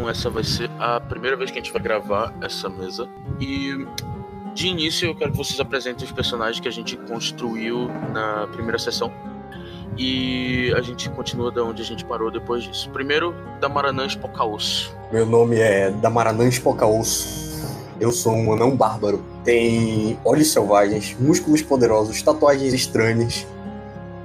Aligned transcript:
então 0.00 0.08
essa 0.08 0.30
vai 0.30 0.42
ser 0.42 0.70
a 0.78 0.98
primeira 0.98 1.36
vez 1.36 1.50
que 1.50 1.58
a 1.58 1.62
gente 1.62 1.72
vai 1.72 1.82
gravar 1.82 2.32
essa 2.40 2.70
mesa. 2.70 3.06
E 3.38 3.86
de 4.54 4.68
início 4.68 5.08
eu 5.10 5.14
quero 5.14 5.30
que 5.30 5.36
vocês 5.36 5.60
apresentem 5.60 6.06
os 6.06 6.12
personagens 6.12 6.58
que 6.58 6.66
a 6.66 6.70
gente 6.70 6.96
construiu 6.96 7.88
na 8.10 8.46
primeira 8.46 8.78
sessão. 8.78 9.12
E 9.98 10.72
a 10.74 10.80
gente 10.80 11.10
continua 11.10 11.50
da 11.50 11.62
onde 11.62 11.82
a 11.82 11.84
gente 11.84 12.02
parou 12.06 12.30
depois 12.30 12.64
disso. 12.64 12.88
Primeiro, 12.90 13.34
Damaranã 13.60 14.06
Spocaosso. 14.06 14.96
Meu 15.12 15.26
nome 15.26 15.56
é 15.56 15.90
Damaranã 15.90 16.48
Spocaosso. 16.48 17.50
Eu 18.00 18.10
sou 18.10 18.32
um 18.32 18.54
anão 18.54 18.74
bárbaro. 18.74 19.22
Tem 19.44 20.18
olhos 20.24 20.50
selvagens, 20.50 21.14
músculos 21.20 21.60
poderosos, 21.60 22.22
tatuagens 22.22 22.72
estranhas 22.72 23.46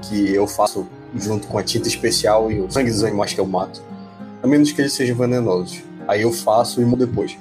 que 0.04 0.34
eu 0.34 0.48
faço 0.48 0.88
junto 1.14 1.48
com 1.48 1.58
a 1.58 1.64
tinta 1.64 1.90
especial 1.90 2.50
e 2.50 2.62
o 2.62 2.72
sangue 2.72 2.92
dos 2.92 3.04
animais 3.04 3.34
que 3.34 3.40
eu 3.42 3.46
mato. 3.46 3.95
A 4.46 4.48
menos 4.48 4.72
que 4.72 4.80
eles 4.80 4.94
sejam 4.94 5.18
venenosos. 5.18 5.82
Aí 6.08 6.22
eu 6.22 6.32
faço 6.32 6.80
e 6.80 6.86
mudo 6.86 7.04
depois. 7.04 7.36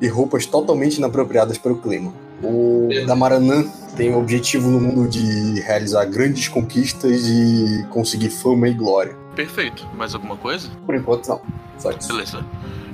E 0.00 0.08
roupas 0.08 0.46
totalmente 0.46 0.96
inapropriadas 0.96 1.58
para 1.58 1.70
o 1.70 1.76
clima. 1.76 2.14
O 2.42 2.88
Damaranã 3.06 3.62
tem 3.94 4.14
o 4.14 4.18
objetivo 4.18 4.70
no 4.70 4.80
mundo 4.80 5.06
de 5.06 5.60
realizar 5.60 6.06
grandes 6.06 6.48
conquistas 6.48 7.28
e 7.28 7.84
conseguir 7.90 8.30
fama 8.30 8.68
e 8.68 8.72
glória. 8.72 9.14
Perfeito. 9.36 9.86
Mais 9.98 10.14
alguma 10.14 10.34
coisa? 10.34 10.70
Por 10.86 10.94
enquanto, 10.94 11.28
não. 11.28 11.42
Só 11.76 11.90
isso. 11.90 12.08
Beleza. 12.08 12.42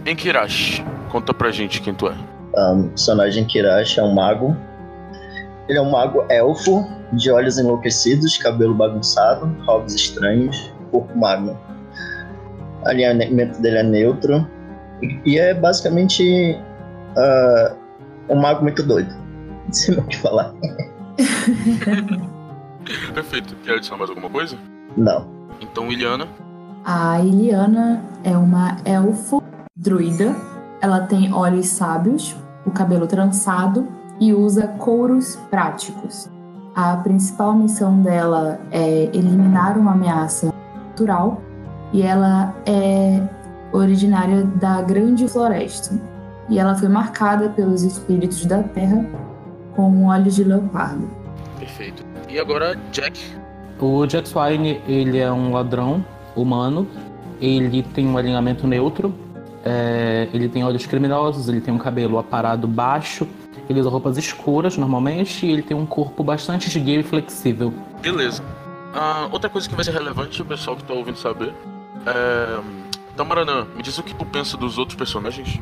Enkirash, 0.04 0.82
conta 1.12 1.32
pra 1.32 1.52
gente 1.52 1.80
quem 1.82 1.94
tu 1.94 2.08
é. 2.08 2.16
Um, 2.56 2.80
o 2.80 2.88
personagem 2.88 3.44
Kirash 3.44 3.96
é 3.96 4.02
um 4.02 4.12
mago. 4.12 4.56
Ele 5.68 5.78
é 5.78 5.80
um 5.80 5.92
mago 5.92 6.24
elfo, 6.28 6.84
de 7.12 7.30
olhos 7.30 7.58
enlouquecidos, 7.58 8.36
cabelo 8.38 8.74
bagunçado, 8.74 9.46
hobbies 9.66 9.94
estranhos, 9.94 10.72
corpo 10.90 11.16
magno. 11.16 11.56
O 12.84 12.88
alinhamento 12.88 13.60
dele 13.60 13.78
é 13.78 13.82
neutro. 13.82 14.46
E 15.24 15.38
é 15.38 15.54
basicamente 15.54 16.58
uh, 17.16 17.76
um 18.28 18.40
mago 18.40 18.62
muito 18.62 18.82
doido. 18.82 19.12
Não 19.66 19.72
sei 19.72 19.94
mais 19.94 20.06
o 20.06 20.08
que 20.08 20.18
falar. 20.18 20.54
Perfeito. 23.14 23.56
Quer 23.64 23.76
adicionar 23.76 23.98
mais 23.98 24.10
alguma 24.10 24.28
coisa? 24.30 24.56
Não. 24.96 25.26
Então, 25.60 25.90
Iliana. 25.90 26.28
A 26.84 27.20
Iliana 27.20 28.04
é 28.22 28.36
uma 28.36 28.76
elfo 28.84 29.42
druida. 29.74 30.36
Ela 30.80 31.00
tem 31.00 31.32
olhos 31.32 31.66
sábios, 31.66 32.36
o 32.66 32.70
cabelo 32.70 33.06
trançado 33.06 33.88
e 34.20 34.34
usa 34.34 34.68
couros 34.68 35.36
práticos. 35.50 36.28
A 36.74 36.96
principal 36.98 37.54
missão 37.54 38.02
dela 38.02 38.60
é 38.70 39.04
eliminar 39.04 39.78
uma 39.78 39.92
ameaça 39.92 40.52
natural 40.88 41.40
e 41.94 42.02
ela 42.02 42.52
é 42.66 43.22
originária 43.72 44.42
da 44.42 44.82
Grande 44.82 45.28
Floresta. 45.28 45.96
E 46.50 46.58
ela 46.58 46.74
foi 46.74 46.88
marcada 46.88 47.48
pelos 47.50 47.84
espíritos 47.84 48.44
da 48.44 48.64
Terra 48.64 49.06
com 49.76 50.06
olhos 50.06 50.34
de 50.34 50.42
leopardo. 50.42 51.08
Perfeito. 51.56 52.04
E 52.28 52.38
agora, 52.38 52.76
Jack. 52.90 53.20
O 53.78 54.04
Jack 54.06 54.28
Swine, 54.28 54.82
ele 54.88 55.18
é 55.18 55.30
um 55.30 55.52
ladrão 55.52 56.04
humano. 56.34 56.86
Ele 57.40 57.82
tem 57.82 58.08
um 58.08 58.18
alinhamento 58.18 58.66
neutro. 58.66 59.14
É, 59.64 60.28
ele 60.34 60.48
tem 60.48 60.64
olhos 60.64 60.84
criminosos, 60.86 61.48
ele 61.48 61.60
tem 61.60 61.72
um 61.72 61.78
cabelo 61.78 62.18
aparado 62.18 62.66
baixo. 62.66 63.26
Ele 63.70 63.78
usa 63.78 63.88
roupas 63.88 64.18
escuras 64.18 64.76
normalmente 64.76 65.46
e 65.46 65.52
ele 65.52 65.62
tem 65.62 65.76
um 65.76 65.86
corpo 65.86 66.24
bastante 66.24 66.66
esguio 66.66 67.00
e 67.00 67.02
flexível. 67.04 67.72
Beleza. 68.02 68.42
Ah, 68.92 69.28
outra 69.30 69.48
coisa 69.48 69.68
que 69.68 69.76
vai 69.76 69.84
ser 69.84 69.92
relevante 69.92 70.42
o 70.42 70.44
pessoal 70.44 70.76
que 70.76 70.82
tá 70.82 70.92
ouvindo 70.92 71.16
saber 71.16 71.54
é. 72.06 72.84
Tamaranã, 73.16 73.66
me 73.76 73.82
diz 73.82 73.96
o 73.96 74.02
que 74.02 74.14
tu 74.14 74.26
pensa 74.26 74.56
dos 74.56 74.76
outros 74.76 74.96
personagens. 74.98 75.60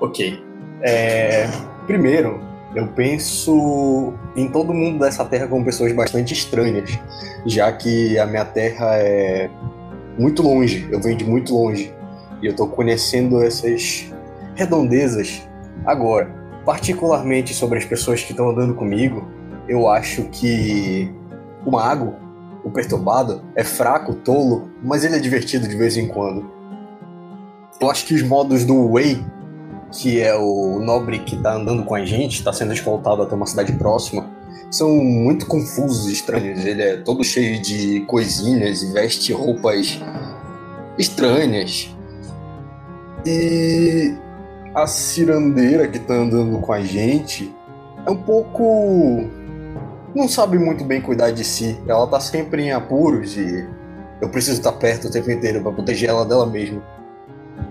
Ok. 0.00 0.40
É, 0.82 1.48
primeiro, 1.86 2.40
eu 2.74 2.86
penso 2.88 4.14
em 4.36 4.48
todo 4.48 4.72
mundo 4.72 5.00
dessa 5.00 5.24
terra 5.24 5.48
como 5.48 5.64
pessoas 5.64 5.92
bastante 5.92 6.32
estranhas, 6.32 6.98
já 7.44 7.72
que 7.72 8.16
a 8.18 8.26
minha 8.26 8.44
terra 8.44 8.96
é 8.96 9.50
muito 10.16 10.42
longe, 10.42 10.88
eu 10.90 11.00
venho 11.00 11.16
de 11.16 11.24
muito 11.24 11.52
longe, 11.52 11.92
e 12.40 12.46
eu 12.46 12.54
tô 12.54 12.68
conhecendo 12.68 13.42
essas 13.42 14.12
redondezas 14.54 15.42
agora. 15.84 16.32
Particularmente 16.64 17.52
sobre 17.52 17.78
as 17.78 17.84
pessoas 17.84 18.22
que 18.22 18.30
estão 18.30 18.50
andando 18.50 18.74
comigo, 18.74 19.26
eu 19.68 19.88
acho 19.88 20.24
que 20.24 21.12
o 21.66 21.72
mago, 21.72 22.14
o 22.64 22.70
perturbado, 22.70 23.42
é 23.54 23.64
fraco, 23.64 24.14
tolo, 24.14 24.70
mas 24.82 25.04
ele 25.04 25.16
é 25.16 25.18
divertido 25.18 25.66
de 25.66 25.76
vez 25.76 25.96
em 25.96 26.06
quando. 26.06 26.50
Eu 27.80 27.90
acho 27.90 28.06
que 28.06 28.14
os 28.14 28.22
modos 28.22 28.64
do 28.64 28.90
Wei 28.90 29.24
que 29.92 30.20
é 30.20 30.34
o 30.36 30.78
nobre 30.78 31.18
que 31.20 31.36
tá 31.36 31.54
andando 31.54 31.84
com 31.84 31.94
a 31.94 32.04
gente, 32.04 32.34
está 32.38 32.52
sendo 32.52 32.72
escoltado 32.72 33.22
até 33.22 33.34
uma 33.34 33.46
cidade 33.46 33.72
próxima, 33.72 34.30
são 34.70 34.96
muito 34.96 35.46
confusos 35.46 36.08
e 36.08 36.12
estranhos. 36.12 36.64
Ele 36.64 36.82
é 36.82 36.96
todo 36.98 37.24
cheio 37.24 37.60
de 37.60 38.00
coisinhas 38.06 38.82
e 38.82 38.92
veste 38.92 39.32
roupas 39.32 40.00
estranhas. 40.96 41.94
E 43.26 44.14
a 44.74 44.86
cirandeira 44.86 45.88
que 45.88 45.98
tá 45.98 46.14
andando 46.14 46.58
com 46.58 46.72
a 46.72 46.80
gente 46.80 47.52
é 48.06 48.10
um 48.10 48.16
pouco. 48.16 49.28
Não 50.14 50.28
sabe 50.28 50.58
muito 50.58 50.84
bem 50.84 51.00
cuidar 51.00 51.30
de 51.30 51.44
si. 51.44 51.80
Ela 51.86 52.06
tá 52.06 52.20
sempre 52.20 52.62
em 52.62 52.72
apuros 52.72 53.36
e 53.36 53.68
eu 54.20 54.28
preciso 54.28 54.58
estar 54.58 54.72
perto 54.72 55.08
o 55.08 55.10
tempo 55.10 55.30
inteiro 55.30 55.62
para 55.62 55.72
proteger 55.72 56.10
ela 56.10 56.24
dela 56.24 56.46
mesma. 56.46 56.82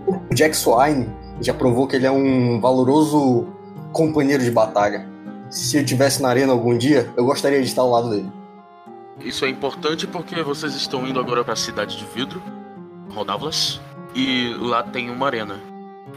O 0.07 0.33
Jack 0.33 0.55
Swine 0.55 1.09
já 1.41 1.53
provou 1.53 1.87
que 1.87 1.95
ele 1.95 2.05
é 2.05 2.11
um 2.11 2.59
valoroso 2.59 3.47
companheiro 3.91 4.43
de 4.43 4.51
batalha. 4.51 5.07
Se 5.49 5.77
eu 5.77 5.85
tivesse 5.85 6.21
na 6.21 6.29
arena 6.29 6.51
algum 6.51 6.77
dia, 6.77 7.11
eu 7.17 7.25
gostaria 7.25 7.59
de 7.59 7.67
estar 7.67 7.81
ao 7.81 7.89
lado 7.89 8.09
dele. 8.09 8.31
Isso 9.19 9.43
é 9.45 9.49
importante 9.49 10.07
porque 10.07 10.41
vocês 10.43 10.73
estão 10.75 11.07
indo 11.07 11.19
agora 11.19 11.43
para 11.43 11.53
a 11.53 11.57
cidade 11.57 11.97
de 11.97 12.05
vidro, 12.05 12.41
Rodavlas, 13.09 13.81
e 14.15 14.55
lá 14.59 14.81
tem 14.83 15.09
uma 15.09 15.25
arena. 15.25 15.59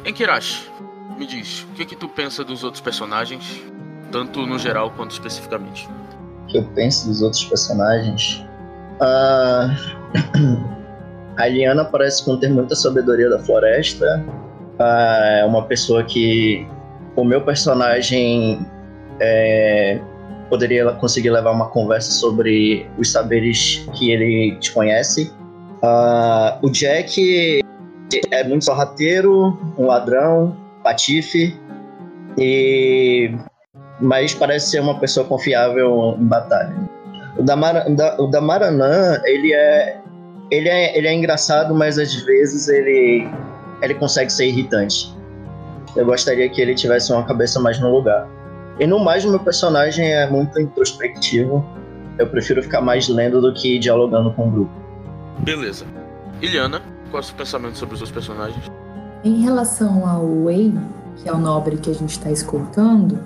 Enkirashi, 0.04 0.70
me 1.18 1.26
diz, 1.26 1.62
o 1.62 1.74
que 1.74 1.84
que 1.84 1.96
tu 1.96 2.08
pensa 2.08 2.44
dos 2.44 2.62
outros 2.62 2.80
personagens, 2.80 3.60
tanto 4.10 4.46
no 4.46 4.58
geral 4.58 4.90
quanto 4.90 5.12
especificamente? 5.12 5.88
Que 6.52 6.58
eu 6.58 6.64
penso 6.74 7.08
dos 7.08 7.22
outros 7.22 7.44
personagens? 7.44 8.46
Uh... 9.00 10.72
a 11.36 11.46
Liana 11.48 11.84
parece 11.84 12.24
conter 12.24 12.50
muita 12.50 12.74
sabedoria 12.74 13.28
da 13.30 13.38
floresta, 13.38 14.24
é 14.78 15.44
uma 15.44 15.64
pessoa 15.64 16.02
que 16.04 16.66
o 17.16 17.24
meu 17.24 17.42
personagem 17.42 18.66
é, 19.20 20.00
poderia 20.48 20.90
conseguir 20.92 21.30
levar 21.30 21.52
uma 21.52 21.68
conversa 21.68 22.12
sobre 22.12 22.86
os 22.98 23.10
saberes 23.10 23.86
que 23.94 24.10
ele 24.10 24.56
desconhece. 24.58 25.32
Uh, 25.82 26.66
o 26.66 26.70
Jack 26.70 27.62
é 28.30 28.44
muito 28.44 28.64
sorrateiro, 28.64 29.58
um 29.78 29.86
ladrão, 29.86 30.56
patife, 30.82 31.58
e 32.38 33.34
mas 34.02 34.34
parece 34.34 34.70
ser 34.70 34.80
uma 34.80 34.98
pessoa 34.98 35.24
confiável 35.24 36.16
em 36.18 36.26
batalha. 36.26 36.74
O 37.38 37.42
Damar, 37.42 37.86
o 38.18 38.26
Damaranã, 38.26 39.20
ele 39.24 39.54
é, 39.54 40.00
ele 40.50 40.68
é, 40.68 40.98
ele 40.98 41.08
é 41.08 41.14
engraçado, 41.14 41.74
mas 41.74 41.98
às 41.98 42.14
vezes 42.14 42.68
ele 42.68 43.26
ele 43.80 43.94
consegue 43.94 44.30
ser 44.30 44.46
irritante. 44.46 45.12
Eu 45.96 46.06
gostaria 46.06 46.48
que 46.48 46.60
ele 46.60 46.74
tivesse 46.74 47.12
uma 47.12 47.24
cabeça 47.24 47.60
mais 47.60 47.80
no 47.80 47.90
lugar. 47.90 48.28
E 48.78 48.86
no 48.86 48.98
mais, 48.98 49.24
o 49.24 49.30
meu 49.30 49.40
personagem 49.40 50.12
é 50.12 50.28
muito 50.30 50.58
introspectivo. 50.58 51.64
Eu 52.18 52.26
prefiro 52.28 52.62
ficar 52.62 52.80
mais 52.80 53.08
lendo 53.08 53.40
do 53.40 53.52
que 53.52 53.78
dialogando 53.78 54.32
com 54.32 54.48
o 54.48 54.50
grupo. 54.50 54.72
Beleza. 55.40 55.84
Iliana, 56.40 56.80
qual 57.10 57.20
é 57.20 57.24
o 57.24 57.26
seu 57.26 57.36
pensamento 57.36 57.76
sobre 57.76 57.94
os 57.94 57.98
seus 57.98 58.10
personagens? 58.10 58.70
Em 59.24 59.42
relação 59.42 60.08
ao 60.08 60.24
Wei, 60.24 60.72
que 61.16 61.28
é 61.28 61.32
o 61.32 61.38
nobre 61.38 61.76
que 61.76 61.90
a 61.90 61.94
gente 61.94 62.10
está 62.10 62.30
escoltando, 62.30 63.18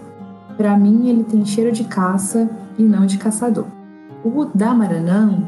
para 0.56 0.76
mim 0.76 1.08
ele 1.08 1.25
tem 1.25 1.44
cheiro 1.44 1.73
de 1.73 1.85
caça 1.85 2.49
e 2.79 2.82
não 2.82 3.06
de 3.06 3.19
caçador. 3.19 3.67
O 4.25 4.47
Damaranã, 4.55 5.43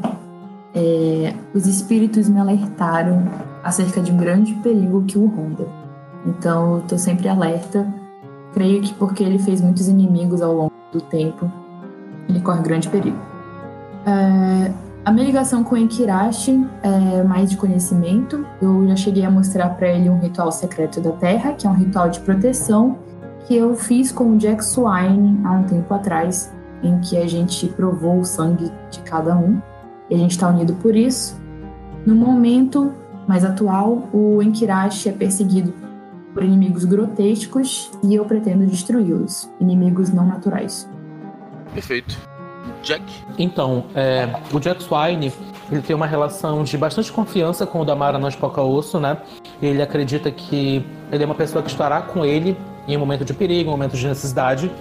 é, 0.73 1.33
os 1.53 1.65
espíritos 1.65 2.29
me 2.29 2.39
alertaram 2.39 3.23
acerca 3.63 4.01
de 4.01 4.11
um 4.11 4.17
grande 4.17 4.53
perigo 4.55 5.03
que 5.03 5.17
o 5.17 5.25
ronda. 5.25 5.67
Então, 6.25 6.75
eu 6.75 6.81
tô 6.81 6.97
sempre 6.97 7.27
alerta. 7.27 7.87
Creio 8.53 8.81
que 8.81 8.93
porque 8.93 9.23
ele 9.23 9.39
fez 9.39 9.61
muitos 9.61 9.87
inimigos 9.87 10.41
ao 10.41 10.53
longo 10.53 10.73
do 10.91 11.01
tempo, 11.01 11.51
ele 12.27 12.39
corre 12.41 12.61
grande 12.61 12.89
perigo. 12.89 13.17
É, 14.05 14.71
a 15.05 15.11
minha 15.11 15.25
ligação 15.25 15.63
com 15.63 15.77
Enkirashi 15.77 16.65
é 16.83 17.23
mais 17.23 17.49
de 17.49 17.57
conhecimento. 17.57 18.45
Eu 18.61 18.87
já 18.87 18.95
cheguei 18.95 19.23
a 19.25 19.31
mostrar 19.31 19.69
para 19.69 19.87
ele 19.87 20.09
um 20.09 20.19
ritual 20.19 20.51
secreto 20.51 20.99
da 20.99 21.11
Terra, 21.11 21.53
que 21.53 21.65
é 21.65 21.69
um 21.69 21.73
ritual 21.73 22.09
de 22.09 22.19
proteção, 22.19 22.97
que 23.49 23.55
eu 23.55 23.75
fiz 23.75 24.11
com 24.11 24.35
o 24.35 24.37
Jack 24.37 24.63
Swine 24.63 25.41
há 25.43 25.53
um 25.53 25.63
tempo 25.63 25.91
atrás, 25.91 26.53
em 26.83 26.99
que 26.99 27.17
a 27.17 27.27
gente 27.27 27.65
provou 27.69 28.19
o 28.19 28.23
sangue 28.23 28.71
de 28.91 28.99
cada 28.99 29.35
um. 29.35 29.59
E 30.07 30.13
a 30.13 30.17
gente 30.19 30.31
está 30.31 30.47
unido 30.47 30.75
por 30.75 30.95
isso. 30.95 31.41
No 32.05 32.13
momento, 32.13 32.93
mais 33.27 33.43
atual, 33.43 34.07
o 34.13 34.39
Enkirashi 34.43 35.09
é 35.09 35.11
perseguido 35.11 35.73
por 36.31 36.43
inimigos 36.43 36.85
grotescos 36.85 37.91
e 38.03 38.13
eu 38.13 38.23
pretendo 38.23 38.67
destruí-los, 38.67 39.49
inimigos 39.59 40.13
não 40.13 40.27
naturais. 40.27 40.87
Perfeito. 41.73 42.19
Jack? 42.83 43.03
Então, 43.39 43.85
é, 43.95 44.29
o 44.53 44.59
Jack 44.59 44.83
Swine 44.83 45.33
ele 45.71 45.81
tem 45.81 45.95
uma 45.95 46.05
relação 46.05 46.63
de 46.63 46.77
bastante 46.77 47.11
confiança 47.11 47.65
com 47.65 47.81
o 47.81 47.85
Damara 47.85 48.19
Nós 48.19 48.37
Osso, 48.39 48.99
né? 48.99 49.17
Ele 49.59 49.81
acredita 49.81 50.29
que 50.29 50.85
ele 51.11 51.23
é 51.23 51.25
uma 51.25 51.35
pessoa 51.35 51.63
que 51.63 51.69
estará 51.69 52.01
com 52.01 52.23
ele 52.23 52.55
em 52.93 52.97
um 52.97 52.99
momento 52.99 53.23
de 53.23 53.33
perigo, 53.33 53.69
em 53.69 53.73
um 53.73 53.77
momento 53.77 53.95
de 53.95 54.07
necessidade. 54.07 54.71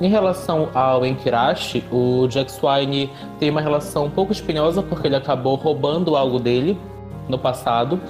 em 0.00 0.08
relação 0.08 0.68
ao 0.74 1.04
Enkirashi, 1.04 1.84
o 1.90 2.26
Jack 2.28 2.50
Swine 2.50 3.10
tem 3.38 3.50
uma 3.50 3.60
relação 3.60 4.06
um 4.06 4.10
pouco 4.10 4.32
espinhosa 4.32 4.82
porque 4.82 5.06
ele 5.06 5.16
acabou 5.16 5.54
roubando 5.54 6.16
algo 6.16 6.38
dele 6.38 6.78
no 7.28 7.38
passado. 7.38 8.00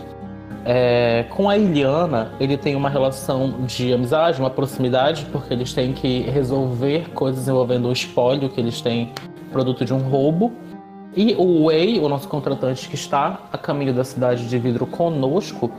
É, 0.64 1.26
com 1.30 1.50
a 1.50 1.58
Iliana, 1.58 2.32
ele 2.38 2.56
tem 2.56 2.76
uma 2.76 2.88
relação 2.88 3.64
de 3.66 3.92
amizade, 3.92 4.38
uma 4.38 4.50
proximidade, 4.50 5.26
porque 5.32 5.52
eles 5.52 5.72
têm 5.74 5.92
que 5.92 6.20
resolver 6.22 7.10
coisas 7.10 7.48
envolvendo 7.48 7.88
o 7.88 7.92
espólio 7.92 8.48
que 8.48 8.60
eles 8.60 8.80
têm 8.80 9.10
produto 9.50 9.84
de 9.84 9.92
um 9.92 9.98
roubo. 9.98 10.52
E 11.14 11.34
o 11.34 11.64
Wei, 11.64 11.98
o 12.00 12.08
nosso 12.08 12.26
contratante 12.26 12.88
que 12.88 12.94
está 12.94 13.40
a 13.52 13.58
caminho 13.58 13.92
da 13.92 14.02
cidade 14.02 14.48
de 14.48 14.58
vidro 14.58 14.86
conosco, 14.86 15.70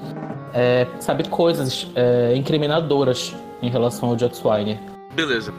é, 0.53 0.87
sabe 0.99 1.27
coisas 1.27 1.87
é, 1.95 2.35
incriminadoras 2.35 3.35
em 3.61 3.69
relação 3.69 4.09
ao 4.09 4.15
Jack 4.15 4.37
Swine. 4.37 4.79
Beleza. 5.15 5.53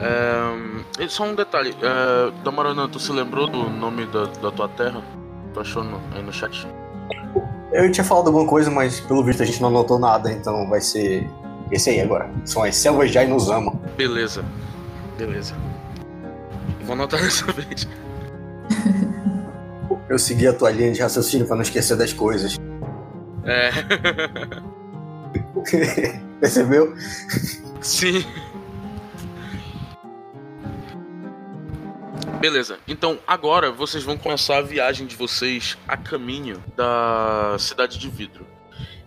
É, 0.00 1.06
só 1.08 1.24
um 1.24 1.34
detalhe. 1.34 1.74
É, 1.82 2.32
Damarana, 2.42 2.88
tu 2.88 2.98
se 2.98 3.12
lembrou 3.12 3.46
do 3.46 3.68
nome 3.68 4.06
da, 4.06 4.24
da 4.24 4.50
tua 4.50 4.68
terra? 4.68 5.02
Tu 5.52 5.60
achou 5.60 5.84
no, 5.84 6.00
aí 6.14 6.22
no 6.22 6.32
chat? 6.32 6.66
Eu 7.72 7.90
tinha 7.92 8.04
falado 8.04 8.28
alguma 8.28 8.46
coisa, 8.46 8.70
mas 8.70 9.00
pelo 9.00 9.22
visto 9.22 9.42
a 9.42 9.46
gente 9.46 9.60
não 9.60 9.68
anotou 9.68 9.98
nada, 9.98 10.32
então 10.32 10.68
vai 10.68 10.80
ser 10.80 11.28
esse 11.70 11.90
aí 11.90 12.00
agora. 12.00 12.30
São 12.44 12.62
as 12.62 12.76
selvas 12.76 13.10
de 13.10 13.18
Ainuzama. 13.18 13.72
Beleza. 13.96 14.44
Beleza. 15.18 15.54
Vou 16.84 16.94
anotar 16.94 17.20
dessa 17.22 17.50
vez. 17.52 17.86
Eu 20.08 20.18
segui 20.18 20.46
a 20.46 20.52
tua 20.52 20.70
linha 20.70 20.92
de 20.92 21.00
raciocínio 21.00 21.46
pra 21.46 21.56
não 21.56 21.62
esquecer 21.62 21.96
das 21.96 22.12
coisas. 22.12 22.56
É. 23.44 23.70
Percebeu? 26.40 26.94
Sim. 27.80 28.24
Beleza, 32.40 32.78
então 32.86 33.18
agora 33.26 33.72
vocês 33.72 34.04
vão 34.04 34.18
começar 34.18 34.58
a 34.58 34.62
viagem 34.62 35.06
de 35.06 35.16
vocês 35.16 35.78
a 35.88 35.96
caminho 35.96 36.62
da 36.76 37.56
cidade 37.58 37.98
de 37.98 38.10
vidro. 38.10 38.46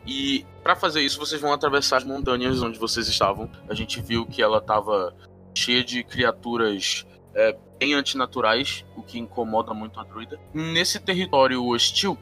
E 0.08 0.44
para 0.64 0.76
fazer 0.76 1.02
isso, 1.02 1.20
vocês 1.20 1.40
vão 1.40 1.54
atravessar 1.54 1.98
as 1.98 2.04
montanhas 2.04 2.64
onde 2.64 2.80
vocês 2.80 3.08
estavam. 3.08 3.50
A 3.70 3.76
gente 3.76 4.02
viu 4.02 4.26
que 4.26 4.42
ela 4.42 4.58
estava 4.58 5.14
cheia 5.54 5.84
de 5.84 6.04
criaturas 6.04 7.06
é, 7.38 7.56
antinaturais, 7.94 8.84
o 8.98 9.04
que 9.04 9.20
incomoda 9.20 9.74
muito 9.74 10.00
a 10.00 10.04
druida. 10.04 10.40
Nesse 10.54 11.00
território 11.00 11.64
hostil, 11.64 12.18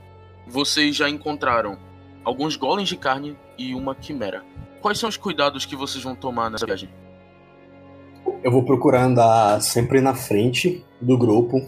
vocês 0.46 0.96
já 0.96 1.10
encontraram 1.10 1.78
alguns 2.24 2.58
golems 2.58 2.90
de 2.90 2.98
carne 2.98 3.38
e 3.58 3.74
uma 3.74 3.96
quimera. 3.96 4.44
Quais 4.82 5.00
são 5.00 5.08
os 5.08 5.18
cuidados 5.18 5.66
que 5.66 5.76
vocês 5.76 6.04
vão 6.04 6.16
tomar 6.16 6.52
nessa 6.52 6.66
viagem? 6.66 6.90
Eu 8.44 8.52
vou 8.52 8.64
procurar 8.64 9.04
andar 9.04 9.62
sempre 9.62 10.02
na 10.02 10.14
frente 10.14 10.84
do 11.00 11.18
grupo. 11.18 11.66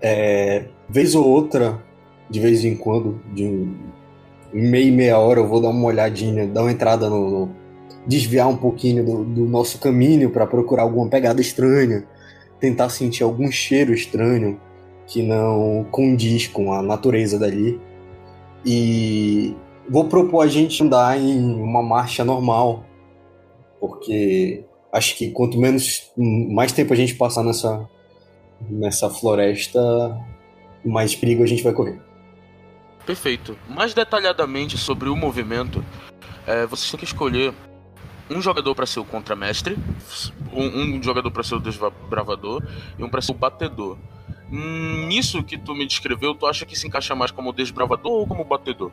É, 0.00 0.68
vez 0.88 1.14
ou 1.14 1.26
outra, 1.26 1.82
de 2.28 2.38
vez 2.38 2.64
em 2.64 2.76
quando, 2.76 3.20
de 3.32 3.68
meia 4.52 4.92
meia 4.92 5.18
hora, 5.18 5.40
eu 5.40 5.48
vou 5.48 5.60
dar 5.60 5.68
uma 5.68 5.86
olhadinha, 5.86 6.46
dar 6.46 6.62
uma 6.62 6.72
entrada 6.72 7.08
no. 7.08 7.30
no 7.30 7.62
desviar 8.04 8.48
um 8.48 8.56
pouquinho 8.56 9.04
do, 9.04 9.24
do 9.24 9.44
nosso 9.44 9.78
caminho 9.78 10.28
para 10.30 10.44
procurar 10.44 10.82
alguma 10.82 11.08
pegada 11.08 11.40
estranha, 11.40 12.04
tentar 12.62 12.88
sentir 12.90 13.24
algum 13.24 13.50
cheiro 13.50 13.92
estranho 13.92 14.58
que 15.04 15.20
não 15.20 15.84
condiz 15.90 16.46
com 16.46 16.72
a 16.72 16.80
natureza 16.80 17.36
dali. 17.36 17.80
E 18.64 19.56
vou 19.90 20.04
propor 20.04 20.44
a 20.44 20.46
gente 20.46 20.80
andar 20.80 21.20
em 21.20 21.44
uma 21.60 21.82
marcha 21.82 22.24
normal, 22.24 22.84
porque 23.80 24.64
acho 24.92 25.16
que 25.16 25.32
quanto 25.32 25.58
menos 25.58 26.12
mais 26.16 26.70
tempo 26.70 26.92
a 26.92 26.96
gente 26.96 27.16
passar 27.16 27.42
nessa 27.42 27.90
nessa 28.70 29.10
floresta, 29.10 29.80
mais 30.84 31.16
perigo 31.16 31.42
a 31.42 31.46
gente 31.46 31.64
vai 31.64 31.72
correr. 31.72 32.00
Perfeito. 33.04 33.58
Mais 33.68 33.92
detalhadamente 33.92 34.78
sobre 34.78 35.08
o 35.08 35.16
movimento, 35.16 35.84
é, 36.46 36.64
você 36.64 36.92
tem 36.92 37.00
que 37.00 37.06
escolher 37.06 37.52
um 38.32 38.40
jogador 38.42 38.74
para 38.74 38.86
ser 38.86 39.00
o 39.00 39.04
contramestre, 39.04 39.76
um, 40.52 40.96
um 40.96 41.02
jogador 41.02 41.30
para 41.30 41.42
ser 41.42 41.56
o 41.56 41.60
desbravador 41.60 42.62
e 42.98 43.04
um 43.04 43.08
para 43.08 43.20
ser 43.20 43.32
o 43.32 43.34
batedor. 43.34 43.98
Nisso 44.50 45.42
que 45.42 45.56
tu 45.56 45.74
me 45.74 45.86
descreveu, 45.86 46.34
tu 46.34 46.46
acha 46.46 46.66
que 46.66 46.76
se 46.76 46.86
encaixa 46.86 47.14
mais 47.14 47.30
como 47.30 47.52
desbravador 47.52 48.12
ou 48.12 48.26
como 48.26 48.44
batedor? 48.44 48.90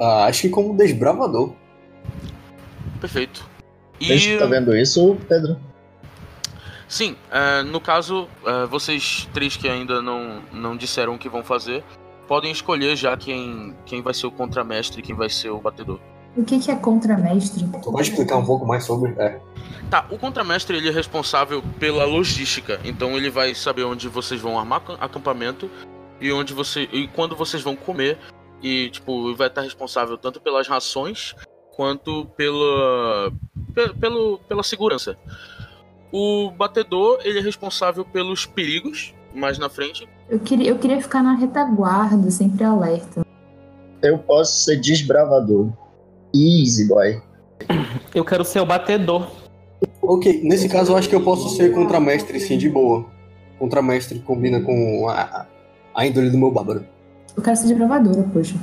Ah, 0.00 0.24
acho 0.24 0.42
que 0.42 0.48
como 0.48 0.76
desbravador. 0.76 1.52
Perfeito. 3.00 3.48
E... 4.00 4.38
Tá 4.38 4.46
vendo 4.46 4.74
isso, 4.76 5.16
Pedro? 5.28 5.58
Sim, 6.88 7.14
uh, 7.30 7.62
no 7.64 7.80
caso, 7.80 8.28
uh, 8.42 8.66
vocês 8.66 9.28
três 9.32 9.56
que 9.56 9.68
ainda 9.68 10.02
não, 10.02 10.42
não 10.52 10.76
disseram 10.76 11.14
o 11.14 11.18
que 11.18 11.28
vão 11.28 11.44
fazer, 11.44 11.84
podem 12.26 12.50
escolher 12.50 12.96
já 12.96 13.16
quem, 13.16 13.76
quem 13.86 14.02
vai 14.02 14.14
ser 14.14 14.26
o 14.26 14.30
contramestre 14.30 15.00
e 15.00 15.02
quem 15.02 15.14
vai 15.14 15.28
ser 15.28 15.50
o 15.50 15.58
batedor. 15.58 16.00
O 16.36 16.44
que, 16.44 16.58
que 16.58 16.70
é 16.70 16.76
contramestre? 16.76 17.66
Tu 17.82 17.90
vai 17.90 18.02
explicar 18.02 18.36
um 18.36 18.44
pouco 18.44 18.64
mais 18.66 18.84
sobre. 18.84 19.12
É. 19.18 19.40
Tá, 19.90 20.06
o 20.10 20.18
contramestre 20.18 20.76
ele 20.76 20.88
é 20.88 20.92
responsável 20.92 21.62
pela 21.78 22.04
logística, 22.04 22.80
então 22.84 23.16
ele 23.16 23.28
vai 23.28 23.54
saber 23.54 23.82
onde 23.82 24.08
vocês 24.08 24.40
vão 24.40 24.58
armar 24.58 24.82
acampamento 25.00 25.68
e 26.20 26.30
onde 26.32 26.54
você 26.54 26.88
e 26.92 27.08
quando 27.08 27.34
vocês 27.34 27.62
vão 27.62 27.74
comer 27.74 28.16
e 28.62 28.90
tipo 28.90 29.34
vai 29.34 29.48
estar 29.48 29.62
responsável 29.62 30.16
tanto 30.16 30.40
pelas 30.40 30.68
rações 30.68 31.34
quanto 31.74 32.26
pela 32.36 33.32
pelo, 33.98 34.38
pela 34.38 34.62
segurança. 34.62 35.16
O 36.12 36.50
batedor, 36.50 37.20
ele 37.24 37.38
é 37.38 37.42
responsável 37.42 38.04
pelos 38.04 38.44
perigos 38.46 39.14
mais 39.34 39.58
na 39.58 39.68
frente. 39.68 40.08
Eu 40.28 40.40
queria, 40.40 40.68
eu 40.68 40.78
queria 40.78 41.00
ficar 41.00 41.22
na 41.22 41.34
retaguarda, 41.34 42.30
sempre 42.30 42.64
alerta. 42.64 43.24
Eu 44.02 44.18
posso 44.18 44.64
ser 44.64 44.76
desbravador. 44.76 45.70
Easy, 46.34 46.86
boy. 46.86 47.20
Eu 48.14 48.24
quero 48.24 48.44
ser 48.44 48.60
o 48.60 48.66
batedor. 48.66 49.30
Ok, 50.02 50.40
nesse 50.42 50.68
caso 50.68 50.92
eu 50.92 50.96
acho 50.96 51.08
que 51.08 51.14
eu 51.14 51.22
posso 51.22 51.56
ser 51.56 51.72
contramestre, 51.72 52.38
sim, 52.40 52.58
de 52.58 52.68
boa. 52.68 53.06
Contramestre 53.58 54.18
combina 54.20 54.60
com 54.60 55.08
a, 55.08 55.46
a 55.94 56.06
índole 56.06 56.30
do 56.30 56.38
meu 56.38 56.50
bárbaro. 56.50 56.84
Eu 57.36 57.42
quero 57.42 57.56
ser 57.56 57.68
desbravadora, 57.68 58.22
poxa. 58.32 58.56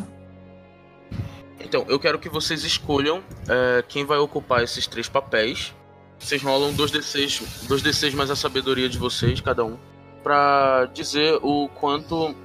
Então, 1.59 1.86
eu 1.88 2.00
quero 2.00 2.19
que 2.19 2.29
vocês 2.29 2.63
escolham 2.63 3.21
é, 3.47 3.83
quem 3.88 4.05
vai 4.05 4.17
ocupar 4.17 4.63
esses 4.63 4.88
três 4.88 5.09
papéis. 5.09 5.74
Vocês 6.19 6.41
rolam 6.41 6.74
2d6, 6.74 7.67
2d6 7.67 8.15
mais 8.15 8.31
a 8.31 8.36
sabedoria 8.36 8.89
de 8.89 8.97
vocês, 8.97 9.39
cada 9.41 9.63
um, 9.63 9.77
pra 10.24 10.89
dizer 10.93 11.39
o 11.43 11.69
quanto. 11.69 12.36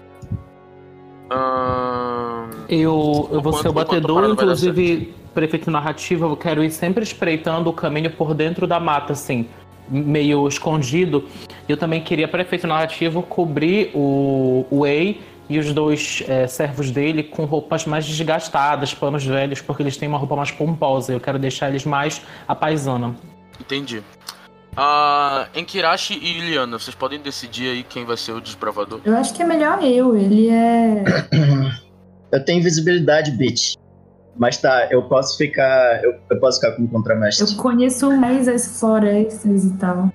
Eu, 2.69 3.29
eu 3.31 3.41
vou 3.41 3.53
ser 3.55 3.69
o 3.69 3.73
batedor, 3.73 4.31
inclusive, 4.31 5.15
prefeito 5.35 5.71
narrativa, 5.71 6.27
eu 6.27 6.37
quero 6.37 6.65
ir 6.65 6.71
sempre 6.71 7.03
espreitando 7.03 7.69
o 7.69 7.73
caminho 7.73 8.11
por 8.11 8.35
dentro 8.35 8.67
da 8.67 8.81
mata, 8.81 9.12
assim, 9.12 9.47
meio 9.89 10.47
escondido. 10.49 11.25
Eu 11.69 11.77
também 11.77 12.01
queria, 12.01 12.27
prefeito 12.27 12.67
narrativo, 12.67 13.23
cobrir 13.23 13.91
o, 13.95 14.67
o 14.71 14.81
Way 14.81 15.21
e 15.49 15.59
os 15.59 15.73
dois 15.73 16.23
é, 16.27 16.47
servos 16.47 16.91
dele 16.91 17.23
com 17.23 17.45
roupas 17.45 17.85
mais 17.85 18.07
desgastadas, 18.07 18.95
panos 18.95 19.25
velhos, 19.25 19.61
porque 19.61 19.83
eles 19.83 19.97
têm 19.97 20.09
uma 20.09 20.19
roupa 20.19 20.37
mais 20.37 20.51
pomposa. 20.51 21.12
Eu 21.12 21.21
quero 21.21 21.39
deixar 21.39 21.69
eles 21.69 21.85
mais 21.85 22.23
a 22.49 22.55
paisana. 22.55 23.15
Entendi. 23.61 24.03
Uh, 24.73 25.47
Enkirashi 25.55 26.14
e 26.14 26.38
Iliana, 26.38 26.79
vocês 26.79 26.95
podem 26.95 27.21
decidir 27.21 27.71
aí 27.71 27.83
quem 27.83 28.07
vai 28.07 28.17
ser 28.17 28.33
o 28.33 28.41
desbravador? 28.41 29.00
Eu 29.05 29.17
acho 29.17 29.35
que 29.35 29.43
é 29.43 29.45
melhor 29.45 29.83
eu, 29.83 30.17
ele 30.17 30.49
é. 30.49 31.05
Eu 32.33 32.43
tenho 32.43 32.62
visibilidade, 32.62 33.31
bitch. 33.33 33.75
Mas 34.35 34.57
tá, 34.57 34.88
eu 34.91 35.02
posso 35.02 35.37
ficar. 35.37 36.02
Eu, 36.02 36.19
eu 36.31 36.41
posso 36.41 36.59
ficar 36.59 36.75
como 36.75 36.88
contramestre. 36.88 37.47
Eu 37.47 37.57
conheço 37.59 38.11
mais 38.17 38.49
as 38.49 38.81
florestas 38.81 39.67
e 39.67 39.76
tal. 39.76 40.11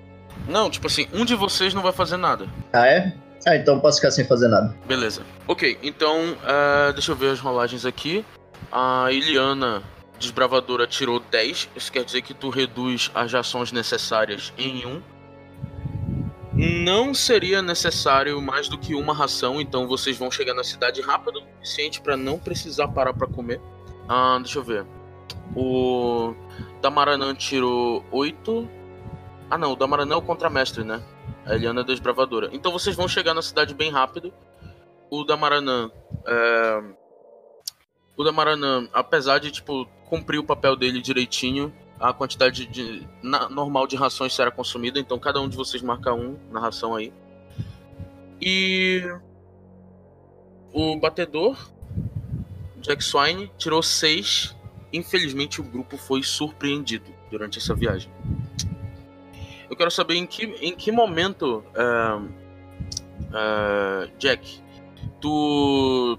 Não, 0.50 0.68
tipo 0.68 0.88
assim, 0.88 1.08
um 1.14 1.24
de 1.24 1.36
vocês 1.36 1.76
não 1.76 1.84
vai 1.84 1.92
fazer 1.92 2.18
nada. 2.18 2.48
Ah, 2.74 2.88
é? 2.88 3.14
Ah, 3.46 3.56
então 3.56 3.80
posso 3.80 3.98
ficar 3.98 4.10
sem 4.10 4.26
fazer 4.26 4.48
nada. 4.48 4.76
Beleza. 4.88 5.22
Ok, 5.48 5.78
então 5.84 6.32
uh, 6.32 6.92
deixa 6.94 7.12
eu 7.12 7.16
ver 7.16 7.30
as 7.30 7.40
rolagens 7.40 7.86
aqui. 7.86 8.26
A 8.72 9.12
Iliana 9.12 9.84
Desbravadora 10.20 10.88
tirou 10.88 11.20
10. 11.20 11.70
Isso 11.76 11.92
quer 11.92 12.04
dizer 12.04 12.22
que 12.22 12.34
tu 12.34 12.50
reduz 12.50 13.12
as 13.14 13.34
ações 13.34 13.72
necessárias 13.72 14.54
em 14.58 14.86
1. 14.86 15.02
Não 16.54 17.14
seria 17.14 17.62
necessário 17.62 18.42
mais 18.42 18.68
do 18.68 18.80
que 18.80 18.96
uma 18.96 19.14
ração, 19.14 19.62
então 19.62 19.88
vocês 19.88 20.18
vão 20.18 20.32
chegar 20.32 20.56
na 20.56 20.64
cidade 20.64 21.02
rápido 21.02 21.38
o 21.38 21.44
suficiente 21.58 22.02
para 22.02 22.18
não 22.18 22.40
precisar 22.40 22.88
parar 22.88 23.14
para 23.14 23.28
comer. 23.28 23.62
Ah, 24.10 24.40
deixa 24.42 24.58
eu 24.58 24.64
ver. 24.64 24.84
O 25.56 26.34
Damaranã 26.82 27.36
tirou 27.36 28.04
8. 28.12 28.68
Ah, 29.52 29.58
não, 29.58 29.74
o 29.74 29.76
Damaranã 29.76 30.16
é 30.16 30.18
o 30.18 30.22
contramestre, 30.22 30.84
né? 30.84 31.02
A 31.46 31.56
Eliana 31.56 31.82
é 31.82 31.84
desbravadora. 31.84 32.50
Então 32.52 32.72
vocês 32.72 32.96
vão 32.96 33.08
chegar 33.08 33.34
na 33.34 33.42
cidade 33.42 33.74
bem 33.74 33.92
rápido. 33.92 34.34
O 35.10 35.24
Damaranã. 35.24 35.92
É... 36.26 36.84
O 38.18 38.24
Damaranã, 38.24 38.90
apesar 38.92 39.38
de, 39.38 39.52
tipo, 39.52 39.88
cumprir 40.10 40.40
o 40.40 40.44
papel 40.44 40.76
dele 40.76 41.00
direitinho, 41.00 41.72
a 42.00 42.12
quantidade 42.12 42.66
de, 42.66 43.08
na, 43.22 43.48
normal 43.48 43.86
de 43.86 43.96
rações 43.96 44.34
será 44.34 44.50
consumida, 44.50 45.00
então 45.00 45.20
cada 45.20 45.40
um 45.40 45.48
de 45.48 45.56
vocês 45.56 45.84
marca 45.84 46.14
um 46.14 46.36
na 46.52 46.60
ração 46.60 46.96
aí. 46.96 47.14
E 48.42 49.04
o 50.74 50.96
batedor, 50.96 51.58
Jack 52.82 53.04
Swine, 53.04 53.52
tirou 53.58 53.82
seis. 53.82 54.56
Infelizmente 54.92 55.60
o 55.60 55.64
grupo 55.64 55.98
foi 55.98 56.24
surpreendido 56.24 57.12
durante 57.30 57.58
essa 57.58 57.76
viagem. 57.76 58.12
Eu 59.70 59.76
quero 59.76 59.92
saber 59.92 60.16
em 60.16 60.26
que, 60.26 60.46
em 60.46 60.76
que 60.76 60.92
momento, 60.92 61.64
uh, 61.76 62.24
uh, 62.24 64.12
Jack, 64.18 64.62
tu 65.20 66.18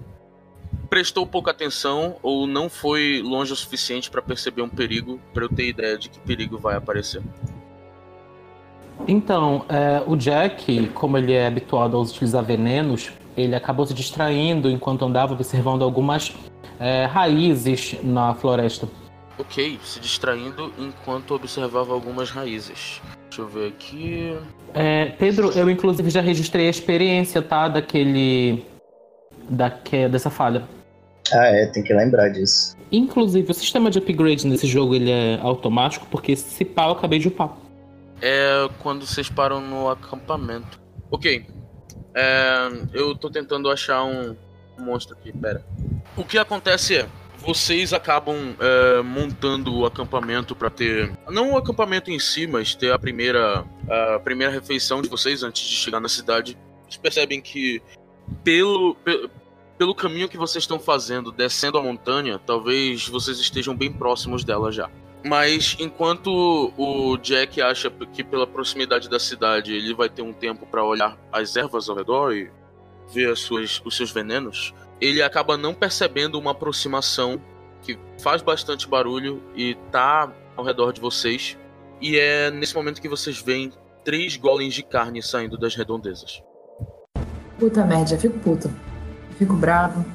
prestou 0.89 1.25
pouca 1.25 1.51
atenção 1.51 2.15
ou 2.21 2.47
não 2.47 2.69
foi 2.69 3.21
longe 3.23 3.53
o 3.53 3.55
suficiente 3.55 4.09
para 4.09 4.21
perceber 4.21 4.61
um 4.61 4.69
perigo, 4.69 5.19
para 5.33 5.43
eu 5.43 5.49
ter 5.49 5.69
ideia 5.69 5.97
de 5.97 6.09
que 6.09 6.19
perigo 6.19 6.57
vai 6.57 6.75
aparecer? 6.75 7.21
Então, 9.07 9.65
é, 9.69 10.03
o 10.05 10.15
Jack, 10.15 10.87
como 10.89 11.17
ele 11.17 11.33
é 11.33 11.47
habituado 11.47 11.95
a 11.95 12.01
utilizar 12.01 12.43
venenos, 12.43 13.11
ele 13.37 13.55
acabou 13.55 13.85
se 13.85 13.93
distraindo 13.93 14.69
enquanto 14.69 15.05
andava 15.05 15.33
observando 15.33 15.83
algumas 15.83 16.33
é, 16.79 17.05
raízes 17.05 17.95
na 18.03 18.33
floresta. 18.33 18.87
Ok, 19.37 19.79
se 19.83 20.01
distraindo 20.01 20.73
enquanto 20.77 21.33
observava 21.33 21.93
algumas 21.93 22.29
raízes. 22.29 23.01
Deixa 23.29 23.41
eu 23.41 23.47
ver 23.47 23.69
aqui. 23.69 24.37
É, 24.73 25.05
Pedro, 25.05 25.51
eu 25.51 25.69
inclusive 25.69 26.09
já 26.09 26.19
registrei 26.19 26.67
a 26.67 26.69
experiência, 26.69 27.41
tá? 27.41 27.69
Daquele. 27.69 28.65
Daque, 29.49 30.09
dessa 30.09 30.29
falha. 30.29 30.67
Ah, 31.33 31.47
é, 31.47 31.65
tem 31.67 31.83
que 31.83 31.93
lembrar 31.93 32.29
disso. 32.29 32.77
Inclusive, 32.91 33.51
o 33.51 33.53
sistema 33.53 33.89
de 33.91 33.99
upgrade 33.99 34.47
nesse 34.47 34.67
jogo 34.67 34.95
ele 34.95 35.11
é 35.11 35.39
automático, 35.41 36.07
porque 36.09 36.35
se 36.35 36.65
pá, 36.65 36.85
eu 36.85 36.91
acabei 36.91 37.19
de 37.19 37.27
upar. 37.27 37.55
É 38.21 38.69
quando 38.79 39.05
vocês 39.05 39.29
param 39.29 39.61
no 39.61 39.89
acampamento. 39.89 40.79
Ok. 41.11 41.45
É, 42.15 42.69
eu 42.93 43.15
tô 43.15 43.29
tentando 43.29 43.69
achar 43.69 44.03
um 44.03 44.35
monstro 44.77 45.15
aqui, 45.15 45.31
pera. 45.31 45.63
O 46.17 46.23
que 46.23 46.37
acontece 46.37 46.97
é, 46.97 47.07
vocês 47.37 47.93
acabam 47.93 48.55
é, 48.59 49.01
montando 49.01 49.73
o 49.77 49.85
acampamento 49.85 50.55
para 50.55 50.69
ter 50.69 51.11
não 51.29 51.53
o 51.53 51.57
acampamento 51.57 52.11
em 52.11 52.19
si, 52.19 52.47
mas 52.47 52.75
ter 52.75 52.91
a 52.91 52.99
primeira 52.99 53.65
a 53.89 54.19
primeira 54.19 54.51
refeição 54.51 55.01
de 55.01 55.09
vocês 55.09 55.43
antes 55.43 55.67
de 55.67 55.75
chegar 55.75 55.99
na 55.99 56.09
cidade. 56.09 56.57
Vocês 56.83 56.97
percebem 56.97 57.39
que 57.39 57.81
pelo, 58.43 58.95
pelo 59.79 59.95
caminho 59.95 60.27
que 60.27 60.37
vocês 60.37 60.65
estão 60.65 60.77
fazendo, 60.77 61.31
descendo 61.31 61.77
a 61.77 61.81
montanha, 61.81 62.37
talvez 62.37 63.07
vocês 63.07 63.39
estejam 63.39 63.73
bem 63.73 63.89
próximos 63.89 64.43
dela 64.43 64.73
já. 64.73 64.91
Mas 65.23 65.77
enquanto 65.79 66.73
o 66.77 67.17
Jack 67.17 67.61
acha 67.61 67.89
que 67.89 68.21
pela 68.21 68.45
proximidade 68.45 69.09
da 69.09 69.17
cidade 69.17 69.73
ele 69.73 69.93
vai 69.93 70.09
ter 70.09 70.21
um 70.21 70.33
tempo 70.33 70.65
para 70.65 70.83
olhar 70.83 71.17
as 71.31 71.55
ervas 71.55 71.89
ao 71.89 71.95
redor 71.95 72.33
e 72.33 72.51
ver 73.13 73.31
as 73.31 73.39
suas, 73.39 73.81
os 73.85 73.95
seus 73.95 74.11
venenos, 74.11 74.73
ele 74.99 75.21
acaba 75.21 75.55
não 75.55 75.73
percebendo 75.73 76.37
uma 76.37 76.51
aproximação 76.51 77.41
que 77.81 77.97
faz 78.21 78.41
bastante 78.41 78.85
barulho 78.85 79.41
e 79.55 79.75
tá 79.91 80.29
ao 80.57 80.65
redor 80.65 80.91
de 80.91 80.99
vocês. 80.99 81.57
E 82.01 82.17
é 82.17 82.51
nesse 82.51 82.75
momento 82.75 83.01
que 83.01 83.07
vocês 83.07 83.41
veem 83.41 83.71
três 84.03 84.35
golems 84.35 84.73
de 84.73 84.83
carne 84.83 85.23
saindo 85.23 85.57
das 85.57 85.73
redondezas. 85.73 86.43
Puta 87.57 87.85
merda, 87.85 88.17
fico 88.17 88.37
puta. 88.39 88.88
Fico 89.39 89.53
bravo. 89.55 90.05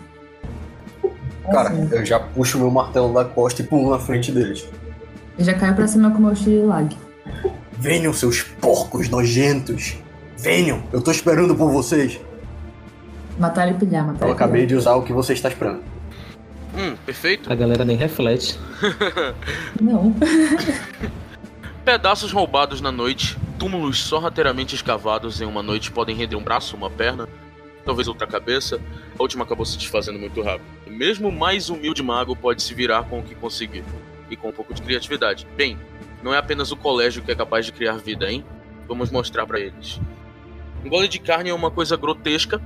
Cara, 1.50 1.70
assim. 1.70 1.88
eu 1.90 2.04
já 2.04 2.20
puxo 2.20 2.58
meu 2.58 2.70
martelo 2.70 3.12
da 3.12 3.24
costa 3.24 3.62
e 3.62 3.66
pulo 3.66 3.90
na 3.90 3.98
frente 3.98 4.30
deles. 4.30 4.68
Eu 5.38 5.44
já 5.44 5.54
caio 5.54 5.74
pra 5.74 5.88
cima 5.88 6.10
com 6.10 6.18
o 6.18 6.20
meu 6.20 6.32
de 6.34 6.58
lag. 6.58 6.96
Venham, 7.72 8.12
seus 8.12 8.42
porcos 8.42 9.08
nojentos! 9.08 9.96
Venham! 10.38 10.82
Eu 10.92 11.00
tô 11.02 11.10
esperando 11.10 11.54
por 11.54 11.70
vocês! 11.70 12.20
Matar 13.38 13.68
e 13.70 13.74
pilhar, 13.74 14.06
matar 14.06 14.26
Eu 14.26 14.30
e 14.30 14.32
acabei 14.32 14.60
pilhar. 14.62 14.68
de 14.68 14.74
usar 14.76 14.94
o 14.94 15.02
que 15.02 15.12
você 15.12 15.32
está 15.32 15.48
esperando. 15.48 15.82
Hum, 16.76 16.94
perfeito. 17.04 17.50
A 17.50 17.54
galera 17.54 17.84
nem 17.84 17.96
reflete. 17.96 18.58
Não. 19.80 20.14
Pedaços 21.84 22.32
roubados 22.32 22.80
na 22.80 22.92
noite, 22.92 23.38
túmulos 23.58 24.02
sorrateiramente 24.02 24.74
escavados 24.74 25.40
em 25.40 25.44
uma 25.44 25.62
noite 25.62 25.90
podem 25.90 26.16
render 26.16 26.36
um 26.36 26.42
braço, 26.42 26.76
uma 26.76 26.90
perna, 26.90 27.28
talvez 27.84 28.08
outra 28.08 28.26
cabeça. 28.26 28.80
A 29.18 29.22
última 29.22 29.44
acabou 29.44 29.64
se 29.64 29.76
desfazendo 29.76 30.18
muito 30.18 30.40
rápido. 30.42 30.66
Mesmo 30.86 31.28
o 31.28 31.32
mais 31.32 31.68
humilde 31.68 32.02
mago 32.02 32.34
pode 32.34 32.62
se 32.62 32.74
virar 32.74 33.04
com 33.04 33.20
o 33.20 33.22
que 33.22 33.34
conseguir 33.34 33.84
e 34.30 34.36
com 34.36 34.48
um 34.48 34.52
pouco 34.52 34.72
de 34.72 34.82
criatividade. 34.82 35.46
Bem, 35.56 35.78
não 36.22 36.32
é 36.32 36.38
apenas 36.38 36.72
o 36.72 36.76
colégio 36.76 37.22
que 37.22 37.30
é 37.30 37.34
capaz 37.34 37.66
de 37.66 37.72
criar 37.72 37.98
vida, 37.98 38.30
hein? 38.30 38.44
Vamos 38.88 39.10
mostrar 39.10 39.46
para 39.46 39.60
eles. 39.60 40.00
Um 40.84 40.88
gole 40.88 41.08
de 41.08 41.18
carne 41.18 41.50
é 41.50 41.54
uma 41.54 41.70
coisa 41.70 41.96
grotesca, 41.96 42.60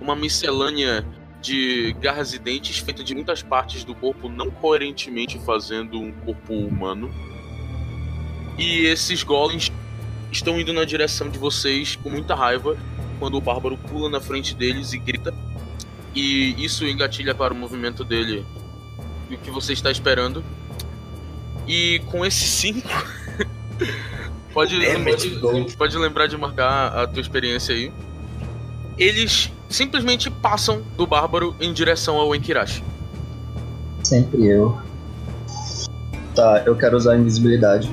uma 0.00 0.16
miscelânea 0.16 1.04
de 1.40 1.94
garras 2.00 2.32
e 2.34 2.38
dentes 2.38 2.78
feita 2.78 3.04
de 3.04 3.14
muitas 3.14 3.42
partes 3.42 3.84
do 3.84 3.94
corpo 3.94 4.28
não 4.28 4.50
coerentemente 4.50 5.38
fazendo 5.38 6.00
um 6.00 6.12
corpo 6.12 6.54
humano. 6.54 7.10
E 8.58 8.86
esses 8.86 9.22
golems 9.22 9.70
estão 10.32 10.58
indo 10.58 10.72
na 10.72 10.84
direção 10.84 11.28
de 11.28 11.38
vocês 11.38 11.96
com 11.96 12.10
muita 12.10 12.34
raiva 12.34 12.76
quando 13.18 13.36
o 13.36 13.40
bárbaro 13.40 13.76
pula 13.76 14.08
na 14.08 14.20
frente 14.20 14.54
deles 14.54 14.92
e 14.92 14.98
grita. 14.98 15.34
E 16.14 16.54
isso 16.64 16.86
engatilha 16.86 17.34
para 17.34 17.52
o 17.52 17.56
movimento 17.56 18.04
dele 18.04 18.44
e 19.30 19.34
o 19.34 19.38
que 19.38 19.50
você 19.50 19.72
está 19.72 19.90
esperando. 19.90 20.42
E 21.66 22.00
com 22.06 22.24
esses 22.24 22.48
cinco. 22.48 22.88
pode, 24.52 24.76
pode, 25.40 25.76
pode 25.76 25.98
lembrar 25.98 26.26
de 26.26 26.36
marcar 26.36 26.96
a 26.96 27.06
tua 27.06 27.20
experiência 27.20 27.74
aí. 27.74 27.92
Eles 28.96 29.52
simplesmente 29.68 30.30
passam 30.30 30.82
do 30.96 31.06
bárbaro 31.06 31.54
em 31.60 31.72
direção 31.72 32.16
ao 32.16 32.34
Enkirashi. 32.34 32.82
Sempre 34.02 34.46
eu. 34.46 34.78
Tá, 36.34 36.62
eu 36.64 36.74
quero 36.76 36.96
usar 36.96 37.12
a 37.12 37.18
invisibilidade. 37.18 37.90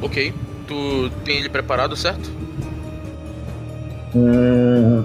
Ok. 0.00 0.32
Tu 0.66 1.10
tem 1.24 1.38
ele 1.38 1.48
preparado, 1.48 1.96
certo? 1.96 2.30
Hum, 4.14 5.04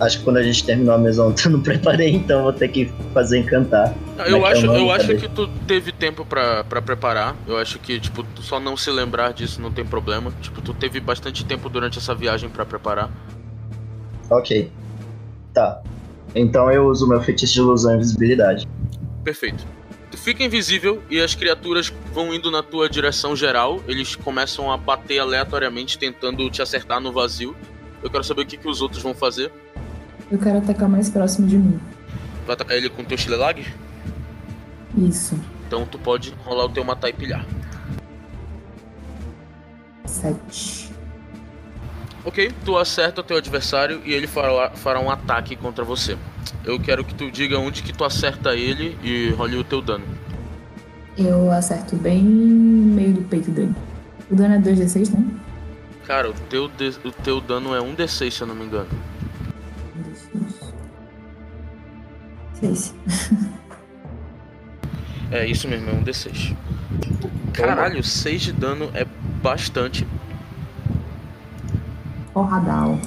acho 0.00 0.18
que 0.18 0.24
quando 0.24 0.38
a 0.38 0.42
gente 0.42 0.64
terminou 0.64 0.94
a 0.94 0.98
ontem 0.98 1.44
eu 1.46 1.50
não 1.50 1.60
preparei, 1.60 2.10
então 2.14 2.42
vou 2.42 2.52
ter 2.52 2.68
que 2.68 2.92
fazer 3.12 3.38
encantar. 3.38 3.94
Eu 4.26 4.44
é 4.46 4.50
é 4.50 4.52
acho, 4.52 4.66
nome? 4.66 4.80
eu 4.80 4.90
acho 4.90 5.16
que 5.16 5.28
tu 5.28 5.48
teve 5.66 5.92
tempo 5.92 6.24
pra, 6.24 6.64
pra 6.64 6.82
preparar. 6.82 7.36
Eu 7.46 7.56
acho 7.56 7.78
que, 7.78 8.00
tipo, 8.00 8.24
só 8.40 8.58
não 8.58 8.76
se 8.76 8.90
lembrar 8.90 9.32
disso 9.32 9.60
não 9.60 9.70
tem 9.70 9.84
problema. 9.84 10.32
Tipo, 10.40 10.60
tu 10.60 10.74
teve 10.74 11.00
bastante 11.00 11.44
tempo 11.44 11.68
durante 11.68 11.98
essa 11.98 12.14
viagem 12.14 12.48
pra 12.48 12.64
preparar. 12.64 13.10
Ok. 14.28 14.70
Tá. 15.52 15.82
Então 16.34 16.70
eu 16.70 16.86
uso 16.86 17.08
meu 17.08 17.20
feitiço 17.20 17.54
de 17.54 17.60
ilusão 17.60 17.92
e 17.92 17.96
invisibilidade. 17.96 18.68
Perfeito. 19.24 19.64
Tu 20.10 20.18
fica 20.18 20.42
invisível 20.42 21.02
e 21.08 21.20
as 21.20 21.34
criaturas 21.34 21.92
vão 22.12 22.34
indo 22.34 22.50
na 22.50 22.62
tua 22.62 22.88
direção 22.88 23.36
geral. 23.36 23.80
Eles 23.86 24.16
começam 24.16 24.70
a 24.70 24.76
bater 24.76 25.18
aleatoriamente, 25.18 25.98
tentando 25.98 26.48
te 26.50 26.60
acertar 26.60 27.00
no 27.00 27.12
vazio. 27.12 27.54
Eu 28.02 28.10
quero 28.10 28.24
saber 28.24 28.42
o 28.42 28.46
que, 28.46 28.56
que 28.56 28.68
os 28.68 28.80
outros 28.80 29.02
vão 29.02 29.14
fazer. 29.14 29.52
Eu 30.30 30.38
quero 30.38 30.58
atacar 30.58 30.88
mais 30.88 31.10
próximo 31.10 31.46
de 31.46 31.58
mim. 31.58 31.80
Vai 32.46 32.54
atacar 32.54 32.76
ele 32.76 32.88
com 32.88 33.04
teu 33.04 33.18
Shilelag? 33.18 33.66
Isso. 34.96 35.38
Então 35.66 35.86
tu 35.86 35.98
pode 35.98 36.34
rolar 36.44 36.64
o 36.64 36.68
teu 36.68 36.84
matar 36.84 37.08
e 37.08 37.12
pilhar. 37.12 37.44
Sete. 40.04 40.90
Ok, 42.24 42.52
tu 42.64 42.76
acerta 42.76 43.20
o 43.20 43.24
teu 43.24 43.36
adversário 43.36 44.02
e 44.04 44.12
ele 44.12 44.26
fará, 44.26 44.70
fará 44.70 45.00
um 45.00 45.10
ataque 45.10 45.56
contra 45.56 45.84
você. 45.84 46.18
Eu 46.64 46.78
quero 46.78 47.04
que 47.04 47.14
tu 47.14 47.30
diga 47.30 47.58
onde 47.58 47.82
que 47.82 47.92
tu 47.92 48.04
acerta 48.04 48.54
ele 48.54 48.98
e 49.02 49.30
role 49.30 49.56
o 49.56 49.64
teu 49.64 49.80
dano. 49.80 50.04
Eu 51.16 51.50
acerto 51.50 51.96
bem 51.96 52.22
no 52.22 52.94
meio 52.94 53.12
do 53.14 53.22
peito 53.22 53.50
dele. 53.50 53.74
O 54.30 54.34
dano 54.34 54.54
é 54.54 54.58
2d6, 54.58 55.12
né? 55.12 55.24
Cara, 56.06 56.28
o 56.30 56.32
teu, 56.32 56.68
de- 56.68 56.98
o 57.04 57.12
teu 57.12 57.40
dano 57.40 57.74
é 57.74 57.80
1d6, 57.80 58.34
se 58.34 58.40
eu 58.42 58.46
não 58.46 58.54
me 58.54 58.64
engano. 58.64 58.88
6. 62.54 62.94
É 65.32 65.46
isso 65.46 65.68
mesmo, 65.68 65.88
é 65.88 65.92
1d6. 65.92 66.56
Caralho, 67.52 68.02
6 68.02 68.42
de 68.42 68.52
dano 68.52 68.90
é 68.92 69.04
bastante. 69.40 70.04
porradal. 72.34 72.98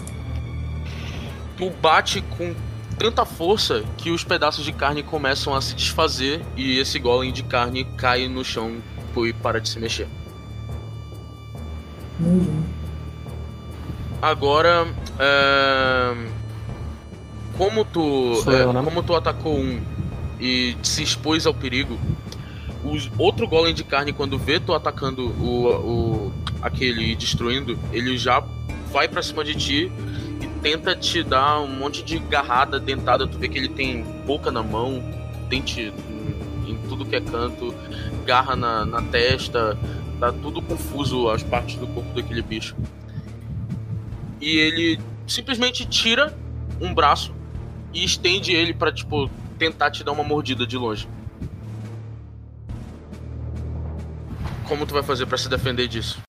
Tu 1.58 1.70
bate 1.82 2.22
com 2.38 2.56
tanta 2.98 3.26
força 3.26 3.84
que 3.98 4.10
os 4.10 4.24
pedaços 4.24 4.64
de 4.64 4.72
carne 4.72 5.04
começam 5.04 5.54
a 5.54 5.62
se 5.62 5.76
desfazer 5.76 6.42
e 6.56 6.78
esse 6.80 6.98
golem 6.98 7.34
de 7.34 7.44
carne 7.44 7.84
cai 7.98 8.30
no 8.30 8.44
chão 8.46 8.78
e 9.18 9.34
para 9.34 9.60
de 9.60 9.68
se 9.68 9.78
mexer. 9.80 10.08
Uhum. 12.22 12.64
Agora, 14.24 14.88
como 17.58 17.84
tu, 17.84 18.36
Sou 18.36 18.54
é, 18.54 18.64
eu, 18.64 18.72
né? 18.72 18.82
como 18.82 19.04
tu 19.04 19.14
atacou 19.14 19.54
um 19.54 19.82
e 20.40 20.78
se 20.82 21.04
expôs 21.04 21.46
ao 21.46 21.54
perigo, 21.54 22.00
o 22.86 23.22
outro 23.22 23.46
golem 23.46 23.74
de 23.74 23.84
carne 23.84 24.14
quando 24.14 24.38
vê 24.38 24.62
tu 24.62 24.74
atacando 24.74 25.28
o, 25.28 25.68
o 25.68 26.34
aquele 26.62 27.12
e 27.12 27.16
destruindo, 27.18 27.78
ele 27.92 28.18
já 28.18 28.42
vai 28.94 29.10
pra 29.10 29.22
cima 29.22 29.44
de 29.44 29.56
ti 29.56 29.92
e 30.40 30.48
tenta 30.62 30.96
te 30.96 31.22
dar 31.22 31.60
um 31.60 31.68
monte 31.68 32.02
de 32.02 32.18
garrada, 32.18 32.80
dentada. 32.80 33.28
Tu 33.28 33.38
vê 33.38 33.50
que 33.50 33.58
ele 33.58 33.68
tem 33.68 34.04
boca 34.26 34.50
na 34.50 34.64
mão, 34.64 35.04
dente 35.50 35.92
em, 36.66 36.72
em 36.72 36.78
tudo 36.88 37.04
que 37.04 37.18
é 37.18 37.22
canto, 37.22 37.76
garra 38.26 38.56
na, 38.56 38.86
na 38.86 39.02
testa, 39.02 39.78
tá 40.18 40.32
tudo 40.32 40.62
confuso 40.62 41.30
as 41.30 41.44
partes 41.44 41.76
do 41.76 41.88
corpo 41.88 42.16
daquele 42.16 42.42
bicho. 42.42 42.74
E 44.44 44.58
ele 44.58 45.00
simplesmente 45.26 45.86
tira 45.86 46.36
um 46.82 46.94
braço 46.94 47.34
e 47.94 48.04
estende 48.04 48.52
ele 48.52 48.74
pra, 48.74 48.92
tipo, 48.92 49.30
tentar 49.58 49.90
te 49.90 50.04
dar 50.04 50.12
uma 50.12 50.24
mordida 50.24 50.68
de 50.68 50.78
longe. 50.78 51.08
Como 54.68 54.86
tu 54.86 54.94
vai 54.94 55.02
fazer 55.02 55.26
pra 55.28 55.38
se 55.38 55.48
defender 55.48 55.88
disso? 55.88 56.20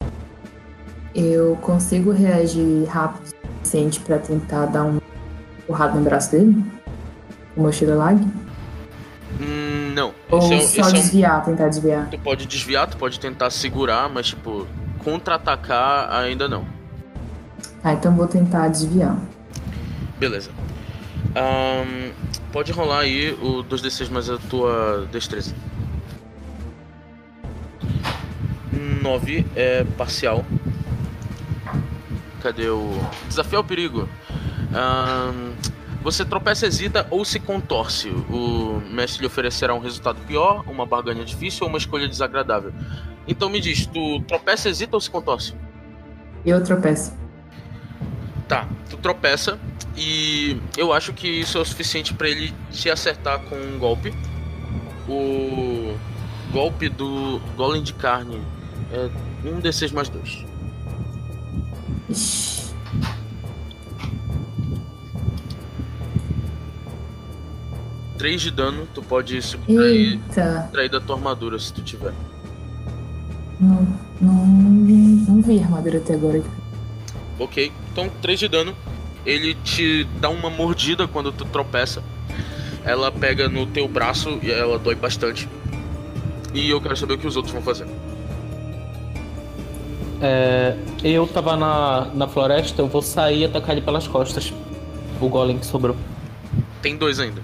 Eu 1.12 1.56
consigo 1.56 2.12
reagir 2.12 2.84
rápido 2.84 3.24
o 3.24 3.46
suficiente 3.58 3.98
pra 3.98 4.18
tentar 4.20 4.66
dar 4.66 4.84
um 4.84 5.00
porrada 5.66 5.94
no 5.98 6.04
braço 6.04 6.30
dele? 6.30 6.64
Com 7.56 7.62
mochila 7.62 7.96
lag? 7.96 8.24
Hum, 9.40 9.92
não. 9.92 10.14
Ou 10.30 10.38
é, 10.38 10.42
só 10.42 10.54
esse 10.56 10.80
é 10.80 10.84
um- 10.84 10.92
desviar, 10.92 11.44
tentar 11.44 11.68
desviar? 11.68 12.08
Tu 12.10 12.18
pode 12.20 12.46
desviar, 12.46 12.86
tu 12.88 12.96
pode 12.96 13.18
tentar 13.18 13.50
segurar, 13.50 14.08
mas 14.08 14.28
tipo, 14.28 14.68
contra-atacar 15.02 16.12
ainda 16.12 16.46
não. 16.48 16.73
Tá, 17.84 17.92
então 17.92 18.16
vou 18.16 18.26
tentar 18.26 18.68
desviar. 18.68 19.14
Beleza. 20.18 20.50
Ahn, 21.36 22.12
pode 22.50 22.72
rolar 22.72 23.00
aí 23.00 23.32
o 23.42 23.62
2d6 23.62 24.10
mais 24.10 24.30
a 24.30 24.38
tua 24.38 25.06
destreza. 25.12 25.54
9 29.02 29.46
é 29.54 29.84
parcial. 29.98 30.46
Cadê 32.42 32.70
o. 32.70 32.98
Desafio 33.28 33.58
ao 33.58 33.64
perigo. 33.64 34.08
Ahn, 34.72 35.52
você 36.02 36.24
tropeça, 36.24 36.66
hesita 36.66 37.06
ou 37.10 37.22
se 37.22 37.38
contorce. 37.38 38.08
O 38.08 38.80
mestre 38.90 39.20
lhe 39.20 39.26
oferecerá 39.26 39.74
um 39.74 39.78
resultado 39.78 40.22
pior, 40.26 40.64
uma 40.66 40.86
barganha 40.86 41.22
difícil 41.22 41.64
ou 41.64 41.68
uma 41.68 41.76
escolha 41.76 42.08
desagradável. 42.08 42.72
Então 43.28 43.50
me 43.50 43.60
diz, 43.60 43.84
tu 43.84 44.22
tropeça, 44.22 44.70
hesita 44.70 44.96
ou 44.96 45.00
se 45.02 45.10
contorce? 45.10 45.54
Eu 46.46 46.64
tropeço. 46.64 47.23
Tá, 48.48 48.68
tu 48.90 48.96
tropeça 48.98 49.58
e 49.96 50.60
eu 50.76 50.92
acho 50.92 51.12
que 51.12 51.26
isso 51.26 51.56
é 51.56 51.60
o 51.60 51.64
suficiente 51.64 52.12
pra 52.12 52.28
ele 52.28 52.52
te 52.70 52.90
acertar 52.90 53.40
com 53.40 53.56
um 53.56 53.78
golpe. 53.78 54.12
O 55.08 55.96
golpe 56.52 56.88
do 56.88 57.40
golem 57.56 57.82
de 57.82 57.94
carne 57.94 58.40
é 58.92 59.10
um 59.48 59.60
D6 59.60 59.92
mais 59.92 60.08
dois. 60.08 60.44
Três 68.18 68.40
de 68.40 68.50
dano, 68.50 68.86
tu 68.94 69.02
pode 69.02 69.40
subtrair, 69.42 70.20
da 70.90 71.00
tua 71.00 71.16
armadura 71.16 71.58
se 71.58 71.72
tu 71.72 71.82
tiver. 71.82 72.14
Não, 73.60 73.86
não, 74.20 74.46
não 74.46 75.42
vi 75.42 75.58
a 75.60 75.64
armadura 75.64 75.98
até 75.98 76.14
agora. 76.14 76.42
Ok, 77.38 77.72
então 77.94 78.10
3 78.20 78.40
de 78.40 78.48
dano. 78.48 78.74
Ele 79.24 79.54
te 79.54 80.04
dá 80.20 80.28
uma 80.28 80.50
mordida 80.50 81.06
quando 81.06 81.32
tu 81.32 81.44
tropeça. 81.46 82.02
Ela 82.84 83.10
pega 83.10 83.48
no 83.48 83.64
teu 83.64 83.88
braço 83.88 84.38
e 84.42 84.50
ela 84.50 84.78
dói 84.78 84.96
bastante. 84.96 85.48
E 86.52 86.68
eu 86.68 86.80
quero 86.80 86.96
saber 86.96 87.14
o 87.14 87.18
que 87.18 87.26
os 87.26 87.36
outros 87.36 87.54
vão 87.54 87.62
fazer. 87.62 87.86
É, 90.20 90.76
eu 91.02 91.26
tava 91.26 91.56
na, 91.56 92.10
na 92.14 92.28
floresta, 92.28 92.82
eu 92.82 92.88
vou 92.88 93.00
sair 93.00 93.40
e 93.40 93.44
atacar 93.44 93.70
ele 93.74 93.80
pelas 93.84 94.06
costas. 94.06 94.52
O 95.20 95.28
golem 95.28 95.58
que 95.58 95.64
sobrou. 95.64 95.96
Tem 96.82 96.96
dois 96.96 97.18
ainda. 97.18 97.40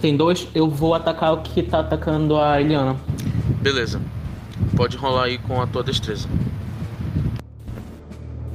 Tem 0.00 0.16
dois, 0.16 0.46
eu 0.54 0.68
vou 0.68 0.94
atacar 0.94 1.32
o 1.32 1.38
que 1.38 1.62
tá 1.62 1.80
atacando 1.80 2.36
a 2.36 2.60
Eliana. 2.60 2.96
Beleza. 3.60 4.00
Pode 4.76 4.96
rolar 4.96 5.24
aí 5.24 5.38
com 5.38 5.60
a 5.60 5.66
tua 5.66 5.82
destreza. 5.82 6.28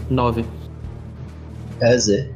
Nove. 0.10 0.46
É 1.80 1.98
Z. 1.98 2.32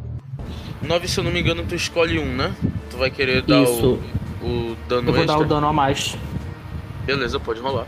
9, 0.82 1.08
se 1.08 1.19
eu 1.19 1.23
não 1.23 1.32
me 1.32 1.39
engano, 1.39 1.63
tu 1.67 1.75
escolhe 1.75 2.19
um, 2.19 2.25
né? 2.25 2.54
Tu 2.89 2.97
vai 2.97 3.10
querer 3.10 3.41
dar 3.43 3.62
Isso. 3.62 3.99
o, 4.41 4.45
o 4.45 4.77
dano 4.88 5.10
Eu 5.10 5.13
vou 5.13 5.23
extra. 5.23 5.38
dar 5.38 5.39
o 5.39 5.45
dano 5.45 5.67
a 5.67 5.73
mais. 5.73 6.17
Beleza, 7.06 7.39
pode 7.39 7.60
rolar. 7.60 7.88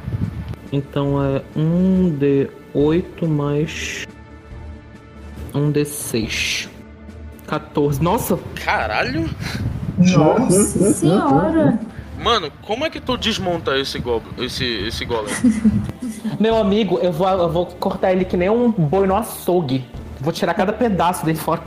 Então 0.72 1.24
é 1.24 1.42
um 1.56 2.16
D8 2.18 3.28
mais. 3.28 4.06
Um 5.54 5.72
D6. 5.72 6.68
14. 7.48 8.02
Nossa! 8.02 8.40
Caralho! 8.56 9.30
Nossa 9.98 10.94
senhora! 10.94 11.80
Mano, 12.20 12.52
como 12.62 12.86
é 12.86 12.90
que 12.90 13.02
tu 13.02 13.18
desmonta 13.18 13.78
esse, 13.78 14.00
go 14.00 14.22
esse, 14.38 14.66
esse 14.88 15.04
golem? 15.04 15.34
Meu 16.40 16.58
amigo, 16.58 16.98
eu 17.00 17.12
vou, 17.12 17.28
eu 17.28 17.50
vou 17.50 17.66
cortar 17.66 18.12
ele 18.14 18.24
que 18.26 18.38
nem 18.38 18.50
um 18.50 18.72
boi 18.72 19.06
no 19.06 19.16
açougue. 19.16 19.86
Vou 20.24 20.32
tirar 20.34 20.54
cada 20.54 20.72
pedaço 20.74 21.26
dele 21.26 21.38
fora. 21.38 21.62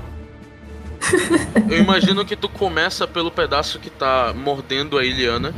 Eu 1.70 1.78
imagino 1.78 2.24
que 2.24 2.34
tu 2.34 2.48
começa 2.48 3.06
pelo 3.06 3.30
pedaço 3.30 3.78
que 3.78 3.90
tá 3.90 4.32
mordendo 4.34 4.98
a 4.98 5.04
Iliana. 5.04 5.54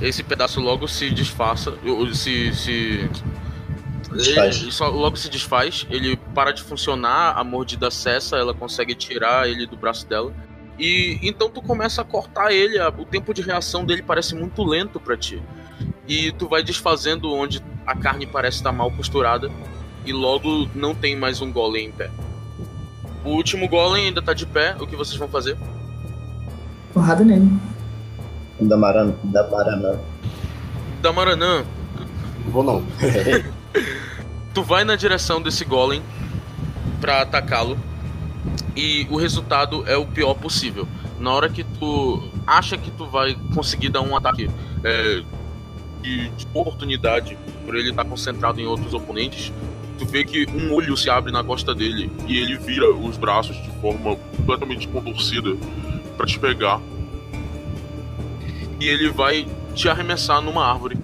Esse 0.00 0.22
pedaço 0.22 0.60
logo 0.60 0.88
se 0.88 1.10
disfarça. 1.10 1.74
Se. 2.14 2.54
se... 2.54 3.10
Desfaz. 4.12 4.62
Ele 4.62 4.72
só 4.72 4.88
logo 4.88 5.16
se 5.16 5.28
desfaz, 5.28 5.86
ele 5.90 6.16
para 6.34 6.50
de 6.50 6.62
funcionar, 6.62 7.36
a 7.36 7.44
mordida 7.44 7.90
cessa, 7.90 8.36
ela 8.38 8.54
consegue 8.54 8.94
tirar 8.94 9.46
ele 9.48 9.66
do 9.66 9.76
braço 9.76 10.06
dela. 10.06 10.32
E 10.78 11.18
então 11.22 11.50
tu 11.50 11.60
começa 11.60 12.00
a 12.00 12.04
cortar 12.04 12.50
ele, 12.50 12.78
a- 12.78 12.88
o 12.88 13.04
tempo 13.04 13.34
de 13.34 13.42
reação 13.42 13.84
dele 13.84 14.02
parece 14.02 14.34
muito 14.34 14.64
lento 14.64 14.98
pra 14.98 15.14
ti. 15.16 15.42
E 16.06 16.32
tu 16.32 16.48
vai 16.48 16.62
desfazendo 16.62 17.30
onde 17.34 17.62
a 17.86 17.94
carne 17.94 18.26
parece 18.26 18.58
estar 18.58 18.72
mal 18.72 18.90
costurada 18.90 19.50
e 20.06 20.12
logo 20.12 20.66
não 20.74 20.94
tem 20.94 21.14
mais 21.14 21.42
um 21.42 21.52
golem 21.52 21.88
em 21.88 21.92
pé. 21.92 22.10
O 23.24 23.30
último 23.30 23.68
golem 23.68 24.06
ainda 24.06 24.22
tá 24.22 24.32
de 24.32 24.46
pé, 24.46 24.76
o 24.80 24.86
que 24.86 24.96
vocês 24.96 25.16
vão 25.16 25.28
fazer? 25.28 25.56
Porrada 26.92 27.24
nele. 27.24 27.50
Da 28.60 28.76
Maran... 28.76 29.12
Da 29.24 29.48
Maranã. 29.48 29.98
Damaranã, 31.00 31.64
Vou 32.48 32.62
não. 32.62 32.82
tu 34.54 34.62
vai 34.62 34.84
na 34.84 34.96
direção 34.96 35.40
desse 35.40 35.64
golem 35.64 36.02
pra 37.00 37.22
atacá-lo 37.22 37.78
e 38.74 39.06
o 39.10 39.16
resultado 39.16 39.84
é 39.86 39.96
o 39.96 40.06
pior 40.06 40.34
possível. 40.34 40.88
Na 41.18 41.32
hora 41.32 41.48
que 41.48 41.64
tu 41.64 42.22
acha 42.46 42.76
que 42.78 42.90
tu 42.90 43.06
vai 43.06 43.36
conseguir 43.54 43.90
dar 43.90 44.00
um 44.00 44.16
ataque 44.16 44.48
é, 44.82 45.22
de, 46.00 46.28
de 46.30 46.46
oportunidade 46.54 47.36
por 47.64 47.76
ele 47.76 47.90
estar 47.90 48.04
concentrado 48.04 48.60
em 48.60 48.66
outros 48.66 48.94
oponentes, 48.94 49.52
tu 49.98 50.06
vê 50.06 50.24
que 50.24 50.46
um 50.50 50.72
olho 50.72 50.96
se 50.96 51.10
abre 51.10 51.32
na 51.32 51.42
costa 51.42 51.74
dele 51.74 52.10
e 52.26 52.38
ele 52.38 52.56
vira 52.56 52.88
os 52.90 53.16
braços 53.16 53.56
de 53.56 53.70
forma 53.80 54.16
completamente 54.36 54.86
contorcida 54.88 55.50
pra 56.16 56.24
te 56.24 56.38
pegar. 56.38 56.80
E 58.80 58.86
ele 58.86 59.10
vai 59.10 59.46
te 59.74 59.88
arremessar 59.88 60.40
numa 60.40 60.64
árvore. 60.64 60.96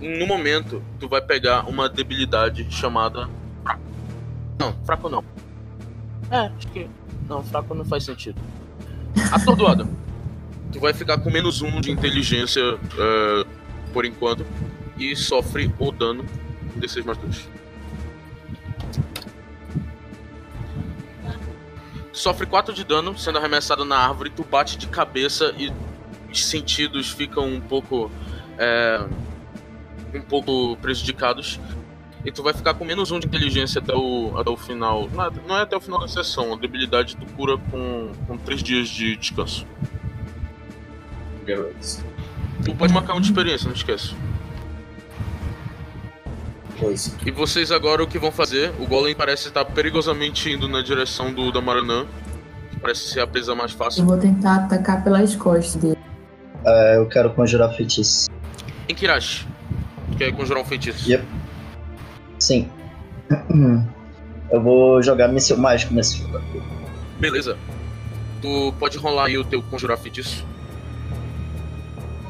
No 0.00 0.26
momento, 0.26 0.82
tu 0.98 1.08
vai 1.08 1.20
pegar 1.20 1.68
uma 1.68 1.88
debilidade 1.88 2.66
chamada. 2.70 3.28
Não, 4.58 4.74
fraco 4.84 5.08
não. 5.08 5.24
É, 6.30 6.50
acho 6.56 6.66
que. 6.68 6.88
Não, 7.28 7.42
fraco 7.44 7.74
não 7.74 7.84
faz 7.84 8.04
sentido. 8.04 8.40
Atordoado. 9.30 9.88
tu 10.72 10.80
vai 10.80 10.92
ficar 10.92 11.18
com 11.18 11.30
menos 11.30 11.62
um 11.62 11.80
de 11.80 11.90
inteligência 11.90 12.60
é, 12.60 13.46
por 13.92 14.04
enquanto. 14.04 14.44
E 14.98 15.14
sofre 15.14 15.72
o 15.78 15.92
dano 15.92 16.24
D6 16.78 17.04
mais 17.04 17.18
2. 17.18 17.48
Sofre 22.12 22.46
4 22.46 22.74
de 22.74 22.84
dano, 22.84 23.16
sendo 23.18 23.38
arremessado 23.38 23.84
na 23.84 23.96
árvore. 23.96 24.30
Tu 24.30 24.44
bate 24.44 24.76
de 24.76 24.86
cabeça 24.88 25.54
e 25.56 25.72
os 26.30 26.44
sentidos 26.44 27.10
ficam 27.10 27.46
um 27.46 27.60
pouco. 27.60 28.10
é, 28.58 29.00
um 30.14 30.20
pouco 30.20 30.76
prejudicados. 30.76 31.58
E 32.24 32.30
tu 32.30 32.42
vai 32.42 32.52
ficar 32.52 32.74
com 32.74 32.84
menos 32.84 33.10
um 33.10 33.18
de 33.18 33.26
inteligência 33.26 33.80
até 33.80 33.94
o, 33.94 34.36
até 34.36 34.50
o 34.50 34.56
final. 34.56 35.08
Não 35.08 35.24
é, 35.24 35.30
não 35.48 35.58
é 35.58 35.62
até 35.62 35.76
o 35.76 35.80
final 35.80 36.00
da 36.00 36.08
sessão. 36.08 36.52
A 36.52 36.56
debilidade 36.56 37.16
tu 37.16 37.24
cura 37.34 37.56
com, 37.70 38.12
com 38.26 38.36
três 38.36 38.62
dias 38.62 38.88
de 38.88 39.16
descanso. 39.16 39.66
Beleza. 41.44 42.04
Tu 42.64 42.74
pode 42.74 42.92
marcar 42.92 43.14
um 43.14 43.20
de 43.20 43.28
experiência, 43.28 43.66
não 43.66 43.74
esquece. 43.74 44.14
Pois. 46.80 47.14
E 47.24 47.30
vocês 47.30 47.70
agora 47.70 48.02
o 48.02 48.06
que 48.06 48.18
vão 48.18 48.32
fazer? 48.32 48.72
O 48.80 48.86
Golem 48.86 49.14
parece 49.14 49.48
estar 49.48 49.64
perigosamente 49.66 50.50
indo 50.50 50.66
na 50.66 50.80
direção 50.82 51.32
do 51.32 51.52
da 51.52 51.60
Maranã. 51.60 52.06
Parece 52.80 53.08
ser 53.10 53.20
a 53.20 53.26
presa 53.26 53.54
mais 53.54 53.72
Eu 53.72 53.78
fácil. 53.78 54.04
vou 54.06 54.16
tentar 54.16 54.56
atacar 54.64 55.04
pelas 55.04 55.36
costas 55.36 55.76
dele. 55.76 55.98
É, 56.64 56.96
eu 56.96 57.06
quero 57.06 57.30
conjurar 57.34 57.70
feitiço. 57.74 58.30
Em 58.88 58.94
Kirashi. 58.94 59.46
Tu 60.12 60.16
quer 60.16 60.32
conjurar 60.32 60.62
um 60.62 60.66
feitiço? 60.66 61.08
Yep. 61.10 61.24
Sim. 62.38 62.68
Eu 64.50 64.60
vou 64.60 65.00
jogar 65.00 65.28
míssil 65.28 65.56
mágico 65.56 65.94
nesse 65.94 66.20
puta. 66.22 66.42
Beleza. 67.20 67.56
Tu 68.42 68.74
pode 68.80 68.98
rolar 68.98 69.26
aí 69.26 69.38
o 69.38 69.44
teu 69.44 69.62
conjurar 69.62 69.96
feitiço. 69.96 70.44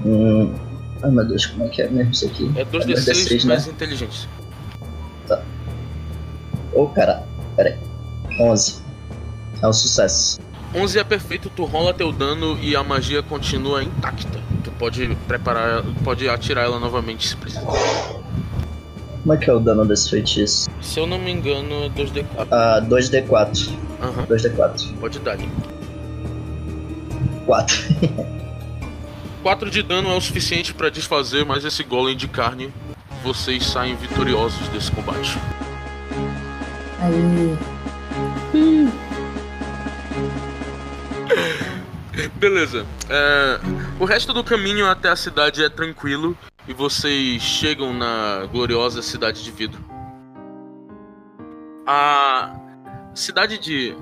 Hum. 0.04 0.52
Ai 1.02 1.10
meu 1.10 1.26
Deus, 1.26 1.46
como 1.46 1.64
é 1.64 1.68
que 1.68 1.80
é 1.80 1.88
mesmo 1.88 2.10
isso 2.12 2.26
aqui? 2.26 2.52
É 2.56 2.60
É 2.60 2.64
2d6 2.66 2.94
2d6, 2.94 3.46
mais 3.46 3.66
né? 3.66 3.72
inteligência. 3.72 4.28
Ô 6.72 6.86
cara, 6.86 7.24
pera 7.56 7.70
aí. 7.70 7.78
11. 8.40 8.82
É 9.62 9.68
um 9.68 9.72
sucesso. 9.72 10.40
11 10.74 10.98
é 10.98 11.04
perfeito, 11.04 11.50
tu 11.50 11.64
rola 11.64 11.92
teu 11.92 12.12
dano 12.12 12.58
e 12.62 12.76
a 12.76 12.82
magia 12.82 13.22
continua 13.22 13.82
intacta. 13.82 14.40
Tu 14.62 14.70
pode 14.72 15.16
preparar, 15.26 15.82
pode 16.04 16.28
atirar 16.28 16.64
ela 16.64 16.78
novamente 16.78 17.28
se 17.28 17.36
precisar. 17.36 17.66
Como 19.22 19.34
é 19.34 19.36
que 19.36 19.50
é 19.50 19.52
o 19.52 19.60
dano 19.60 19.84
desse 19.84 20.08
feitiço? 20.08 20.70
Se 20.80 20.98
eu 20.98 21.06
não 21.06 21.18
me 21.18 21.30
engano, 21.30 21.84
é 21.84 21.88
2d4. 21.90 22.48
Ah, 22.50 22.80
2d4. 22.88 23.70
Aham, 24.00 24.26
2d4. 24.26 24.96
pode 24.98 25.18
dar. 25.18 25.32
ali. 25.32 25.48
4. 27.44 27.76
4 29.42 29.70
de 29.70 29.82
dano 29.82 30.10
é 30.10 30.16
o 30.16 30.20
suficiente 30.20 30.72
pra 30.72 30.88
desfazer 30.88 31.44
mais 31.44 31.64
esse 31.64 31.82
golem 31.82 32.16
de 32.16 32.28
carne. 32.28 32.72
Vocês 33.22 33.66
saem 33.66 33.96
vitoriosos 33.96 34.68
desse 34.68 34.90
combate. 34.92 35.38
Aí, 37.02 37.58
Beleza. 42.34 42.86
É, 43.08 43.58
o 43.98 44.04
resto 44.04 44.32
do 44.32 44.44
caminho 44.44 44.86
até 44.86 45.08
a 45.08 45.16
cidade 45.16 45.64
é 45.64 45.68
tranquilo 45.68 46.36
e 46.68 46.74
vocês 46.74 47.40
chegam 47.42 47.94
na 47.94 48.46
gloriosa 48.52 49.00
cidade 49.00 49.42
de 49.42 49.50
vidro. 49.50 49.82
A 51.86 52.54
cidade 53.14 53.58
de 53.58 53.96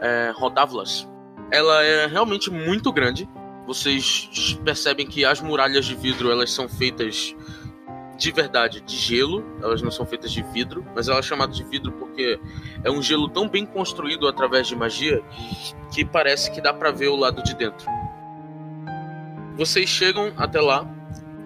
é, 0.00 0.32
Rodavlas, 0.34 1.06
ela 1.50 1.82
é 1.82 2.06
realmente 2.06 2.50
muito 2.50 2.90
grande. 2.92 3.28
Vocês 3.66 4.58
percebem 4.64 5.06
que 5.06 5.24
as 5.24 5.40
muralhas 5.42 5.84
de 5.84 5.94
vidro 5.94 6.30
elas 6.30 6.50
são 6.50 6.68
feitas 6.68 7.34
de 8.18 8.32
verdade 8.32 8.80
de 8.80 8.96
gelo, 8.96 9.44
elas 9.62 9.80
não 9.80 9.92
são 9.92 10.04
feitas 10.04 10.32
de 10.32 10.42
vidro, 10.42 10.84
mas 10.94 11.08
elas 11.08 11.24
são 11.24 11.36
chamadas 11.36 11.56
de 11.56 11.62
vidro 11.62 11.92
porque 11.92 12.38
é 12.82 12.90
um 12.90 13.00
gelo 13.00 13.28
tão 13.28 13.48
bem 13.48 13.64
construído 13.64 14.26
através 14.26 14.66
de 14.66 14.74
magia 14.74 15.22
que 15.94 16.04
parece 16.04 16.50
que 16.50 16.60
dá 16.60 16.74
pra 16.74 16.90
ver 16.90 17.08
o 17.08 17.16
lado 17.16 17.42
de 17.44 17.54
dentro. 17.54 17.86
Vocês 19.56 19.88
chegam 19.88 20.32
até 20.36 20.60
lá, 20.60 20.84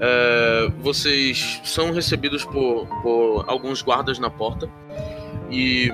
é, 0.00 0.72
vocês 0.78 1.60
são 1.62 1.92
recebidos 1.92 2.42
por, 2.44 2.86
por 3.02 3.44
alguns 3.46 3.82
guardas 3.82 4.18
na 4.18 4.30
porta. 4.30 4.68
E 5.50 5.92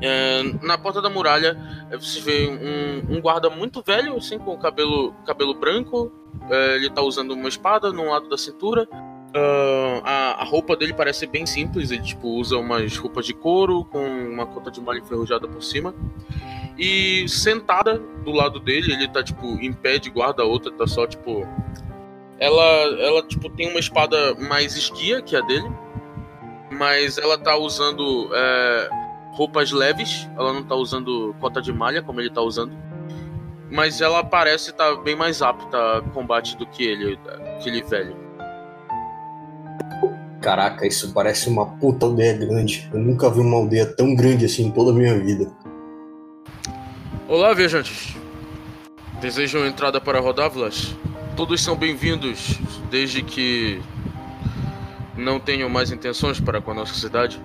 é, 0.00 0.42
na 0.62 0.78
porta 0.78 1.02
da 1.02 1.10
muralha 1.10 1.58
é, 1.90 1.96
você 1.96 2.20
vê 2.20 2.48
um, 2.48 3.16
um 3.16 3.20
guarda 3.20 3.50
muito 3.50 3.82
velho, 3.82 4.16
assim, 4.16 4.38
com 4.38 4.56
cabelo, 4.56 5.12
cabelo 5.26 5.54
branco. 5.54 6.12
é, 6.50 6.76
ele 6.76 6.90
tá 6.90 7.02
usando 7.02 7.32
uma 7.32 7.48
espada 7.48 7.92
no 7.92 8.10
lado 8.10 8.28
da 8.28 8.38
cintura. 8.38 8.88
Ah, 9.34 10.00
a, 10.04 10.42
a 10.42 10.44
roupa 10.44 10.74
dele 10.76 10.92
parece 10.94 11.26
bem 11.26 11.44
simples, 11.44 11.90
ele 11.90 12.02
tipo 12.02 12.28
usa 12.28 12.56
umas 12.56 12.96
roupas 12.96 13.26
de 13.26 13.34
couro 13.34 13.84
com 13.84 13.98
uma 14.00 14.46
cota 14.46 14.70
de 14.70 14.80
malha 14.80 14.98
enferrujada 14.98 15.46
por 15.46 15.62
cima. 15.62 15.94
E 16.78 17.28
sentada 17.28 17.98
do 18.24 18.30
lado 18.30 18.60
dele, 18.60 18.92
ele 18.92 19.08
tá 19.08 19.22
tipo 19.22 19.46
em 19.60 19.72
pé 19.72 19.98
de 19.98 20.10
guarda, 20.10 20.42
a 20.42 20.46
outra 20.46 20.72
tá 20.72 20.86
só 20.86 21.06
tipo 21.06 21.46
ela 22.38 22.62
ela 23.00 23.22
tipo 23.22 23.50
tem 23.50 23.68
uma 23.68 23.80
espada 23.80 24.34
mais 24.36 24.76
esguia 24.76 25.20
que 25.20 25.36
a 25.36 25.40
dele, 25.40 25.68
mas 26.70 27.18
ela 27.18 27.36
tá 27.36 27.56
usando 27.56 28.30
é, 28.32 28.90
roupas 29.38 29.70
leves, 29.70 30.28
ela 30.36 30.52
não 30.52 30.64
tá 30.64 30.74
usando 30.74 31.32
cota 31.38 31.62
de 31.62 31.72
malha 31.72 32.02
como 32.02 32.20
ele 32.20 32.28
tá 32.28 32.42
usando. 32.42 32.72
Mas 33.70 34.00
ela 34.00 34.24
parece 34.24 34.70
estar 34.70 34.96
bem 34.96 35.14
mais 35.14 35.40
apta 35.40 35.98
a 35.98 36.02
combate 36.02 36.56
do 36.56 36.66
que 36.66 36.82
ele, 36.82 37.16
aquele 37.56 37.80
velho. 37.82 38.16
Caraca, 40.40 40.84
isso 40.84 41.12
parece 41.12 41.48
uma 41.48 41.66
puta 41.66 42.06
aldeia 42.06 42.32
grande. 42.32 42.90
Eu 42.92 42.98
nunca 42.98 43.30
vi 43.30 43.38
uma 43.38 43.58
aldeia 43.58 43.86
tão 43.86 44.12
grande 44.12 44.44
assim 44.44 44.66
em 44.66 44.70
toda 44.72 44.90
a 44.90 44.94
minha 44.94 45.16
vida. 45.16 45.52
Olá, 47.28 47.54
viajantes. 47.54 48.16
Desejam 49.20 49.64
entrada 49.64 50.00
para 50.00 50.18
Rodavlas? 50.18 50.96
Todos 51.36 51.62
são 51.62 51.76
bem-vindos, 51.76 52.58
desde 52.90 53.22
que 53.22 53.80
não 55.16 55.38
tenham 55.38 55.68
mais 55.68 55.92
intenções 55.92 56.40
para 56.40 56.60
com 56.60 56.72
a 56.72 56.74
nossa 56.74 56.94
cidade. 56.94 57.40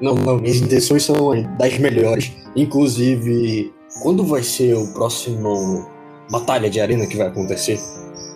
Não, 0.00 0.14
não, 0.14 0.36
minhas 0.38 0.56
intenções 0.58 1.02
são 1.04 1.30
das 1.56 1.76
melhores. 1.78 2.32
Inclusive, 2.54 3.72
quando 4.02 4.24
vai 4.24 4.42
ser 4.42 4.74
o 4.74 4.92
próximo 4.92 5.88
batalha 6.30 6.70
de 6.70 6.80
arena 6.80 7.06
que 7.06 7.16
vai 7.16 7.26
acontecer? 7.26 7.78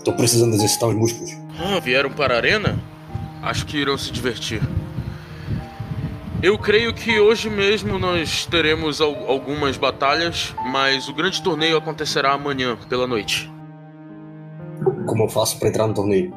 Tô 0.05 0.13
precisando 0.13 0.55
exercitar 0.55 0.89
os 0.89 0.95
músculos. 0.97 1.31
Ah, 1.59 1.79
vieram 1.79 2.11
para 2.11 2.35
a 2.35 2.37
arena? 2.39 2.83
Acho 3.43 3.65
que 3.67 3.77
irão 3.79 3.97
se 3.97 4.11
divertir. 4.11 4.61
Eu 6.43 6.59
creio 6.59 6.93
que 6.93 7.21
hoje 7.21 7.49
mesmo 7.49 8.01
nós 8.01 8.47
teremos 8.47 9.01
al- 9.01 9.29
algumas 9.31 9.77
batalhas, 9.77 10.53
mas 10.73 11.09
o 11.09 11.15
grande 11.15 11.41
torneio 11.41 11.77
acontecerá 11.77 12.33
amanhã, 12.33 12.77
pela 12.89 13.07
noite. 13.07 13.49
Como 15.07 15.23
eu 15.25 15.29
faço 15.29 15.59
pra 15.61 15.69
entrar 15.69 15.87
no 15.87 15.95
torneio? 15.95 16.35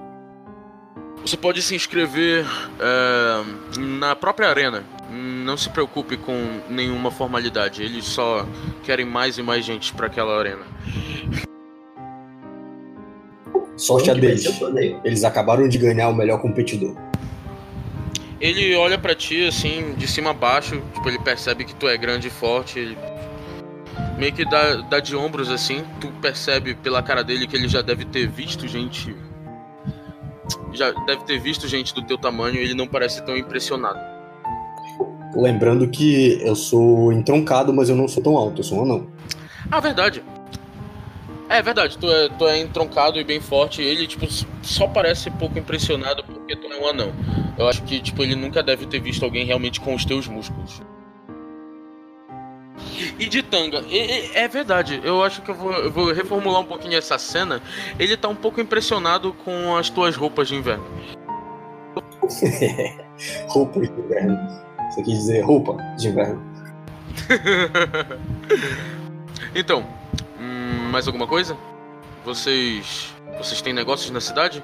Você 1.26 1.36
pode 1.36 1.60
se 1.64 1.74
inscrever 1.74 2.46
é, 2.80 3.80
na 3.80 4.16
própria 4.16 4.48
arena. 4.48 4.84
Não 5.10 5.58
se 5.58 5.68
preocupe 5.70 6.18
com 6.18 6.62
nenhuma 6.70 7.10
formalidade. 7.10 7.82
Eles 7.82 8.06
só 8.06 8.46
querem 8.84 9.08
mais 9.08 9.40
e 9.40 9.42
mais 9.42 9.66
gente 9.66 9.92
para 9.92 10.06
aquela 10.06 10.38
arena. 10.38 10.62
Sorte 13.76 14.12
a 14.12 14.14
deles. 14.14 14.46
Eles 15.04 15.24
acabaram 15.24 15.68
de 15.68 15.80
ganhar 15.80 16.10
o 16.10 16.14
melhor 16.14 16.40
competidor. 16.40 16.96
Ele 18.40 18.76
olha 18.76 18.98
pra 18.98 19.16
ti 19.16 19.48
assim, 19.48 19.96
de 19.98 20.08
cima 20.08 20.30
a 20.30 20.34
baixo, 20.34 20.80
tipo, 20.94 21.10
ele 21.10 21.18
percebe 21.18 21.66
que 21.66 21.74
tu 21.74 21.88
é 21.88 21.98
grande 21.98 22.28
e 22.28 22.32
forte, 22.32 22.78
ele 22.78 22.98
meio 24.18 24.32
que 24.32 24.46
dá, 24.46 24.76
dá 24.76 25.00
de 25.00 25.16
ombros 25.16 25.50
assim, 25.50 25.84
tu 26.00 26.10
percebe 26.22 26.76
pela 26.76 27.02
cara 27.02 27.24
dele 27.24 27.48
que 27.48 27.56
ele 27.56 27.68
já 27.68 27.82
deve 27.82 28.06
ter 28.06 28.28
visto 28.28 28.68
gente. 28.68 29.16
Já 30.74 30.92
deve 30.92 31.24
ter 31.24 31.40
visto 31.40 31.68
gente 31.68 31.94
do 31.94 32.02
teu 32.02 32.18
tamanho 32.18 32.56
e 32.56 32.60
ele 32.60 32.74
não 32.74 32.88
parece 32.88 33.24
tão 33.26 33.36
impressionado. 33.36 34.00
Lembrando 35.36 35.88
que 35.90 36.40
eu 36.42 36.56
sou 36.56 37.12
entroncado, 37.12 37.74
mas 37.74 37.90
eu 37.90 37.96
não 37.96 38.08
sou 38.08 38.24
tão 38.24 38.38
alto, 38.38 38.60
eu 38.60 38.64
sou 38.64 38.80
um 38.80 38.84
anão. 38.84 39.08
Ah, 39.70 39.80
verdade. 39.80 40.24
É 41.48 41.62
verdade, 41.62 41.98
tu 41.98 42.10
é, 42.10 42.30
tu 42.30 42.48
é 42.48 42.60
entroncado 42.60 43.20
e 43.20 43.24
bem 43.24 43.40
forte. 43.40 43.82
Ele, 43.82 44.08
tipo, 44.08 44.26
só 44.64 44.88
parece 44.88 45.30
pouco 45.32 45.60
impressionado 45.60 46.24
porque 46.24 46.56
tu 46.56 46.68
é 46.68 46.78
um 46.78 46.88
anão. 46.88 47.14
Eu 47.58 47.68
acho 47.68 47.84
que, 47.84 48.00
tipo, 48.00 48.24
ele 48.24 48.36
nunca 48.36 48.64
deve 48.64 48.86
ter 48.86 49.00
visto 49.00 49.24
alguém 49.24 49.46
realmente 49.46 49.80
com 49.80 49.94
os 49.94 50.06
teus 50.06 50.28
músculos. 50.28 50.82
E 53.20 53.26
de 53.28 53.44
tanga, 53.44 53.80
e- 53.90 54.32
é 54.34 54.48
verdade, 54.48 55.02
eu 55.04 55.24
acho 55.24 55.42
que 55.42 55.52
eu 55.52 55.56
vou, 55.56 55.72
eu 55.74 55.92
vou 55.92 56.14
reformular 56.14 56.62
um 56.62 56.66
pouquinho 56.66 56.98
essa 56.98 57.18
cena. 57.18 57.62
Ele 58.00 58.16
tá 58.16 58.28
um 58.28 58.36
pouco 58.36 58.62
impressionado 58.62 59.34
com 59.34 59.76
as 59.76 59.90
tuas 59.90 60.16
roupas 60.16 60.48
de 60.48 60.56
inverno. 60.56 60.86
roupa 63.48 63.80
de 63.80 63.90
inverno. 63.92 64.38
Você 64.90 65.04
quis 65.04 65.18
dizer 65.20 65.42
roupa 65.42 65.78
de 65.98 66.10
inverno. 66.10 66.42
então, 69.54 69.86
hum, 70.40 70.90
mais 70.92 71.08
alguma 71.08 71.28
coisa? 71.28 71.58
Vocês. 72.24 73.14
Vocês 73.38 73.62
têm 73.62 73.74
negócios 73.74 74.10
na 74.12 74.22
cidade? 74.22 74.64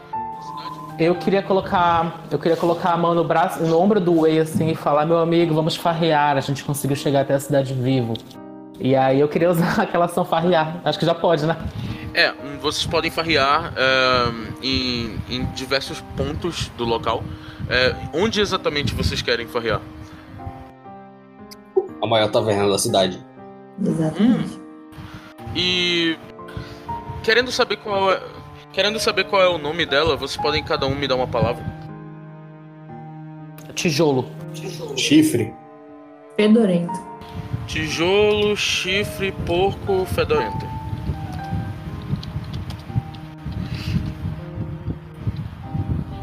Eu 1.00 1.16
queria 1.16 1.42
colocar. 1.42 2.22
Eu 2.30 2.38
queria 2.38 2.58
colocar 2.58 2.92
a 2.92 2.98
mão 2.98 3.16
no 3.16 3.24
braço, 3.24 3.64
no 3.64 3.80
ombro 3.80 4.00
do 4.00 4.22
Wei 4.22 4.40
assim 4.40 4.70
e 4.72 4.76
falar, 4.76 5.06
meu 5.06 5.20
amigo, 5.20 5.54
vamos 5.54 5.76
farrear, 5.76 6.38
a 6.38 6.42
gente 6.42 6.64
conseguiu 6.64 6.96
chegar 6.96 7.22
até 7.22 7.34
a 7.34 7.40
cidade 7.40 7.74
vivo. 7.74 8.14
E 8.80 8.96
aí 8.96 9.20
eu 9.20 9.28
queria 9.28 9.50
usar 9.50 9.80
aquela 9.82 10.06
ação 10.06 10.26
farrear. 10.26 10.82
Acho 10.84 11.00
que 11.00 11.06
já 11.06 11.14
pode, 11.16 11.46
né? 11.46 11.58
É, 12.14 12.32
hum, 12.32 12.58
vocês 12.62 12.86
podem 12.86 13.10
farrear 13.10 13.74
é, 13.76 14.32
em, 14.62 15.18
em 15.30 15.46
diversos 15.54 16.02
pontos 16.18 16.70
do 16.78 16.84
local. 16.84 17.24
É, 17.70 17.96
onde 18.14 18.42
exatamente 18.42 18.94
vocês 18.94 19.22
querem 19.22 19.48
farrear? 19.48 19.82
A 22.02 22.08
maior 22.08 22.30
taverna 22.30 22.68
da 22.68 22.78
cidade. 22.78 23.24
Exatamente. 23.82 24.60
E 25.56 26.18
querendo 27.24 27.52
saber 27.52 27.78
qual 27.78 28.12
é, 28.12 28.20
querendo 28.74 29.00
saber 29.00 29.26
qual 29.26 29.42
é 29.42 29.50
o 29.50 29.58
nome 29.58 29.86
dela, 29.86 30.16
vocês 30.16 30.42
podem 30.42 30.64
cada 30.64 30.86
um 30.86 30.96
me 30.96 31.08
dar 31.08 31.16
uma 31.16 31.28
palavra. 31.28 31.64
Tijolo. 33.74 34.30
Chifre. 34.96 35.54
Fedorento. 36.36 37.12
Tijolo, 37.68 38.56
chifre, 38.56 39.32
porco, 39.46 40.06
fedorento. 40.06 40.66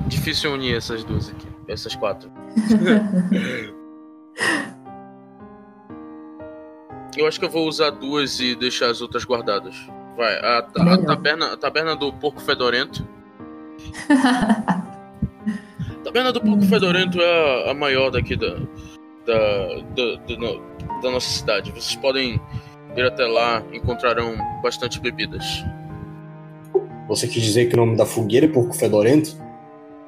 Difícil 0.06 0.52
unir 0.52 0.76
essas 0.76 1.04
duas 1.04 1.28
aqui, 1.30 1.48
essas 1.66 1.94
quatro. 1.94 2.30
Eu 7.16 7.26
acho 7.26 7.40
que 7.40 7.44
eu 7.44 7.50
vou 7.50 7.66
usar 7.66 7.90
duas 7.90 8.38
e 8.38 8.54
deixar 8.54 8.90
as 8.90 9.00
outras 9.00 9.24
guardadas. 9.24 9.74
Vai, 10.18 10.34
a, 10.34 10.66
a 10.76 10.84
Melhor. 10.84 11.06
taberna, 11.06 11.52
a 11.52 11.56
taberna 11.56 11.94
do 11.94 12.12
porco 12.12 12.40
fedorento. 12.40 13.06
A 14.10 14.82
taberna 16.04 16.32
do 16.32 16.40
porco 16.40 16.62
fedorento 16.62 17.20
é 17.20 17.68
a, 17.68 17.70
a 17.70 17.74
maior 17.74 18.10
daqui 18.10 18.34
da, 18.34 18.56
da, 19.24 19.76
da, 19.94 20.16
da 20.26 20.78
da 21.02 21.10
nossa 21.10 21.28
cidade. 21.28 21.70
Vocês 21.70 21.94
podem 21.96 22.40
ir 22.96 23.02
até 23.02 23.26
lá, 23.26 23.62
encontrarão 23.72 24.36
bastante 24.60 25.00
bebidas. 25.00 25.44
Você 27.06 27.28
quis 27.28 27.42
dizer 27.42 27.66
que 27.66 27.74
o 27.74 27.76
nome 27.76 27.96
da 27.96 28.04
fogueira 28.04 28.46
é 28.46 28.48
porco 28.48 28.74
fedorento? 28.74 29.36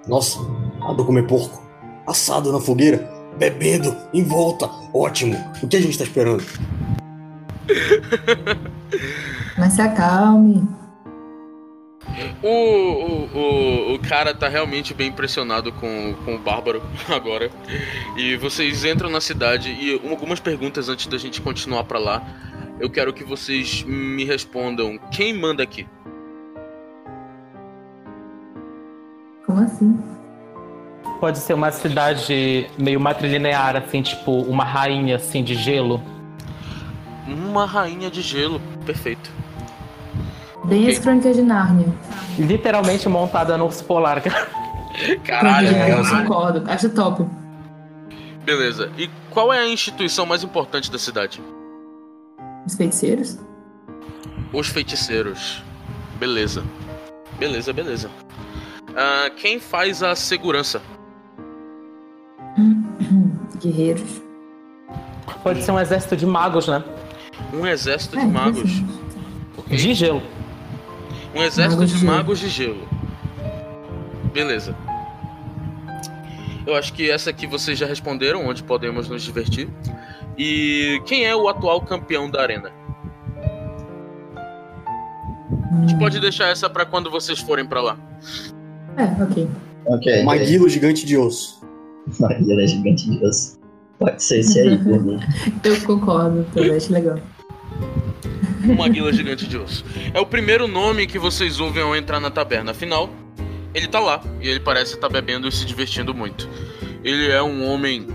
Nossa, 0.09 0.41
adoro 0.83 1.07
comer 1.07 1.27
porco. 1.29 1.63
Assado 2.05 2.51
na 2.53 2.59
fogueira, 2.59 2.99
bebendo, 3.39 3.97
em 4.13 4.25
volta. 4.25 4.69
Ótimo. 4.93 5.37
O 5.63 5.69
que 5.69 5.77
a 5.77 5.81
gente 5.81 5.97
tá 5.97 6.03
esperando? 6.03 6.45
Mas 9.59 9.75
se 9.75 9.83
acalme. 9.83 10.69
O, 12.43 12.49
o, 12.49 13.39
o, 13.39 13.95
o 13.95 13.99
cara 13.99 14.35
tá 14.35 14.49
realmente 14.49 14.95
bem 14.95 15.09
impressionado 15.09 15.73
com, 15.73 16.15
com 16.25 16.35
o 16.35 16.39
Bárbaro 16.39 16.83
agora. 17.09 17.51
E 18.17 18.37
vocês 18.37 18.85
entram 18.85 19.11
na 19.11 19.21
cidade 19.21 19.71
e 19.71 20.01
algumas 20.09 20.41
perguntas 20.41 20.89
antes 20.89 21.07
da 21.07 21.19
gente 21.19 21.41
continuar 21.41 21.85
pra 21.85 21.99
lá. 21.99 22.23
Eu 22.79 22.89
quero 22.89 23.13
que 23.13 23.23
vocês 23.23 23.83
me 23.85 24.25
respondam 24.25 24.99
quem 25.11 25.35
manda 25.35 25.63
aqui. 25.63 25.87
Como 29.45 29.61
assim? 29.61 29.99
Pode 31.21 31.39
ser 31.39 31.53
uma 31.53 31.71
cidade 31.71 32.71
meio 32.79 32.99
matrilinear, 32.99 33.77
assim, 33.77 34.01
tipo 34.01 34.41
uma 34.43 34.65
rainha 34.65 35.17
assim 35.17 35.45
de 35.45 35.55
gelo. 35.55 36.03
Uma 37.29 37.67
rainha 37.67 38.11
de 38.11 38.23
gelo, 38.23 38.61
perfeito. 38.87 39.31
Bem 40.65 40.83
Ok. 40.83 40.91
as 40.93 40.99
crônicas 40.99 41.37
de 41.37 41.43
Nárnia. 41.43 41.87
Literalmente 42.39 43.09
montada 43.09 43.57
no 43.57 43.65
urso 43.67 43.85
polar. 43.85 44.21
Caralho, 44.23 44.47
Crônicas 45.25 45.69
de 45.69 45.75
Nárnia, 45.79 45.97
caralho. 46.05 46.27
concordo. 46.29 46.71
Acho 46.71 46.91
top. 46.91 47.25
Beleza. 48.45 48.91
E 48.99 49.09
qual 49.31 49.53
é 49.53 49.59
a 49.61 49.69
instituição 49.69 50.27
mais 50.27 50.43
importante 50.43 50.91
da 50.91 50.99
cidade? 50.99 51.41
Os 52.67 52.75
feiticeiros? 52.75 53.39
Os 54.53 54.69
feiticeiros. 54.69 55.63
Beleza. 56.19 56.63
Beleza, 57.39 57.73
beleza. 57.73 58.11
Ah, 58.97 59.31
quem 59.37 59.59
faz 59.61 60.03
a 60.03 60.15
segurança? 60.15 60.83
Guerreiros. 63.61 64.21
Pode 65.43 65.63
ser 65.63 65.73
um 65.73 65.81
exército 65.81 66.17
de 66.17 66.27
magos, 66.27 66.69
né? 66.69 66.83
Um 67.55 67.67
exército 67.67 68.17
de 68.19 68.25
É, 68.25 68.27
magos. 68.27 68.61
assim. 68.63 68.89
Ok. 69.57 69.77
De 69.77 69.95
gelo. 69.95 70.23
Um 71.35 71.43
exército 71.43 71.81
Magos 71.81 71.91
de 71.93 71.99
de 71.99 72.05
magos 72.05 72.39
de 72.39 72.49
gelo. 72.49 72.89
Beleza. 74.33 74.75
Eu 76.67 76.75
acho 76.77 76.93
que 76.93 77.11
essa 77.11 77.31
aqui 77.31 77.47
vocês 77.47 77.79
já 77.79 77.87
responderam, 77.87 78.47
onde 78.47 78.63
podemos 78.63 79.09
nos 79.09 79.23
divertir. 79.23 79.69
E 80.37 81.01
quem 81.07 81.25
é 81.25 81.35
o 81.35 81.49
atual 81.49 81.81
campeão 81.83 82.31
da 82.31 82.41
arena? 82.43 82.71
A 85.73 85.81
gente 85.87 85.99
pode 85.99 86.21
deixar 86.21 86.49
essa 86.49 86.69
pra 86.69 86.85
quando 86.85 87.11
vocês 87.11 87.41
forem 87.41 87.67
pra 87.67 87.81
lá. 87.81 87.97
É, 88.97 89.23
ok. 89.23 89.49
Ok. 89.87 90.23
Maguilo 90.25 90.69
gigante 90.69 91.07
de 91.07 91.17
osso. 91.17 91.61
Maguila 92.19 92.67
gigante 92.67 93.11
de 93.11 93.25
osso. 93.25 93.59
Pode 93.99 94.23
ser 94.23 94.41
esse 94.41 94.59
aí, 94.61 94.79
por 94.83 95.03
mim. 95.03 95.19
Eu 95.65 95.81
concordo, 95.83 96.45
também 96.53 96.77
acho 96.77 96.93
legal. 96.93 97.19
O 98.65 98.75
Maguila 98.75 99.13
Gigante 99.13 99.47
de 99.47 99.57
Osso. 99.57 99.85
É 100.13 100.21
o 100.21 100.27
primeiro 100.27 100.69
nome 100.69 101.07
que 101.07 101.19
vocês 101.19 101.61
ouvem 101.61 101.83
ao 101.83 101.97
entrar 101.97 102.21
na 102.21 102.31
taberna. 102.31 102.73
Afinal, 102.73 103.09
ele 103.75 103.87
tá 103.87 103.99
lá 103.99 104.23
e 104.41 104.49
ele 104.49 104.61
parece 104.61 104.95
estar 104.95 105.09
bebendo 105.09 105.49
e 105.49 105.53
se 105.53 105.65
divertindo 105.65 106.13
muito. 106.13 106.49
Ele 107.03 107.31
é 107.31 107.43
um 107.43 107.67
homem 107.67 108.07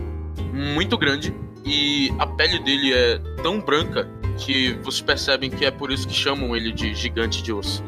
muito 0.53 0.97
grande 0.97 1.33
e 1.65 2.13
a 2.19 2.27
pele 2.27 2.59
dele 2.59 2.93
é 2.93 3.17
tão 3.41 3.59
branca 3.59 4.07
que 4.37 4.73
vocês 4.83 5.01
percebem 5.01 5.49
que 5.49 5.65
é 5.65 5.71
por 5.71 5.91
isso 5.91 6.07
que 6.07 6.13
chamam 6.13 6.55
ele 6.55 6.71
de 6.71 6.93
Gigante 6.93 7.41
de 7.41 7.51
Osso. 7.51 7.83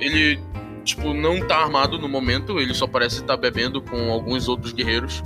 Ele, 0.00 0.40
tipo, 0.82 1.14
não 1.14 1.46
tá 1.46 1.58
armado 1.58 1.98
no 1.98 2.08
momento, 2.08 2.58
ele 2.58 2.74
só 2.74 2.88
parece 2.88 3.20
estar 3.20 3.36
bebendo 3.36 3.80
com 3.80 4.10
alguns 4.10 4.48
outros 4.48 4.72
guerreiros. 4.72 5.22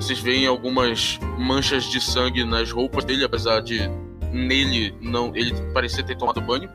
Vocês 0.00 0.18
veem 0.18 0.46
algumas 0.46 1.18
manchas 1.38 1.84
de 1.84 2.00
sangue 2.00 2.44
nas 2.44 2.70
roupas 2.72 3.04
dele, 3.04 3.24
apesar 3.24 3.60
de 3.60 3.88
nele 4.32 4.94
não 5.00 5.34
ele 5.34 5.54
parecia 5.72 6.04
ter 6.04 6.16
tomado 6.16 6.40
banho. 6.40 6.68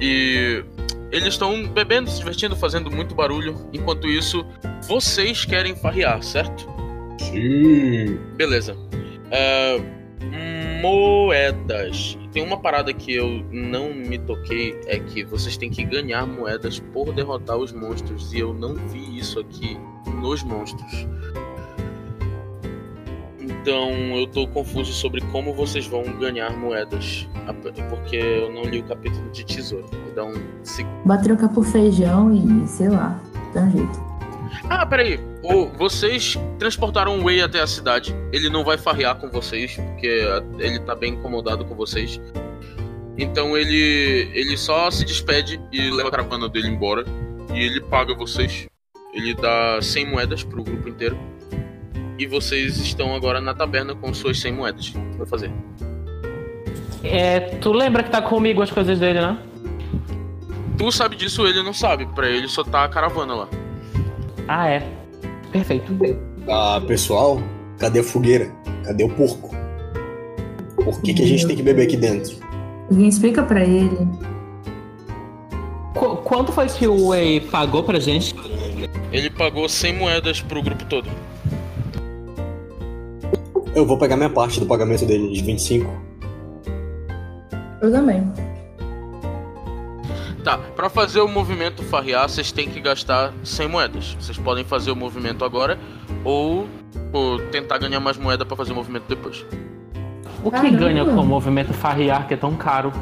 E 0.00 0.64
eles 1.10 1.28
estão 1.28 1.66
bebendo, 1.66 2.10
se 2.10 2.18
divertindo, 2.18 2.54
fazendo 2.56 2.90
muito 2.90 3.14
barulho. 3.14 3.68
Enquanto 3.72 4.06
isso, 4.06 4.44
vocês 4.86 5.44
querem 5.44 5.74
farrear, 5.74 6.22
certo? 6.22 6.68
Sim. 7.18 8.18
Beleza. 8.36 8.76
É, 9.30 9.80
moedas. 10.80 12.18
Tem 12.32 12.42
uma 12.42 12.60
parada 12.60 12.92
que 12.92 13.14
eu 13.14 13.44
não 13.50 13.92
me 13.92 14.18
toquei, 14.18 14.78
é 14.86 14.98
que 14.98 15.24
vocês 15.24 15.56
têm 15.56 15.70
que 15.70 15.82
ganhar 15.82 16.26
moedas 16.26 16.78
por 16.92 17.12
derrotar 17.12 17.56
os 17.56 17.72
monstros. 17.72 18.32
E 18.32 18.38
eu 18.38 18.52
não 18.52 18.74
vi 18.74 19.18
isso 19.18 19.40
aqui 19.40 19.78
nos 20.20 20.42
monstros. 20.42 21.06
Então 23.60 23.90
eu 24.16 24.26
tô 24.26 24.46
confuso 24.46 24.92
sobre 24.92 25.20
como 25.32 25.52
vocês 25.52 25.86
vão 25.86 26.02
ganhar 26.18 26.56
moedas. 26.56 27.28
Porque 27.88 28.16
eu 28.16 28.52
não 28.52 28.62
li 28.62 28.80
o 28.80 28.84
capítulo 28.84 29.30
de 29.30 29.44
tesouro. 29.44 29.86
Vou 29.90 30.14
dar 30.14 30.24
um 30.24 30.34
segundo. 30.62 31.04
Bota 31.04 31.22
trocar 31.24 31.48
por 31.48 31.64
feijão 31.64 32.32
e 32.32 32.66
sei 32.66 32.88
lá. 32.88 33.20
Dá 33.54 33.62
um 33.62 33.70
jeito. 33.70 34.08
Ah, 34.68 34.86
peraí. 34.86 35.20
O, 35.42 35.66
vocês 35.66 36.36
transportaram 36.58 37.18
o 37.18 37.24
Wei 37.24 37.42
até 37.42 37.60
a 37.60 37.66
cidade. 37.66 38.14
Ele 38.32 38.48
não 38.48 38.64
vai 38.64 38.76
farrear 38.76 39.16
com 39.16 39.28
vocês, 39.28 39.76
porque 39.76 40.22
ele 40.58 40.78
tá 40.80 40.94
bem 40.94 41.14
incomodado 41.14 41.64
com 41.64 41.74
vocês. 41.74 42.20
Então 43.16 43.56
ele 43.56 44.30
ele 44.32 44.56
só 44.56 44.90
se 44.90 45.04
despede 45.04 45.60
e 45.72 45.90
leva 45.90 46.08
a 46.08 46.10
caravana 46.10 46.48
dele 46.48 46.68
embora. 46.68 47.04
E 47.52 47.58
ele 47.58 47.80
paga 47.80 48.14
vocês. 48.14 48.68
Ele 49.12 49.34
dá 49.34 49.80
100 49.80 50.06
moedas 50.06 50.44
pro 50.44 50.62
grupo 50.62 50.88
inteiro. 50.88 51.18
E 52.18 52.26
vocês 52.26 52.78
estão 52.78 53.14
agora 53.14 53.40
na 53.40 53.54
taberna 53.54 53.94
com 53.94 54.12
suas 54.12 54.40
100 54.40 54.52
moedas. 54.52 54.88
O 54.88 54.92
que 54.92 55.18
vai 55.18 55.26
fazer? 55.26 55.52
É, 57.04 57.38
tu 57.60 57.72
lembra 57.72 58.02
que 58.02 58.10
tá 58.10 58.20
comigo 58.20 58.60
as 58.60 58.70
coisas 58.70 58.98
dele, 58.98 59.20
né? 59.20 59.38
Tu 60.76 60.90
sabe 60.92 61.16
disso, 61.16 61.46
ele 61.46 61.62
não 61.62 61.72
sabe. 61.72 62.06
Pra 62.06 62.28
ele 62.28 62.48
só 62.48 62.64
tá 62.64 62.84
a 62.84 62.88
caravana 62.88 63.34
lá. 63.34 63.48
Ah, 64.48 64.68
é. 64.68 64.82
Perfeito. 65.52 65.92
Ah, 66.48 66.80
pessoal, 66.86 67.40
cadê 67.78 68.00
a 68.00 68.04
fogueira? 68.04 68.50
Cadê 68.84 69.04
o 69.04 69.08
porco? 69.10 69.54
Por 70.76 71.00
que, 71.02 71.14
que 71.14 71.22
a 71.22 71.26
gente 71.26 71.46
tem 71.46 71.54
que 71.56 71.62
beber 71.62 71.82
aqui 71.84 71.96
dentro? 71.96 72.36
Alguém 72.90 73.08
explica 73.08 73.42
pra 73.42 73.62
ele. 73.62 73.96
Qu- 75.94 76.16
quanto 76.18 76.50
foi 76.52 76.66
que 76.66 76.86
o 76.86 77.08
Wei 77.08 77.40
pagou 77.40 77.82
pra 77.84 77.98
gente? 78.00 78.34
Ele 79.12 79.30
pagou 79.30 79.68
100 79.68 79.94
moedas 79.94 80.40
pro 80.40 80.62
grupo 80.62 80.84
todo. 80.86 81.08
Eu 83.74 83.86
vou 83.86 83.98
pegar 83.98 84.16
minha 84.16 84.30
parte 84.30 84.60
do 84.60 84.66
pagamento 84.66 85.04
dele, 85.04 85.32
de 85.32 85.42
25. 85.42 85.90
Eu 87.80 87.92
também. 87.92 88.32
Tá, 90.42 90.56
pra 90.58 90.88
fazer 90.88 91.20
o 91.20 91.28
movimento 91.28 91.82
farrear, 91.82 92.28
vocês 92.28 92.50
têm 92.50 92.68
que 92.68 92.80
gastar 92.80 93.32
100 93.44 93.68
moedas. 93.68 94.16
Vocês 94.18 94.38
podem 94.38 94.64
fazer 94.64 94.90
o 94.90 94.96
movimento 94.96 95.44
agora 95.44 95.78
ou, 96.24 96.66
ou 97.12 97.38
tentar 97.50 97.78
ganhar 97.78 98.00
mais 98.00 98.16
moeda 98.16 98.44
pra 98.44 98.56
fazer 98.56 98.72
o 98.72 98.74
movimento 98.74 99.04
depois. 99.08 99.44
O 100.42 100.50
que 100.50 100.56
Caramba. 100.56 100.78
ganha 100.78 101.04
com 101.04 101.20
o 101.20 101.26
movimento 101.26 101.72
farrear 101.74 102.26
que 102.26 102.34
é 102.34 102.36
tão 102.36 102.54
caro? 102.56 102.92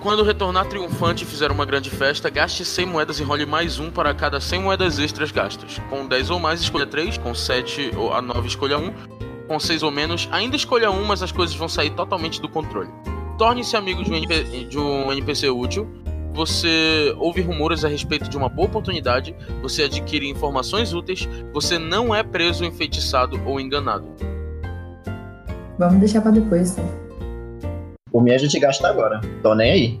Quando 0.00 0.22
retornar 0.22 0.64
triunfante 0.66 1.24
e 1.24 1.26
fizer 1.26 1.50
uma 1.50 1.66
grande 1.66 1.90
festa, 1.90 2.30
gaste 2.30 2.64
100 2.64 2.86
moedas 2.86 3.18
e 3.18 3.24
role 3.24 3.44
mais 3.44 3.80
um 3.80 3.90
para 3.90 4.14
cada 4.14 4.40
100 4.40 4.60
moedas 4.60 4.98
extras 5.00 5.32
gastas. 5.32 5.80
Com 5.90 6.06
10 6.06 6.30
ou 6.30 6.38
mais, 6.38 6.60
escolha 6.60 6.86
3. 6.86 7.18
Com 7.18 7.34
7 7.34 7.92
ou 7.96 8.14
a 8.14 8.22
9, 8.22 8.46
escolha 8.46 8.78
1. 8.78 8.92
Com 9.48 9.58
6 9.58 9.82
ou 9.82 9.90
menos, 9.90 10.28
ainda 10.30 10.56
escolha 10.56 10.90
1, 10.90 11.04
mas 11.04 11.22
as 11.22 11.32
coisas 11.32 11.56
vão 11.56 11.68
sair 11.68 11.90
totalmente 11.90 12.40
do 12.40 12.50
controle. 12.50 12.90
Torne-se 13.38 13.76
amigo 13.76 14.04
de 14.04 14.12
um, 14.12 14.14
NP 14.14 14.44
de 14.66 14.78
um 14.78 15.10
NPC 15.10 15.48
útil. 15.48 15.88
Você 16.34 17.14
ouve 17.18 17.40
rumores 17.40 17.84
a 17.84 17.88
respeito 17.88 18.28
de 18.28 18.36
uma 18.36 18.48
boa 18.48 18.68
oportunidade. 18.68 19.34
Você 19.62 19.84
adquire 19.84 20.28
informações 20.28 20.92
úteis. 20.92 21.26
Você 21.54 21.78
não 21.78 22.14
é 22.14 22.22
preso, 22.22 22.64
enfeitiçado 22.64 23.40
ou 23.46 23.58
enganado. 23.58 24.06
Vamos 25.78 25.98
deixar 25.98 26.20
pra 26.20 26.30
depois, 26.30 26.74
tá? 26.74 26.82
Por 28.12 28.22
mim 28.22 28.32
a 28.32 28.38
gente 28.38 28.58
gasta 28.60 28.86
agora. 28.86 29.20
Tô 29.42 29.54
nem 29.54 29.70
aí. 29.70 30.00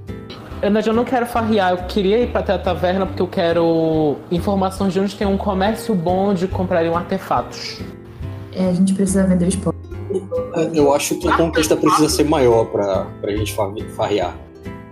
Eu, 0.60 0.72
eu 0.72 0.92
não 0.92 1.04
quero 1.04 1.24
farrear, 1.24 1.70
eu 1.70 1.78
queria 1.86 2.18
ir 2.18 2.30
pra 2.30 2.40
até 2.40 2.52
a 2.52 2.58
taverna 2.58 3.06
porque 3.06 3.22
eu 3.22 3.28
quero 3.28 4.16
informações 4.30 4.92
de 4.92 5.00
onde 5.00 5.14
tem 5.14 5.26
um 5.26 5.38
comércio 5.38 5.94
bom 5.94 6.34
de 6.34 6.48
comprarem 6.48 6.92
artefatos. 6.92 7.80
É, 8.52 8.68
a 8.68 8.72
gente 8.72 8.94
precisa 8.94 9.26
vender 9.26 9.44
o 9.46 9.48
esporte. 9.48 9.78
Eu 10.74 10.94
acho 10.94 11.18
que 11.18 11.28
a 11.28 11.36
conquista 11.36 11.76
precisa 11.76 12.08
ser 12.08 12.24
maior 12.24 12.64
pra, 12.66 13.04
pra 13.20 13.30
gente 13.36 13.52
fa- 13.54 13.70
farrear. 13.94 14.34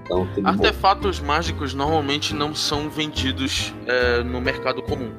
Então, 0.05 0.27
tudo 0.35 0.42
bom. 0.42 0.49
Artefatos 0.49 1.21
mágicos 1.21 1.75
normalmente 1.75 2.35
não 2.35 2.55
são 2.55 2.88
vendidos 2.90 3.75
é, 3.87 4.23
no 4.23 4.40
mercado 4.40 4.83
comum. 4.83 5.11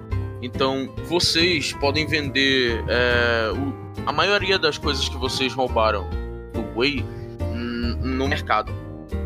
Então, 0.42 0.88
vocês 1.10 1.74
podem 1.74 2.06
vender 2.08 2.84
é, 2.88 3.52
o- 3.52 3.74
a 4.06 4.14
maioria 4.14 4.58
das 4.60 4.78
coisas 4.78 5.10
que 5.10 5.18
vocês 5.18 5.54
roubaram 5.54 6.08
do 6.54 6.62
Way 6.80 7.04
hum, 7.42 7.98
no 8.04 8.28
mercado. 8.28 8.72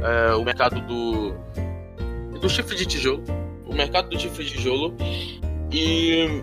É, 0.02 0.34
o 0.36 0.44
mercado 0.44 0.80
do 0.82 1.34
do 2.40 2.50
chifre 2.50 2.76
de 2.76 2.88
tijolo, 2.88 3.22
o 3.68 3.76
mercado 3.76 4.10
do 4.10 4.20
chifre 4.20 4.44
de 4.46 4.54
tijolo 4.54 4.96
e 5.72 6.42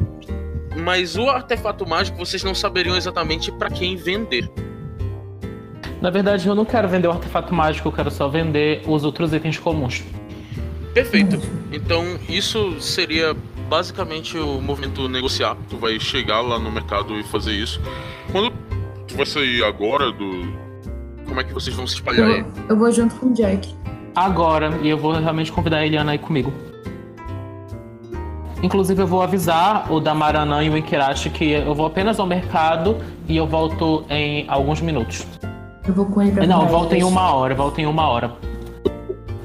mas 0.76 1.16
o 1.16 1.28
artefato 1.28 1.87
mágico 1.87 2.18
vocês 2.18 2.42
não 2.42 2.54
saberiam 2.54 2.96
exatamente 2.96 3.50
para 3.52 3.70
quem 3.70 3.96
vender. 3.96 4.48
Na 6.00 6.11
verdade, 6.11 6.46
eu 6.46 6.54
não 6.54 6.64
quero 6.64 6.88
vender 6.88 7.09
o 7.09 7.11
artefato 7.11 7.52
mágico, 7.52 7.88
eu 7.88 7.92
quero 7.92 8.11
só 8.11 8.28
vender 8.28 8.83
os 8.87 9.04
outros 9.04 9.33
itens 9.33 9.59
comuns. 9.59 10.04
Perfeito. 10.94 11.40
Então, 11.72 12.04
isso 12.28 12.81
seria 12.81 13.37
basicamente 13.68 14.38
o 14.38 14.61
movimento 14.61 15.09
negociar. 15.09 15.57
Tu 15.68 15.76
vai 15.76 15.98
chegar 15.98 16.40
lá 16.40 16.59
no 16.59 16.70
mercado 16.70 17.18
e 17.18 17.22
fazer 17.24 17.52
isso. 17.52 17.81
Quando 18.33 18.52
tu 19.07 19.16
vai 19.16 19.26
sair 19.26 19.62
agora 19.64 20.11
do. 20.12 20.68
Como 21.26 21.40
é 21.40 21.44
que 21.44 21.52
vocês 21.52 21.74
vão 21.76 21.87
se 21.87 21.94
espalhar 21.94 22.26
aí? 22.26 22.40
Eu, 22.40 22.46
eu 22.70 22.76
vou 22.76 22.90
junto 22.90 23.14
com 23.16 23.26
o 23.26 23.35
Jack. 23.35 23.74
Agora, 24.14 24.78
e 24.83 24.88
eu 24.88 24.96
vou 24.96 25.12
realmente 25.12 25.52
convidar 25.52 25.78
a 25.78 25.87
Eliana 25.87 26.12
aí 26.12 26.18
comigo. 26.18 26.52
Inclusive, 28.62 29.00
eu 29.02 29.06
vou 29.06 29.22
avisar 29.22 29.90
o 29.92 30.00
Damaranã 30.00 30.62
e 30.64 30.70
o 30.70 30.76
Ikirashi 30.76 31.30
que 31.30 31.50
eu 31.52 31.74
vou 31.74 31.86
apenas 31.86 32.18
ao 32.18 32.26
mercado 32.26 32.96
e 33.28 33.36
eu 33.36 33.46
volto 33.46 34.04
em 34.10 34.44
alguns 34.48 34.80
minutos. 34.80 35.24
Eu 35.86 35.94
vou 35.94 36.06
com 36.06 36.20
ele 36.22 36.32
pra 36.32 36.46
Não, 36.46 36.62
eu 36.62 36.68
volto 36.68 36.92
em 36.92 37.04
uma 37.04 37.32
hora, 37.32 37.52
eu 37.52 37.56
volto 37.56 37.78
em 37.78 37.86
uma 37.86 38.08
hora. 38.08 38.32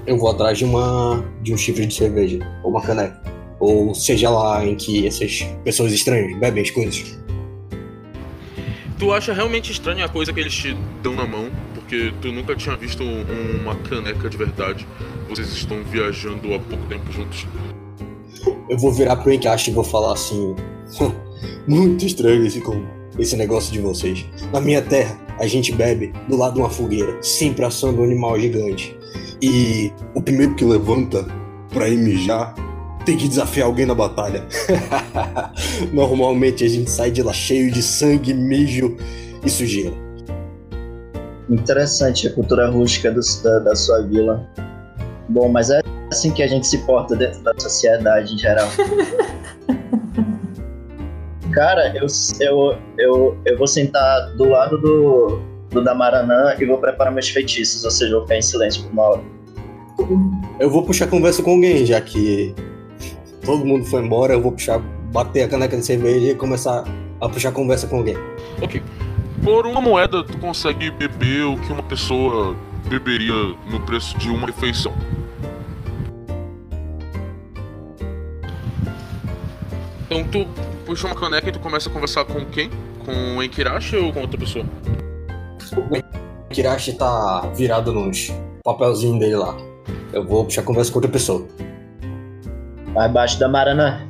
Eu 0.05 0.17
vou 0.17 0.29
atrás 0.31 0.57
de 0.57 0.65
uma 0.65 1.23
de 1.41 1.53
um 1.53 1.57
chifre 1.57 1.85
de 1.85 1.93
cerveja 1.93 2.39
ou 2.63 2.71
uma 2.71 2.81
caneca, 2.81 3.21
ou 3.59 3.93
seja 3.93 4.29
lá 4.29 4.65
em 4.65 4.75
que 4.75 5.05
essas 5.07 5.43
pessoas 5.63 5.93
estranhas 5.93 6.37
bebem 6.39 6.63
as 6.63 6.71
coisas. 6.71 7.17
Tu 8.97 9.13
acha 9.13 9.31
realmente 9.33 9.71
estranha 9.71 10.05
a 10.05 10.09
coisa 10.09 10.33
que 10.33 10.39
eles 10.39 10.53
te 10.53 10.75
dão 11.01 11.13
na 11.13 11.25
mão, 11.27 11.49
porque 11.75 12.11
tu 12.21 12.31
nunca 12.31 12.55
tinha 12.55 12.75
visto 12.75 13.03
um- 13.03 13.61
uma 13.61 13.75
caneca 13.75 14.29
de 14.29 14.37
verdade. 14.37 14.87
Vocês 15.29 15.49
estão 15.53 15.83
viajando 15.83 16.53
há 16.53 16.59
pouco 16.59 16.85
tempo 16.87 17.11
juntos. 17.11 17.45
Eu 18.69 18.77
vou 18.77 18.91
virar 18.91 19.15
pro 19.17 19.31
Encaixo 19.31 19.69
e 19.69 19.73
vou 19.73 19.83
falar 19.83 20.13
assim: 20.13 20.55
muito 21.67 22.05
estranho 22.05 22.45
esse 22.45 22.61
esse 23.19 23.35
negócio 23.35 23.71
de 23.71 23.79
vocês. 23.79 24.25
Na 24.51 24.59
minha 24.59 24.81
terra, 24.81 25.17
a 25.39 25.45
gente 25.47 25.71
bebe 25.71 26.11
do 26.27 26.35
lado 26.35 26.55
de 26.55 26.59
uma 26.59 26.69
fogueira, 26.69 27.17
sempre 27.21 27.63
assando 27.65 28.01
um 28.01 28.03
animal 28.03 28.39
gigante. 28.39 28.97
E 29.41 29.91
o 30.15 30.21
primeiro 30.21 30.55
que 30.55 30.63
levanta 30.65 31.25
pra 31.69 31.87
ir 31.89 31.97
mijar 31.97 32.55
tem 33.05 33.17
que 33.17 33.27
desafiar 33.27 33.67
alguém 33.67 33.85
na 33.85 33.93
batalha. 33.93 34.45
Normalmente 35.91 36.63
a 36.63 36.69
gente 36.69 36.89
sai 36.89 37.11
de 37.11 37.21
lá 37.21 37.33
cheio 37.33 37.71
de 37.71 37.81
sangue, 37.83 38.33
mijo 38.33 38.95
e 39.45 39.49
sujeira. 39.49 39.93
Interessante 41.49 42.27
a 42.27 42.33
cultura 42.33 42.69
rústica 42.69 43.11
do- 43.11 43.19
da, 43.43 43.59
da 43.59 43.75
sua 43.75 44.01
vila. 44.03 44.47
Bom, 45.27 45.49
mas 45.49 45.69
é 45.69 45.81
assim 46.13 46.31
que 46.31 46.41
a 46.41 46.47
gente 46.47 46.65
se 46.65 46.77
porta 46.79 47.15
dentro 47.15 47.41
da 47.41 47.53
sociedade 47.57 48.33
em 48.33 48.37
geral. 48.37 48.69
Cara, 51.51 51.93
eu, 51.95 52.07
eu, 52.39 52.77
eu, 52.97 53.37
eu 53.45 53.57
vou 53.57 53.67
sentar 53.67 54.31
do 54.35 54.45
lado 54.45 54.77
do, 54.79 55.39
do 55.69 55.83
Damaranã 55.83 56.55
e 56.57 56.65
vou 56.65 56.77
preparar 56.77 57.13
meus 57.13 57.29
feitiços, 57.29 57.83
ou 57.83 57.91
seja, 57.91 58.13
eu 58.13 58.17
vou 58.17 58.21
ficar 58.27 58.37
em 58.37 58.41
silêncio 58.41 58.83
por 58.83 58.91
uma 58.91 59.03
hora. 59.03 59.21
Eu 60.59 60.69
vou 60.69 60.83
puxar 60.83 61.07
conversa 61.07 61.43
com 61.43 61.51
alguém, 61.51 61.85
já 61.85 62.01
que 62.01 62.55
todo 63.45 63.63
mundo 63.65 63.85
foi 63.85 64.01
embora, 64.01 64.33
eu 64.33 64.41
vou 64.41 64.51
puxar, 64.51 64.79
bater 65.11 65.43
a 65.43 65.47
caneca 65.47 65.77
de 65.77 65.85
cerveja 65.85 66.31
e 66.31 66.35
começar 66.35 66.83
a 67.21 67.29
puxar 67.29 67.51
conversa 67.51 67.85
com 67.85 67.97
alguém. 67.97 68.17
Ok. 68.61 68.81
Por 69.43 69.67
uma 69.67 69.81
moeda, 69.81 70.23
tu 70.23 70.37
consegue 70.39 70.89
beber 70.89 71.43
o 71.43 71.57
que 71.57 71.71
uma 71.71 71.83
pessoa 71.83 72.55
beberia 72.89 73.33
no 73.69 73.79
preço 73.85 74.17
de 74.17 74.29
uma 74.29 74.47
refeição. 74.47 74.93
Então 80.13 80.23
tu 80.25 80.47
puxa 80.85 81.07
uma 81.07 81.15
caneca 81.15 81.49
e 81.49 81.51
tu 81.51 81.59
começa 81.59 81.89
a 81.89 81.91
conversar 81.91 82.23
com 82.25 82.45
quem? 82.45 82.69
Com 83.03 83.37
o 83.37 83.43
Enkirashi 83.43 83.95
ou 83.95 84.13
com 84.13 84.21
outra 84.21 84.37
pessoa? 84.37 84.63
O 85.75 86.53
Kirashi 86.53 86.93
tá 86.93 87.51
virado 87.55 87.91
nos 87.91 88.31
papelzinhos 88.63 89.19
dele 89.19 89.35
lá. 89.35 89.57
Eu 90.11 90.23
vou 90.23 90.45
puxar 90.45 90.61
conversa 90.61 90.91
com 90.91 90.99
outra 90.99 91.11
pessoa. 91.11 91.47
Vai 92.93 93.07
abaixo 93.07 93.39
da 93.39 93.49
Maranã. 93.49 94.01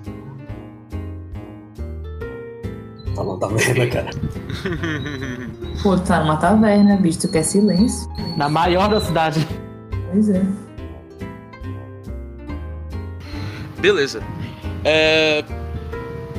Tá 3.15 3.23
na 3.23 3.37
taverna, 3.37 3.87
cara. 3.87 4.09
Pô, 5.81 5.95
tu 5.95 6.03
tá 6.03 6.19
numa 6.19 6.35
taverna, 6.35 6.97
bicho, 6.97 7.21
tu 7.21 7.31
quer 7.31 7.43
silêncio? 7.43 8.09
Na 8.35 8.49
maior 8.49 8.89
da 8.89 8.99
cidade. 8.99 9.47
Pois 10.11 10.29
é. 10.29 10.41
Beleza. 13.79 14.21
É. 14.83 15.62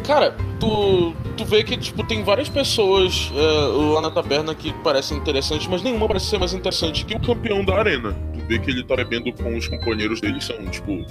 Cara, 0.07 0.37
tu, 0.61 1.15
tu 1.35 1.45
vê 1.47 1.65
que 1.65 1.79
tipo, 1.79 2.07
tem 2.07 2.23
várias 2.23 2.49
pessoas 2.49 3.33
é, 3.35 3.95
lá 3.95 4.03
na 4.03 4.11
taberna 4.11 4.55
que 4.55 4.71
parecem 4.83 5.17
interessantes, 5.17 5.67
mas 5.67 5.83
nenhuma 5.83 6.07
parece 6.07 6.27
ser 6.27 6.39
mais 6.39 6.53
interessante 6.53 7.07
que 7.07 7.17
o 7.17 7.21
campeão 7.21 7.65
da 7.65 7.79
arena. 7.79 8.13
Tu 8.35 8.47
vê 8.47 8.59
que 8.59 8.71
ele 8.71 8.85
tá 8.85 8.97
bebendo 8.97 9.33
com 9.33 9.57
os 9.57 9.67
companheiros 9.67 10.21
dele, 10.21 10.41
são 10.41 10.57
tipo. 10.67 11.05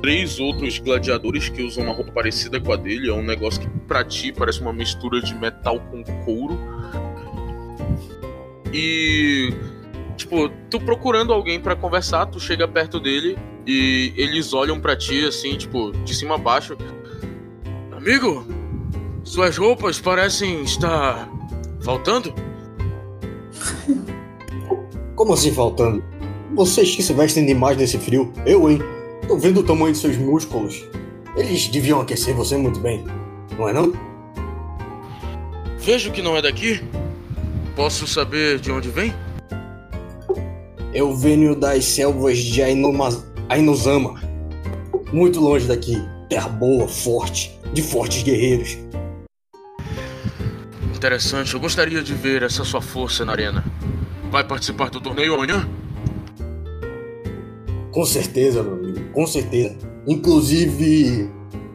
Três 0.00 0.38
outros 0.38 0.78
gladiadores 0.78 1.48
que 1.48 1.62
usam 1.62 1.84
uma 1.84 1.94
roupa 1.94 2.12
parecida 2.12 2.60
com 2.60 2.72
a 2.72 2.76
dele. 2.76 3.10
É 3.10 3.12
um 3.12 3.22
negócio 3.22 3.60
que 3.60 3.68
pra 3.88 4.04
ti 4.04 4.30
parece 4.30 4.60
uma 4.60 4.72
mistura 4.72 5.20
de 5.20 5.34
metal 5.34 5.80
com 5.80 6.04
couro. 6.24 6.58
E. 8.72 9.52
Tipo, 10.16 10.48
tu 10.70 10.80
procurando 10.80 11.32
alguém 11.32 11.60
pra 11.60 11.74
conversar, 11.76 12.26
tu 12.26 12.40
chega 12.40 12.66
perto 12.66 12.98
dele 12.98 13.36
e 13.66 14.14
eles 14.16 14.54
olham 14.54 14.80
pra 14.80 14.96
ti 14.96 15.24
assim, 15.26 15.56
tipo, 15.56 15.92
de 16.04 16.14
cima 16.14 16.36
a 16.36 16.38
baixo. 16.38 16.76
Amigo, 18.06 18.46
suas 19.24 19.56
roupas 19.58 19.98
parecem 19.98 20.62
estar 20.62 21.28
faltando? 21.80 22.32
Como 25.16 25.32
assim 25.32 25.50
faltando? 25.52 26.04
Vocês 26.54 26.94
que 26.94 27.02
se 27.02 27.12
vestem 27.12 27.44
demais 27.44 27.76
nesse 27.76 27.98
frio? 27.98 28.32
Eu, 28.46 28.70
hein? 28.70 28.78
Tô 29.26 29.36
vendo 29.36 29.58
o 29.58 29.62
tamanho 29.64 29.90
de 29.92 29.98
seus 29.98 30.16
músculos. 30.16 30.84
Eles 31.34 31.66
deviam 31.66 32.00
aquecer 32.00 32.32
você 32.32 32.56
muito 32.56 32.78
bem, 32.78 33.04
não 33.58 33.68
é 33.68 33.72
não? 33.72 33.92
Vejo 35.80 36.12
que 36.12 36.22
não 36.22 36.36
é 36.36 36.42
daqui. 36.42 36.80
Posso 37.74 38.06
saber 38.06 38.60
de 38.60 38.70
onde 38.70 38.88
vem? 38.88 39.12
Eu 40.94 41.12
venho 41.16 41.56
das 41.56 41.84
selvas 41.86 42.38
de 42.38 42.62
Ainuma- 42.62 43.24
Ainuzama. 43.48 44.22
Muito 45.12 45.40
longe 45.40 45.66
daqui. 45.66 46.00
Terra 46.28 46.48
boa, 46.48 46.86
forte, 46.86 47.55
de 47.72 47.82
fortes 47.82 48.22
guerreiros. 48.22 48.78
Interessante, 50.94 51.54
eu 51.54 51.60
gostaria 51.60 52.02
de 52.02 52.14
ver 52.14 52.42
essa 52.42 52.64
sua 52.64 52.80
força 52.80 53.24
na 53.24 53.32
arena. 53.32 53.64
Vai 54.30 54.44
participar 54.44 54.90
do 54.90 55.00
torneio 55.00 55.34
amanhã? 55.34 55.68
Com 57.92 58.04
certeza, 58.04 58.62
meu 58.62 58.74
amigo, 58.74 59.12
com 59.12 59.26
certeza. 59.26 59.76
Inclusive, 60.06 61.30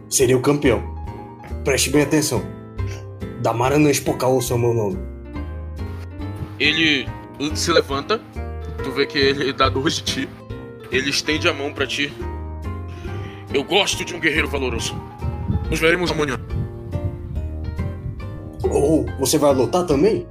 seria 0.09 0.37
o 0.37 0.41
campeão. 0.41 0.83
Preste 1.63 1.89
bem 1.89 2.01
atenção. 2.03 2.43
Damarana 3.41 3.89
Espocaoso 3.89 4.53
é 4.53 4.55
o 4.55 4.59
meu 4.59 4.73
nome. 4.73 4.99
Ele 6.59 7.07
se 7.55 7.71
levanta, 7.71 8.21
tu 8.83 8.91
vê 8.91 9.05
que 9.05 9.17
ele 9.17 9.53
dá 9.53 9.69
dois 9.69 9.95
de 9.95 10.03
ti. 10.03 10.29
Ele 10.91 11.09
estende 11.09 11.47
a 11.47 11.53
mão 11.53 11.73
para 11.73 11.87
ti. 11.87 12.13
Eu 13.53 13.63
gosto 13.63 14.03
de 14.05 14.13
um 14.13 14.19
guerreiro 14.19 14.47
valoroso. 14.47 14.95
Nos 15.71 15.79
veremos 15.79 16.11
amanhã. 16.11 16.37
Ou 18.69 19.05
você 19.17 19.37
vai 19.37 19.53
lutar 19.53 19.85
também? 19.85 20.27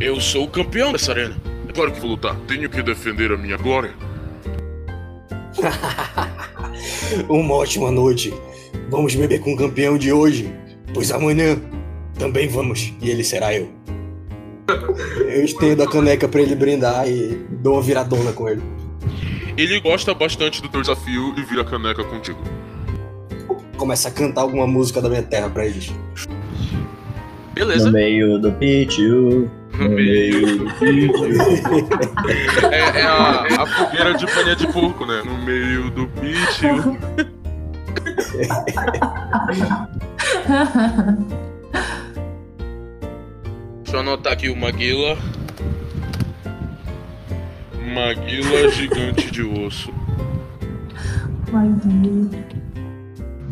Eu 0.00 0.20
sou 0.20 0.42
o 0.42 0.48
campeão 0.48 0.90
dessa 0.90 1.12
arena. 1.12 1.36
É 1.68 1.72
claro 1.72 1.92
que 1.92 2.00
vou 2.00 2.10
lutar. 2.10 2.34
Tenho 2.48 2.68
que 2.68 2.82
defender 2.82 3.30
a 3.30 3.36
minha 3.36 3.56
glória. 3.56 3.94
Uma 7.28 7.54
ótima 7.54 7.92
noite. 7.92 8.34
Vamos 8.90 9.14
beber 9.14 9.38
com 9.40 9.54
o 9.54 9.56
campeão 9.56 9.96
de 9.96 10.12
hoje, 10.12 10.52
pois 10.92 11.12
amanhã 11.12 11.56
também 12.18 12.48
vamos 12.48 12.92
e 13.00 13.08
ele 13.08 13.22
será 13.22 13.54
eu. 13.54 13.70
Eu 15.30 15.44
estendo 15.44 15.84
a 15.84 15.88
caneca 15.88 16.26
pra 16.26 16.42
ele 16.42 16.56
brindar 16.56 17.08
e 17.08 17.36
dou 17.50 17.74
uma 17.74 17.82
viradona 17.82 18.32
com 18.32 18.48
ele. 18.48 18.62
Ele 19.56 19.78
gosta 19.80 20.12
bastante 20.12 20.60
do 20.60 20.68
teu 20.68 20.80
desafio 20.80 21.34
e 21.36 21.42
vira 21.44 21.64
caneca 21.64 22.02
contigo. 22.02 22.40
Começa 23.76 24.08
a 24.08 24.10
cantar 24.10 24.42
alguma 24.42 24.66
música 24.66 25.00
da 25.00 25.08
minha 25.08 25.22
terra 25.22 25.48
pra 25.48 25.66
eles. 25.66 25.92
Beleza. 27.54 27.86
No 27.86 27.92
meio 27.92 28.38
do 28.38 28.52
pitio. 28.52 29.50
No 29.78 29.88
meio 29.88 30.58
do 30.58 30.64
pitio. 30.74 31.88
É, 32.70 33.00
é 33.00 33.02
a, 33.02 33.62
a 33.62 33.66
fogueira 33.66 34.14
de 34.14 34.26
paninha 34.26 34.56
de 34.56 34.66
porco, 34.72 35.06
né? 35.06 35.22
No 35.24 35.38
meio 35.42 35.90
do 35.90 36.06
pitio. 36.08 36.98
Deixa 43.82 43.96
eu 43.96 44.00
anotar 44.00 44.32
aqui 44.32 44.48
o 44.48 44.56
Maguila. 44.56 45.16
Maguila 47.94 48.70
gigante 48.70 49.30
de 49.30 49.42
osso. 49.42 49.92
Ai, 51.52 51.68
Deus. 51.84 52.65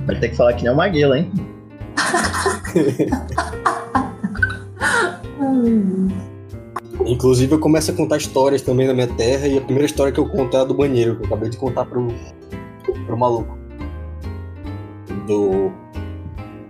Vai 0.07 0.21
ter 0.21 0.29
que 0.29 0.37
falar 0.37 0.53
que 0.55 0.65
nem 0.65 0.73
o 0.73 0.77
Maguila, 0.77 1.19
hein? 1.19 1.31
Inclusive 7.07 7.53
eu 7.53 7.59
começo 7.59 7.91
a 7.91 7.95
contar 7.95 8.17
histórias 8.17 8.63
também 8.63 8.87
da 8.87 8.95
minha 8.95 9.07
terra 9.07 9.47
e 9.47 9.59
a 9.59 9.61
primeira 9.61 9.87
história 9.87 10.13
que 10.13 10.19
eu 10.19 10.29
conto 10.29 10.57
é 10.57 10.61
a 10.61 10.65
do 10.65 10.75
banheiro, 10.75 11.17
que 11.17 11.23
eu 11.23 11.27
acabei 11.27 11.51
de 11.51 11.57
contar 11.57 11.85
pro, 11.85 12.09
pro 13.07 13.17
maluco. 13.17 13.59
Do. 15.27 15.73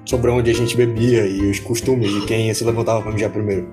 Sobre 0.05 0.31
onde 0.31 0.51
a 0.51 0.55
gente 0.55 0.77
bebia 0.77 1.27
e 1.27 1.51
os 1.51 1.59
costumes 1.61 2.13
de 2.13 2.27
quem 2.27 2.53
se 2.53 2.65
levantava 2.65 3.03
pra 3.03 3.11
mijar 3.11 3.31
primeiro. 3.31 3.69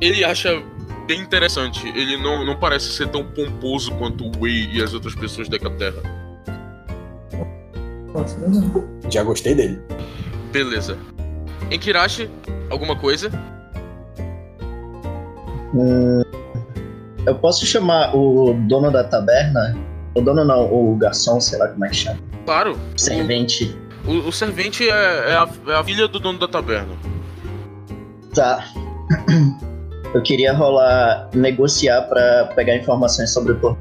Ele 0.00 0.24
acha 0.24 0.62
bem 1.06 1.20
interessante. 1.20 1.86
Ele 1.88 2.16
não, 2.16 2.44
não 2.44 2.56
parece 2.56 2.92
ser 2.92 3.08
tão 3.08 3.24
pomposo 3.24 3.92
quanto 3.96 4.24
o 4.24 4.32
Wei 4.40 4.70
e 4.72 4.82
as 4.82 4.94
outras 4.94 5.14
pessoas 5.14 5.48
da 5.48 5.58
Terra. 5.58 6.25
Já 9.10 9.22
gostei 9.22 9.54
dele. 9.54 9.80
Beleza. 10.52 10.96
Em 11.70 11.78
Kirashi, 11.78 12.30
alguma 12.70 12.96
coisa? 12.96 13.30
Hum, 15.74 16.22
eu 17.26 17.34
posso 17.34 17.66
chamar 17.66 18.14
o 18.14 18.54
dono 18.68 18.90
da 18.90 19.04
taberna? 19.04 19.76
O 20.14 20.20
dono 20.20 20.44
não, 20.44 20.72
o 20.72 20.96
garçom, 20.96 21.40
sei 21.40 21.58
lá 21.58 21.68
como 21.68 21.84
é 21.84 21.88
que 21.88 21.96
chama. 21.96 22.18
Claro. 22.44 22.78
Servente. 22.96 23.76
O, 24.06 24.28
o, 24.28 24.32
servente 24.32 24.88
é, 24.88 25.30
é, 25.30 25.36
a, 25.36 25.48
é 25.68 25.74
a 25.74 25.84
filha 25.84 26.06
do 26.06 26.20
dono 26.20 26.38
da 26.38 26.46
taberna. 26.46 26.94
Tá. 28.32 28.64
Eu 30.14 30.22
queria 30.22 30.54
rolar, 30.54 31.28
negociar 31.34 32.02
pra 32.02 32.52
pegar 32.54 32.76
informações 32.76 33.30
sobre 33.30 33.52
o. 33.52 33.76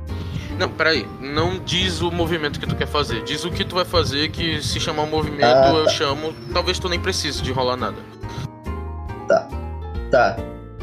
Não, 0.57 0.69
peraí. 0.69 1.05
Não 1.19 1.59
diz 1.59 2.01
o 2.01 2.09
movimento 2.11 2.59
que 2.59 2.65
tu 2.67 2.75
quer 2.75 2.87
fazer. 2.87 3.23
Diz 3.23 3.43
o 3.43 3.51
que 3.51 3.63
tu 3.65 3.75
vai 3.75 3.85
fazer, 3.85 4.29
que 4.29 4.61
se 4.61 4.79
chamar 4.79 5.03
o 5.03 5.07
movimento, 5.07 5.43
Ah, 5.43 5.73
eu 5.75 5.83
tá. 5.85 5.89
chamo. 5.91 6.33
Talvez 6.53 6.79
tu 6.79 6.87
nem 6.87 6.99
precise 6.99 7.41
de 7.41 7.51
rolar 7.51 7.75
nada. 7.75 7.97
Tá. 10.11 10.37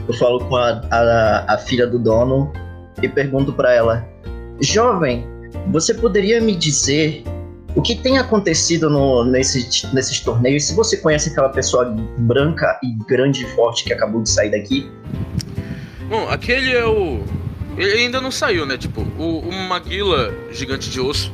Eu 0.06 0.14
falo 0.14 0.40
com 0.46 0.56
a, 0.56 0.82
a, 0.90 1.54
a 1.54 1.58
filha 1.58 1.86
do 1.86 1.98
dono 1.98 2.52
e 3.00 3.08
pergunto 3.08 3.52
pra 3.52 3.72
ela: 3.72 4.06
Jovem, 4.60 5.26
você 5.70 5.94
poderia 5.94 6.40
me 6.40 6.54
dizer 6.54 7.22
o 7.74 7.80
que 7.80 7.94
tem 7.94 8.18
acontecido 8.18 8.90
no, 8.90 9.24
nesse, 9.24 9.86
nesses 9.94 10.20
torneios? 10.20 10.64
Se 10.64 10.74
você 10.74 10.96
conhece 10.98 11.30
aquela 11.30 11.48
pessoa 11.48 11.84
branca 12.18 12.78
e 12.82 12.92
grande 13.06 13.44
e 13.44 13.46
forte 13.54 13.84
que 13.84 13.92
acabou 13.92 14.22
de 14.22 14.28
sair 14.28 14.50
daqui? 14.50 14.90
Bom, 16.08 16.28
aquele 16.28 16.72
é 16.74 16.84
o. 16.84 17.22
Ele 17.76 18.02
ainda 18.02 18.20
não 18.20 18.30
saiu, 18.30 18.66
né? 18.66 18.76
Tipo, 18.76 19.00
o, 19.18 19.40
o 19.40 19.52
Maguila, 19.52 20.34
gigante 20.50 20.90
de 20.90 21.00
osso, 21.00 21.32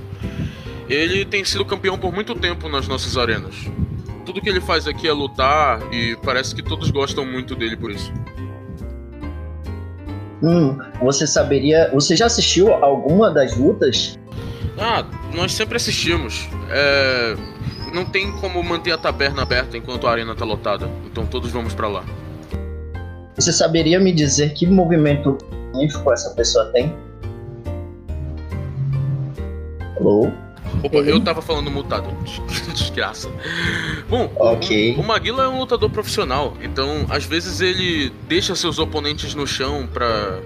ele 0.89 1.25
tem 1.25 1.45
sido 1.45 1.65
campeão 1.65 1.99
por 1.99 2.13
muito 2.13 2.35
tempo 2.35 2.69
nas 2.69 2.87
nossas 2.87 3.17
arenas. 3.17 3.55
Tudo 4.25 4.41
que 4.41 4.49
ele 4.49 4.61
faz 4.61 4.87
aqui 4.87 5.09
é 5.09 5.13
lutar 5.13 5.81
e 5.93 6.17
parece 6.23 6.55
que 6.55 6.63
todos 6.63 6.91
gostam 6.91 7.25
muito 7.25 7.55
dele 7.55 7.77
por 7.77 7.91
isso. 7.91 8.13
Hum, 10.43 10.79
você 11.01 11.27
saberia. 11.27 11.91
Você 11.93 12.17
já 12.17 12.27
assistiu 12.27 12.73
alguma 12.73 13.31
das 13.31 13.57
lutas? 13.57 14.19
Ah, 14.79 15.05
nós 15.35 15.53
sempre 15.53 15.77
assistimos. 15.77 16.49
É. 16.71 17.37
Não 17.93 18.05
tem 18.05 18.31
como 18.33 18.63
manter 18.63 18.93
a 18.93 18.99
taberna 18.99 19.43
aberta 19.43 19.77
enquanto 19.77 20.07
a 20.07 20.13
arena 20.13 20.35
tá 20.35 20.45
lotada. 20.45 20.89
Então 21.07 21.27
todos 21.27 21.51
vamos 21.51 21.75
pra 21.75 21.89
lá. 21.89 22.05
Você 23.35 23.53
saberia 23.53 23.99
me 23.99 24.13
dizer 24.13 24.53
que 24.53 24.67
movimento 24.67 25.39
magnífico 25.79 26.13
essa 26.13 26.31
pessoa 26.35 26.67
tem? 26.67 26.93
Alô? 29.99 30.31
Opa, 30.83 30.99
eu 30.99 31.21
tava 31.21 31.41
falando 31.41 31.71
mutado. 31.71 32.07
Desgraça. 32.75 33.29
Bom, 34.09 34.31
o- 34.37 34.45
Ok. 34.53 34.95
o, 34.97 35.01
o 35.01 35.05
Maguila 35.07 35.45
é 35.45 35.49
um 35.49 35.59
lutador 35.59 35.91
profissional, 35.91 36.55
então 36.63 37.07
às 37.09 37.25
vezes 37.25 37.61
ele 37.61 38.13
deixa 38.29 38.55
seus 38.55 38.79
oponentes 38.79 39.35
no 39.35 39.47
chão 39.47 39.89
pra, 39.93 40.41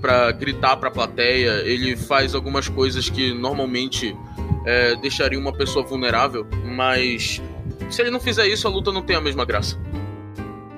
pra 0.00 0.32
gritar 0.32 0.76
pra 0.76 0.90
plateia. 0.90 1.62
Ele 1.64 1.96
faz 1.96 2.34
algumas 2.34 2.68
coisas 2.68 3.08
que 3.08 3.32
normalmente 3.32 4.16
é, 4.66 4.94
deixariam 4.96 5.40
uma 5.40 5.52
pessoa 5.52 5.84
vulnerável, 5.84 6.46
mas 6.64 7.40
se 7.88 8.02
ele 8.02 8.10
não 8.10 8.20
fizer 8.20 8.46
isso, 8.46 8.68
a 8.68 8.70
luta 8.70 8.92
não 8.92 9.02
tem 9.02 9.16
a 9.16 9.20
mesma 9.20 9.44
graça. 9.44 9.76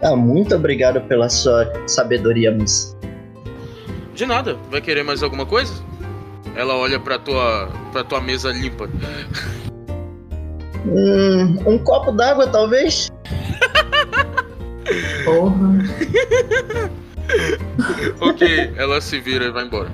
Ah, 0.03 0.17
muito 0.17 0.55
obrigado 0.55 1.01
pela 1.03 1.29
sua 1.29 1.71
sabedoria, 1.87 2.51
moça. 2.51 2.92
De 4.15 4.27
nada, 4.27 4.59
vai 4.71 4.81
querer 4.81 5.03
mais 5.03 5.23
alguma 5.23 5.47
coisa? 5.47 5.73
Ela 6.55 6.75
olha 6.75 7.01
pra 7.01 7.19
tua, 7.19 7.71
pra 7.93 8.05
tua 8.05 8.21
mesa 8.21 8.51
limpa. 8.53 8.89
Hum, 10.85 11.57
um 11.67 11.79
copo 11.79 12.13
d'água, 12.13 12.47
talvez? 12.47 13.11
Porra. 15.25 15.57
ok, 18.21 18.73
ela 18.77 19.01
se 19.01 19.19
vira 19.21 19.47
e 19.47 19.51
vai 19.51 19.65
embora. 19.65 19.91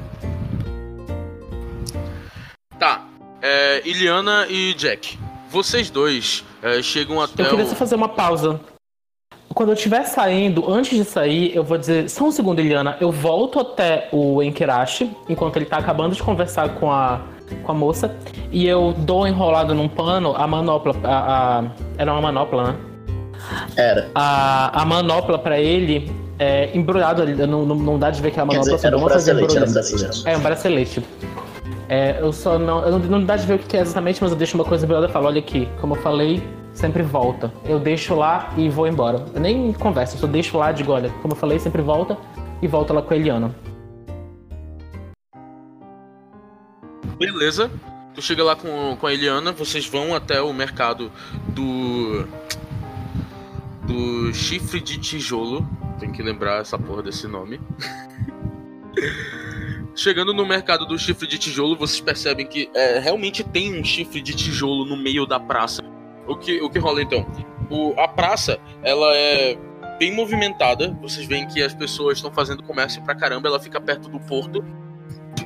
Tá, 2.79 3.07
é, 3.41 3.83
Iliana 3.89 4.47
e 4.49 4.75
Jack. 4.75 5.19
Vocês 5.51 5.91
dois 5.91 6.45
é, 6.63 6.83
chegam 6.83 7.21
até 7.21 7.43
Eu 7.43 7.51
queria 7.51 7.65
o. 7.65 7.69
só 7.69 7.75
fazer 7.77 7.95
uma 7.95 8.09
pausa. 8.09 8.61
Quando 9.55 9.71
eu 9.71 9.75
estiver 9.75 10.05
saindo, 10.05 10.71
antes 10.71 10.97
de 10.97 11.05
sair, 11.05 11.55
eu 11.57 11.65
vou 11.65 11.79
dizer, 11.79 12.09
só 12.09 12.25
um 12.27 12.31
segundo, 12.31 12.61
Eliana, 12.61 12.97
eu 13.01 13.11
volto 13.11 13.59
até 13.59 14.09
o 14.13 14.43
Enkirashi, 14.43 15.11
enquanto 15.29 15.57
ele 15.57 15.65
tá 15.65 15.79
acabando 15.79 16.15
de 16.15 16.23
conversar 16.23 16.69
com 16.75 16.93
a, 16.93 17.21
com 17.65 17.73
a 17.73 17.75
moça, 17.75 18.15
e 18.53 18.67
eu 18.69 18.95
dou 18.99 19.27
enrolado 19.27 19.75
num 19.75 19.89
pano 19.89 20.35
a 20.37 20.47
manopla. 20.47 20.95
A, 21.03 21.59
a- 21.61 21.65
era 21.97 22.13
uma 22.13 22.21
manopla, 22.21 22.65
né? 22.73 22.75
Era. 23.77 24.09
A, 24.15 24.83
a 24.83 24.85
manopla 24.85 25.39
pra 25.39 25.59
ele 25.59 26.13
é 26.39 26.71
embrulhado 26.77 27.23
ali, 27.23 27.35
não, 27.35 27.65
não, 27.65 27.75
não 27.75 27.99
dá 27.99 28.11
de 28.11 28.21
ver 28.21 28.31
que 28.31 28.39
é 28.39 28.43
a 28.43 28.45
manopla, 28.45 28.71
dizer, 28.77 28.87
era 28.87 28.97
um 28.97 29.05
bracelete, 29.05 29.57
era 29.57 29.67
um 29.67 29.73
bracelete. 29.73 30.29
É, 30.29 30.37
um 30.37 30.41
bracelete. 30.41 31.03
É, 31.89 32.19
eu 32.21 32.33
só 32.35 32.59
não. 32.59 32.85
Eu 32.85 32.93
não, 32.93 32.99
não 32.99 33.25
dá 33.25 33.35
de 33.37 33.47
ver 33.47 33.55
o 33.55 33.59
que 33.59 33.77
é 33.77 33.81
exatamente, 33.81 34.21
mas 34.23 34.31
eu 34.31 34.37
deixo 34.37 34.57
uma 34.57 34.65
coisa 34.65 34.85
embrulhada 34.85 35.09
e 35.09 35.13
falo, 35.13 35.27
olha 35.27 35.39
aqui, 35.39 35.67
como 35.81 35.97
eu 35.97 36.03
falei, 36.03 36.43
sempre 36.79 37.03
volta. 37.03 37.53
Eu 37.65 37.79
deixo 37.79 38.15
lá 38.15 38.53
e 38.57 38.69
vou 38.69 38.87
embora. 38.87 39.27
Eu 39.35 39.41
nem 39.41 39.73
converso, 39.73 40.17
eu 40.17 40.21
só 40.21 40.27
deixo 40.27 40.57
lá 40.57 40.73
digo, 40.73 40.93
olha, 40.93 41.11
como 41.21 41.35
eu 41.35 41.37
falei, 41.37 41.59
sempre 41.59 41.83
volta 41.83 42.17
e 42.63 42.69
volta 42.69 42.93
lá 42.93 43.03
com 43.03 43.13
a 43.13 43.17
Eliana. 43.17 43.55
Beleza. 47.19 47.71
Tu 48.15 48.23
chega 48.23 48.43
lá 48.43 48.57
com, 48.57 48.97
com 48.97 49.07
a 49.07 49.13
Eliana, 49.13 49.53
vocês 49.53 49.87
vão 49.87 50.15
até 50.15 50.41
o 50.41 50.53
mercado 50.53 51.11
do. 51.49 52.27
Do 53.87 54.35
chifre 54.35 54.81
de 54.81 54.99
tijolo. 54.99 55.67
Tem 55.99 56.13
que 56.13 56.23
lembrar 56.23 56.61
essa 56.61 56.79
porra 56.79 57.03
desse 57.03 57.27
nome. 57.27 57.61
Chegando 59.97 60.33
no 60.33 60.47
mercado 60.47 60.87
do 60.87 60.97
chifre 60.97 61.27
de 61.27 61.39
tijolo, 61.39 61.75
vocês 61.75 62.01
percebem 62.01 62.47
que 62.47 62.71
é, 62.73 63.01
realmente 63.01 63.43
tem 63.43 63.81
um 63.81 63.83
chifre 63.83 64.21
de 64.21 64.33
tijolo 64.33 64.85
no 64.85 64.97
meio 64.97 65.27
da 65.27 65.41
praça. 65.41 65.83
O 66.29 66.37
que, 66.37 66.61
o 66.61 66.69
que 66.69 66.79
rola 66.79 67.03
então? 67.03 67.27
O, 67.71 67.95
a 67.99 68.07
praça, 68.07 68.61
ela 68.83 69.17
é 69.17 69.59
bem 69.99 70.15
movimentada. 70.15 70.97
Vocês 71.01 71.27
veem 71.27 71.47
que 71.49 71.63
as 71.63 71.75
pessoas 71.75 72.19
estão 72.19 72.31
fazendo 72.31 72.63
comércio 72.63 73.03
pra 73.03 73.15
caramba. 73.15 73.49
Ela 73.49 73.59
fica 73.59 73.81
perto 73.81 74.09
do 74.09 74.21
porto. 74.21 74.65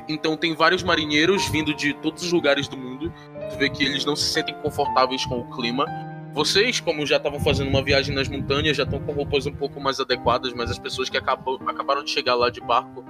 Então 0.09 0.37
tem 0.37 0.55
vários 0.55 0.83
marinheiros 0.83 1.49
vindo 1.49 1.74
de 1.74 1.95
todos 1.95 2.22
os 2.22 2.33
lugares 2.33 2.68
do 2.68 2.76
mundo. 2.76 3.12
Tu 3.51 3.59
vê 3.59 3.70
que 3.70 3.85
eles 3.85 4.05
não 4.05 4.16
se 4.16 4.24
sentem 4.24 4.55
confortáveis 4.57 5.24
com 5.24 5.39
o 5.41 5.51
clima. 5.51 5.87
Vocês, 6.35 6.80
como 6.80 7.05
já 7.05 7.18
estavam 7.18 7.39
fazendo 7.39 7.68
uma 7.68 7.85
viagem 7.85 8.14
nas 8.14 8.26
montanhas, 8.26 8.76
já 8.76 8.85
estão 8.85 8.99
com 8.99 9.12
roupas 9.12 9.45
um 9.45 9.53
pouco 9.53 9.78
mais 9.78 10.01
adequadas, 10.01 10.55
mas 10.55 10.70
as 10.70 10.78
pessoas 10.78 11.11
que 11.11 11.18
acabaram 11.18 12.03
de 12.03 12.11
chegar 12.11 12.35
lá 12.35 12.49
de 12.49 12.61
barco 12.61 13.05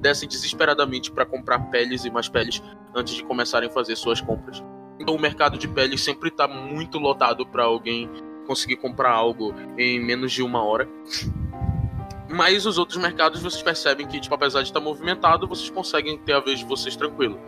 descem 0.00 0.28
desesperadamente 0.28 1.12
para 1.12 1.24
comprar 1.24 1.60
peles 1.70 2.04
e 2.04 2.10
mais 2.10 2.28
peles 2.28 2.60
antes 2.92 3.14
de 3.14 3.22
começarem 3.22 3.68
a 3.68 3.72
fazer 3.72 3.94
suas 3.94 4.20
compras. 4.20 4.62
Então 4.98 5.14
o 5.14 5.20
mercado 5.20 5.58
de 5.58 5.66
peles 5.68 6.00
sempre 6.00 6.28
está 6.28 6.46
muito 6.46 6.98
lotado 6.98 7.46
para 7.46 7.64
alguém 7.64 8.08
conseguir 8.46 8.76
comprar 8.76 9.10
algo 9.10 9.54
em 9.78 9.98
menos 10.00 10.32
de 10.32 10.42
uma 10.42 10.62
hora. 10.62 10.88
Mas 12.28 12.66
os 12.66 12.78
outros 12.78 12.98
mercados 12.98 13.42
vocês 13.42 13.62
percebem 13.62 14.06
que, 14.06 14.20
tipo, 14.20 14.34
apesar 14.34 14.62
de 14.62 14.68
estar 14.68 14.80
movimentado, 14.80 15.46
vocês 15.46 15.70
conseguem 15.70 16.18
ter 16.18 16.32
a 16.32 16.40
vez 16.40 16.58
de 16.58 16.64
vocês 16.64 16.96
tranquilo. 16.96 17.38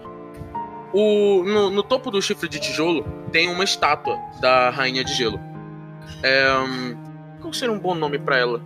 O, 0.93 1.43
no, 1.45 1.71
no, 1.71 1.83
topo 1.83 2.11
do 2.11 2.23
chifre 2.23 2.49
de 2.49 2.61
tijolo 2.61 3.05
tem 3.33 3.49
uma 3.49 3.65
estátua 3.65 4.19
da 4.41 4.71
Rainha 4.71 5.05
de 5.05 5.13
Gelo. 5.13 5.41
É, 6.23 6.47
qual 7.41 7.53
seria 7.53 7.75
um 7.75 7.79
bom 7.79 7.95
nome 7.95 8.19
para 8.19 8.39
ela? 8.39 8.63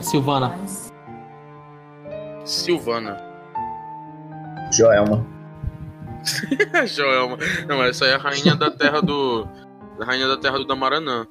Silvana. 0.00 0.56
Silvana. 2.44 3.18
Joelma. 4.72 5.37
Joelma. 6.86 7.38
Não, 7.66 7.82
essa 7.82 8.06
é 8.06 8.14
a 8.14 8.18
rainha 8.18 8.54
da 8.54 8.70
terra 8.70 9.00
do. 9.00 9.46
A 10.00 10.04
rainha 10.04 10.28
da 10.28 10.36
terra 10.36 10.58
do 10.58 10.64
Damaranã. 10.64 11.26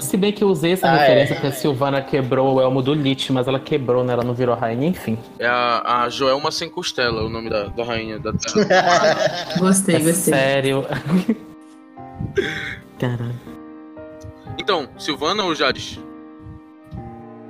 Se 0.00 0.16
bem 0.16 0.32
que 0.32 0.42
eu 0.42 0.48
usei 0.48 0.72
essa 0.72 0.88
ah, 0.88 0.96
referência 0.96 1.34
é. 1.34 1.40
que 1.40 1.46
a 1.46 1.52
Silvana 1.52 2.02
quebrou 2.02 2.54
o 2.54 2.60
elmo 2.60 2.82
do 2.82 2.94
Lich, 2.94 3.32
mas 3.32 3.46
ela 3.46 3.60
quebrou, 3.60 4.02
né? 4.02 4.12
Ela 4.12 4.24
não 4.24 4.34
virou 4.34 4.54
rainha, 4.54 4.88
enfim. 4.88 5.18
É 5.38 5.46
a, 5.46 6.02
a 6.02 6.08
Joelma 6.08 6.50
Sem 6.50 6.68
Costela, 6.68 7.22
o 7.22 7.28
nome 7.28 7.50
da, 7.50 7.66
da 7.66 7.84
rainha 7.84 8.18
da 8.18 8.32
terra. 8.32 9.54
gostei, 9.58 9.96
é 9.96 10.00
gostei. 10.00 10.34
Sério. 10.34 10.84
Caralho. 12.98 13.40
Então, 14.58 14.88
Silvana 14.98 15.44
ou 15.44 15.54
Jades? 15.54 16.00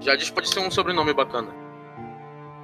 Jades 0.00 0.30
pode 0.30 0.48
ser 0.48 0.60
um 0.60 0.70
sobrenome 0.70 1.14
bacana. 1.14 1.48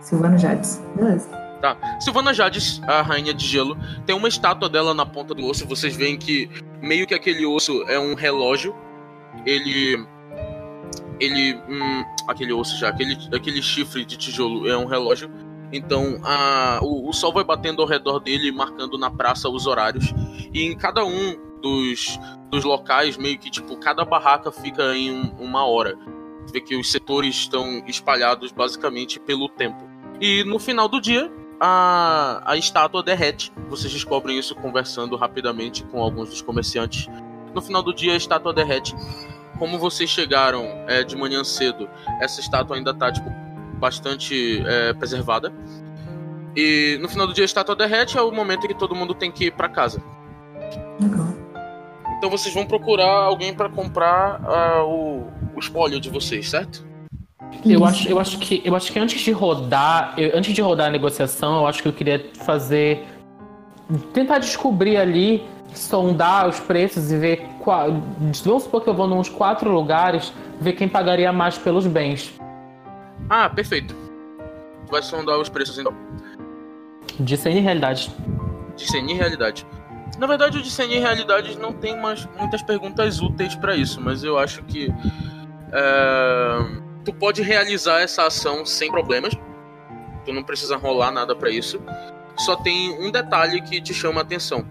Silvana 0.00 0.36
Jades, 0.36 0.82
beleza. 0.94 1.39
Tá. 1.60 1.76
Silvana 2.00 2.32
Jades, 2.32 2.80
a 2.86 3.02
rainha 3.02 3.34
de 3.34 3.46
gelo, 3.46 3.76
tem 4.06 4.16
uma 4.16 4.28
estátua 4.28 4.68
dela 4.68 4.94
na 4.94 5.04
ponta 5.04 5.34
do 5.34 5.44
osso. 5.44 5.66
Vocês 5.66 5.94
veem 5.94 6.16
que 6.16 6.48
meio 6.80 7.06
que 7.06 7.14
aquele 7.14 7.44
osso 7.44 7.82
é 7.82 7.98
um 7.98 8.14
relógio. 8.14 8.74
Ele. 9.44 10.06
Ele. 11.18 11.54
Hum, 11.68 12.02
aquele 12.26 12.52
osso 12.52 12.78
já, 12.78 12.88
aquele, 12.88 13.16
aquele 13.34 13.60
chifre 13.60 14.04
de 14.06 14.16
tijolo 14.16 14.68
é 14.68 14.76
um 14.76 14.86
relógio. 14.86 15.30
Então 15.72 16.18
a, 16.24 16.80
o, 16.82 17.08
o 17.08 17.12
sol 17.12 17.32
vai 17.32 17.44
batendo 17.44 17.82
ao 17.82 17.88
redor 17.88 18.20
dele, 18.20 18.50
marcando 18.50 18.96
na 18.96 19.10
praça 19.10 19.48
os 19.48 19.66
horários. 19.66 20.14
E 20.52 20.62
em 20.62 20.74
cada 20.76 21.04
um 21.04 21.36
dos, 21.60 22.18
dos 22.50 22.64
locais, 22.64 23.18
meio 23.18 23.38
que 23.38 23.50
tipo, 23.50 23.76
cada 23.76 24.04
barraca 24.04 24.50
fica 24.50 24.96
em 24.96 25.12
um, 25.12 25.34
uma 25.38 25.66
hora. 25.66 25.96
Você 26.44 26.54
vê 26.54 26.60
que 26.60 26.74
os 26.74 26.90
setores 26.90 27.36
estão 27.36 27.84
espalhados 27.86 28.50
basicamente 28.50 29.20
pelo 29.20 29.48
tempo. 29.48 29.88
E 30.20 30.42
no 30.44 30.58
final 30.58 30.88
do 30.88 31.00
dia, 31.00 31.30
a, 31.60 32.42
a 32.44 32.56
estátua 32.56 33.02
derrete. 33.02 33.52
Vocês 33.68 33.92
descobrem 33.92 34.38
isso 34.38 34.54
conversando 34.54 35.14
rapidamente 35.14 35.84
com 35.84 36.02
alguns 36.02 36.30
dos 36.30 36.40
comerciantes. 36.40 37.06
No 37.54 37.60
final 37.60 37.82
do 37.82 37.94
dia, 37.94 38.14
a 38.14 38.16
estátua 38.16 38.52
derrete. 38.52 38.94
Como 39.58 39.78
vocês 39.78 40.08
chegaram 40.08 40.64
é, 40.88 41.04
de 41.04 41.14
manhã 41.14 41.44
cedo, 41.44 41.88
essa 42.20 42.40
estátua 42.40 42.76
ainda 42.76 42.92
está 42.92 43.12
tipo, 43.12 43.28
bastante 43.74 44.62
é, 44.66 44.94
preservada. 44.94 45.52
E 46.56 46.98
no 47.00 47.08
final 47.08 47.26
do 47.26 47.34
dia, 47.34 47.44
a 47.44 47.46
estátua 47.46 47.76
derrete. 47.76 48.16
É 48.16 48.22
o 48.22 48.32
momento 48.32 48.64
em 48.64 48.68
que 48.68 48.74
todo 48.74 48.94
mundo 48.94 49.14
tem 49.14 49.30
que 49.30 49.46
ir 49.46 49.52
para 49.52 49.68
casa. 49.68 50.02
Então 52.16 52.30
vocês 52.30 52.54
vão 52.54 52.66
procurar 52.66 53.24
alguém 53.24 53.54
para 53.54 53.68
comprar 53.68 54.40
uh, 54.42 54.84
o, 54.86 55.32
o 55.54 55.58
espólio 55.58 56.00
de 56.00 56.10
vocês, 56.10 56.48
certo? 56.48 56.89
Eu 57.64 57.84
acho, 57.84 58.08
eu 58.08 58.18
acho 58.18 58.38
que 58.38 58.62
eu 58.64 58.74
acho 58.74 58.92
que 58.92 58.98
antes 58.98 59.20
de 59.20 59.32
rodar, 59.32 60.14
eu, 60.16 60.36
antes 60.36 60.54
de 60.54 60.62
rodar 60.62 60.86
a 60.88 60.90
negociação, 60.90 61.58
eu 61.58 61.66
acho 61.66 61.82
que 61.82 61.88
eu 61.88 61.92
queria 61.92 62.30
fazer 62.34 63.06
tentar 64.12 64.38
descobrir 64.38 64.96
ali, 64.96 65.44
sondar 65.74 66.48
os 66.48 66.58
preços 66.60 67.10
e 67.10 67.18
ver 67.18 67.46
qual, 67.60 67.90
vamos 68.44 68.62
supor 68.62 68.82
que 68.82 68.88
eu 68.88 68.94
vou 68.94 69.06
nos 69.06 69.28
quatro 69.28 69.70
lugares, 69.70 70.32
ver 70.60 70.72
quem 70.72 70.88
pagaria 70.88 71.32
mais 71.32 71.58
pelos 71.58 71.86
bens. 71.86 72.32
Ah, 73.28 73.48
perfeito. 73.50 73.94
Tu 74.86 74.90
vai 74.90 75.02
sondar 75.02 75.38
os 75.38 75.48
preços 75.48 75.78
então. 75.78 75.94
Discernir 77.18 77.62
realidade. 77.62 78.10
Discernir 78.76 79.16
realidade. 79.16 79.66
Na 80.18 80.26
verdade, 80.26 80.58
o 80.58 80.62
discernir 80.62 81.00
realidade 81.00 81.58
não 81.58 81.72
tem 81.72 82.00
mais 82.00 82.28
muitas 82.38 82.62
perguntas 82.62 83.20
úteis 83.20 83.54
para 83.54 83.76
isso, 83.76 84.00
mas 84.00 84.24
eu 84.24 84.38
acho 84.38 84.62
que 84.64 84.92
é 85.72 86.89
tu 87.04 87.12
pode 87.12 87.42
realizar 87.42 88.00
essa 88.00 88.26
ação 88.26 88.64
sem 88.64 88.90
problemas. 88.90 89.34
Tu 90.24 90.32
não 90.32 90.42
precisa 90.42 90.76
rolar 90.76 91.10
nada 91.10 91.34
para 91.34 91.50
isso. 91.50 91.80
Só 92.36 92.56
tem 92.56 92.90
um 93.00 93.10
detalhe 93.10 93.60
que 93.62 93.80
te 93.80 93.92
chama 93.94 94.20
a 94.20 94.22
atenção. 94.22 94.66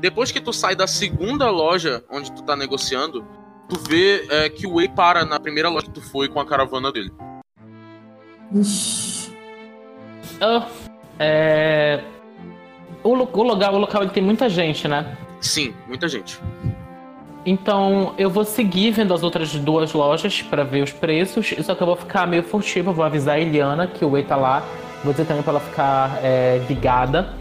Depois 0.00 0.30
que 0.30 0.40
tu 0.40 0.52
sai 0.52 0.76
da 0.76 0.86
segunda 0.86 1.50
loja 1.50 2.04
onde 2.10 2.30
tu 2.32 2.42
tá 2.42 2.54
negociando, 2.54 3.26
tu 3.68 3.78
vê 3.88 4.26
é, 4.30 4.48
que 4.48 4.66
o 4.66 4.74
Wei 4.74 4.88
para 4.88 5.24
na 5.24 5.40
primeira 5.40 5.68
loja 5.68 5.86
que 5.86 5.92
tu 5.92 6.02
foi 6.02 6.28
com 6.28 6.38
a 6.38 6.46
caravana 6.46 6.92
dele. 6.92 7.10
É... 11.18 12.04
o, 13.02 13.10
o, 13.10 13.42
lugar, 13.42 13.72
o 13.72 13.78
local 13.78 14.02
ele 14.02 14.12
tem 14.12 14.22
muita 14.22 14.48
gente, 14.48 14.86
né? 14.86 15.16
Sim, 15.40 15.74
muita 15.86 16.08
gente. 16.08 16.38
Então 17.46 18.12
eu 18.18 18.28
vou 18.28 18.44
seguir 18.44 18.90
vendo 18.90 19.14
as 19.14 19.22
outras 19.22 19.54
duas 19.54 19.92
lojas 19.92 20.42
para 20.42 20.64
ver 20.64 20.82
os 20.82 20.92
preços. 20.92 21.54
Só 21.62 21.76
que 21.76 21.82
eu 21.82 21.86
vou 21.86 21.96
ficar 21.96 22.26
meio 22.26 22.42
furtivo, 22.42 22.92
vou 22.92 23.04
avisar 23.04 23.36
a 23.36 23.40
Eliana 23.40 23.86
que 23.86 24.04
o 24.04 24.10
Wei 24.10 24.24
tá 24.24 24.34
lá. 24.34 24.66
Vou 25.04 25.12
dizer 25.12 25.26
também 25.26 25.44
para 25.44 25.52
ela 25.52 25.60
ficar 25.60 26.18
é, 26.24 26.60
ligada. 26.68 27.34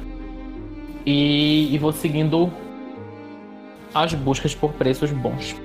E, 1.03 1.73
e 1.73 1.77
vou 1.79 1.91
seguindo 1.91 2.53
as 3.93 4.13
buscas 4.13 4.53
por 4.53 4.73
preços 4.73 5.11
bons. 5.11 5.55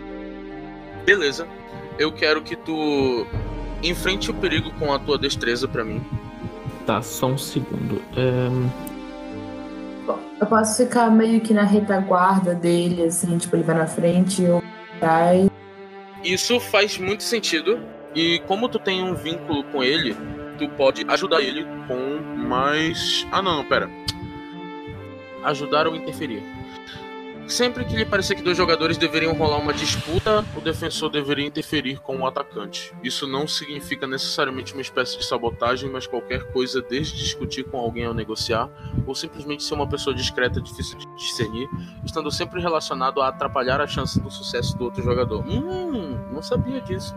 Beleza. 1.04 1.46
Eu 1.98 2.10
quero 2.10 2.40
que 2.40 2.56
tu 2.56 3.26
enfrente 3.82 4.30
o 4.30 4.34
perigo 4.34 4.70
com 4.78 4.92
a 4.92 4.98
tua 4.98 5.18
destreza 5.18 5.68
para 5.68 5.84
mim. 5.84 6.00
Tá, 6.86 7.02
só 7.02 7.26
um 7.26 7.36
segundo. 7.36 8.00
Um... 8.16 8.68
Eu 10.40 10.46
posso 10.46 10.82
ficar 10.82 11.10
meio 11.10 11.40
que 11.42 11.52
na 11.52 11.64
retaguarda 11.64 12.54
dele, 12.54 13.04
assim, 13.04 13.36
tipo, 13.36 13.54
ele 13.56 13.62
vai 13.62 13.76
na 13.76 13.86
frente 13.86 14.40
e 14.40 14.46
eu 14.46 14.62
atrás. 14.96 15.50
Isso 16.24 16.58
faz 16.58 16.96
muito 16.98 17.22
sentido. 17.22 17.78
E 18.14 18.40
como 18.46 18.68
tu 18.68 18.78
tem 18.78 19.02
um 19.02 19.14
vínculo 19.14 19.62
com 19.64 19.84
ele, 19.84 20.16
tu 20.58 20.68
pode 20.70 21.04
ajudar 21.08 21.42
ele 21.42 21.64
com 21.86 22.20
mais. 22.36 23.26
Ah, 23.30 23.42
não, 23.42 23.58
não, 23.58 23.64
pera. 23.64 23.88
Ajudar 25.44 25.86
ou 25.86 25.94
interferir. 25.94 26.42
Sempre 27.50 27.84
que 27.84 27.96
lhe 27.96 28.04
parecer 28.04 28.36
que 28.36 28.42
dois 28.42 28.56
jogadores 28.56 28.96
deveriam 28.96 29.34
rolar 29.34 29.58
uma 29.58 29.72
disputa, 29.72 30.44
o 30.56 30.60
defensor 30.60 31.10
deveria 31.10 31.44
interferir 31.44 31.98
com 31.98 32.16
o 32.18 32.26
atacante. 32.26 32.94
Isso 33.02 33.26
não 33.26 33.48
significa 33.48 34.06
necessariamente 34.06 34.72
uma 34.72 34.80
espécie 34.80 35.18
de 35.18 35.26
sabotagem, 35.26 35.90
mas 35.90 36.06
qualquer 36.06 36.44
coisa 36.52 36.80
desde 36.80 37.18
discutir 37.18 37.64
com 37.64 37.76
alguém 37.76 38.06
ao 38.06 38.14
negociar, 38.14 38.70
ou 39.04 39.16
simplesmente 39.16 39.64
ser 39.64 39.74
uma 39.74 39.88
pessoa 39.88 40.14
discreta, 40.14 40.60
difícil 40.60 40.96
de 40.96 41.06
discernir, 41.16 41.68
estando 42.04 42.30
sempre 42.30 42.62
relacionado 42.62 43.20
a 43.20 43.26
atrapalhar 43.26 43.80
a 43.80 43.86
chance 43.86 44.20
do 44.20 44.30
sucesso 44.30 44.78
do 44.78 44.84
outro 44.84 45.02
jogador. 45.02 45.44
Hum, 45.44 46.18
não 46.32 46.40
sabia 46.42 46.80
disso. 46.80 47.12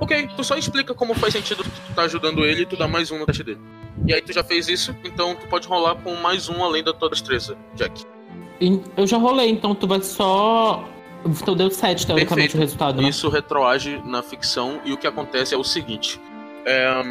Ok, 0.00 0.30
tu 0.36 0.42
só 0.42 0.56
explica 0.56 0.92
como 0.94 1.14
faz 1.14 1.32
sentido 1.32 1.62
que 1.62 1.70
tu 1.70 1.94
tá 1.94 2.02
ajudando 2.02 2.44
ele 2.44 2.62
e 2.62 2.66
tu 2.66 2.76
dá 2.76 2.88
mais 2.88 3.12
um 3.12 3.20
no 3.20 3.26
teste 3.26 3.44
dele. 3.44 3.60
E 4.04 4.12
aí 4.12 4.20
tu 4.20 4.32
já 4.32 4.42
fez 4.42 4.68
isso, 4.68 4.96
então 5.04 5.36
tu 5.36 5.46
pode 5.46 5.68
rolar 5.68 5.94
com 5.94 6.16
mais 6.16 6.48
um 6.48 6.64
além 6.64 6.82
da 6.82 6.92
tua 6.92 7.08
destreza, 7.08 7.56
Jack. 7.76 8.09
Eu 8.96 9.06
já 9.06 9.16
rolei, 9.16 9.50
então 9.50 9.74
tu 9.74 9.86
vai 9.86 10.02
só. 10.02 10.84
Tu 11.44 11.54
deu 11.54 11.70
7, 11.70 12.06
teoricamente, 12.06 12.52
Perfeito. 12.52 12.54
o 12.56 12.60
resultado. 12.60 13.02
Né? 13.02 13.08
Isso 13.08 13.28
retroage 13.28 14.00
na 14.04 14.22
ficção 14.22 14.80
e 14.84 14.92
o 14.92 14.96
que 14.96 15.06
acontece 15.06 15.54
é 15.54 15.56
o 15.56 15.64
seguinte. 15.64 16.20
É, 16.64 17.02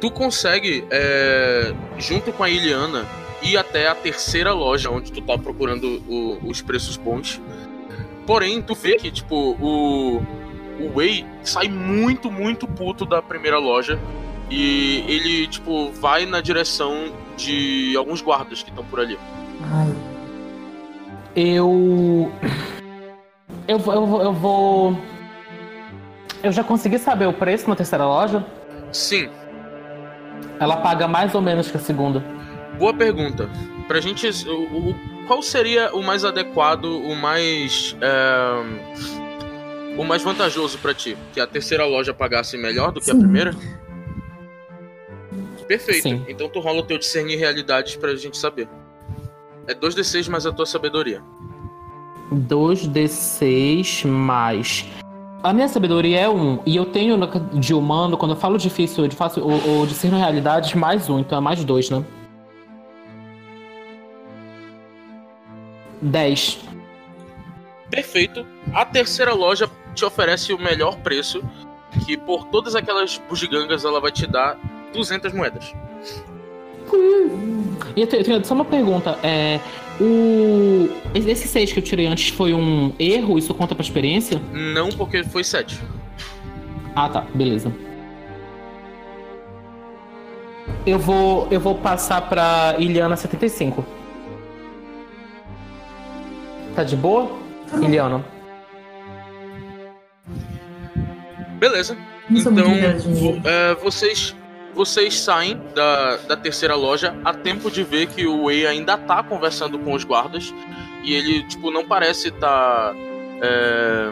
tu 0.00 0.10
consegue, 0.10 0.84
é, 0.90 1.74
junto 1.98 2.32
com 2.32 2.42
a 2.42 2.48
Iliana, 2.48 3.06
ir 3.42 3.56
até 3.56 3.88
a 3.88 3.94
terceira 3.94 4.52
loja 4.52 4.90
onde 4.90 5.12
tu 5.12 5.20
tá 5.20 5.36
procurando 5.36 6.02
o, 6.08 6.38
os 6.44 6.62
preços 6.62 6.96
bons. 6.96 7.40
Porém, 8.26 8.62
tu 8.62 8.74
vê 8.74 8.96
que, 8.96 9.10
tipo, 9.10 9.56
o, 9.60 10.18
o 10.80 10.92
Wei 10.94 11.26
sai 11.42 11.68
muito, 11.68 12.30
muito 12.30 12.66
puto 12.66 13.04
da 13.04 13.20
primeira 13.20 13.58
loja. 13.58 13.98
E 14.50 15.04
ele, 15.06 15.46
tipo, 15.46 15.90
vai 15.92 16.26
na 16.26 16.40
direção 16.40 17.12
de 17.36 17.94
alguns 17.96 18.20
guardas 18.20 18.62
que 18.62 18.70
estão 18.70 18.84
por 18.84 19.00
ali. 19.00 19.18
Ai. 19.62 20.09
Eu. 21.34 22.30
Eu, 23.68 23.78
eu, 23.78 24.20
eu 24.22 24.32
vou. 24.32 24.96
Eu 26.42 26.52
já 26.52 26.64
consegui 26.64 26.98
saber 26.98 27.26
o 27.26 27.32
preço 27.32 27.68
na 27.68 27.76
terceira 27.76 28.04
loja? 28.06 28.44
Sim. 28.92 29.28
Ela 30.58 30.78
paga 30.78 31.06
mais 31.06 31.34
ou 31.34 31.40
menos 31.40 31.70
que 31.70 31.76
a 31.76 31.80
segunda. 31.80 32.24
Boa 32.78 32.94
pergunta. 32.94 33.48
Pra 33.86 34.00
gente, 34.00 34.26
o, 34.48 34.90
o 34.90 34.94
qual 35.26 35.42
seria 35.42 35.94
o 35.94 36.02
mais 36.02 36.24
adequado, 36.24 36.84
o 36.86 37.14
mais. 37.14 37.96
É, 38.00 39.96
o 39.96 40.04
mais 40.04 40.22
vantajoso 40.22 40.78
para 40.78 40.94
ti? 40.94 41.16
Que 41.32 41.40
a 41.40 41.46
terceira 41.46 41.84
loja 41.84 42.12
pagasse 42.12 42.56
melhor 42.56 42.90
do 42.90 43.00
que 43.00 43.06
Sim. 43.06 43.12
a 43.12 43.14
primeira? 43.16 43.54
Perfeito. 45.68 46.02
Sim. 46.02 46.24
Então 46.28 46.48
tu 46.48 46.58
rola 46.58 46.80
o 46.80 46.82
teu 46.82 46.98
discernir 46.98 47.36
realidades 47.36 47.94
pra 47.94 48.16
gente 48.16 48.36
saber. 48.36 48.68
É 49.70 49.74
2d6 49.74 50.28
mais 50.28 50.44
a 50.46 50.52
tua 50.52 50.66
sabedoria. 50.66 51.22
2d6 52.32 54.04
mais. 54.04 54.84
A 55.44 55.52
minha 55.52 55.68
sabedoria 55.68 56.18
é 56.22 56.28
1. 56.28 56.34
Um, 56.34 56.60
e 56.66 56.74
eu 56.74 56.86
tenho 56.86 57.16
de 57.52 57.72
humano, 57.72 58.18
quando 58.18 58.32
eu 58.32 58.36
falo 58.36 58.58
difícil, 58.58 59.04
eu 59.04 59.10
faço 59.12 59.40
o, 59.40 59.82
o 59.82 59.86
discerno 59.86 60.18
realidades 60.18 60.74
mais 60.74 61.08
1, 61.08 61.14
um, 61.14 61.20
então 61.20 61.38
é 61.38 61.40
mais 61.40 61.64
2, 61.64 61.90
né? 61.90 62.04
10. 66.02 66.58
Perfeito. 67.92 68.44
A 68.74 68.84
terceira 68.84 69.34
loja 69.34 69.70
te 69.94 70.04
oferece 70.04 70.52
o 70.52 70.58
melhor 70.58 70.96
preço, 70.96 71.44
que 72.04 72.16
por 72.16 72.44
todas 72.46 72.74
aquelas 72.74 73.18
bugigangas 73.28 73.84
ela 73.84 74.00
vai 74.00 74.10
te 74.10 74.26
dar 74.26 74.58
200 74.92 75.32
moedas. 75.32 75.72
E 77.96 78.00
eu 78.00 78.06
tenho 78.06 78.44
só 78.44 78.54
uma 78.54 78.64
pergunta. 78.64 79.18
É, 79.22 79.60
o... 80.00 80.88
Esse 81.14 81.48
6 81.48 81.72
que 81.72 81.78
eu 81.78 81.82
tirei 81.82 82.06
antes 82.06 82.28
foi 82.30 82.54
um 82.54 82.92
erro? 82.98 83.38
Isso 83.38 83.52
conta 83.54 83.74
pra 83.74 83.82
experiência? 83.82 84.40
Não, 84.52 84.90
porque 84.90 85.24
foi 85.24 85.44
7. 85.44 85.80
Ah, 86.94 87.08
tá. 87.08 87.26
Beleza. 87.34 87.72
Eu 90.86 90.98
vou, 90.98 91.46
eu 91.50 91.60
vou 91.60 91.74
passar 91.74 92.28
pra 92.28 92.76
Iliana 92.78 93.16
75. 93.16 93.84
Tá 96.74 96.84
de 96.84 96.96
boa? 96.96 97.30
Uhum. 97.72 97.84
Iliana. 97.84 98.24
Beleza. 101.58 101.96
Então, 102.30 102.54
é, 103.44 103.74
vocês 103.74 104.34
vocês 104.74 105.18
saem 105.18 105.60
da, 105.74 106.16
da 106.16 106.36
terceira 106.36 106.74
loja 106.74 107.14
a 107.24 107.32
tempo 107.34 107.70
de 107.70 107.82
ver 107.82 108.06
que 108.06 108.26
o 108.26 108.44
Wei 108.44 108.66
ainda 108.66 108.96
tá 108.96 109.22
conversando 109.22 109.78
com 109.78 109.92
os 109.92 110.04
guardas 110.04 110.52
e 111.02 111.14
ele, 111.14 111.42
tipo, 111.44 111.70
não 111.70 111.86
parece. 111.86 112.30
Tá, 112.30 112.92
é, 113.42 114.10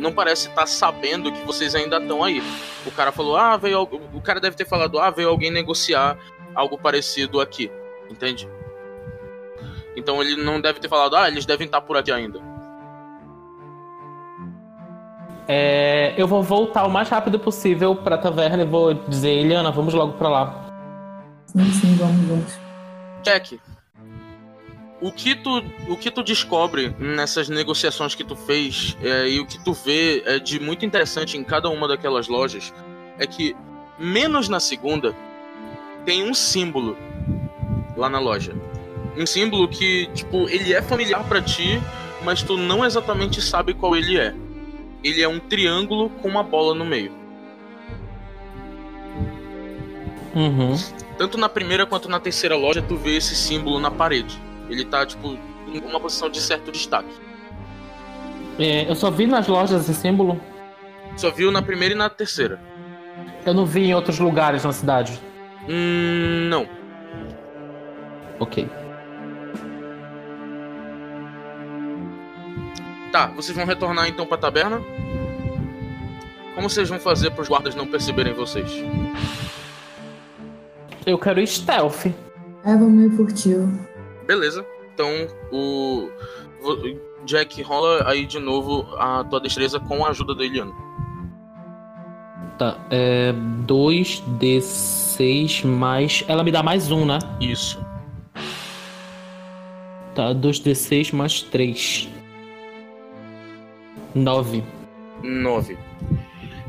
não 0.00 0.12
parece 0.12 0.48
estar 0.48 0.62
tá 0.62 0.66
sabendo 0.66 1.30
que 1.30 1.44
vocês 1.44 1.74
ainda 1.74 1.98
estão 1.98 2.24
aí. 2.24 2.42
O 2.86 2.90
cara 2.90 3.12
falou, 3.12 3.36
ah, 3.36 3.56
veio. 3.56 3.82
O 4.12 4.20
cara 4.20 4.40
deve 4.40 4.56
ter 4.56 4.66
falado, 4.66 4.98
ah, 4.98 5.10
veio 5.10 5.28
alguém 5.28 5.50
negociar 5.50 6.18
algo 6.54 6.78
parecido 6.78 7.40
aqui. 7.40 7.70
Entende? 8.10 8.48
Então 9.94 10.22
ele 10.22 10.42
não 10.42 10.60
deve 10.60 10.80
ter 10.80 10.88
falado, 10.88 11.16
ah, 11.16 11.28
eles 11.28 11.44
devem 11.44 11.66
estar 11.66 11.80
tá 11.80 11.86
por 11.86 11.96
aqui 11.96 12.10
ainda. 12.10 12.51
É, 15.48 16.14
eu 16.16 16.26
vou 16.26 16.42
voltar 16.42 16.86
o 16.86 16.90
mais 16.90 17.08
rápido 17.08 17.38
possível 17.38 17.96
pra 17.96 18.16
taverna 18.16 18.62
e 18.62 18.66
vou 18.66 18.94
dizer, 18.94 19.30
Eliana, 19.30 19.70
vamos 19.70 19.92
logo 19.92 20.12
pra 20.12 20.28
lá. 20.28 20.64
Sim, 21.46 21.70
sim, 21.72 21.94
vamos, 21.96 22.26
vamos. 22.26 22.58
Jack, 23.22 23.60
o 25.00 25.10
que 25.10 25.34
tu, 25.34 25.62
o 25.88 25.96
que 25.96 26.10
tu 26.10 26.22
descobre 26.22 26.94
nessas 26.98 27.48
negociações 27.48 28.14
que 28.14 28.22
tu 28.22 28.36
fez 28.36 28.96
é, 29.02 29.28
e 29.28 29.40
o 29.40 29.46
que 29.46 29.62
tu 29.62 29.72
vê 29.72 30.22
é, 30.24 30.38
de 30.38 30.60
muito 30.60 30.86
interessante 30.86 31.36
em 31.36 31.42
cada 31.42 31.68
uma 31.68 31.88
daquelas 31.88 32.28
lojas 32.28 32.72
é 33.18 33.26
que, 33.26 33.56
menos 33.98 34.48
na 34.48 34.60
segunda, 34.60 35.14
tem 36.04 36.28
um 36.28 36.32
símbolo 36.32 36.96
lá 37.96 38.08
na 38.08 38.20
loja. 38.20 38.54
Um 39.16 39.26
símbolo 39.26 39.68
que, 39.68 40.06
tipo, 40.14 40.48
ele 40.48 40.72
é 40.72 40.80
familiar 40.80 41.24
para 41.24 41.42
ti, 41.42 41.80
mas 42.24 42.42
tu 42.42 42.56
não 42.56 42.84
exatamente 42.84 43.42
sabe 43.42 43.74
qual 43.74 43.96
ele 43.96 44.18
é 44.18 44.34
ele 45.02 45.22
é 45.22 45.28
um 45.28 45.38
triângulo 45.38 46.10
com 46.10 46.28
uma 46.28 46.42
bola 46.42 46.74
no 46.74 46.84
meio. 46.84 47.12
Uhum. 50.34 50.76
Tanto 51.18 51.36
na 51.36 51.48
primeira 51.48 51.84
quanto 51.84 52.08
na 52.08 52.18
terceira 52.18 52.56
loja, 52.56 52.82
tu 52.82 52.96
vê 52.96 53.16
esse 53.16 53.34
símbolo 53.34 53.78
na 53.78 53.90
parede. 53.90 54.40
Ele 54.68 54.84
tá, 54.84 55.04
tipo, 55.04 55.36
em 55.68 55.78
uma 55.80 56.00
posição 56.00 56.30
de 56.30 56.40
certo 56.40 56.72
destaque. 56.72 57.12
É, 58.58 58.88
eu 58.90 58.94
só 58.94 59.10
vi 59.10 59.26
nas 59.26 59.46
lojas 59.46 59.88
esse 59.88 60.00
símbolo? 60.00 60.40
Só 61.16 61.30
viu 61.30 61.50
na 61.50 61.62
primeira 61.62 61.94
e 61.94 61.96
na 61.96 62.08
terceira. 62.08 62.60
Eu 63.44 63.52
não 63.52 63.66
vi 63.66 63.84
em 63.84 63.94
outros 63.94 64.18
lugares 64.18 64.64
na 64.64 64.72
cidade? 64.72 65.20
Hum, 65.68 66.48
não. 66.48 66.66
Ok. 68.38 68.68
Tá, 73.12 73.26
vocês 73.26 73.54
vão 73.54 73.66
retornar 73.66 74.08
então 74.08 74.26
pra 74.26 74.38
taberna? 74.38 74.80
Como 76.54 76.68
vocês 76.68 76.88
vão 76.88 76.98
fazer 76.98 77.30
para 77.30 77.42
os 77.42 77.48
guardas 77.48 77.74
não 77.74 77.86
perceberem 77.86 78.32
vocês? 78.32 78.72
Eu 81.04 81.18
quero 81.18 81.46
stealth. 81.46 82.06
É, 82.06 82.74
vamos 82.74 83.04
ir 83.04 83.16
furtivo. 83.16 83.70
Beleza. 84.26 84.64
Então, 84.94 85.10
o 85.52 86.08
Jack 87.26 87.60
rola 87.62 88.08
aí 88.08 88.24
de 88.24 88.38
novo 88.38 88.86
a 88.96 89.22
tua 89.24 89.40
destreza 89.40 89.78
com 89.78 90.06
a 90.06 90.10
ajuda 90.10 90.34
da 90.34 90.44
Eliana. 90.44 90.72
Tá, 92.58 92.78
é 92.90 93.34
2d6 93.66 95.66
mais. 95.66 96.24
Ela 96.28 96.42
me 96.42 96.52
dá 96.52 96.62
mais 96.62 96.90
um, 96.90 97.04
né? 97.04 97.18
Isso. 97.40 97.78
Tá, 100.14 100.34
2d6 100.34 101.14
mais 101.14 101.42
3. 101.42 102.08
Nove. 104.14 104.64
Nove. 105.22 105.78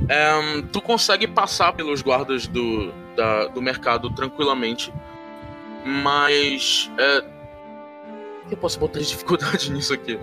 Um, 0.03 0.61
tu 0.63 0.81
consegue 0.81 1.27
passar 1.27 1.73
pelos 1.73 2.01
guardas 2.01 2.47
do, 2.47 2.91
da, 3.15 3.45
do 3.47 3.61
mercado 3.61 4.09
tranquilamente, 4.09 4.93
mas. 5.85 6.91
É, 6.97 7.23
eu 8.51 8.57
posso 8.57 8.79
botar 8.79 8.99
dificuldade 9.01 9.71
nisso 9.71 9.93
aqui. 9.93 10.19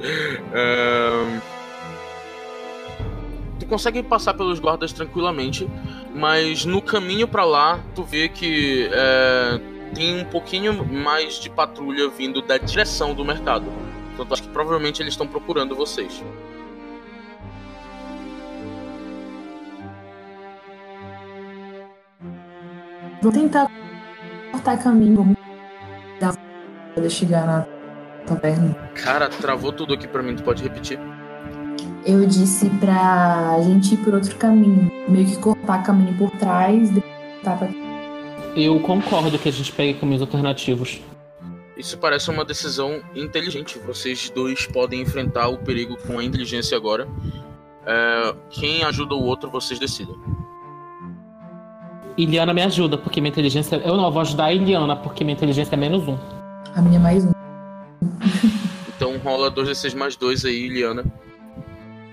Tu 3.58 3.66
consegue 3.66 4.02
passar 4.02 4.34
pelos 4.34 4.58
guardas 4.58 4.92
tranquilamente, 4.92 5.68
mas 6.14 6.64
no 6.64 6.80
caminho 6.80 7.28
para 7.28 7.44
lá, 7.44 7.80
tu 7.94 8.02
vê 8.02 8.28
que 8.28 8.88
é, 8.92 9.60
tem 9.94 10.20
um 10.20 10.24
pouquinho 10.24 10.84
mais 10.84 11.34
de 11.38 11.50
patrulha 11.50 12.08
vindo 12.08 12.40
da 12.42 12.58
direção 12.58 13.14
do 13.14 13.24
mercado. 13.24 13.66
Então, 14.14 14.26
acho 14.30 14.42
que 14.42 14.48
provavelmente 14.48 15.02
eles 15.02 15.14
estão 15.14 15.26
procurando 15.26 15.74
vocês. 15.74 16.22
Vou 23.22 23.30
tentar 23.30 23.70
cortar 24.50 24.82
caminho. 24.82 25.36
Dar 26.20 26.34
chegar 27.08 27.46
na 27.46 27.66
taverna. 28.26 28.74
Cara, 28.94 29.28
travou 29.28 29.72
tudo 29.72 29.94
aqui 29.94 30.08
pra 30.08 30.22
mim. 30.22 30.36
Tu 30.36 30.42
pode 30.42 30.62
repetir? 30.62 30.98
Eu 32.04 32.26
disse 32.26 32.70
pra 32.80 33.60
gente 33.62 33.94
ir 33.94 33.98
por 33.98 34.14
outro 34.14 34.34
caminho. 34.36 34.90
Meio 35.08 35.26
que 35.26 35.36
cortar 35.36 35.82
caminho 35.82 36.16
por 36.16 36.30
trás. 36.38 36.90
Depois 36.90 37.12
pra... 37.42 37.68
Eu 38.56 38.80
concordo 38.80 39.38
que 39.38 39.48
a 39.48 39.52
gente 39.52 39.72
pegue 39.72 39.98
caminhos 39.98 40.22
alternativos. 40.22 41.00
Isso 41.76 41.96
parece 41.98 42.30
uma 42.30 42.44
decisão 42.44 43.00
inteligente. 43.14 43.78
Vocês 43.78 44.30
dois 44.30 44.66
podem 44.66 45.00
enfrentar 45.00 45.48
o 45.48 45.58
perigo 45.58 45.96
com 46.06 46.18
a 46.18 46.24
inteligência 46.24 46.76
agora. 46.76 47.06
É, 47.86 48.34
quem 48.50 48.82
ajuda 48.82 49.14
o 49.14 49.22
outro, 49.22 49.50
vocês 49.50 49.78
decidem. 49.78 50.14
Iliana 52.22 52.52
me 52.52 52.62
ajuda, 52.62 52.98
porque 52.98 53.20
minha 53.20 53.30
inteligência. 53.30 53.76
Eu 53.76 53.96
não, 53.96 54.10
vou 54.10 54.20
ajudar 54.22 54.46
a 54.46 54.52
Iliana, 54.52 54.96
porque 54.96 55.24
minha 55.24 55.34
inteligência 55.34 55.74
é 55.74 55.78
menos 55.78 56.06
um. 56.06 56.18
A 56.74 56.82
minha 56.82 56.96
é 56.96 57.02
mais 57.02 57.24
um. 57.24 57.32
então 58.94 59.16
rola 59.18 59.50
2d6 59.50 59.96
mais 59.96 60.16
2 60.16 60.44
aí, 60.44 60.66
Iliana. 60.66 61.04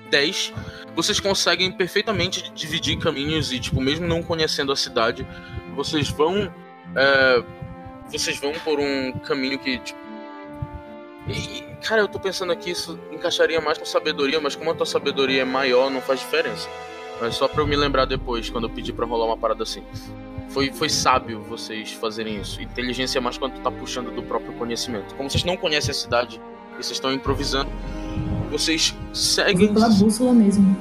10. 0.09 0.53
Vocês 0.95 1.19
conseguem 1.19 1.71
perfeitamente 1.71 2.51
dividir 2.55 2.97
caminhos 2.97 3.51
e, 3.51 3.59
tipo, 3.59 3.81
mesmo 3.81 4.07
não 4.07 4.23
conhecendo 4.23 4.71
a 4.71 4.75
cidade, 4.75 5.27
vocês 5.75 6.09
vão. 6.09 6.51
É, 6.95 7.43
vocês 8.09 8.39
vão 8.39 8.53
por 8.63 8.79
um 8.79 9.11
caminho 9.19 9.59
que, 9.59 9.77
tipo. 9.79 9.99
E, 11.27 11.61
cara, 11.85 12.01
eu 12.01 12.07
tô 12.07 12.19
pensando 12.19 12.53
aqui, 12.53 12.71
isso 12.71 12.97
encaixaria 13.11 13.59
mais 13.59 13.77
com 13.77 13.85
sabedoria, 13.85 14.39
mas 14.39 14.55
como 14.55 14.71
a 14.71 14.73
tua 14.73 14.85
sabedoria 14.85 15.41
é 15.41 15.45
maior, 15.45 15.91
não 15.91 16.01
faz 16.01 16.21
diferença. 16.21 16.69
Mas 17.19 17.35
só 17.35 17.47
pra 17.47 17.61
eu 17.61 17.67
me 17.67 17.75
lembrar 17.75 18.05
depois, 18.05 18.49
quando 18.49 18.65
eu 18.65 18.69
pedi 18.69 18.93
pra 18.93 19.05
rolar 19.05 19.25
uma 19.25 19.37
parada 19.37 19.63
assim. 19.63 19.83
Foi, 20.49 20.71
foi 20.71 20.89
sábio 20.89 21.43
vocês 21.43 21.91
fazerem 21.91 22.39
isso. 22.39 22.61
Inteligência 22.61 23.19
é 23.19 23.21
mais 23.21 23.37
quando 23.37 23.53
tu 23.53 23.61
tá 23.61 23.71
puxando 23.71 24.13
do 24.13 24.23
próprio 24.23 24.53
conhecimento. 24.53 25.13
Como 25.15 25.29
vocês 25.29 25.43
não 25.43 25.57
conhecem 25.57 25.91
a 25.91 25.93
cidade 25.93 26.41
e 26.73 26.75
vocês 26.77 26.91
estão 26.91 27.11
improvisando, 27.11 27.69
vocês 28.49 28.95
seguem. 29.13 29.73
Pela 29.73 29.89
bússola 29.89 30.33
mesmo. 30.33 30.77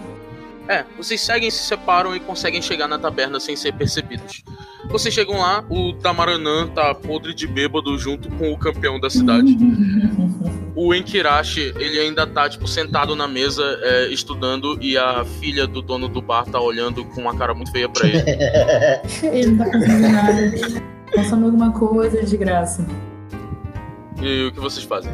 É, 0.68 0.84
vocês 0.96 1.20
seguem, 1.20 1.50
se 1.50 1.64
separam 1.64 2.14
e 2.14 2.20
conseguem 2.20 2.60
chegar 2.60 2.88
na 2.88 2.98
taberna 2.98 3.38
sem 3.38 3.56
ser 3.56 3.72
percebidos. 3.72 4.42
Vocês 4.90 5.12
chegam 5.12 5.38
lá, 5.38 5.64
o 5.68 5.92
Tamaranã 5.94 6.66
tá 6.68 6.94
podre 6.94 7.34
de 7.34 7.46
bêbado 7.46 7.98
junto 7.98 8.30
com 8.30 8.52
o 8.52 8.58
campeão 8.58 8.98
da 8.98 9.10
cidade. 9.10 9.56
o 10.74 10.94
Enkirashi, 10.94 11.74
ele 11.76 11.98
ainda 11.98 12.26
tá, 12.26 12.48
tipo, 12.48 12.68
sentado 12.68 13.16
na 13.16 13.26
mesa 13.26 13.62
é, 13.82 14.08
estudando 14.08 14.78
e 14.80 14.96
a 14.96 15.24
filha 15.40 15.66
do 15.66 15.82
dono 15.82 16.08
do 16.08 16.22
bar 16.22 16.44
tá 16.44 16.60
olhando 16.60 17.04
com 17.04 17.22
uma 17.22 17.36
cara 17.36 17.54
muito 17.54 17.72
feia 17.72 17.88
pra 17.88 18.06
ele. 18.06 18.22
ele 19.22 19.46
não 19.52 19.58
tá 19.58 19.72
fazendo 19.72 20.08
nada. 20.08 20.52
Consome 21.14 21.44
alguma 21.44 21.72
coisa 21.72 22.22
de 22.22 22.36
graça. 22.36 22.86
E 24.22 24.46
o 24.46 24.52
que 24.52 24.60
vocês 24.60 24.84
fazem? 24.84 25.12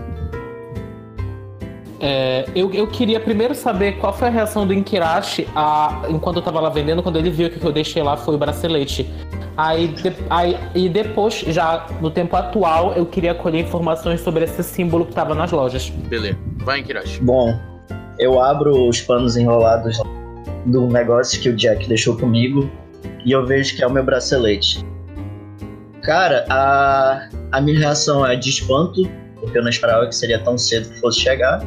É, 2.05 2.47
eu, 2.53 2.69
eu 2.73 2.89
queria 2.89 3.21
primeiro 3.21 3.55
saber 3.55 3.93
qual 3.99 4.13
foi 4.13 4.27
a 4.27 4.31
reação 4.31 4.67
do 4.67 4.75
Inkirashi 4.75 5.47
a, 5.55 6.03
enquanto 6.09 6.39
eu 6.39 6.43
tava 6.43 6.59
lá 6.59 6.69
vendendo, 6.69 7.01
quando 7.01 7.17
ele 7.17 7.31
viu 7.31 7.49
que 7.49 7.59
o 7.59 7.61
que 7.61 7.65
eu 7.65 7.71
deixei 7.71 8.03
lá 8.03 8.17
foi 8.17 8.35
o 8.35 8.39
bracelete. 8.39 9.09
Aí, 9.57 9.87
de, 9.87 10.13
aí, 10.29 10.59
e 10.75 10.89
depois, 10.89 11.45
já 11.47 11.87
no 12.01 12.11
tempo 12.11 12.35
atual, 12.35 12.93
eu 12.95 13.07
queria 13.07 13.35
colher 13.35 13.61
informações 13.61 14.21
sobre 14.21 14.43
esse 14.45 14.65
símbolo 14.65 15.07
que 15.07 15.15
tava 15.15 15.33
nas 15.33 15.53
lojas. 15.53 15.91
Beleza. 15.91 16.37
Vai, 16.65 16.81
Inkirashi. 16.81 17.23
Bom, 17.23 17.57
eu 18.19 18.43
abro 18.43 18.89
os 18.89 19.01
panos 19.01 19.37
enrolados 19.37 20.03
do 20.67 20.89
negócio 20.89 21.41
que 21.41 21.51
o 21.51 21.55
Jack 21.55 21.87
deixou 21.87 22.17
comigo 22.17 22.69
e 23.25 23.31
eu 23.31 23.47
vejo 23.47 23.77
que 23.77 23.85
é 23.85 23.87
o 23.87 23.91
meu 23.93 24.03
bracelete. 24.03 24.85
Cara, 26.03 26.45
a, 26.51 27.29
a 27.53 27.61
minha 27.61 27.79
reação 27.79 28.27
é 28.27 28.35
de 28.35 28.49
espanto, 28.49 29.09
porque 29.39 29.57
eu 29.57 29.63
não 29.63 29.71
esperava 29.71 30.05
que 30.09 30.17
seria 30.17 30.41
tão 30.41 30.59
cedo 30.59 30.89
que 30.89 30.99
fosse 30.99 31.21
chegar 31.21 31.65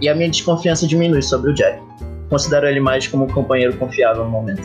e 0.00 0.08
a 0.08 0.14
minha 0.14 0.28
desconfiança 0.30 0.86
diminui 0.86 1.22
sobre 1.22 1.50
o 1.50 1.54
Jack. 1.54 1.80
Considero 2.28 2.66
ele 2.66 2.80
mais 2.80 3.06
como 3.06 3.24
um 3.24 3.28
companheiro 3.28 3.76
confiável 3.76 4.24
no 4.24 4.30
momento. 4.30 4.62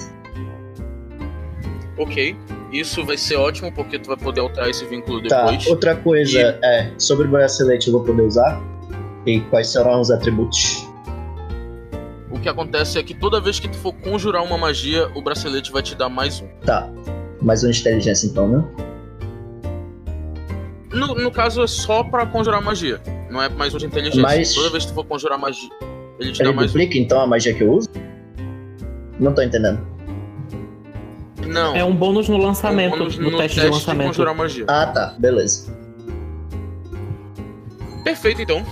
Ok, 1.98 2.36
isso 2.72 3.06
vai 3.06 3.18
ser 3.18 3.36
ótimo 3.36 3.72
porque 3.74 4.00
tu 4.00 4.08
vai 4.08 4.18
poder 4.18 4.40
alterar 4.42 4.70
esse 4.70 4.86
vínculo 4.86 5.22
Tá, 5.28 5.44
depois. 5.46 5.68
outra 5.68 5.96
coisa 5.96 6.40
E- 6.40 6.60
é, 6.66 6.92
sobre 6.98 7.28
o 7.28 7.32
bracelete 7.32 7.88
eu 7.88 7.94
vou 7.94 8.04
poder 8.04 8.22
usar? 8.22 8.62
E 9.26 9.42
quais 9.42 9.68
serão 9.68 10.00
os 10.00 10.10
atributos? 10.10 10.88
O 12.32 12.40
que 12.40 12.48
acontece 12.48 12.98
é 12.98 13.04
que 13.04 13.14
toda 13.14 13.42
vez 13.42 13.60
que 13.60 13.68
tu 13.68 13.76
for 13.78 13.92
conjurar 13.94 14.44
uma 14.44 14.58
magia, 14.58 15.10
o 15.14 15.22
bracelete 15.22 15.72
vai 15.74 15.82
te 15.84 15.94
dar 15.94 16.08
mais 16.08 16.40
um. 16.42 16.48
Tá, 16.66 16.90
mais 17.42 17.64
uma 17.64 17.72
inteligência 17.72 18.28
então, 18.28 18.48
né? 18.48 18.64
No, 20.92 21.14
no 21.16 21.32
caso, 21.32 21.62
é 21.64 21.68
só 21.68 22.04
pra 22.04 22.26
conjurar 22.26 22.62
magia. 22.62 23.00
Não 23.30 23.42
é 23.42 23.48
mais 23.50 23.74
um 23.74 23.78
de 23.78 23.86
inteligência. 23.86 24.22
Mas- 24.22 24.54
Toda 24.54 24.70
vez 24.72 24.86
que 24.86 24.92
tu 24.92 24.96
for 24.96 25.06
conjurar 25.06 25.38
magia, 25.38 25.70
ele 26.20 26.32
te 26.32 26.42
Ele 26.42 26.50
dá 26.50 26.56
mais 26.56 26.72
duplica 26.72 26.98
então 26.98 27.22
a 27.22 27.28
magia 27.28 27.54
que 27.54 27.62
eu 27.64 27.72
uso? 27.74 27.90
Não 29.20 29.34
tô 29.34 29.42
entendendo. 29.42 29.80
um. 31.44 31.48
Não. 31.48 31.76
É 31.76 31.84
um 31.84 31.96
bônus 31.96 32.28
no 32.30 32.38
lançamento, 32.38 32.98
bônus 32.98 33.18
no, 33.18 33.38
teste, 33.38 33.60
de 33.60 33.68
lançamento. 33.68 34.08
conjurar 34.08 34.34
magia. 34.36 34.66
Ah, 34.68 34.88
tá, 34.88 35.16
beleza. 35.20 35.74
Perfeito, 38.04 38.42
então. 38.42 38.64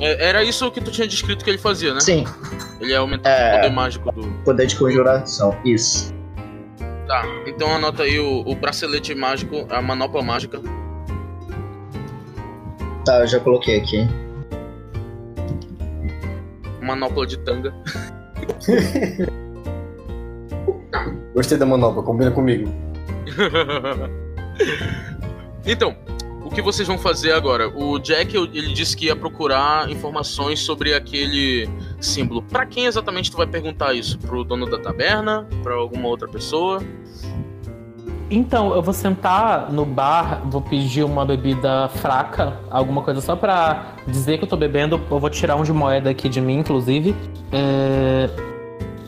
É, 0.00 0.28
era 0.28 0.42
isso 0.42 0.68
que 0.70 0.80
tu 0.80 0.90
tinha 0.90 1.06
descrito 1.06 1.44
que 1.44 1.50
ele 1.50 1.58
fazia, 1.58 1.94
né? 1.94 2.00
Sim, 2.00 2.24
Ele 2.80 2.94
aumentava 2.94 3.34
É. 3.36 3.52
o 3.52 3.56
poder 3.60 3.72
mágico 3.72 4.12
do. 4.12 4.26
poder 4.44 4.66
de 4.66 4.76
conjuração, 4.76 5.56
isso. 5.64 6.12
Tá, 7.06 7.22
então 7.46 7.72
anota 7.74 8.02
aí 8.02 8.18
o, 8.18 8.40
o 8.46 8.54
bracelete 8.56 9.14
mágico, 9.14 9.66
a 9.70 9.80
manopla 9.80 10.22
mágica. 10.22 10.60
Tá, 13.04 13.20
eu 13.20 13.26
já 13.26 13.38
coloquei 13.38 13.78
aqui. 13.78 14.08
Manopla 16.80 17.26
de 17.26 17.38
tanga. 17.38 17.74
Gostei 21.34 21.58
da 21.58 21.66
manopla, 21.66 22.02
combina 22.02 22.30
comigo. 22.30 22.70
então, 25.66 25.96
o 26.44 26.50
que 26.50 26.62
vocês 26.62 26.86
vão 26.86 26.96
fazer 26.96 27.32
agora? 27.32 27.68
O 27.68 27.98
Jack, 27.98 28.36
ele 28.36 28.72
disse 28.72 28.96
que 28.96 29.06
ia 29.06 29.16
procurar 29.16 29.90
informações 29.90 30.60
sobre 30.60 30.94
aquele 30.94 31.68
símbolo. 32.00 32.42
Pra 32.42 32.64
quem 32.64 32.86
exatamente 32.86 33.30
tu 33.30 33.36
vai 33.36 33.46
perguntar 33.46 33.94
isso? 33.94 34.18
Pro 34.18 34.44
dono 34.44 34.66
da 34.66 34.78
taberna? 34.78 35.46
Pra 35.62 35.74
alguma 35.74 36.08
outra 36.08 36.28
pessoa? 36.28 36.82
Então, 38.34 38.74
eu 38.74 38.82
vou 38.82 38.92
sentar 38.92 39.70
no 39.72 39.84
bar, 39.84 40.42
vou 40.46 40.60
pedir 40.60 41.04
uma 41.04 41.24
bebida 41.24 41.88
fraca, 41.88 42.58
alguma 42.70 43.00
coisa 43.02 43.20
só 43.20 43.36
pra 43.36 43.94
dizer 44.06 44.38
que 44.38 44.44
eu 44.44 44.48
tô 44.48 44.56
bebendo. 44.56 45.00
Eu 45.10 45.18
vou 45.20 45.30
tirar 45.30 45.54
um 45.56 45.62
de 45.62 45.72
moeda 45.72 46.10
aqui 46.10 46.28
de 46.28 46.40
mim, 46.40 46.58
inclusive. 46.58 47.14
É, 47.52 48.28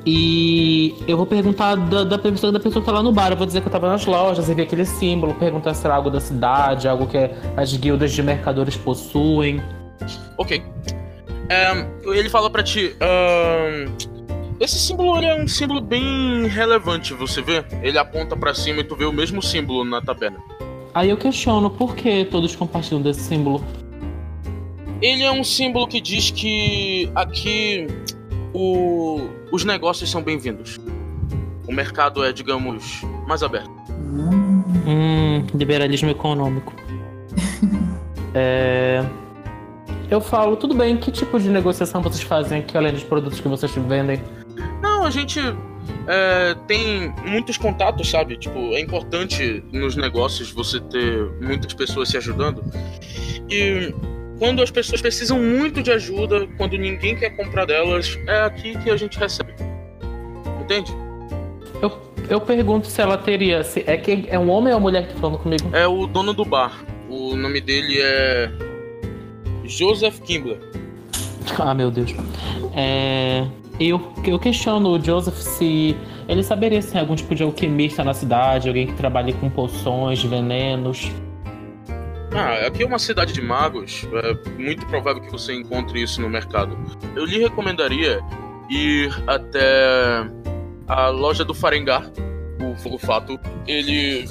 E 0.08 0.94
eu 1.08 1.16
vou 1.16 1.26
perguntar 1.26 1.74
da, 1.74 2.04
da 2.04 2.16
pessoa, 2.16 2.52
da 2.52 2.60
pessoa 2.60 2.80
que 2.80 2.86
tá 2.86 2.92
lá 2.96 3.02
no 3.02 3.10
bar. 3.10 3.32
Eu 3.32 3.36
vou 3.36 3.44
dizer 3.46 3.60
que 3.60 3.66
eu 3.66 3.72
tava 3.72 3.88
nas 3.88 4.06
lojas 4.06 4.48
e 4.48 4.54
vi 4.54 4.62
aquele 4.62 4.84
símbolo, 4.84 5.34
perguntar 5.34 5.74
se 5.74 5.84
era 5.84 5.96
algo 5.96 6.08
da 6.08 6.20
cidade, 6.20 6.86
algo 6.86 7.08
que 7.08 7.18
as 7.56 7.76
guildas 7.76 8.12
de 8.12 8.22
mercadores 8.22 8.76
possuem. 8.76 9.60
Ok. 10.38 10.62
É, 11.48 11.86
ele 12.04 12.28
fala 12.28 12.48
pra 12.48 12.62
ti. 12.62 12.94
ahn, 13.00 13.90
esse 14.58 14.78
símbolo 14.78 15.16
ele 15.18 15.26
é 15.26 15.42
um 15.42 15.46
símbolo 15.48 15.80
bem 15.80 16.46
relevante, 16.46 17.12
você 17.14 17.42
vê? 17.42 17.64
Ele 17.82 17.98
aponta 17.98 18.36
pra 18.36 18.54
cima 18.54 18.80
e 18.80 18.84
tu 18.84 18.96
vê 18.96 19.04
o 19.04 19.12
mesmo 19.12 19.42
símbolo 19.42 19.84
na 19.84 20.00
taberna. 20.00 20.38
Aí 20.94 21.10
eu 21.10 21.16
questiono 21.16 21.68
por 21.70 21.94
que 21.94 22.24
todos 22.24 22.56
compartilham 22.56 23.02
desse 23.02 23.20
símbolo. 23.20 23.62
Ele 25.02 25.22
é 25.22 25.30
um 25.30 25.44
símbolo 25.44 25.86
que 25.86 26.00
diz 26.00 26.30
que 26.30 27.10
aqui 27.14 27.86
o- 28.54 29.28
os 29.52 29.62
negócios 29.64 30.10
são 30.10 30.22
bem-vindos. 30.22 30.80
O 31.68 31.72
mercado 31.72 32.24
é, 32.24 32.32
digamos, 32.32 33.02
mais 33.26 33.42
aberto. 33.42 33.70
Hum, 34.86 35.44
liberalismo 35.54 36.08
econômico. 36.08 36.72
é... 38.34 39.04
Eu 40.08 40.20
falo, 40.20 40.56
tudo 40.56 40.72
bem, 40.74 40.96
que 40.96 41.10
tipo 41.10 41.38
de 41.38 41.48
negociação 41.48 42.00
vocês 42.00 42.22
fazem 42.22 42.60
aqui, 42.60 42.76
além 42.78 42.92
dos 42.92 43.02
produtos 43.02 43.40
que 43.40 43.48
vocês 43.48 43.72
vendem? 43.74 44.22
Não, 44.82 45.04
a 45.04 45.10
gente 45.10 45.40
é, 46.06 46.54
tem 46.66 47.12
muitos 47.24 47.56
contatos, 47.56 48.08
sabe? 48.08 48.36
Tipo, 48.36 48.58
é 48.74 48.80
importante 48.80 49.62
nos 49.72 49.96
negócios 49.96 50.50
você 50.50 50.80
ter 50.80 51.30
muitas 51.40 51.72
pessoas 51.74 52.08
se 52.08 52.16
ajudando. 52.16 52.64
E 53.50 53.94
quando 54.38 54.62
as 54.62 54.70
pessoas 54.70 55.00
precisam 55.00 55.38
muito 55.38 55.82
de 55.82 55.90
ajuda, 55.90 56.46
quando 56.56 56.76
ninguém 56.76 57.16
quer 57.16 57.30
comprar 57.30 57.64
delas, 57.64 58.18
é 58.26 58.42
aqui 58.42 58.76
que 58.78 58.90
a 58.90 58.96
gente 58.96 59.18
recebe. 59.18 59.54
Entende? 60.60 60.92
Eu, 61.80 61.92
eu 62.28 62.40
pergunto 62.40 62.86
se 62.86 63.00
ela 63.00 63.16
teria. 63.16 63.62
Se, 63.64 63.84
é, 63.86 63.96
que, 63.96 64.26
é 64.28 64.38
um 64.38 64.50
homem 64.50 64.72
ou 64.72 64.78
uma 64.78 64.90
mulher 64.90 65.06
que 65.06 65.14
tá 65.14 65.20
falando 65.20 65.38
comigo? 65.38 65.70
É 65.72 65.86
o 65.86 66.06
dono 66.06 66.32
do 66.32 66.44
bar. 66.44 66.84
O 67.08 67.36
nome 67.36 67.60
dele 67.60 67.98
é. 68.00 68.50
Joseph 69.64 70.20
Kimbler. 70.20 70.58
Ah, 71.58 71.74
meu 71.74 71.90
Deus. 71.90 72.14
É, 72.74 73.46
eu, 73.78 74.00
eu 74.24 74.38
questiono 74.38 74.90
o 74.90 75.02
Joseph 75.02 75.36
se 75.36 75.96
ele 76.28 76.42
saberia 76.42 76.80
se 76.82 76.92
tem 76.92 77.00
algum 77.00 77.14
tipo 77.14 77.34
de 77.34 77.42
alquimista 77.42 78.02
na 78.02 78.12
cidade, 78.12 78.68
alguém 78.68 78.86
que 78.86 78.94
trabalhe 78.94 79.32
com 79.34 79.48
poções, 79.48 80.22
venenos. 80.22 81.10
Ah, 82.32 82.66
aqui 82.66 82.82
é 82.82 82.86
uma 82.86 82.98
cidade 82.98 83.32
de 83.32 83.40
magos. 83.40 84.06
É 84.12 84.60
muito 84.60 84.84
provável 84.86 85.22
que 85.22 85.30
você 85.30 85.54
encontre 85.54 86.02
isso 86.02 86.20
no 86.20 86.28
mercado. 86.28 86.76
Eu 87.14 87.24
lhe 87.24 87.38
recomendaria 87.38 88.20
ir 88.68 89.10
até 89.26 90.28
a 90.88 91.08
loja 91.08 91.44
do 91.44 91.54
Farengar, 91.54 92.10
o 92.60 92.76
Fogofato. 92.76 93.38
Ele 93.66 94.28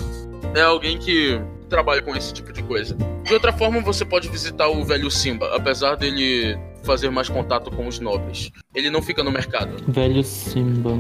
é 0.54 0.62
alguém 0.62 0.98
que 0.98 1.40
trabalha 1.70 2.02
com 2.02 2.16
esse 2.16 2.34
tipo 2.34 2.54
de 2.54 2.62
coisa. 2.64 2.96
De 3.24 3.34
outra 3.34 3.52
forma, 3.52 3.82
você 3.82 4.06
pode 4.06 4.30
visitar 4.30 4.68
o 4.68 4.84
velho 4.84 5.10
Simba, 5.10 5.56
apesar 5.56 5.96
dele 5.96 6.58
fazer 6.86 7.10
mais 7.10 7.28
contato 7.28 7.72
com 7.72 7.88
os 7.88 8.00
nobres. 8.00 8.52
Ele 8.74 8.90
não 8.90 9.02
fica 9.02 9.24
no 9.24 9.32
mercado. 9.32 9.76
Velho 9.88 10.24
Simba. 10.24 11.00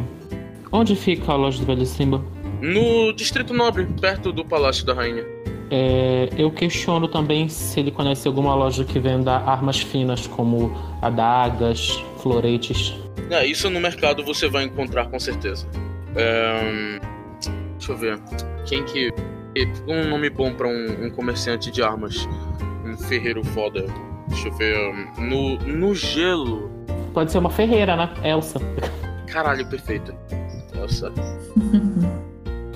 Onde 0.71 0.95
fica 0.95 1.31
a 1.31 1.35
loja 1.35 1.59
do 1.59 1.65
Velho 1.65 1.85
Simba? 1.85 2.23
No 2.61 3.13
Distrito 3.13 3.53
Nobre, 3.53 3.85
perto 4.01 4.31
do 4.31 4.43
Palácio 4.43 4.85
da 4.85 4.93
Rainha. 4.93 5.23
É, 5.69 6.29
eu 6.37 6.51
questiono 6.51 7.07
também 7.07 7.49
se 7.49 7.79
ele 7.79 7.91
conhece 7.91 8.27
alguma 8.27 8.53
loja 8.53 8.83
que 8.83 8.99
venda 8.99 9.33
armas 9.37 9.79
finas, 9.79 10.27
como 10.27 10.71
adagas, 11.01 12.03
floretes. 12.21 12.93
É, 13.29 13.45
isso 13.45 13.69
no 13.69 13.79
mercado 13.79 14.23
você 14.23 14.47
vai 14.47 14.63
encontrar 14.63 15.07
com 15.07 15.19
certeza. 15.19 15.67
É, 16.15 16.99
deixa 17.77 17.91
eu 17.91 17.97
ver. 17.97 18.19
Quem 18.65 18.83
que. 18.83 19.11
Um 19.87 20.09
nome 20.09 20.29
bom 20.29 20.53
pra 20.53 20.67
um, 20.67 21.05
um 21.05 21.09
comerciante 21.09 21.71
de 21.71 21.81
armas. 21.81 22.27
Um 22.85 22.97
ferreiro 22.97 23.43
foda. 23.43 23.85
Deixa 24.27 24.47
eu 24.47 24.53
ver. 24.53 24.93
No, 25.17 25.57
no 25.59 25.93
gelo. 25.95 26.69
Pode 27.13 27.31
ser 27.31 27.37
uma 27.37 27.49
ferreira, 27.49 27.95
né? 27.95 28.09
Elsa. 28.23 28.59
Caralho, 29.27 29.65
perfeito. 29.67 30.13
Nossa. 30.75 31.11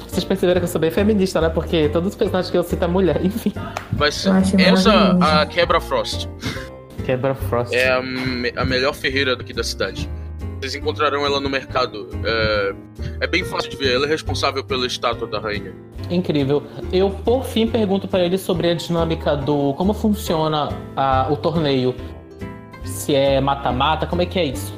Vocês 0.07 0.23
perceberam 0.23 0.59
que 0.59 0.65
eu 0.65 0.69
sou 0.69 0.81
bem 0.81 0.91
feminista, 0.91 1.39
né? 1.41 1.49
Porque 1.49 1.89
todos 1.89 2.09
os 2.09 2.15
personagens 2.15 2.49
que 2.51 2.57
eu 2.57 2.63
cito 2.63 2.83
é 2.83 2.87
mulher, 2.87 3.19
enfim. 3.25 3.53
Vai 3.93 4.11
ser. 4.11 4.29
Eu 4.29 4.33
achei 4.33 4.59
Essa, 4.65 4.91
maravilhoso. 4.91 5.23
a 5.41 5.45
Quebra 5.45 5.79
Frost. 5.81 6.27
Quebra 7.05 7.35
Frost. 7.35 7.73
É 7.75 7.91
a, 7.91 8.01
me- 8.01 8.53
a 8.55 8.65
melhor 8.65 8.93
ferreira 8.93 9.35
daqui 9.35 9.53
da 9.53 9.63
cidade. 9.63 10.09
Vocês 10.59 10.75
encontrarão 10.75 11.25
ela 11.25 11.39
no 11.39 11.49
mercado. 11.49 12.09
É, 12.23 12.73
é 13.21 13.27
bem 13.27 13.43
fácil 13.43 13.69
de 13.71 13.77
ver. 13.77 13.93
Ela 13.95 14.05
é 14.05 14.09
responsável 14.09 14.63
pela 14.63 14.85
estátua 14.85 15.27
da 15.27 15.39
rainha. 15.39 15.73
Incrível. 16.09 16.63
Eu, 16.91 17.09
por 17.09 17.45
fim, 17.45 17.67
pergunto 17.67 18.07
para 18.07 18.25
ele 18.25 18.37
sobre 18.37 18.69
a 18.69 18.73
dinâmica 18.73 19.35
do. 19.35 19.73
como 19.75 19.93
funciona 19.93 20.69
a, 20.95 21.27
o 21.29 21.37
torneio. 21.37 21.95
Se 22.83 23.13
é 23.13 23.39
mata-mata, 23.39 24.07
como 24.07 24.21
é 24.21 24.25
que 24.25 24.39
é 24.39 24.45
isso? 24.45 24.77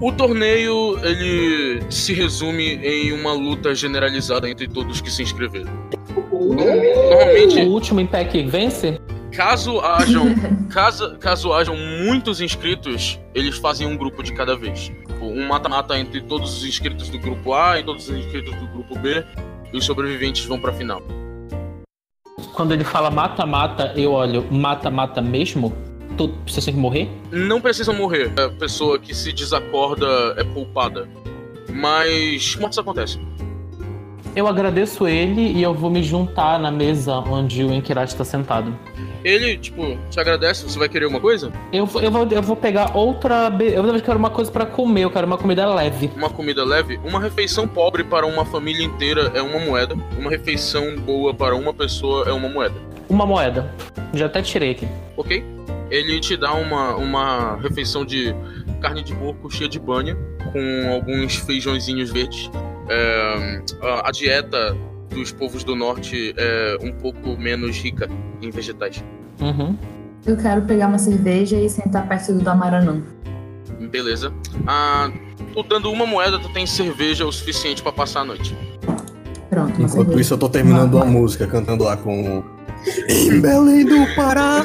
O 0.00 0.10
torneio 0.10 0.98
ele 1.04 1.82
se 1.90 2.12
resume 2.12 2.74
em 2.82 3.12
uma 3.12 3.32
luta 3.32 3.74
generalizada 3.74 4.48
entre 4.48 4.66
todos 4.66 5.00
que 5.00 5.10
se 5.10 5.22
inscreveram. 5.22 5.70
Normalmente. 6.32 7.60
O 7.60 7.70
último 7.70 8.00
em 8.00 8.06
pé 8.06 8.24
que 8.24 8.42
vence? 8.42 9.00
Caso 9.32 9.80
hajam, 9.80 10.34
caso, 10.70 11.16
caso 11.18 11.52
hajam 11.52 11.76
muitos 11.76 12.40
inscritos, 12.40 13.20
eles 13.34 13.56
fazem 13.58 13.86
um 13.86 13.96
grupo 13.96 14.22
de 14.22 14.32
cada 14.32 14.56
vez. 14.56 14.92
Tipo, 15.24 15.26
um 15.26 15.46
mata-mata 15.46 15.98
entre 15.98 16.20
todos 16.20 16.58
os 16.58 16.64
inscritos 16.64 17.08
do 17.08 17.18
grupo 17.18 17.52
A 17.52 17.80
e 17.80 17.84
todos 17.84 18.08
os 18.08 18.16
inscritos 18.16 18.54
do 18.54 18.66
grupo 18.68 18.98
B, 18.98 19.24
e 19.74 19.76
os 19.76 19.84
sobreviventes 19.84 20.46
vão 20.46 20.58
pra 20.58 20.72
final. 20.72 21.02
Quando 22.54 22.72
ele 22.72 22.84
fala 22.84 23.10
mata-mata, 23.10 23.92
eu 23.96 24.12
olho 24.12 24.46
mata-mata 24.50 25.20
mesmo? 25.20 25.74
Tu 26.16 26.28
precisa 26.28 26.70
morrer? 26.70 27.10
Não 27.32 27.60
precisa 27.60 27.92
morrer. 27.92 28.32
A 28.38 28.48
pessoa 28.48 29.00
que 29.00 29.12
se 29.12 29.32
desacorda 29.32 30.06
é 30.36 30.44
poupada. 30.44 31.08
Mas 31.68 32.54
mortes 32.54 32.78
acontecem. 32.78 33.20
Eu 34.36 34.46
agradeço 34.46 35.08
ele 35.08 35.40
e 35.40 35.62
eu 35.62 35.74
vou 35.74 35.90
me 35.90 36.02
juntar 36.02 36.58
na 36.60 36.70
mesa 36.70 37.16
onde 37.16 37.64
o 37.64 37.72
Enkirat 37.72 38.10
está 38.10 38.24
sentado. 38.24 38.76
Ele, 39.24 39.56
tipo, 39.56 39.98
te 40.10 40.20
agradece, 40.20 40.64
você 40.64 40.78
vai 40.78 40.88
querer 40.88 41.06
uma 41.06 41.18
coisa? 41.18 41.50
Eu, 41.72 41.88
eu, 42.02 42.10
vou, 42.10 42.28
eu 42.30 42.42
vou 42.42 42.56
pegar 42.56 42.94
outra. 42.94 43.50
Eu 43.60 44.02
quero 44.02 44.18
uma 44.18 44.30
coisa 44.30 44.50
para 44.50 44.66
comer, 44.66 45.02
eu 45.02 45.10
quero 45.10 45.26
uma 45.26 45.38
comida 45.38 45.66
leve. 45.66 46.10
Uma 46.14 46.28
comida 46.28 46.62
leve? 46.64 47.00
Uma 47.02 47.18
refeição 47.18 47.66
pobre 47.66 48.04
para 48.04 48.26
uma 48.26 48.44
família 48.44 48.84
inteira 48.84 49.32
é 49.34 49.40
uma 49.40 49.58
moeda. 49.58 49.94
Uma 50.18 50.30
refeição 50.30 50.94
boa 50.96 51.32
para 51.32 51.56
uma 51.56 51.72
pessoa 51.72 52.28
é 52.28 52.32
uma 52.32 52.48
moeda. 52.48 52.74
Uma 53.08 53.24
moeda. 53.24 53.72
Já 54.12 54.26
até 54.26 54.42
tirei 54.42 54.72
aqui. 54.72 54.86
Ok. 55.16 55.42
Ele 55.90 56.20
te 56.20 56.36
dá 56.36 56.52
uma, 56.52 56.94
uma 56.96 57.56
refeição 57.56 58.04
de 58.04 58.34
carne 58.80 59.02
de 59.02 59.14
porco 59.14 59.50
cheia 59.50 59.68
de 59.68 59.78
banha, 59.78 60.16
com 60.52 60.92
alguns 60.92 61.36
feijõezinhos 61.36 62.10
verdes 62.10 62.50
é, 62.88 63.62
a 64.04 64.10
dieta 64.10 64.76
dos 65.10 65.32
povos 65.32 65.64
do 65.64 65.74
norte 65.76 66.34
é 66.36 66.78
um 66.80 66.92
pouco 66.92 67.36
menos 67.36 67.76
rica 67.78 68.08
em 68.40 68.50
vegetais. 68.50 69.02
Uhum. 69.40 69.76
Eu 70.26 70.36
quero 70.36 70.62
pegar 70.62 70.88
uma 70.88 70.98
cerveja 70.98 71.56
e 71.56 71.68
sentar 71.68 72.08
perto 72.08 72.32
do 72.32 72.40
Damaranã. 72.40 73.02
Beleza. 73.90 74.32
Ah, 74.66 75.10
tu 75.52 75.62
dando 75.62 75.90
uma 75.90 76.06
moeda, 76.06 76.38
tu 76.38 76.48
tem 76.48 76.66
cerveja 76.66 77.26
o 77.26 77.32
suficiente 77.32 77.82
para 77.82 77.92
passar 77.92 78.20
a 78.20 78.24
noite. 78.24 78.56
Pronto. 79.50 79.72
Enquanto 79.72 79.90
cerveja. 79.90 80.20
isso, 80.20 80.34
eu 80.34 80.38
tô 80.38 80.48
terminando 80.48 80.94
uma 80.94 81.04
música, 81.04 81.46
cantando 81.46 81.84
lá 81.84 81.96
com. 81.96 82.42
Em 83.08 83.40
Belém 83.40 83.84
do 83.84 84.14
Pará! 84.14 84.62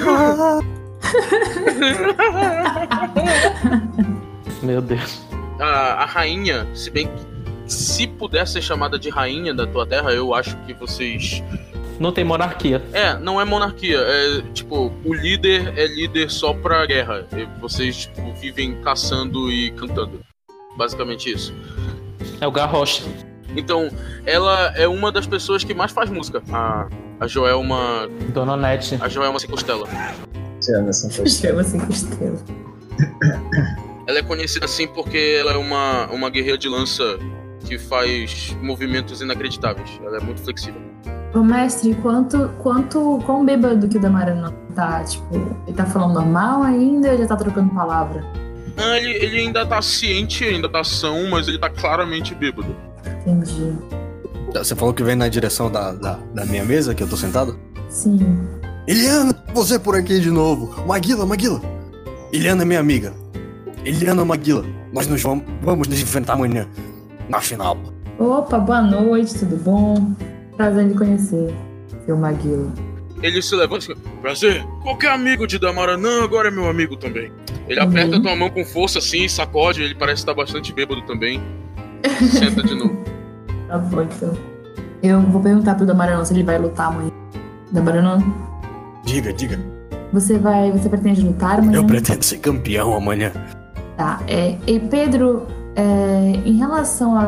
Meu 4.64 4.82
Deus. 4.82 5.22
A, 5.60 6.04
a 6.04 6.06
rainha, 6.06 6.68
se 6.74 6.90
bem 6.90 7.08
que 7.08 7.29
se 7.70 8.08
puder 8.08 8.48
ser 8.48 8.62
chamada 8.62 8.98
de 8.98 9.10
rainha 9.10 9.54
da 9.54 9.66
tua 9.66 9.86
terra, 9.86 10.12
eu 10.12 10.34
acho 10.34 10.58
que 10.66 10.74
vocês. 10.74 11.44
Não 12.00 12.12
tem 12.12 12.24
monarquia. 12.24 12.82
É, 12.94 13.18
não 13.18 13.40
é 13.40 13.46
monarquia. 13.46 14.00
É 14.00 14.42
tipo, 14.54 14.92
o 15.04 15.14
líder 15.14 15.78
é 15.78 15.86
líder 15.86 16.32
só 16.32 16.54
pra 16.54 16.86
guerra. 16.86 17.28
E 17.34 17.46
vocês 17.60 18.08
tipo, 18.08 18.34
vivem 18.34 18.82
caçando 18.82 19.52
e 19.52 19.72
cantando. 19.72 20.22
Basicamente 20.76 21.32
isso. 21.32 21.54
É 22.42 22.48
o 22.48 22.52
Garrocha. 22.52 23.04
Então, 23.56 23.90
ela 24.26 24.74
é 24.76 24.88
uma 24.88 25.12
das 25.12 25.28
pessoas 25.28 25.64
que 25.64 25.74
mais 25.74 25.92
faz 25.92 26.10
música. 26.10 26.42
A, 26.52 26.88
a 27.20 27.28
Joelma. 27.28 28.10
Dona 28.34 28.56
Nete. 28.56 28.98
A 29.02 29.10
Joelma 29.10 29.38
sem 29.40 29.50
costela. 29.50 29.88
Chama 30.64 30.90
essa 30.90 31.08
pessoa. 31.08 31.28
Chama 31.28 31.64
cinco 31.64 31.92
estrelas. 31.92 32.44
Ela 34.08 34.20
é 34.20 34.24
conhecida 34.24 34.66
assim 34.66 34.88
porque 34.88 35.38
ela 35.40 35.54
é 35.54 35.58
uma, 35.58 36.08
uma 36.08 36.30
guerreira 36.30 36.58
de 36.58 36.68
lança 36.68 37.20
que 37.70 37.78
faz 37.78 38.58
movimentos 38.64 39.22
inacreditáveis. 39.22 40.02
Ela 40.04 40.18
é 40.18 40.20
muito 40.20 40.42
flexível. 40.42 40.82
Ô 41.36 41.44
mestre, 41.44 41.94
quanto, 42.02 42.50
quanto, 42.58 43.22
quão 43.24 43.46
bêbado 43.46 43.88
que 43.88 43.98
o 43.98 44.02
Damaranã 44.02 44.52
tá? 44.74 45.04
Tipo, 45.04 45.36
ele 45.68 45.78
tá 45.78 45.86
falando 45.86 46.16
normal 46.16 46.64
ainda 46.64 47.12
ou 47.12 47.18
já 47.20 47.28
tá 47.28 47.36
trocando 47.36 47.72
palavra? 47.72 48.26
Ah, 48.76 48.98
ele, 48.98 49.12
ele 49.12 49.40
ainda 49.42 49.64
tá 49.66 49.80
ciente, 49.84 50.44
ainda 50.44 50.68
tá 50.68 50.84
são, 50.84 51.30
mas 51.30 51.48
ele 51.48 51.60
tá 51.60 51.70
claramente 51.70 52.34
bêbado. 52.34 52.76
Entendi. 53.22 53.76
Você 54.52 54.76
falou 54.76 54.92
que 54.92 55.04
vem 55.04 55.16
na 55.16 55.28
direção 55.28 55.70
da, 55.70 55.92
da, 55.92 56.20
da 56.34 56.46
minha 56.46 56.66
mesa, 56.66 56.96
que 56.96 57.04
eu 57.04 57.08
tô 57.08 57.16
sentado? 57.16 57.60
Sim. 57.88 58.20
Eliana, 58.88 59.36
você 59.54 59.78
por 59.78 59.96
aqui 59.96 60.20
de 60.20 60.32
novo. 60.32 60.84
Maguila, 60.88 61.24
Maguila. 61.24 61.62
Eliana 62.34 62.64
é 62.64 62.66
minha 62.66 62.80
amiga. 62.80 63.14
Eliana 63.86 64.26
Maguila. 64.26 64.66
Nós 64.92 65.06
nos 65.06 65.22
vamos, 65.22 65.44
vamos 65.62 65.88
nos 65.88 66.02
enfrentar 66.02 66.34
amanhã. 66.34 66.68
Na 67.30 67.40
final. 67.40 67.78
Opa, 68.18 68.58
boa 68.60 68.82
noite, 68.82 69.38
tudo 69.40 69.56
bom? 69.58 70.14
Prazer 70.58 70.86
em 70.88 70.94
conhecer, 70.94 71.54
seu 72.06 72.18
Maguila. 72.18 72.72
Ele 73.22 73.42
se 73.42 73.56
levanta 73.56 73.86
e 73.92 73.96
diz, 73.96 74.04
prazer, 74.22 74.66
qualquer 74.82 75.12
amigo 75.12 75.46
de 75.46 75.60
Damaranã 75.60 76.24
agora 76.24 76.48
é 76.48 76.52
meu 76.52 76.70
amigo 76.70 76.96
também. 76.98 77.32
Ele 77.68 77.80
Uhum. 77.80 77.88
aperta 77.88 78.22
tua 78.22 78.36
mão 78.36 78.50
com 78.50 78.66
força 78.66 79.00
assim, 79.00 79.28
sacode, 79.28 79.82
ele 79.84 79.94
parece 79.96 80.22
estar 80.22 80.34
bastante 80.34 80.74
bêbado 80.74 81.02
também. 81.04 81.42
Senta 82.32 82.64
de 82.64 82.76
novo. 82.76 82.98
Tá 83.70 83.78
bom, 83.78 84.02
então. 84.02 84.36
Eu 85.04 85.22
vou 85.22 85.40
perguntar 85.44 85.76
pro 85.76 85.86
Damaranã 85.86 86.26
se 86.26 86.34
ele 86.34 86.42
vai 86.42 86.58
lutar 86.58 86.88
amanhã. 86.88 87.12
Damaranã, 87.72 88.18
Diga, 89.06 89.32
diga. 89.32 89.60
você 90.12 90.40
vai. 90.40 90.72
Você 90.72 90.90
pretende 90.90 91.22
lutar 91.22 91.60
amanhã? 91.60 91.76
Eu 91.78 91.86
pretendo 91.86 92.24
ser 92.26 92.40
campeão 92.40 92.96
amanhã. 92.96 93.32
Tá. 93.96 94.22
É, 94.28 94.58
e 94.66 94.80
Pedro, 94.80 95.46
é, 95.80 96.32
em 96.46 96.58
relação 96.58 97.16
a, 97.18 97.24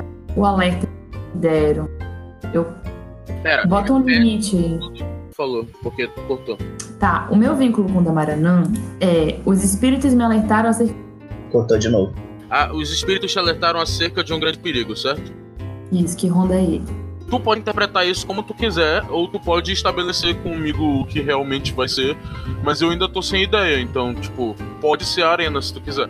a- 0.00 0.04
o 0.36 0.44
alerta 0.44 0.86
que 0.86 1.38
deram, 1.38 1.88
eu 2.52 2.66
Pera, 3.42 3.66
bota 3.66 3.92
um 3.92 4.00
é, 4.08 4.12
limite 4.14 4.56
aí. 4.56 4.78
falou, 5.32 5.66
porque 5.82 6.06
cortou. 6.26 6.58
Tá, 6.98 7.26
o 7.30 7.36
meu 7.36 7.54
vínculo 7.56 7.88
com 7.92 7.98
o 7.98 8.02
Damaranã 8.02 8.64
é 9.00 9.38
os 9.44 9.62
espíritos 9.64 10.14
me 10.14 10.22
alertaram 10.22 10.70
acerca 10.70 10.94
Cortou 11.50 11.78
de 11.78 11.88
novo. 11.88 12.14
Ah, 12.48 12.70
os 12.72 12.90
espíritos 12.92 13.30
te 13.32 13.38
alertaram 13.38 13.80
acerca 13.80 14.22
de 14.24 14.32
um 14.32 14.40
grande 14.40 14.58
perigo, 14.58 14.96
certo? 14.96 15.32
disso 15.90 16.16
que 16.16 16.26
ronda 16.26 16.54
ele. 16.56 16.82
Tu 17.28 17.38
pode 17.40 17.60
interpretar 17.60 18.06
isso 18.06 18.26
como 18.26 18.42
tu 18.42 18.54
quiser, 18.54 19.04
ou 19.10 19.28
tu 19.28 19.38
pode 19.38 19.72
estabelecer 19.72 20.34
comigo 20.42 21.00
o 21.00 21.04
que 21.06 21.20
realmente 21.20 21.72
vai 21.72 21.88
ser, 21.88 22.16
mas 22.64 22.80
eu 22.80 22.90
ainda 22.90 23.06
tô 23.08 23.20
sem 23.22 23.42
ideia, 23.42 23.78
então, 23.80 24.14
tipo, 24.14 24.54
pode 24.80 25.04
ser 25.04 25.22
a 25.22 25.30
arena 25.30 25.60
se 25.60 25.72
tu 25.72 25.80
quiser. 25.80 26.08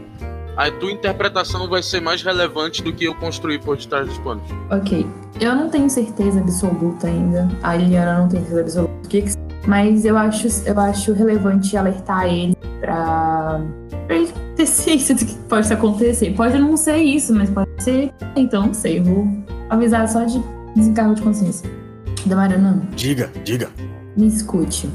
A 0.57 0.70
tua 0.70 0.92
interpretação 0.92 1.68
vai 1.68 1.82
ser 1.82 2.00
mais 2.00 2.22
relevante 2.22 2.82
do 2.82 2.92
que 2.92 3.05
eu 3.05 3.14
construir 3.14 3.59
por 3.61 3.76
detrás 3.76 4.07
dos 4.07 4.18
panos. 4.18 4.42
Ok. 4.70 5.07
Eu 5.40 5.55
não 5.57 5.70
tenho 5.70 5.88
certeza 5.88 6.40
absoluta 6.40 7.07
ainda. 7.07 7.48
A 7.62 7.74
Liliana 7.74 8.18
não 8.18 8.28
tem 8.28 8.40
certeza 8.40 8.61
absoluta 8.61 8.94
do 9.03 9.09
que, 9.09 9.22
que 9.22 9.32
mas 9.66 10.05
eu 10.05 10.16
acho, 10.18 10.48
eu 10.66 10.78
acho 10.78 11.12
relevante 11.12 11.76
alertar 11.76 12.26
ele 12.26 12.57
pra, 12.80 13.61
pra 14.07 14.16
ele 14.16 14.32
ter 14.57 14.66
ciência 14.66 15.14
do 15.14 15.24
que 15.24 15.34
pode 15.48 15.72
acontecer. 15.72 16.34
Pode 16.34 16.59
não 16.59 16.76
ser 16.76 16.96
isso, 16.96 17.32
mas 17.34 17.48
pode 17.48 17.70
ser. 17.82 18.12
Então, 18.36 18.66
não 18.66 18.74
sei. 18.74 18.98
Eu 18.98 19.05
vou 19.05 19.28
avisar 19.70 20.09
só 20.09 20.24
de 20.24 20.42
desencargo 20.74 21.14
de 21.14 21.22
consciência. 21.22 21.70
Damaranã, 22.26 22.82
Diga, 22.94 23.30
diga. 23.44 23.68
me 24.16 24.26
escute. 24.28 24.88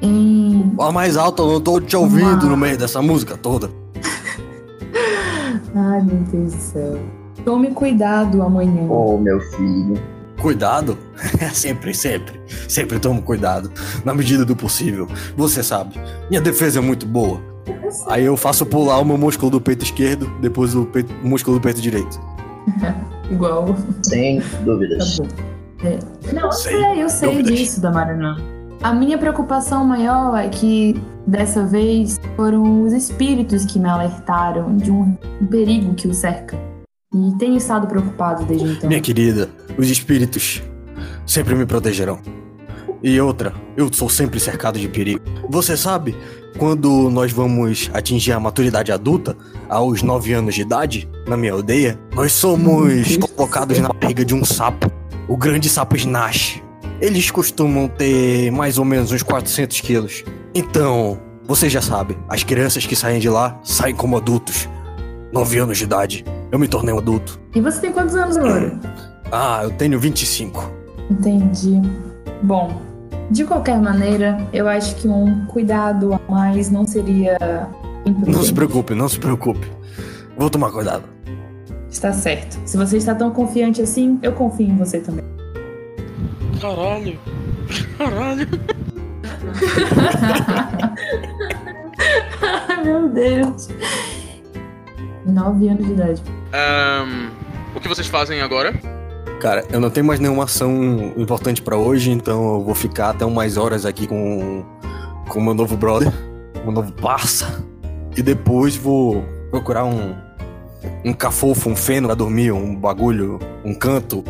Em... 0.00 0.72
Fala 0.76 0.90
mais 0.92 1.16
alto, 1.16 1.42
eu 1.42 1.52
não 1.52 1.60
tô 1.60 1.80
te 1.80 1.96
ouvindo 1.96 2.46
no 2.48 2.56
meio 2.56 2.76
dessa 2.76 3.00
música 3.00 3.36
toda. 3.36 3.81
Ai, 5.74 6.02
meu 6.02 6.16
Deus 6.30 6.52
do 6.54 6.60
céu. 6.60 6.98
Tome 7.44 7.70
cuidado 7.70 8.42
amanhã. 8.42 8.86
Oh, 8.88 9.16
meu 9.18 9.40
filho. 9.40 9.94
Cuidado? 10.40 10.98
sempre, 11.54 11.94
sempre. 11.94 12.40
Sempre 12.68 12.98
tomo 12.98 13.22
cuidado. 13.22 13.70
Na 14.04 14.12
medida 14.14 14.44
do 14.44 14.54
possível. 14.56 15.06
Você 15.36 15.62
sabe, 15.62 15.94
minha 16.28 16.40
defesa 16.42 16.78
é 16.78 16.82
muito 16.82 17.06
boa. 17.06 17.40
Aí 18.08 18.24
eu 18.24 18.36
faço 18.36 18.66
pular 18.66 18.98
o 18.98 19.04
meu 19.04 19.16
músculo 19.16 19.50
do 19.50 19.60
peito 19.60 19.84
esquerdo, 19.84 20.30
depois 20.40 20.74
o, 20.74 20.84
peito- 20.86 21.14
o 21.22 21.28
músculo 21.28 21.58
do 21.58 21.62
peito 21.62 21.80
direito. 21.80 22.20
Igual. 23.30 23.74
Sem 24.02 24.40
Tá 24.40 24.46
dúvidas. 24.64 25.18
bom. 25.18 25.26
É. 25.84 25.98
Não, 26.32 26.42
eu 26.46 26.52
sei, 26.52 27.02
eu 27.02 27.08
sei 27.08 27.42
disso, 27.42 27.80
Damaranã. 27.80 28.36
A 28.82 28.92
minha 28.92 29.16
preocupação 29.16 29.86
maior 29.86 30.36
é 30.36 30.48
que 30.48 31.00
dessa 31.24 31.64
vez 31.64 32.18
foram 32.34 32.82
os 32.82 32.92
espíritos 32.92 33.64
que 33.64 33.78
me 33.78 33.88
alertaram 33.88 34.76
de 34.76 34.90
um, 34.90 35.16
perigo 35.48 35.94
que 35.94 36.08
o 36.08 36.12
cerca. 36.12 36.58
E 37.14 37.32
tenho 37.38 37.56
estado 37.56 37.86
preocupado 37.86 38.44
desde 38.44 38.72
então. 38.72 38.88
Minha 38.88 39.00
querida, 39.00 39.48
os 39.78 39.88
espíritos 39.88 40.60
sempre 41.24 41.54
me 41.54 41.64
protegerão. 41.64 42.18
E 43.00 43.20
outra, 43.20 43.54
eu 43.76 43.88
sou 43.92 44.08
sempre 44.08 44.40
cercado 44.40 44.80
de 44.80 44.88
perigo. 44.88 45.20
Você 45.48 45.76
sabe, 45.76 46.16
quando 46.58 47.08
nós 47.08 47.30
vamos 47.30 47.88
atingir 47.94 48.32
a 48.32 48.40
maturidade 48.40 48.90
adulta, 48.90 49.36
aos 49.68 50.02
9 50.02 50.32
anos 50.32 50.56
de 50.56 50.62
idade, 50.62 51.08
na 51.28 51.36
minha 51.36 51.52
aldeia, 51.52 51.96
nós 52.14 52.32
somos 52.32 53.16
colocados 53.16 53.78
na 53.78 53.90
barriga 53.90 54.24
de 54.24 54.34
um 54.34 54.44
sapo. 54.44 54.90
o 55.28 55.36
grande 55.36 55.68
sapo 55.68 55.94
Snash. 55.96 56.60
Eles 57.02 57.32
costumam 57.32 57.88
ter 57.88 58.52
mais 58.52 58.78
ou 58.78 58.84
menos 58.84 59.10
uns 59.10 59.24
400 59.24 59.80
quilos. 59.80 60.24
Então, 60.54 61.18
você 61.44 61.68
já 61.68 61.82
sabe, 61.82 62.16
as 62.28 62.44
crianças 62.44 62.86
que 62.86 62.94
saem 62.94 63.18
de 63.18 63.28
lá 63.28 63.58
saem 63.64 63.92
como 63.92 64.16
adultos. 64.16 64.68
9 65.32 65.58
anos 65.58 65.78
de 65.78 65.84
idade. 65.84 66.24
Eu 66.52 66.60
me 66.60 66.68
tornei 66.68 66.94
um 66.94 66.98
adulto. 66.98 67.40
E 67.56 67.60
você 67.60 67.80
tem 67.80 67.92
quantos 67.92 68.14
anos 68.14 68.36
agora? 68.36 68.78
Ah, 69.34 69.60
eu 69.62 69.70
tenho 69.70 69.98
25. 69.98 70.70
Entendi. 71.10 71.80
Bom, 72.42 72.82
de 73.30 73.46
qualquer 73.46 73.80
maneira, 73.80 74.46
eu 74.52 74.68
acho 74.68 74.94
que 74.96 75.08
um 75.08 75.46
cuidado 75.46 76.12
a 76.12 76.20
mais 76.30 76.70
não 76.70 76.86
seria. 76.86 77.38
Não 78.26 78.42
se 78.42 78.52
preocupe, 78.52 78.94
não 78.94 79.08
se 79.08 79.18
preocupe. 79.18 79.66
Vou 80.36 80.50
tomar 80.50 80.70
cuidado. 80.70 81.04
Está 81.90 82.12
certo. 82.12 82.60
Se 82.66 82.76
você 82.76 82.98
está 82.98 83.14
tão 83.14 83.30
confiante 83.30 83.80
assim, 83.80 84.18
eu 84.22 84.32
confio 84.32 84.68
em 84.68 84.76
você 84.76 85.00
também. 85.00 85.24
Caralho. 86.62 87.18
Caralho. 87.98 88.48
Meu 92.84 93.08
Deus. 93.08 93.68
Nove 95.26 95.68
anos 95.68 95.86
de 95.86 95.92
idade. 95.92 96.22
Ahn, 96.52 97.30
o 97.74 97.80
que 97.80 97.88
vocês 97.88 98.06
fazem 98.06 98.40
agora? 98.40 98.72
Cara, 99.40 99.64
eu 99.72 99.80
não 99.80 99.90
tenho 99.90 100.06
mais 100.06 100.20
nenhuma 100.20 100.44
ação 100.44 101.12
importante 101.16 101.60
pra 101.60 101.76
hoje, 101.76 102.12
então 102.12 102.54
eu 102.54 102.62
vou 102.62 102.76
ficar 102.76 103.10
até 103.10 103.24
umas 103.24 103.56
horas 103.56 103.84
aqui 103.84 104.06
com 104.06 104.64
com 105.28 105.40
o 105.40 105.42
meu 105.42 105.54
novo 105.54 105.76
brother, 105.76 106.12
meu 106.62 106.70
novo 106.70 106.92
parça. 106.92 107.60
E 108.16 108.22
depois 108.22 108.76
vou 108.76 109.24
procurar 109.50 109.84
um 109.84 110.14
um 111.04 111.12
cafofo, 111.12 111.68
um 111.70 111.74
feno 111.74 112.06
pra 112.06 112.14
dormir, 112.14 112.52
um 112.52 112.76
bagulho, 112.76 113.40
um 113.64 113.74
canto, 113.74 114.22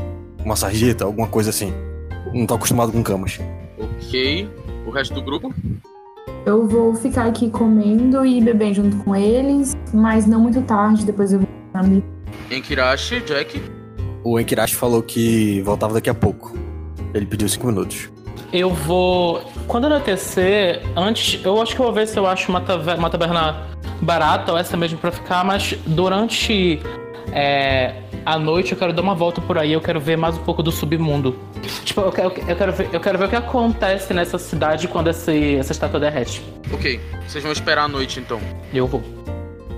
uma 0.43 0.57
sarjeta, 0.57 1.05
alguma 1.05 1.29
coisa 1.29 1.51
assim. 1.51 1.92
Não 2.35 2.47
tô 2.47 2.55
acostumado 2.55 2.93
com 2.93 3.03
camas. 3.03 3.39
Ok. 3.79 4.49
O 4.87 4.91
resto 4.91 5.15
do 5.15 5.23
grupo? 5.23 5.55
Eu 6.45 6.67
vou 6.67 6.95
ficar 6.95 7.27
aqui 7.27 7.51
comendo 7.51 8.25
e 8.27 8.41
bebendo 8.41 8.75
junto 8.75 8.97
com 8.99 9.15
eles, 9.15 9.77
mas 9.93 10.27
não 10.27 10.41
muito 10.41 10.61
tarde, 10.63 11.05
depois 11.05 11.33
eu 11.33 11.41
vou 11.41 11.49
na 11.73 11.83
minha- 11.83 12.03
Enkirashi, 12.51 13.21
Jack. 13.21 13.63
O 14.25 14.39
Enkirashi 14.39 14.75
falou 14.75 15.03
que 15.03 15.61
voltava 15.63 15.95
daqui 15.95 16.11
a 16.11 16.15
pouco. 16.15 16.53
Ele 17.15 17.27
pediu 17.27 17.49
cinco 17.49 17.67
minutos. 17.67 18.11
Eu 18.53 18.71
vou. 18.71 19.41
Quando 19.67 19.87
anoitecer, 19.87 20.83
antes. 20.97 21.43
Eu 21.45 21.61
acho 21.61 21.75
que 21.75 21.81
eu 21.81 21.85
vou 21.87 21.95
ver 21.95 22.07
se 22.07 22.19
eu 22.19 22.27
acho 22.27 22.51
uma, 22.51 22.61
taver- 22.61 22.99
uma 22.99 23.09
taberna 23.09 23.69
barata 24.03 24.53
ou 24.53 24.59
essa 24.59 24.77
mesmo 24.77 24.99
pra 24.99 25.11
ficar, 25.11 25.45
mas 25.45 25.75
durante 25.87 26.81
é, 27.33 27.95
a 28.27 28.39
noite 28.39 28.73
eu 28.73 28.79
quero 28.79 28.93
dar 28.93 29.03
uma 29.03 29.15
volta 29.15 29.41
por 29.41 29.57
aí, 29.57 29.73
eu 29.73 29.81
quero 29.81 29.99
ver 29.99 30.17
mais 30.17 30.37
um 30.37 30.43
pouco 30.43 30.63
do 30.63 30.71
submundo. 30.71 31.39
Tipo, 31.85 32.03
eu 32.03 32.13
quero, 32.13 32.29
eu 32.49 32.57
quero, 32.57 32.73
ver, 32.73 32.89
eu 32.93 33.01
quero 33.01 33.19
ver 33.19 33.25
o 33.25 33.29
que 33.29 33.37
acontece 33.37 34.13
nessa 34.13 34.39
cidade 34.39 34.87
quando 34.87 35.09
esse, 35.09 35.57
essa 35.57 35.73
estátua 35.73 35.99
derrete. 35.99 36.43
Ok. 36.73 37.01
Vocês 37.27 37.43
vão 37.43 37.53
esperar 37.53 37.85
a 37.85 37.89
noite 37.89 38.21
então. 38.21 38.41
Eu 38.73 38.87
vou. 38.87 39.03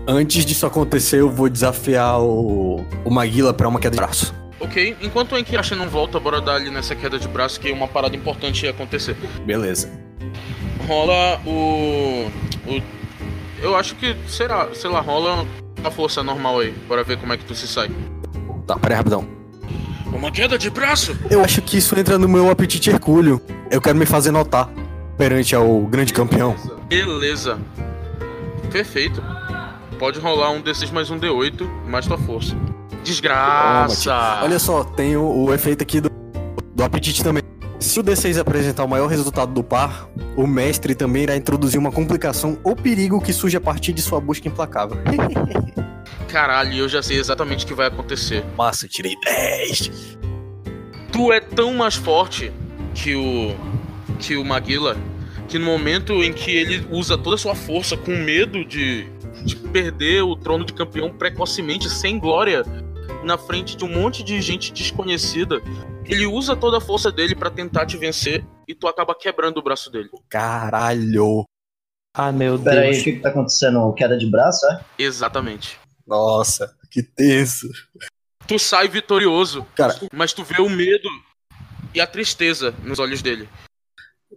Antes 0.06 0.44
disso 0.44 0.66
acontecer, 0.66 1.20
eu 1.20 1.30
vou 1.30 1.48
desafiar 1.48 2.20
o, 2.20 2.84
o 3.04 3.10
Maguila 3.10 3.54
pra 3.54 3.68
uma 3.68 3.78
queda 3.80 3.92
de 3.92 3.96
braço. 3.96 4.34
Ok. 4.60 4.96
Enquanto 5.00 5.32
o 5.32 5.38
Enkirashi 5.38 5.74
não 5.74 5.88
volta, 5.88 6.18
bora 6.18 6.40
dar 6.40 6.56
ali 6.56 6.70
nessa 6.70 6.94
queda 6.94 7.18
de 7.18 7.28
braço 7.28 7.60
que 7.60 7.70
uma 7.70 7.88
parada 7.88 8.16
importante 8.16 8.64
ia 8.64 8.70
acontecer. 8.70 9.16
Beleza. 9.46 9.90
Rola 10.86 11.40
o. 11.46 12.28
o 12.66 12.82
eu 13.62 13.74
acho 13.76 13.94
que, 13.94 14.14
será, 14.28 14.68
sei 14.74 14.90
lá, 14.90 15.00
rola 15.00 15.46
uma 15.84 15.90
força 15.90 16.22
normal 16.22 16.60
aí. 16.60 16.72
Bora 16.88 17.04
ver 17.04 17.18
como 17.18 17.32
é 17.34 17.36
que 17.36 17.44
tu 17.44 17.54
se 17.54 17.68
sai. 17.68 17.90
Tá, 18.66 18.76
peraí 18.78 18.96
rapidão. 18.96 19.28
Uma 20.10 20.30
queda 20.30 20.56
de 20.56 20.70
braço? 20.70 21.16
Eu 21.30 21.44
acho 21.44 21.60
que 21.60 21.76
isso 21.76 21.98
entra 21.98 22.16
no 22.16 22.26
meu 22.26 22.48
apetite 22.48 22.88
hercúleo. 22.88 23.40
Eu 23.70 23.82
quero 23.82 23.98
me 23.98 24.06
fazer 24.06 24.30
notar 24.30 24.70
perante 25.18 25.54
ao 25.54 25.80
grande 25.82 26.12
campeão. 26.12 26.56
Beleza. 26.88 27.58
Perfeito. 28.72 29.22
Pode 29.98 30.18
rolar 30.18 30.50
um 30.50 30.62
D6 30.62 30.90
mais 30.90 31.10
um 31.10 31.18
D8, 31.18 31.68
mais 31.86 32.06
tua 32.06 32.16
força. 32.16 32.56
Desgraça! 33.02 34.40
Olha 34.42 34.58
só, 34.58 34.82
tem 34.84 35.16
o, 35.16 35.44
o 35.44 35.52
efeito 35.52 35.82
aqui 35.82 36.00
do, 36.00 36.10
do 36.74 36.82
apetite 36.82 37.22
também. 37.22 37.43
Se 37.84 38.00
o 38.00 38.02
D6 38.02 38.40
apresentar 38.40 38.82
o 38.82 38.88
maior 38.88 39.06
resultado 39.08 39.52
do 39.52 39.62
par, 39.62 40.08
o 40.36 40.46
mestre 40.46 40.94
também 40.94 41.24
irá 41.24 41.36
introduzir 41.36 41.78
uma 41.78 41.92
complicação 41.92 42.58
ou 42.64 42.74
perigo 42.74 43.20
que 43.20 43.30
surge 43.30 43.58
a 43.58 43.60
partir 43.60 43.92
de 43.92 44.00
sua 44.00 44.18
busca 44.18 44.48
implacável. 44.48 44.96
Caralho, 46.26 46.76
eu 46.76 46.88
já 46.88 47.02
sei 47.02 47.18
exatamente 47.18 47.64
o 47.64 47.68
que 47.68 47.74
vai 47.74 47.86
acontecer. 47.86 48.42
Massa, 48.56 48.88
tirei 48.88 49.14
10. 49.22 50.16
Tu 51.12 51.30
é 51.30 51.40
tão 51.40 51.74
mais 51.74 51.94
forte 51.94 52.50
que 52.94 53.14
o. 53.14 53.54
que 54.18 54.36
o 54.36 54.44
Maguila 54.44 54.96
que 55.46 55.58
no 55.58 55.66
momento 55.66 56.24
em 56.24 56.32
que 56.32 56.50
ele 56.50 56.86
usa 56.90 57.18
toda 57.18 57.36
a 57.36 57.38
sua 57.38 57.54
força 57.54 57.98
com 57.98 58.16
medo 58.16 58.64
de, 58.64 59.06
de 59.44 59.54
perder 59.56 60.22
o 60.22 60.34
trono 60.34 60.64
de 60.64 60.72
campeão 60.72 61.10
precocemente, 61.10 61.88
sem 61.90 62.18
glória, 62.18 62.64
na 63.22 63.36
frente 63.36 63.76
de 63.76 63.84
um 63.84 63.88
monte 63.88 64.24
de 64.24 64.40
gente 64.40 64.72
desconhecida, 64.72 65.60
ele 66.06 66.26
usa 66.26 66.54
toda 66.56 66.78
a 66.78 66.80
força 66.80 67.10
dele 67.10 67.34
pra 67.34 67.50
tentar 67.50 67.86
te 67.86 67.96
vencer 67.96 68.44
e 68.68 68.74
tu 68.74 68.86
acaba 68.88 69.14
quebrando 69.14 69.58
o 69.58 69.62
braço 69.62 69.90
dele. 69.90 70.08
Caralho. 70.28 71.44
Ah, 72.16 72.30
meu 72.32 72.58
Pera 72.58 72.82
Deus. 72.82 72.98
o 73.00 73.04
que, 73.04 73.12
que 73.14 73.20
tá 73.20 73.28
acontecendo? 73.30 73.92
Queda 73.94 74.16
de 74.16 74.30
braço, 74.30 74.64
é? 74.66 74.80
Exatamente. 74.98 75.78
Nossa, 76.06 76.72
que 76.90 77.02
tenso. 77.02 77.68
Tu 78.46 78.58
sai 78.58 78.86
vitorioso, 78.88 79.66
Cara, 79.74 79.98
mas 80.12 80.32
tu 80.32 80.44
vê 80.44 80.60
o 80.60 80.68
medo 80.68 81.08
e 81.94 82.00
a 82.00 82.06
tristeza 82.06 82.74
nos 82.84 82.98
olhos 82.98 83.22
dele. 83.22 83.48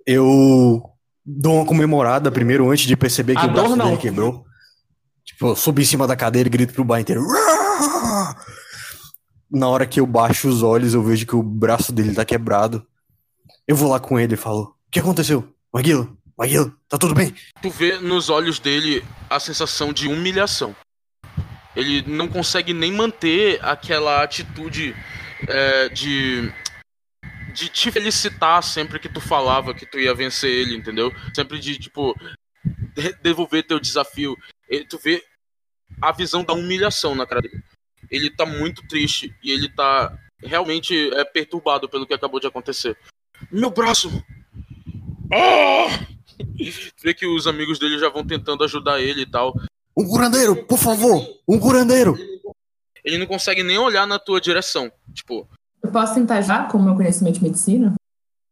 eu 0.05 0.81
dou 1.25 1.55
uma 1.55 1.65
comemorada 1.65 2.31
primeiro 2.31 2.69
antes 2.71 2.85
de 2.87 2.95
perceber 2.95 3.33
que 3.35 3.41
A 3.41 3.45
o 3.45 3.51
braço 3.51 3.75
não. 3.75 3.85
dele 3.87 3.97
quebrou. 3.97 4.45
Tipo, 5.25 5.47
eu 5.47 5.55
subo 5.57 5.81
em 5.81 5.85
cima 5.85 6.07
da 6.07 6.15
cadeira 6.15 6.47
e 6.47 6.49
grito 6.49 6.73
pro 6.73 6.85
bar 6.85 7.01
inteiro. 7.01 7.21
Na 9.49 9.67
hora 9.67 9.85
que 9.85 9.99
eu 9.99 10.05
baixo 10.05 10.47
os 10.49 10.61
olhos, 10.61 10.93
eu 10.93 11.01
vejo 11.01 11.25
que 11.25 11.35
o 11.35 11.43
braço 11.43 11.91
dele 11.91 12.13
tá 12.13 12.25
quebrado. 12.25 12.85
Eu 13.67 13.75
vou 13.75 13.89
lá 13.89 13.99
com 13.99 14.19
ele 14.19 14.33
e 14.33 14.37
falo: 14.37 14.75
O 14.87 14.91
que 14.91 14.99
aconteceu? 14.99 15.53
Maguila, 15.73 16.07
Maguila, 16.37 16.73
tá 16.89 16.97
tudo 16.97 17.13
bem? 17.13 17.33
Tu 17.61 17.69
vê 17.69 17.97
nos 17.97 18.29
olhos 18.29 18.59
dele 18.59 19.03
a 19.29 19.39
sensação 19.39 19.93
de 19.93 20.07
humilhação. 20.07 20.75
Ele 21.75 22.01
não 22.07 22.27
consegue 22.27 22.73
nem 22.73 22.91
manter 22.91 23.63
aquela 23.63 24.23
atitude 24.23 24.95
é, 25.47 25.89
de 25.89 26.51
de 27.53 27.69
te 27.69 27.89
felicitar 27.91 28.61
sempre 28.61 28.99
que 28.99 29.09
tu 29.09 29.19
falava 29.19 29.73
que 29.73 29.85
tu 29.85 29.97
ia 29.99 30.13
vencer 30.13 30.49
ele, 30.51 30.75
entendeu? 30.75 31.11
Sempre 31.33 31.59
de 31.59 31.77
tipo 31.79 32.15
de- 32.95 33.13
devolver 33.21 33.65
teu 33.65 33.79
desafio. 33.79 34.35
Ele, 34.69 34.85
tu 34.85 34.99
vê 35.03 35.23
a 36.01 36.11
visão 36.11 36.43
da 36.43 36.53
humilhação 36.53 37.15
na 37.15 37.25
cara 37.25 37.41
dele. 37.41 37.63
Ele 38.09 38.29
tá 38.29 38.45
muito 38.45 38.87
triste 38.87 39.35
e 39.43 39.51
ele 39.51 39.69
tá 39.69 40.17
realmente 40.41 41.09
é, 41.13 41.23
perturbado 41.25 41.89
pelo 41.89 42.05
que 42.05 42.13
acabou 42.13 42.39
de 42.39 42.47
acontecer. 42.47 42.97
Meu 43.51 43.69
braço! 43.69 44.09
Ah! 45.31 46.05
Vê 47.01 47.13
que 47.13 47.25
os 47.25 47.47
amigos 47.47 47.79
dele 47.79 47.97
já 47.97 48.09
vão 48.09 48.25
tentando 48.25 48.63
ajudar 48.63 49.01
ele 49.01 49.21
e 49.21 49.25
tal. 49.25 49.53
Um 49.97 50.05
curandeiro, 50.05 50.63
por 50.65 50.77
favor! 50.77 51.25
Um 51.47 51.59
curandeiro! 51.59 52.15
Ele 53.03 53.17
não 53.17 53.25
consegue 53.25 53.63
nem 53.63 53.77
olhar 53.77 54.05
na 54.05 54.19
tua 54.19 54.39
direção. 54.39 54.91
Tipo, 55.13 55.47
Eu 55.83 55.91
posso 55.91 56.13
tentar 56.13 56.41
já, 56.41 56.63
com 56.65 56.77
o 56.77 56.83
meu 56.83 56.95
conhecimento 56.95 57.35
de 57.35 57.43
medicina? 57.43 57.95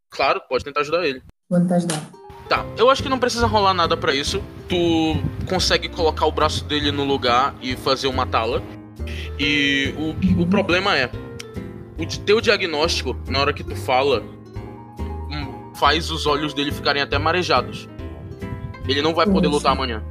claro, 0.10 0.42
pode 0.48 0.64
tentar 0.64 0.80
ajudar 0.80 1.06
ele. 1.06 1.22
Vou 1.50 1.60
tentar 1.60 1.76
ajudar. 1.76 2.02
Tá, 2.48 2.66
eu 2.78 2.90
acho 2.90 3.04
que 3.04 3.10
não 3.10 3.20
precisa 3.20 3.46
rolar 3.48 3.74
nada 3.74 3.98
pra 3.98 4.14
isso. 4.16 4.42
Tu 4.70 5.16
consegue 5.50 5.90
colocar 5.90 6.26
o 6.26 6.32
braço 6.32 6.64
dele 6.64 6.90
no 6.92 7.04
lugar 7.04 7.54
e 7.62 7.76
fazer 7.76 8.08
uma 8.08 8.26
tala. 8.26 8.62
E 9.40 9.94
o, 9.98 10.42
o 10.42 10.48
problema 10.48 10.98
é, 10.98 11.10
o 11.98 12.06
teu 12.26 12.42
diagnóstico, 12.42 13.16
na 13.28 13.40
hora 13.40 13.54
que 13.54 13.64
tu 13.64 13.76
fala, 13.76 14.24
hum, 15.30 15.74
faz 15.76 16.12
os 16.12 16.26
olhos 16.26 16.54
dele 16.54 16.72
ficarem 16.72 17.02
até 17.02 17.18
marejados. 17.18 17.88
Ele 18.88 19.02
não 19.02 19.14
vai 19.14 19.26
poder 19.26 19.48
lutar 19.48 19.72
amanhã. 19.72 20.04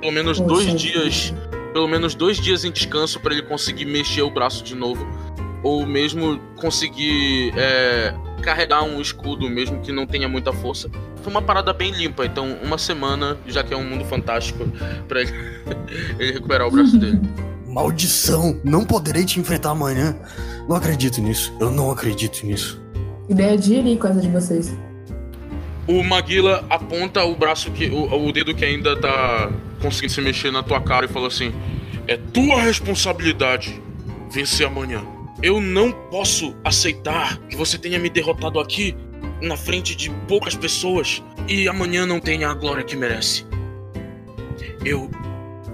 Pelo 0.00 0.12
menos 0.12 0.38
dois 0.38 0.74
dias, 0.74 1.32
pelo 1.72 1.88
menos 1.88 2.14
dois 2.14 2.38
dias 2.38 2.64
em 2.64 2.70
descanso 2.70 3.18
pra 3.20 3.32
ele 3.32 3.42
conseguir 3.42 3.86
mexer 3.86 4.22
o 4.22 4.30
braço 4.30 4.62
de 4.62 4.74
novo, 4.74 5.06
ou 5.62 5.86
mesmo 5.86 6.38
conseguir 6.56 7.54
é, 7.56 8.14
carregar 8.44 8.82
um 8.82 9.00
escudo, 9.00 9.48
mesmo 9.48 9.80
que 9.80 9.90
não 9.90 10.06
tenha 10.06 10.28
muita 10.28 10.52
força. 10.52 10.90
Foi 11.22 11.32
uma 11.32 11.42
parada 11.42 11.72
bem 11.72 11.90
limpa, 11.90 12.26
então 12.26 12.58
uma 12.62 12.76
semana, 12.76 13.38
já 13.46 13.64
que 13.64 13.72
é 13.72 13.76
um 13.76 13.84
mundo 13.84 14.04
fantástico, 14.04 14.68
pra 15.08 15.22
ele, 15.22 15.32
ele 16.18 16.32
recuperar 16.32 16.68
o 16.68 16.70
braço 16.70 16.98
dele. 16.98 17.20
Maldição! 17.66 18.60
Não 18.62 18.84
poderei 18.84 19.24
te 19.24 19.40
enfrentar 19.40 19.70
amanhã. 19.70 20.14
Não 20.68 20.76
acredito 20.76 21.20
nisso. 21.20 21.52
Eu 21.58 21.70
não 21.70 21.90
acredito 21.90 22.46
nisso. 22.46 22.80
Ideia 23.28 23.56
de 23.56 23.74
irico 23.74 24.06
essa 24.06 24.20
de 24.20 24.28
vocês. 24.28 24.76
O 25.86 26.02
Maguila 26.02 26.64
aponta 26.70 27.24
o 27.24 27.34
braço 27.34 27.70
que. 27.72 27.86
O, 27.86 28.28
o 28.28 28.32
dedo 28.32 28.54
que 28.54 28.64
ainda 28.64 28.98
tá 28.98 29.50
conseguindo 29.82 30.12
se 30.12 30.20
mexer 30.20 30.50
na 30.52 30.62
tua 30.62 30.80
cara 30.80 31.06
e 31.06 31.08
fala 31.08 31.26
assim: 31.26 31.52
É 32.06 32.16
tua 32.16 32.62
responsabilidade 32.62 33.82
vencer 34.30 34.66
amanhã. 34.66 35.13
Eu 35.44 35.60
não 35.60 35.92
posso 35.92 36.56
aceitar 36.64 37.36
que 37.50 37.54
você 37.54 37.76
tenha 37.76 37.98
me 37.98 38.08
derrotado 38.08 38.58
aqui 38.58 38.96
na 39.42 39.58
frente 39.58 39.94
de 39.94 40.08
poucas 40.26 40.56
pessoas 40.56 41.22
e 41.46 41.68
amanhã 41.68 42.06
não 42.06 42.18
tenha 42.18 42.48
a 42.48 42.54
glória 42.54 42.82
que 42.82 42.96
merece. 42.96 43.44
Eu. 44.82 45.10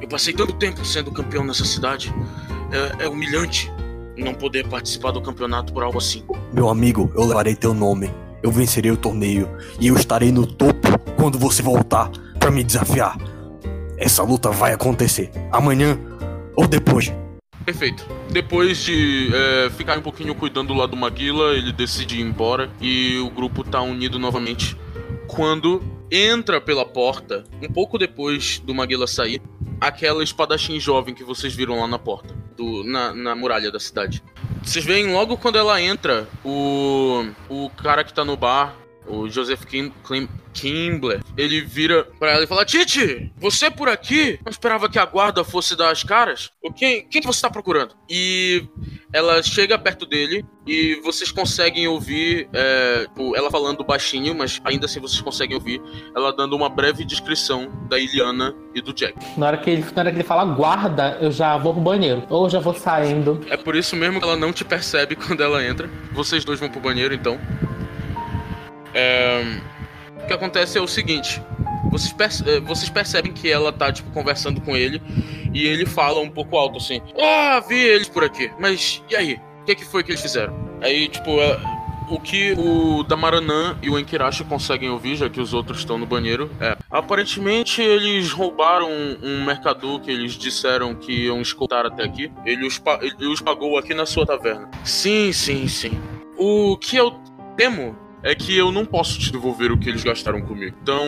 Eu 0.03 0.09
passei 0.09 0.35
tanto 0.35 0.55
tempo 0.55 0.85
sendo 0.85 1.12
campeão 1.12 1.45
nessa 1.45 1.64
cidade. 1.64 2.12
É, 2.99 3.05
é 3.05 3.09
humilhante 3.09 3.71
não 4.16 4.35
poder 4.35 4.66
participar 4.66 5.12
do 5.12 5.23
campeonato 5.23 5.73
por 5.73 5.85
algo 5.85 5.99
assim. 5.99 6.25
Meu 6.53 6.68
amigo, 6.68 7.09
eu 7.14 7.25
levarei 7.25 7.55
teu 7.55 7.73
nome. 7.73 8.11
Eu 8.43 8.51
vencerei 8.51 8.91
o 8.91 8.97
torneio 8.97 9.49
e 9.79 9.87
eu 9.87 9.95
estarei 9.95 10.33
no 10.33 10.49
topo 10.49 10.99
quando 11.16 11.39
você 11.39 11.62
voltar 11.62 12.11
para 12.41 12.51
me 12.51 12.64
desafiar. 12.64 13.16
Essa 13.97 14.25
luta 14.25 14.51
vai 14.51 14.73
acontecer 14.73 15.31
amanhã 15.53 15.97
ou 16.57 16.66
depois. 16.66 17.12
Perfeito. 17.71 18.05
Depois 18.33 18.79
de 18.79 19.31
é, 19.33 19.71
ficar 19.71 19.97
um 19.97 20.03
pouquinho 20.03 20.35
cuidando 20.35 20.75
lá 20.75 20.87
do 20.87 20.97
Maguila, 20.97 21.55
ele 21.55 21.73
decide 21.73 22.18
ir 22.18 22.21
embora 22.21 22.68
e 22.81 23.16
o 23.18 23.31
grupo 23.31 23.62
tá 23.62 23.81
unido 23.81 24.18
novamente. 24.18 24.77
Quando 25.29 25.81
entra 26.11 26.61
pela 26.61 26.85
porta, 26.85 27.45
um 27.62 27.73
pouco 27.73 27.97
depois 27.97 28.59
do 28.59 28.75
Maguila 28.75 29.07
sair, 29.07 29.41
aquela 29.81 30.25
espadachim 30.25 30.81
jovem 30.81 31.14
que 31.14 31.23
vocês 31.23 31.55
viram 31.55 31.79
lá 31.79 31.87
na 31.87 31.97
porta, 31.97 32.35
do, 32.57 32.83
na, 32.83 33.14
na 33.14 33.37
muralha 33.37 33.71
da 33.71 33.79
cidade. 33.79 34.21
Vocês 34.64 34.85
veem 34.85 35.12
logo 35.12 35.37
quando 35.37 35.57
ela 35.57 35.81
entra, 35.81 36.27
o, 36.45 37.25
o 37.49 37.71
cara 37.71 38.03
que 38.03 38.12
tá 38.12 38.25
no 38.25 38.37
bar, 38.37 38.75
o 39.11 39.28
Joseph 39.28 39.64
Kim, 39.64 39.92
Kim, 40.06 40.28
Kimbler, 40.52 41.20
ele 41.36 41.61
vira 41.61 42.04
pra 42.18 42.32
ela 42.32 42.44
e 42.44 42.46
fala: 42.46 42.64
Titi, 42.64 43.32
você 43.36 43.70
por 43.70 43.88
aqui? 43.88 44.38
Não 44.44 44.50
esperava 44.50 44.88
que 44.88 44.98
a 44.98 45.06
guarda 45.06 45.44
fosse 45.44 45.76
dar 45.76 45.90
as 45.90 46.02
caras? 46.02 46.50
O 46.62 46.72
quem, 46.72 47.06
quem 47.08 47.20
que 47.20 47.26
você 47.26 47.40
tá 47.42 47.50
procurando? 47.50 47.94
E 48.08 48.64
ela 49.12 49.42
chega 49.42 49.78
perto 49.78 50.06
dele 50.06 50.44
e 50.66 51.00
vocês 51.02 51.32
conseguem 51.32 51.88
ouvir 51.88 52.48
é, 52.52 53.06
tipo, 53.08 53.34
ela 53.36 53.50
falando 53.50 53.82
baixinho, 53.82 54.34
mas 54.34 54.61
ainda 54.64 54.86
assim 54.86 55.00
vocês 55.00 55.20
conseguem 55.20 55.56
ouvir 55.56 55.80
ela 56.14 56.32
dando 56.32 56.54
uma 56.54 56.68
breve 56.68 57.04
descrição 57.04 57.70
da 57.88 57.98
Iliana 57.98 58.54
e 58.74 58.80
do 58.80 58.92
Jack. 58.92 59.14
Na 59.36 59.48
hora 59.48 59.56
que 59.56 59.70
ele, 59.70 59.84
na 59.94 60.02
hora 60.02 60.11
que 60.11 60.16
ele 60.16 60.24
fala 60.24 60.44
guarda, 60.44 61.18
eu 61.20 61.30
já 61.32 61.56
vou 61.56 61.72
pro 61.72 61.82
banheiro. 61.82 62.22
Ou 62.28 62.48
já 62.48 62.61
vou 62.61 62.74
saindo. 62.74 63.40
É 63.48 63.56
por 63.56 63.74
isso 63.74 63.96
mesmo 63.96 64.20
que 64.20 64.24
ela 64.24 64.36
não 64.36 64.52
te 64.52 64.64
percebe 64.64 65.16
quando 65.16 65.42
ela 65.42 65.64
entra. 65.64 65.88
Vocês 66.12 66.44
dois 66.44 66.61
vão 66.61 66.68
pro 66.68 66.80
banheiro 66.80 67.14
então. 67.14 67.38
É, 68.95 69.61
o 70.22 70.26
que 70.26 70.32
acontece 70.32 70.78
é 70.78 70.80
o 70.80 70.86
seguinte: 70.86 71.43
vocês, 71.91 72.12
perce 72.12 72.49
é, 72.49 72.61
vocês, 72.61 72.88
percebem 72.88 73.32
que 73.32 73.51
ela 73.51 73.72
tá, 73.72 73.93
tipo, 73.93 74.11
conversando 74.11 74.61
com 74.61 74.76
ele 74.76 75.03
e 75.53 75.66
ele 75.66 75.86
fala 75.86 76.20
um 76.20 76.30
pouco 76.30 76.57
alto 76.57 76.78
assim: 76.78 77.01
Ah, 77.20 77.62
vi 77.66 77.76
eles 77.76 78.09
por 78.09 78.24
aqui, 78.24 78.51
mas 78.59 79.03
e 79.11 79.16
aí? 79.16 79.41
O 79.62 79.64
que, 79.64 79.74
que 79.74 79.84
foi 79.84 80.03
que 80.03 80.11
eles 80.11 80.22
fizeram? 80.22 80.55
Aí, 80.80 81.07
tipo, 81.09 81.38
é, 81.41 81.61
o 82.11 82.18
que 82.18 82.53
o 82.59 83.05
Damaranã 83.05 83.78
e 83.82 83.88
o 83.88 83.99
Enkirashi 83.99 84.43
conseguem 84.45 84.91
ouvir, 84.91 85.16
já 85.16 85.28
que 85.28 85.41
os 85.41 85.55
outros 85.55 85.78
estão 85.78 85.97
no 85.97 86.07
banheiro, 86.07 86.51
é: 86.61 86.76
aparentemente 86.91 87.80
eles 87.80 88.32
roubaram 88.32 88.91
um 89.22 89.45
mercador 89.45 90.01
que 90.01 90.11
eles 90.11 90.32
disseram 90.32 90.95
que 90.95 91.26
iam 91.26 91.41
escoltar 91.41 91.86
até 91.86 92.05
aqui. 92.05 92.30
Ele 92.45 92.66
os, 92.66 92.82
ele 93.01 93.26
os 93.26 93.41
pagou 93.41 93.78
aqui 93.78 93.95
na 93.95 94.05
sua 94.05 94.26
taverna. 94.26 94.68
Sim, 94.84 95.32
sim, 95.32 95.68
sim. 95.68 96.01
O 96.36 96.76
que 96.76 96.97
eu 96.97 97.12
temo 97.57 97.97
é 98.23 98.35
que 98.35 98.57
eu 98.57 98.71
não 98.71 98.85
posso 98.85 99.18
te 99.18 99.33
devolver 99.33 99.73
o 99.73 99.79
que 99.79 99.89
eles 99.89 100.05
gastaram 100.05 100.41
comigo. 100.43 100.77
Então, 100.83 101.05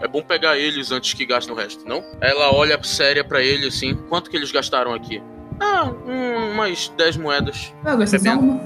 é 0.00 0.08
bom 0.08 0.22
pegar 0.22 0.56
eles 0.58 0.90
antes 0.92 1.14
que 1.14 1.24
gastem 1.26 1.54
o 1.54 1.56
resto, 1.56 1.86
não? 1.86 2.02
Ela 2.20 2.52
olha 2.54 2.82
séria 2.82 3.24
para 3.24 3.42
ele 3.42 3.66
assim: 3.66 3.94
quanto 4.08 4.30
que 4.30 4.36
eles 4.36 4.52
gastaram 4.52 4.92
aqui? 4.94 5.22
Ah, 5.60 5.90
hum, 6.06 6.52
umas 6.52 6.92
10 6.96 7.16
moedas. 7.16 7.72
Eu 7.84 7.96
gostei 7.96 8.18
só 8.20 8.32
uma. 8.38 8.60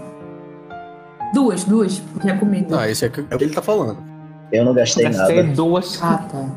Duas, 1.33 1.63
duas, 1.65 1.99
porque 2.13 2.29
é 2.29 2.37
comida. 2.37 2.81
Ah, 2.81 2.89
esse 2.89 3.05
é, 3.05 3.09
o 3.09 3.11
que 3.13 3.45
ele 3.45 3.55
tá 3.55 3.63
falando. 3.63 4.03
Eu 4.51 4.65
não 4.65 4.75
gastei, 4.75 5.05
Gastei 5.05 5.43
nada. 5.43 5.55
duas. 5.55 6.03
Ah, 6.03 6.19
tá. 6.19 6.49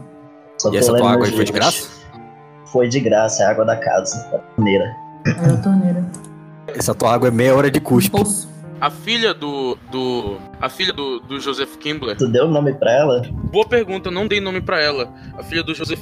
Só 0.57 0.73
E 0.73 0.77
essa 0.77 0.95
tua 0.95 1.11
água 1.11 1.27
foi 1.27 1.45
de 1.45 1.51
graça? 1.51 1.89
Foi 2.65 2.87
de 2.87 2.99
graça, 2.99 3.43
é 3.43 3.45
a 3.45 3.51
água 3.51 3.65
da 3.65 3.75
casa, 3.77 4.27
da 4.31 4.39
torneira. 4.39 4.95
Era 5.27 5.53
a 5.53 5.57
torneira. 5.57 6.05
Essa 6.67 6.95
tua 6.95 7.13
água 7.13 7.27
é 7.27 7.31
meia 7.31 7.55
hora 7.55 7.69
de 7.69 7.79
cuspe. 7.79 8.09
Poço. 8.09 8.49
A 8.83 8.89
filha 8.89 9.33
do. 9.33 9.77
do. 9.89 10.37
A 10.59 10.67
filha 10.67 10.91
do, 10.91 11.21
do 11.21 11.39
Joseph 11.39 11.77
Kimbler. 11.77 12.17
Tu 12.17 12.27
deu 12.27 12.43
o 12.43 12.49
nome 12.49 12.73
pra 12.73 12.91
ela? 12.91 13.21
Boa 13.49 13.65
pergunta, 13.65 14.11
não 14.11 14.27
dei 14.27 14.41
nome 14.41 14.59
pra 14.59 14.81
ela. 14.81 15.09
A 15.37 15.41
filha 15.41 15.63
do 15.63 15.73
Joseph. 15.73 16.01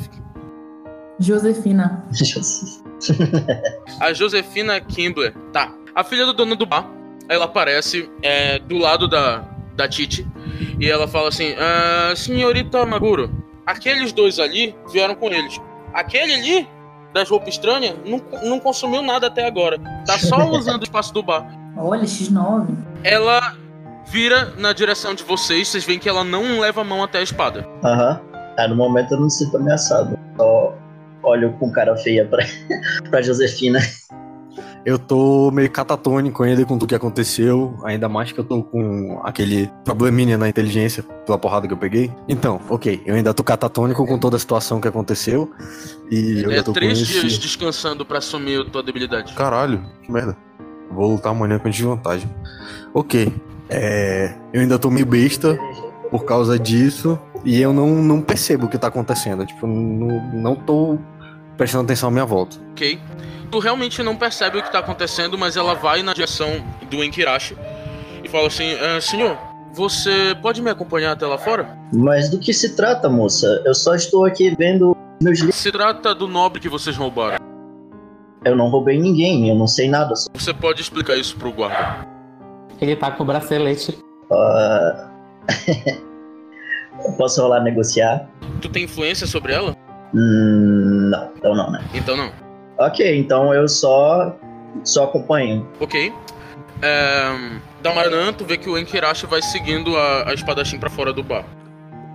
Josefina. 1.19 2.03
A 4.01 4.13
Josefina 4.13 4.81
Kimbler. 4.81 5.31
Tá. 5.53 5.71
A 5.93 6.03
filha 6.03 6.25
do 6.25 6.33
dono 6.33 6.55
do 6.55 6.65
bar. 6.65 6.89
Ela 7.29 7.45
aparece 7.45 8.09
é, 8.23 8.57
do 8.57 8.79
lado 8.79 9.07
da, 9.07 9.47
da 9.75 9.87
Titi. 9.87 10.27
E 10.79 10.89
ela 10.89 11.07
fala 11.07 11.27
assim: 11.27 11.53
ah, 11.59 12.15
Senhorita 12.15 12.83
Maguro, 12.83 13.29
aqueles 13.63 14.11
dois 14.11 14.39
ali 14.39 14.75
vieram 14.91 15.13
com 15.13 15.27
eles. 15.27 15.61
Aquele 15.93 16.33
ali, 16.33 16.67
das 17.13 17.29
roupas 17.29 17.49
estranhas, 17.49 17.93
não, 18.03 18.19
não 18.49 18.59
consumiu 18.59 19.03
nada 19.03 19.27
até 19.27 19.45
agora. 19.45 19.77
Tá 20.03 20.17
só 20.17 20.49
usando 20.49 20.81
o 20.81 20.85
espaço 20.85 21.13
do 21.13 21.21
bar. 21.21 21.60
Olha, 21.77 22.03
X9. 22.03 22.75
Ela 23.03 23.55
vira 24.07 24.53
na 24.57 24.73
direção 24.73 25.13
de 25.13 25.23
vocês. 25.23 25.67
Vocês 25.67 25.83
veem 25.83 25.99
que 25.99 26.09
ela 26.09 26.23
não 26.23 26.59
leva 26.59 26.81
a 26.81 26.83
mão 26.83 27.03
até 27.03 27.19
a 27.19 27.23
espada. 27.23 27.67
Aham. 27.83 28.21
Ah, 28.57 28.67
no 28.67 28.75
momento 28.75 29.11
eu 29.13 29.17
não 29.17 29.25
me 29.25 29.31
sinto 29.31 29.57
ameaçado. 29.57 30.17
Só 30.37 30.77
olho 31.23 31.53
com 31.53 31.71
cara 31.71 31.95
feia 31.97 32.25
pra, 32.25 32.45
pra 33.09 33.21
Josefina. 33.21 33.79
Eu 34.83 34.97
tô 34.97 35.51
meio 35.51 35.69
catatônico 35.69 36.41
ainda 36.43 36.65
com 36.65 36.75
tudo 36.75 36.89
que 36.89 36.95
aconteceu, 36.95 37.77
ainda 37.83 38.09
mais 38.09 38.31
que 38.31 38.39
eu 38.39 38.43
tô 38.43 38.63
com 38.63 39.21
aquele 39.23 39.71
probleminha 39.85 40.39
na 40.39 40.49
inteligência 40.49 41.03
pela 41.25 41.37
porrada 41.37 41.67
que 41.67 41.73
eu 41.73 41.77
peguei. 41.77 42.11
Então, 42.27 42.59
ok, 42.67 42.99
eu 43.05 43.13
ainda 43.13 43.31
tô 43.31 43.43
catatônico 43.43 44.05
com 44.07 44.17
toda 44.17 44.37
a 44.37 44.39
situação 44.39 44.81
que 44.81 44.87
aconteceu 44.87 45.51
e 46.09 46.41
eu 46.43 46.51
é 46.51 46.63
tô 46.63 46.65
com 46.65 46.73
três 46.73 46.99
esse... 46.99 47.19
dias 47.19 47.37
descansando 47.37 48.03
pra 48.03 48.17
assumir 48.17 48.61
a 48.61 48.65
tua 48.65 48.81
debilidade. 48.81 49.33
Caralho, 49.33 49.85
que 50.01 50.11
merda. 50.11 50.35
Vou 50.93 51.11
lutar 51.11 51.31
amanhã 51.31 51.57
com 51.59 51.69
desvantagem. 51.69 52.29
Ok, 52.93 53.33
é... 53.69 54.33
eu 54.53 54.61
ainda 54.61 54.77
tô 54.77 54.89
meio 54.89 55.05
besta 55.05 55.57
por 56.09 56.25
causa 56.25 56.59
disso 56.59 57.17
e 57.43 57.61
eu 57.61 57.71
não, 57.71 57.87
não 57.87 58.21
percebo 58.21 58.65
o 58.65 58.69
que 58.69 58.77
tá 58.77 58.87
acontecendo. 58.87 59.45
Tipo, 59.45 59.65
não, 59.65 60.31
não 60.33 60.55
tô 60.55 60.97
prestando 61.57 61.85
atenção 61.85 62.09
à 62.09 62.11
minha 62.11 62.25
volta. 62.25 62.57
Ok? 62.71 62.99
Tu 63.49 63.59
realmente 63.59 64.01
não 64.01 64.15
percebe 64.15 64.57
o 64.57 64.63
que 64.63 64.71
tá 64.71 64.79
acontecendo, 64.79 65.37
mas 65.37 65.57
ela 65.57 65.73
vai 65.73 66.03
na 66.03 66.13
direção 66.13 66.63
do 66.89 67.03
Enkirashi 67.03 67.57
e 68.23 68.29
fala 68.29 68.47
assim: 68.47 68.73
"Ah, 68.73 69.01
Senhor, 69.01 69.37
você 69.73 70.35
pode 70.41 70.61
me 70.61 70.69
acompanhar 70.69 71.11
até 71.11 71.25
lá 71.25 71.37
fora? 71.37 71.77
Mas 71.93 72.29
do 72.29 72.39
que 72.39 72.53
se 72.53 72.75
trata, 72.75 73.09
moça? 73.09 73.61
Eu 73.65 73.73
só 73.73 73.95
estou 73.95 74.25
aqui 74.25 74.53
vendo 74.55 74.95
meus 75.21 75.39
livros. 75.39 75.55
Se 75.55 75.71
trata 75.71 76.13
do 76.15 76.27
nobre 76.27 76.59
que 76.59 76.69
vocês 76.69 76.95
roubaram. 76.95 77.37
Eu 78.43 78.55
não 78.55 78.69
roubei 78.69 78.99
ninguém, 78.99 79.49
eu 79.49 79.55
não 79.55 79.67
sei 79.67 79.87
nada. 79.87 80.15
Só... 80.15 80.27
Você 80.33 80.53
pode 80.53 80.81
explicar 80.81 81.15
isso 81.15 81.37
pro 81.37 81.51
guarda. 81.51 82.07
Ele 82.79 82.95
tá 82.95 83.11
com 83.11 83.21
o 83.23 83.25
bracelete. 83.25 83.97
Eu 87.03 87.13
posso 87.13 87.41
rolar 87.41 87.61
negociar? 87.61 88.27
Tu 88.61 88.69
tem 88.69 88.83
influência 88.83 89.25
sobre 89.25 89.53
ela? 89.53 89.75
Hum, 90.13 91.09
não, 91.09 91.31
então 91.35 91.55
não, 91.55 91.71
né? 91.71 91.83
Então 91.93 92.15
não. 92.15 92.31
Ok, 92.77 93.17
então 93.17 93.53
eu 93.53 93.67
só 93.67 94.35
só 94.83 95.05
acompanho. 95.05 95.67
Ok. 95.79 96.13
É... 96.81 97.59
Damaranã, 97.81 98.33
tu 98.33 98.45
vê 98.45 98.57
que 98.57 98.69
o 98.69 98.77
Enkirashi 98.77 99.25
vai 99.25 99.41
seguindo 99.41 99.95
a, 99.97 100.29
a 100.29 100.33
espadachim 100.33 100.77
pra 100.77 100.89
fora 100.89 101.11
do 101.13 101.23
bar. 101.23 101.45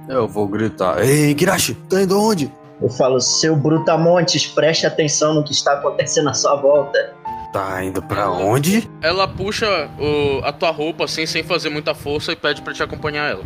Eu 0.08 0.28
vou 0.28 0.46
gritar: 0.46 1.02
Ei, 1.04 1.36
Girashi, 1.36 1.74
tá 1.88 2.02
indo 2.02 2.20
onde? 2.20 2.52
Eu 2.80 2.90
falo, 2.90 3.20
seu 3.20 3.56
Brutamontes, 3.56 4.46
preste 4.46 4.86
atenção 4.86 5.34
no 5.34 5.42
que 5.44 5.52
está 5.52 5.72
acontecendo 5.74 6.28
à 6.28 6.34
sua 6.34 6.56
volta. 6.56 7.14
Tá 7.52 7.82
indo 7.82 8.02
pra 8.02 8.30
onde? 8.30 8.88
Ela 9.00 9.26
puxa 9.26 9.88
o- 9.98 10.44
a 10.44 10.52
tua 10.52 10.70
roupa 10.70 11.04
assim, 11.04 11.24
sem 11.24 11.42
fazer 11.42 11.70
muita 11.70 11.94
força, 11.94 12.32
e 12.32 12.36
pede 12.36 12.60
pra 12.60 12.74
te 12.74 12.82
acompanhar 12.82 13.30
ela. 13.30 13.44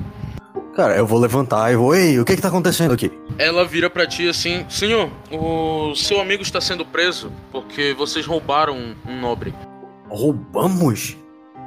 Cara, 0.74 0.96
eu 0.96 1.06
vou 1.06 1.18
levantar 1.18 1.72
e 1.72 1.76
vou. 1.76 1.94
Ei, 1.94 2.18
o 2.18 2.24
que 2.24 2.34
que 2.34 2.42
tá 2.42 2.48
acontecendo 2.48 2.92
aqui? 2.92 3.10
Ela 3.38 3.64
vira 3.64 3.88
pra 3.90 4.06
ti 4.06 4.28
assim: 4.28 4.64
Senhor, 4.68 5.10
o 5.30 5.94
seu 5.94 6.20
amigo 6.20 6.42
está 6.42 6.60
sendo 6.60 6.84
preso 6.84 7.30
porque 7.52 7.94
vocês 7.96 8.26
roubaram 8.26 8.74
um, 8.76 8.94
um 9.06 9.20
nobre. 9.20 9.54
Roubamos? 10.08 11.16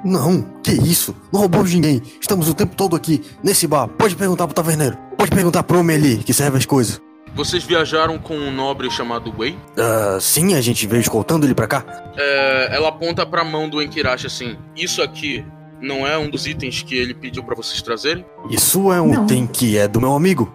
Não, 0.03 0.41
que 0.61 0.71
isso? 0.71 1.15
Não 1.31 1.39
roubamos 1.41 1.73
ninguém. 1.73 2.01
Estamos 2.19 2.49
o 2.49 2.53
tempo 2.53 2.75
todo 2.75 2.95
aqui, 2.95 3.21
nesse 3.41 3.65
bar. 3.67 3.87
Pode 3.87 4.15
perguntar 4.15 4.47
pro 4.47 4.53
taverneiro. 4.55 4.97
Pode 5.17 5.31
perguntar 5.31 5.63
pro 5.63 5.79
homem 5.79 5.95
ali, 5.95 6.17
que 6.17 6.33
serve 6.33 6.57
as 6.57 6.65
coisas. 6.65 7.01
Vocês 7.35 7.63
viajaram 7.63 8.19
com 8.19 8.35
um 8.35 8.51
nobre 8.51 8.89
chamado 8.91 9.33
Wei? 9.37 9.57
Ah, 9.77 10.17
sim, 10.21 10.53
a 10.53 10.61
gente 10.61 10.85
veio 10.85 11.01
escoltando 11.01 11.45
ele 11.45 11.55
pra 11.55 11.67
cá. 11.67 11.83
É, 12.15 12.75
ela 12.75 12.89
aponta 12.89 13.25
pra 13.25 13.43
mão 13.43 13.67
do 13.67 13.81
Enkirashi 13.81 14.27
assim: 14.27 14.55
Isso 14.75 15.01
aqui 15.01 15.43
não 15.81 16.05
é 16.07 16.17
um 16.17 16.29
dos 16.29 16.45
itens 16.45 16.83
que 16.83 16.95
ele 16.95 17.13
pediu 17.13 17.43
pra 17.43 17.55
vocês 17.55 17.81
trazerem? 17.81 18.23
Isso 18.49 18.91
é 18.93 19.01
um 19.01 19.11
Não. 19.13 19.23
item 19.23 19.47
que 19.47 19.77
é 19.77 19.87
do 19.87 19.99
meu 19.99 20.13
amigo. 20.13 20.53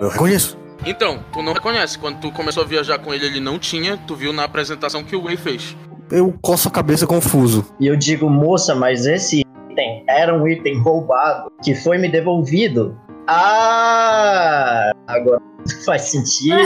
Eu 0.00 0.08
reconheço. 0.08 0.56
Então, 0.86 1.22
tu 1.32 1.42
não 1.42 1.52
reconhece. 1.52 1.98
Quando 1.98 2.20
tu 2.20 2.30
começou 2.32 2.62
a 2.62 2.66
viajar 2.66 2.98
com 2.98 3.12
ele, 3.12 3.26
ele 3.26 3.40
não 3.40 3.58
tinha. 3.58 3.96
Tu 4.06 4.14
viu 4.14 4.32
na 4.32 4.44
apresentação 4.44 5.02
que 5.04 5.14
o 5.16 5.24
Wei 5.24 5.36
fez. 5.36 5.76
Eu 6.10 6.32
coço 6.40 6.68
a 6.68 6.70
cabeça 6.70 7.06
confuso. 7.06 7.66
E 7.78 7.86
eu 7.86 7.96
digo, 7.96 8.30
moça, 8.30 8.74
mas 8.74 9.04
esse 9.04 9.40
item 9.70 10.04
era 10.08 10.34
um 10.34 10.46
item 10.48 10.80
roubado 10.80 11.50
que 11.62 11.74
foi 11.74 11.98
me 11.98 12.08
devolvido. 12.08 12.96
Ah! 13.26 14.92
Agora 15.06 15.40
faz 15.84 16.02
sentido. 16.02 16.56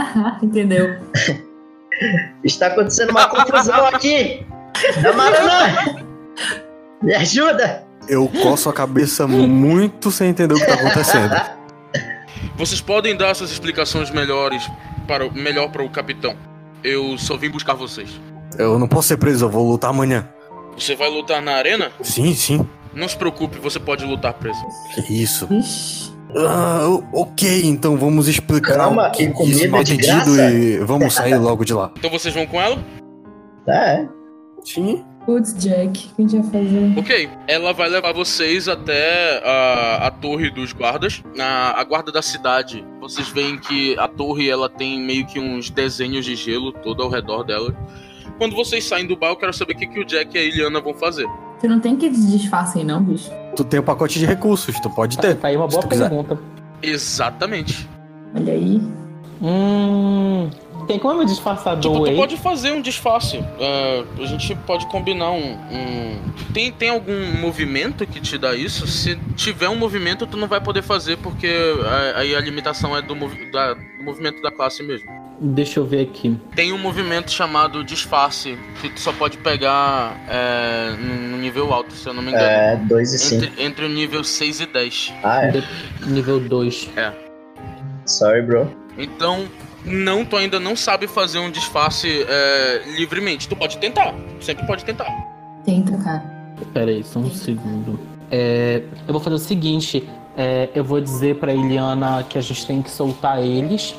Entendeu? 0.42 0.96
Está 2.44 2.68
acontecendo 2.68 3.10
uma 3.10 3.28
confusão 3.28 3.86
aqui. 3.86 4.44
Damarana! 5.02 6.04
Me 7.02 7.14
ajuda! 7.14 7.84
Eu 8.08 8.28
coço 8.28 8.68
a 8.68 8.72
cabeça 8.72 9.26
muito 9.28 10.10
sem 10.10 10.28
entender 10.30 10.54
o 10.54 10.58
que 10.58 10.66
tá 10.66 10.74
acontecendo. 10.74 11.34
Vocês 12.56 12.80
podem 12.80 13.16
dar 13.16 13.28
essas 13.28 13.50
explicações 13.52 14.10
melhores 14.10 14.68
para 15.06 15.26
o- 15.26 15.32
melhor 15.32 15.70
para 15.70 15.82
o 15.82 15.88
capitão. 15.90 16.34
Eu 16.82 17.16
só 17.16 17.36
vim 17.36 17.48
buscar 17.48 17.74
vocês. 17.74 18.10
Eu 18.58 18.78
não 18.78 18.88
posso 18.88 19.08
ser 19.08 19.16
preso, 19.18 19.44
eu 19.44 19.48
vou 19.50 19.70
lutar 19.70 19.90
amanhã. 19.90 20.28
Você 20.76 20.96
vai 20.96 21.08
lutar 21.08 21.40
na 21.40 21.52
arena? 21.52 21.92
Sim, 22.02 22.34
sim. 22.34 22.66
Não 22.92 23.08
se 23.08 23.16
preocupe, 23.16 23.58
você 23.58 23.78
pode 23.78 24.04
lutar 24.04 24.34
preso. 24.34 24.60
Que 24.94 25.22
isso? 25.22 25.46
Vixe. 25.46 26.11
Ah, 26.36 26.86
ok, 27.12 27.62
então 27.64 27.96
vamos 27.96 28.26
explicar 28.26 28.76
Calma, 28.76 29.08
o 29.08 29.10
que 29.10 29.24
e 29.24 29.32
comida 29.32 29.56
isso 29.56 29.70
mal 29.70 29.84
de 29.84 29.94
entendido 29.94 30.40
e 30.40 30.78
vamos 30.78 31.14
sair 31.14 31.36
logo 31.36 31.64
de 31.64 31.74
lá. 31.74 31.90
Então 31.98 32.10
vocês 32.10 32.34
vão 32.34 32.46
com 32.46 32.60
ela? 32.60 32.82
É. 33.68 34.06
Sim. 34.64 35.04
Putz, 35.24 35.54
Jack, 35.54 36.10
o 36.12 36.16
que 36.16 36.22
a 36.22 36.28
gente 36.28 36.50
vai 36.50 36.64
fazer? 36.64 36.98
Ok. 36.98 37.30
Ela 37.46 37.72
vai 37.72 37.88
levar 37.88 38.12
vocês 38.12 38.66
até 38.66 39.40
a, 39.44 40.08
a 40.08 40.10
torre 40.10 40.50
dos 40.50 40.72
guardas. 40.72 41.22
Na 41.36 41.72
a 41.72 41.84
guarda 41.84 42.10
da 42.10 42.20
cidade, 42.22 42.84
vocês 43.00 43.28
veem 43.28 43.56
que 43.58 43.96
a 43.98 44.08
torre 44.08 44.50
ela 44.50 44.68
tem 44.68 45.00
meio 45.00 45.24
que 45.24 45.38
uns 45.38 45.70
desenhos 45.70 46.24
de 46.24 46.34
gelo 46.34 46.72
todo 46.72 47.02
ao 47.02 47.08
redor 47.08 47.44
dela. 47.44 47.72
Quando 48.36 48.56
vocês 48.56 48.84
saem 48.84 49.06
do 49.06 49.16
bar, 49.16 49.28
eu 49.28 49.36
quero 49.36 49.52
saber 49.52 49.74
o 49.74 49.76
que, 49.76 49.86
que 49.86 50.00
o 50.00 50.04
Jack 50.04 50.36
e 50.36 50.40
a 50.40 50.42
Eliana 50.42 50.80
vão 50.80 50.94
fazer. 50.94 51.28
Você 51.58 51.68
não 51.68 51.78
tem 51.78 51.96
que 51.96 52.08
disfarce 52.08 52.78
aí, 52.78 52.84
não, 52.84 53.00
bicho. 53.00 53.30
Tu 53.56 53.64
tem 53.64 53.80
o 53.80 53.82
pacote 53.82 54.18
de 54.18 54.26
recursos, 54.26 54.78
tu 54.80 54.88
pode 54.90 55.18
ter. 55.18 55.36
Tá 55.36 55.48
aí 55.48 55.56
uma 55.56 55.68
boa 55.68 55.82
tu 55.82 55.88
quiser. 55.88 56.08
pergunta. 56.08 56.38
Exatamente. 56.82 57.88
Olha 58.34 58.52
aí. 58.52 58.80
Hum. 59.40 60.48
Tem 60.86 60.98
como 60.98 61.24
disfarçar 61.24 61.76
do 61.76 61.82
Tipo, 61.82 61.94
tu 61.94 62.02
Whey? 62.02 62.16
pode 62.16 62.36
fazer 62.36 62.72
um 62.72 62.82
disfarce. 62.82 63.36
É, 63.58 64.04
a 64.20 64.26
gente 64.26 64.54
pode 64.66 64.86
combinar 64.86 65.30
um. 65.30 65.52
um- 65.52 66.18
Tem, 66.52 66.72
tem 66.72 66.90
algum 66.90 67.32
movimento 67.40 68.04
que 68.06 68.20
te 68.20 68.36
dá 68.36 68.54
isso? 68.54 68.86
Se 68.86 69.16
tiver 69.36 69.68
um 69.68 69.76
movimento, 69.76 70.26
tu 70.26 70.36
não 70.36 70.48
vai 70.48 70.60
poder 70.60 70.82
fazer, 70.82 71.16
porque 71.18 71.46
a- 71.86 72.18
aí 72.18 72.34
a, 72.34 72.40
limitação 72.40 72.96
é 72.96 73.00
do, 73.02 73.14
movi- 73.14 73.50
da- 73.50 73.74
do 73.74 74.02
movimento 74.04 74.42
da 74.42 74.50
classe 74.50 74.82
mesmo. 74.82 75.08
Deixa 75.44 75.80
eu 75.80 75.84
ver 75.84 76.02
aqui. 76.02 76.38
Tem 76.54 76.72
um 76.72 76.78
movimento 76.78 77.30
chamado 77.32 77.82
disfarce, 77.82 78.56
que 78.80 78.88
tu 78.90 79.00
só 79.00 79.12
pode 79.12 79.38
pegar 79.38 80.16
é, 80.28 80.92
no 80.96 81.36
nível 81.38 81.72
alto, 81.72 81.92
se 81.92 82.06
eu 82.06 82.14
não 82.14 82.22
me 82.22 82.28
engano. 82.28 82.44
É, 82.46 82.76
2 82.76 83.12
e 83.12 83.18
5. 83.18 83.44
Entre, 83.44 83.64
entre 83.64 83.84
o 83.86 83.88
nível 83.88 84.22
6 84.22 84.60
e 84.60 84.66
10. 84.66 85.12
Ah, 85.24 85.42
é. 85.46 85.50
De- 85.50 85.64
Nível 86.06 86.38
2. 86.38 86.90
Sorry, 88.06 88.42
bro. 88.42 88.70
Então, 88.96 89.46
não, 89.84 90.24
tu 90.24 90.36
ainda 90.36 90.60
não 90.60 90.76
sabe 90.76 91.08
fazer 91.08 91.40
um 91.40 91.50
disfarce 91.50 92.24
é, 92.28 92.82
livremente. 92.96 93.48
Tu 93.48 93.56
pode 93.56 93.78
tentar, 93.78 94.14
sempre 94.40 94.64
pode 94.66 94.84
tentar. 94.84 95.06
Tenta, 95.64 95.96
cara. 95.98 96.22
Pera 96.72 96.90
aí, 96.90 97.02
só 97.02 97.18
um 97.18 97.30
segundo. 97.30 97.98
É, 98.30 98.82
eu 99.08 99.12
vou 99.12 99.20
fazer 99.20 99.34
o 99.36 99.38
seguinte: 99.40 100.08
é, 100.36 100.68
eu 100.72 100.84
vou 100.84 101.00
dizer 101.00 101.36
pra 101.36 101.52
Eliana 101.52 102.24
que 102.28 102.38
a 102.38 102.40
gente 102.40 102.64
tem 102.64 102.80
que 102.80 102.90
soltar 102.90 103.42
eles 103.42 103.94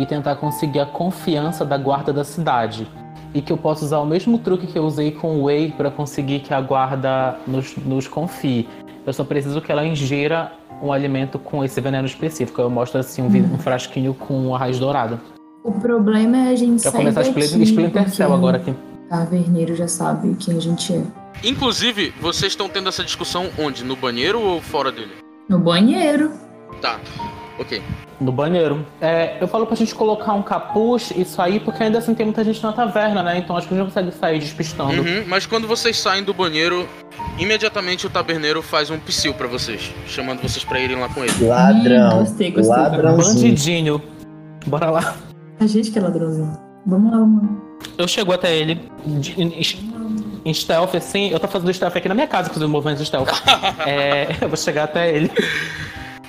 e 0.00 0.06
tentar 0.06 0.36
conseguir 0.36 0.80
a 0.80 0.86
confiança 0.86 1.62
da 1.62 1.76
guarda 1.76 2.10
da 2.10 2.24
cidade. 2.24 2.88
E 3.34 3.42
que 3.42 3.52
eu 3.52 3.56
posso 3.56 3.84
usar 3.84 3.98
o 3.98 4.06
mesmo 4.06 4.38
truque 4.38 4.66
que 4.66 4.78
eu 4.78 4.84
usei 4.84 5.12
com 5.12 5.36
o 5.36 5.44
Whey 5.44 5.72
pra 5.76 5.90
conseguir 5.90 6.40
que 6.40 6.54
a 6.54 6.60
guarda 6.60 7.38
nos, 7.46 7.76
nos 7.76 8.08
confie. 8.08 8.66
Eu 9.06 9.12
só 9.12 9.22
preciso 9.22 9.60
que 9.60 9.70
ela 9.70 9.84
ingera 9.84 10.52
um 10.82 10.90
alimento 10.90 11.38
com 11.38 11.62
esse 11.62 11.78
veneno 11.80 12.06
específico. 12.06 12.60
Eu 12.60 12.70
mostro 12.70 12.98
assim 12.98 13.20
um, 13.20 13.54
um 13.54 13.58
frasquinho 13.58 14.14
com 14.14 14.54
a 14.54 14.58
raiz 14.58 14.78
dourada. 14.78 15.20
O 15.62 15.72
problema 15.72 16.38
é 16.38 16.48
a 16.52 16.56
gente 16.56 16.80
sair 16.80 16.92
começar 16.92 17.20
a 17.20 17.24
daqui, 17.24 17.38
Splinter, 17.40 17.68
Splinter 17.68 18.10
Cell 18.10 18.32
agora 18.32 18.56
aqui. 18.56 18.70
O 18.70 19.08
taverneiro 19.10 19.76
já 19.76 19.86
sabe 19.86 20.34
quem 20.36 20.56
a 20.56 20.60
gente 20.60 20.94
é. 20.94 21.02
Inclusive, 21.44 22.14
vocês 22.20 22.52
estão 22.52 22.68
tendo 22.68 22.88
essa 22.88 23.04
discussão 23.04 23.50
onde? 23.58 23.84
No 23.84 23.94
banheiro 23.94 24.40
ou 24.40 24.62
fora 24.62 24.90
dele? 24.90 25.12
No 25.48 25.58
banheiro. 25.58 26.32
Tá, 26.80 26.98
ok. 27.58 27.82
No 28.20 28.30
banheiro. 28.30 28.84
É, 29.00 29.38
eu 29.40 29.48
falo 29.48 29.66
pra 29.66 29.74
gente 29.74 29.94
colocar 29.94 30.34
um 30.34 30.42
capuz 30.42 31.10
e 31.16 31.24
sair, 31.24 31.60
porque 31.60 31.82
ainda 31.82 31.98
assim 31.98 32.14
tem 32.14 32.26
muita 32.26 32.44
gente 32.44 32.62
na 32.62 32.70
taverna, 32.72 33.22
né? 33.22 33.38
Então 33.38 33.56
acho 33.56 33.66
que 33.66 33.72
a 33.72 33.76
gente 33.78 33.86
não 33.86 33.92
consegue 33.92 34.12
sair 34.18 34.38
despistando. 34.38 35.00
Uhum, 35.00 35.24
mas 35.26 35.46
quando 35.46 35.66
vocês 35.66 35.98
saem 35.98 36.22
do 36.22 36.34
banheiro, 36.34 36.86
imediatamente 37.38 38.06
o 38.06 38.10
taberneiro 38.10 38.60
faz 38.62 38.90
um 38.90 38.98
psil 38.98 39.32
pra 39.32 39.46
vocês, 39.46 39.90
chamando 40.06 40.42
vocês 40.42 40.62
pra 40.64 40.78
irem 40.78 40.98
lá 41.00 41.08
com 41.08 41.24
ele. 41.24 41.32
Ladrão. 41.46 42.16
Hum, 42.16 42.18
gostei, 42.24 42.50
gostei. 42.50 42.76
Ladrãozinho. 42.76 43.34
Bandidinho. 43.34 44.02
Bora 44.66 44.90
lá. 44.90 45.16
A 45.58 45.66
gente 45.66 45.90
que 45.90 45.98
é 45.98 46.02
ladrãozinho. 46.02 46.58
Vamos 46.86 47.10
lá, 47.12 47.18
mano. 47.18 47.62
Eu 47.96 48.06
chego 48.06 48.32
até 48.32 48.54
ele 48.54 48.80
de- 49.06 49.40
em, 49.40 49.60
em 50.44 50.52
stealth, 50.54 50.94
assim. 50.94 51.30
Eu 51.30 51.40
tô 51.40 51.48
fazendo 51.48 51.72
stealth 51.72 51.96
aqui 51.96 52.08
na 52.08 52.14
minha 52.14 52.26
casa, 52.26 52.50
fazendo 52.50 52.68
movimentos 52.68 53.00
de 53.00 53.06
stealth. 53.06 53.28
é, 53.86 54.28
eu 54.42 54.48
vou 54.48 54.56
chegar 54.58 54.84
até 54.84 55.10
ele. 55.14 55.30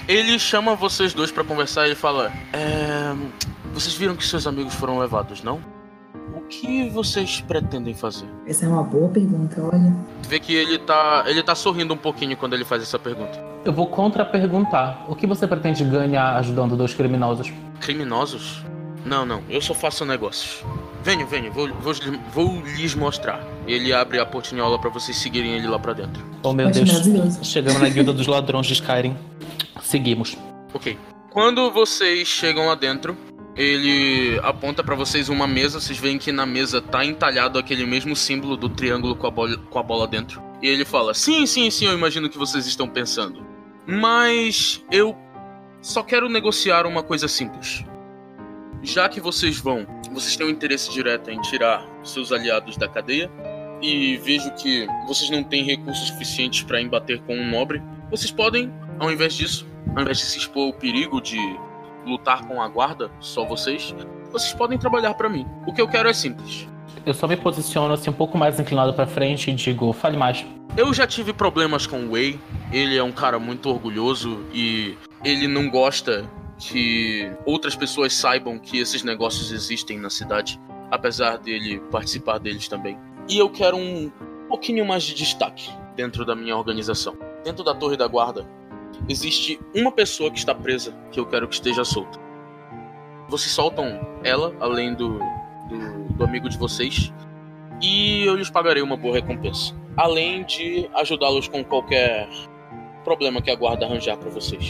Ele 0.08 0.38
chama 0.40 0.76
vocês 0.76 1.14
dois 1.14 1.32
pra 1.32 1.44
conversar 1.44 1.84
e 1.84 1.90
ele 1.90 1.96
fala: 1.96 2.32
É. 2.54 3.14
Vocês 3.74 3.96
viram 3.96 4.16
que 4.16 4.26
seus 4.26 4.46
amigos 4.46 4.74
foram 4.74 5.00
levados, 5.00 5.42
não? 5.44 5.62
O 6.36 6.42
que 6.42 6.90
vocês 6.90 7.42
pretendem 7.42 7.94
fazer? 7.94 8.26
Essa 8.46 8.66
é 8.66 8.68
uma 8.70 8.84
boa 8.84 9.08
pergunta, 9.10 9.62
olha. 9.62 9.96
Vê 10.28 10.40
que 10.40 10.54
ele 10.54 10.78
tá. 10.80 11.24
ele 11.28 11.42
tá 11.42 11.56
sorrindo 11.56 11.94
um 11.94 11.98
pouquinho 11.98 12.36
quando 12.36 12.54
ele 12.54 12.66
faz 12.66 12.84
essa 12.84 13.00
pergunta. 13.00 13.42
Eu 13.64 13.72
vou 13.72 13.88
contra-perguntar. 13.88 15.06
O 15.08 15.16
que 15.16 15.28
você 15.28 15.48
pretende 15.48 15.84
ganhar 15.84 16.36
ajudando 16.38 16.76
dois 16.76 16.94
criminosos? 16.94 17.52
Criminosos? 17.80 18.66
Não, 19.06 19.26
não, 19.26 19.42
eu 19.50 19.62
só 19.62 19.74
faço 19.74 20.06
negócios. 20.06 20.64
Venham, 21.04 21.28
venham, 21.28 21.52
vou, 21.52 21.68
vou, 21.82 21.94
vou 22.32 22.62
lhes 22.62 22.94
mostrar. 22.94 23.44
E 23.66 23.74
ele 23.74 23.92
abre 23.92 24.20
a 24.20 24.26
portinhola 24.26 24.78
pra 24.78 24.90
vocês 24.90 25.18
seguirem 25.18 25.54
ele 25.54 25.68
lá 25.68 25.80
pra 25.80 25.94
dentro. 25.94 26.24
Oh 26.44 26.54
meu 26.54 26.70
Deus. 26.70 26.90
Chegamos 27.42 27.82
na 27.82 27.90
guilda 27.90 28.14
dos 28.14 28.28
ladrões 28.28 28.68
de 28.68 28.74
Skyrim. 28.74 29.18
Seguimos. 29.92 30.38
Ok. 30.74 30.98
Quando 31.32 31.70
vocês 31.70 32.26
chegam 32.26 32.68
lá 32.68 32.76
dentro, 32.76 33.18
ele 33.58 34.40
aponta 34.42 34.82
pra 34.82 34.96
vocês 34.96 35.28
uma 35.28 35.46
mesa. 35.46 35.82
Vocês 35.82 36.00
veem 36.00 36.18
que 36.18 36.32
na 36.32 36.46
mesa 36.46 36.82
tá 36.82 37.04
entalhado 37.04 37.60
aquele 37.60 37.86
mesmo 37.86 38.16
símbolo 38.16 38.56
do 38.56 38.70
triângulo 38.70 39.18
com 39.18 39.28
a, 39.28 39.32
bola, 39.32 39.58
com 39.58 39.80
a 39.80 39.84
bola 39.84 40.08
dentro. 40.08 40.42
E 40.62 40.68
ele 40.70 40.86
fala: 40.86 41.14
Sim, 41.14 41.46
sim, 41.46 41.70
sim, 41.70 41.88
eu 41.88 41.94
imagino 41.94 42.28
o 42.28 42.30
que 42.30 42.38
vocês 42.38 42.66
estão 42.66 42.88
pensando. 42.88 43.46
Mas 43.86 44.82
eu 44.90 45.14
só 45.82 46.02
quero 46.02 46.30
negociar 46.30 46.86
uma 46.86 47.04
coisa 47.04 47.28
simples. 47.28 47.84
Já 48.82 49.10
que 49.10 49.20
vocês 49.20 49.60
vão, 49.60 49.86
vocês 50.14 50.38
têm 50.38 50.48
um 50.48 50.50
interesse 50.50 50.90
direto 50.90 51.30
em 51.30 51.42
tirar 51.42 51.86
seus 52.02 52.32
aliados 52.32 52.78
da 52.78 52.88
cadeia. 52.88 53.30
E 53.82 54.16
vejo 54.24 54.54
que 54.54 54.88
vocês 55.06 55.30
não 55.30 55.44
têm 55.44 55.66
recursos 55.66 56.08
suficientes 56.08 56.64
para 56.64 56.82
embater 56.82 57.20
com 57.24 57.36
um 57.36 57.50
nobre. 57.50 57.84
Vocês 58.10 58.32
podem, 58.32 58.72
ao 58.98 59.12
invés 59.12 59.34
disso, 59.34 59.70
ao 59.96 60.02
invés 60.02 60.18
de 60.18 60.26
se 60.26 60.38
expor 60.38 60.68
ao 60.68 60.74
perigo 60.74 61.22
de 61.22 61.40
lutar 62.06 62.46
com 62.48 62.62
a 62.62 62.68
guarda, 62.68 63.12
só 63.20 63.46
vocês, 63.46 63.94
vocês 64.32 64.54
podem 64.54 64.78
trabalhar 64.78 65.14
pra 65.14 65.30
mim. 65.30 65.46
O 65.68 65.74
que 65.74 65.82
eu 65.82 65.88
quero 65.88 66.10
é 66.10 66.14
simples. 66.14 66.68
Eu 67.06 67.14
só 67.14 67.28
me 67.28 67.36
posiciono 67.36 67.94
assim 67.94 68.10
um 68.10 68.14
pouco 68.14 68.38
mais 68.38 68.60
inclinado 68.60 68.94
pra 68.94 69.08
frente 69.08 69.50
e 69.50 69.54
digo, 69.54 69.92
fale 69.94 70.18
mais. 70.18 70.46
Eu 70.78 70.94
já 70.94 71.06
tive 71.06 71.34
problemas 71.34 71.86
com 71.86 71.98
o 71.98 72.12
Wei. 72.12 72.40
Ele 72.72 72.98
é 72.98 73.04
um 73.04 73.12
cara 73.12 73.40
muito 73.40 73.70
orgulhoso 73.70 74.46
e 74.54 74.96
ele 75.24 75.48
não 75.48 75.70
gosta 75.70 76.30
que 76.58 77.32
outras 77.46 77.76
pessoas 77.76 78.14
saibam 78.14 78.60
que 78.60 78.78
esses 78.78 79.04
negócios 79.04 79.52
existem 79.52 79.98
na 79.98 80.10
cidade, 80.10 80.60
apesar 80.92 81.38
dele 81.38 81.82
participar 81.92 82.38
deles 82.38 82.68
também. 82.68 82.98
E 83.28 83.38
eu 83.38 83.50
quero 83.50 83.78
um 83.78 84.12
pouquinho 84.48 84.86
mais 84.86 85.04
de 85.04 85.16
destaque 85.16 85.72
dentro 85.96 86.24
da 86.24 86.36
minha 86.36 86.56
organização. 86.56 87.18
Dentro 87.44 87.64
da 87.64 87.74
Torre 87.74 87.98
da 87.98 88.08
Guarda, 88.08 88.46
existe 89.08 89.60
uma 89.76 89.92
pessoa 89.92 90.32
que 90.32 90.38
está 90.38 90.54
presa 90.54 90.94
que 91.12 91.20
eu 91.20 91.26
quero 91.26 91.48
que 91.48 91.56
esteja 91.56 91.84
solta. 91.84 92.20
Vocês 93.28 93.52
soltam 93.52 94.00
ela, 94.24 94.54
além 94.60 94.94
do, 94.94 95.20
do, 95.70 96.14
do 96.14 96.24
amigo 96.24 96.50
de 96.50 96.58
vocês, 96.58 97.14
e 97.82 98.26
eu 98.26 98.36
lhes 98.36 98.50
pagarei 98.50 98.84
uma 98.84 98.96
boa 98.96 99.16
recompensa. 99.16 99.74
Além 99.98 100.44
de 100.44 100.90
ajudá-los 100.96 101.48
com 101.48 101.64
qualquer 101.64 102.28
problema 103.04 103.42
que 103.42 103.50
a 103.50 103.56
guarda 103.56 103.86
arranjar 103.86 104.18
para 104.18 104.30
vocês. 104.30 104.68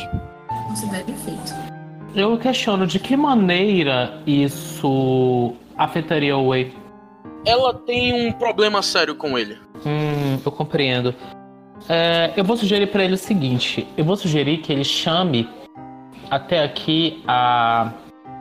Considere 0.68 1.14
feito. 1.14 1.54
Eu 2.16 2.38
questiono 2.38 2.86
de 2.88 3.00
que 3.00 3.16
maneira 3.16 4.22
isso 4.26 5.54
afetaria 5.78 6.36
o 6.38 6.48
Wei. 6.48 6.74
Ela 7.46 7.74
tem 7.74 8.28
um 8.28 8.32
problema 8.32 8.82
sério 8.82 9.16
com 9.16 9.38
ele. 9.38 9.58
Hum, 9.86 10.40
eu 10.46 10.52
compreendo. 10.52 11.16
É, 11.90 12.32
eu 12.36 12.44
vou 12.44 12.56
sugerir 12.56 12.88
pra 12.88 13.04
ele 13.04 13.14
o 13.14 13.18
seguinte: 13.18 13.88
eu 13.98 14.06
vou 14.06 14.16
sugerir 14.16 14.58
que 14.58 14.72
ele 14.72 14.84
chame 14.84 15.50
até 16.30 16.64
aqui 16.64 17.24
a. 17.28 17.92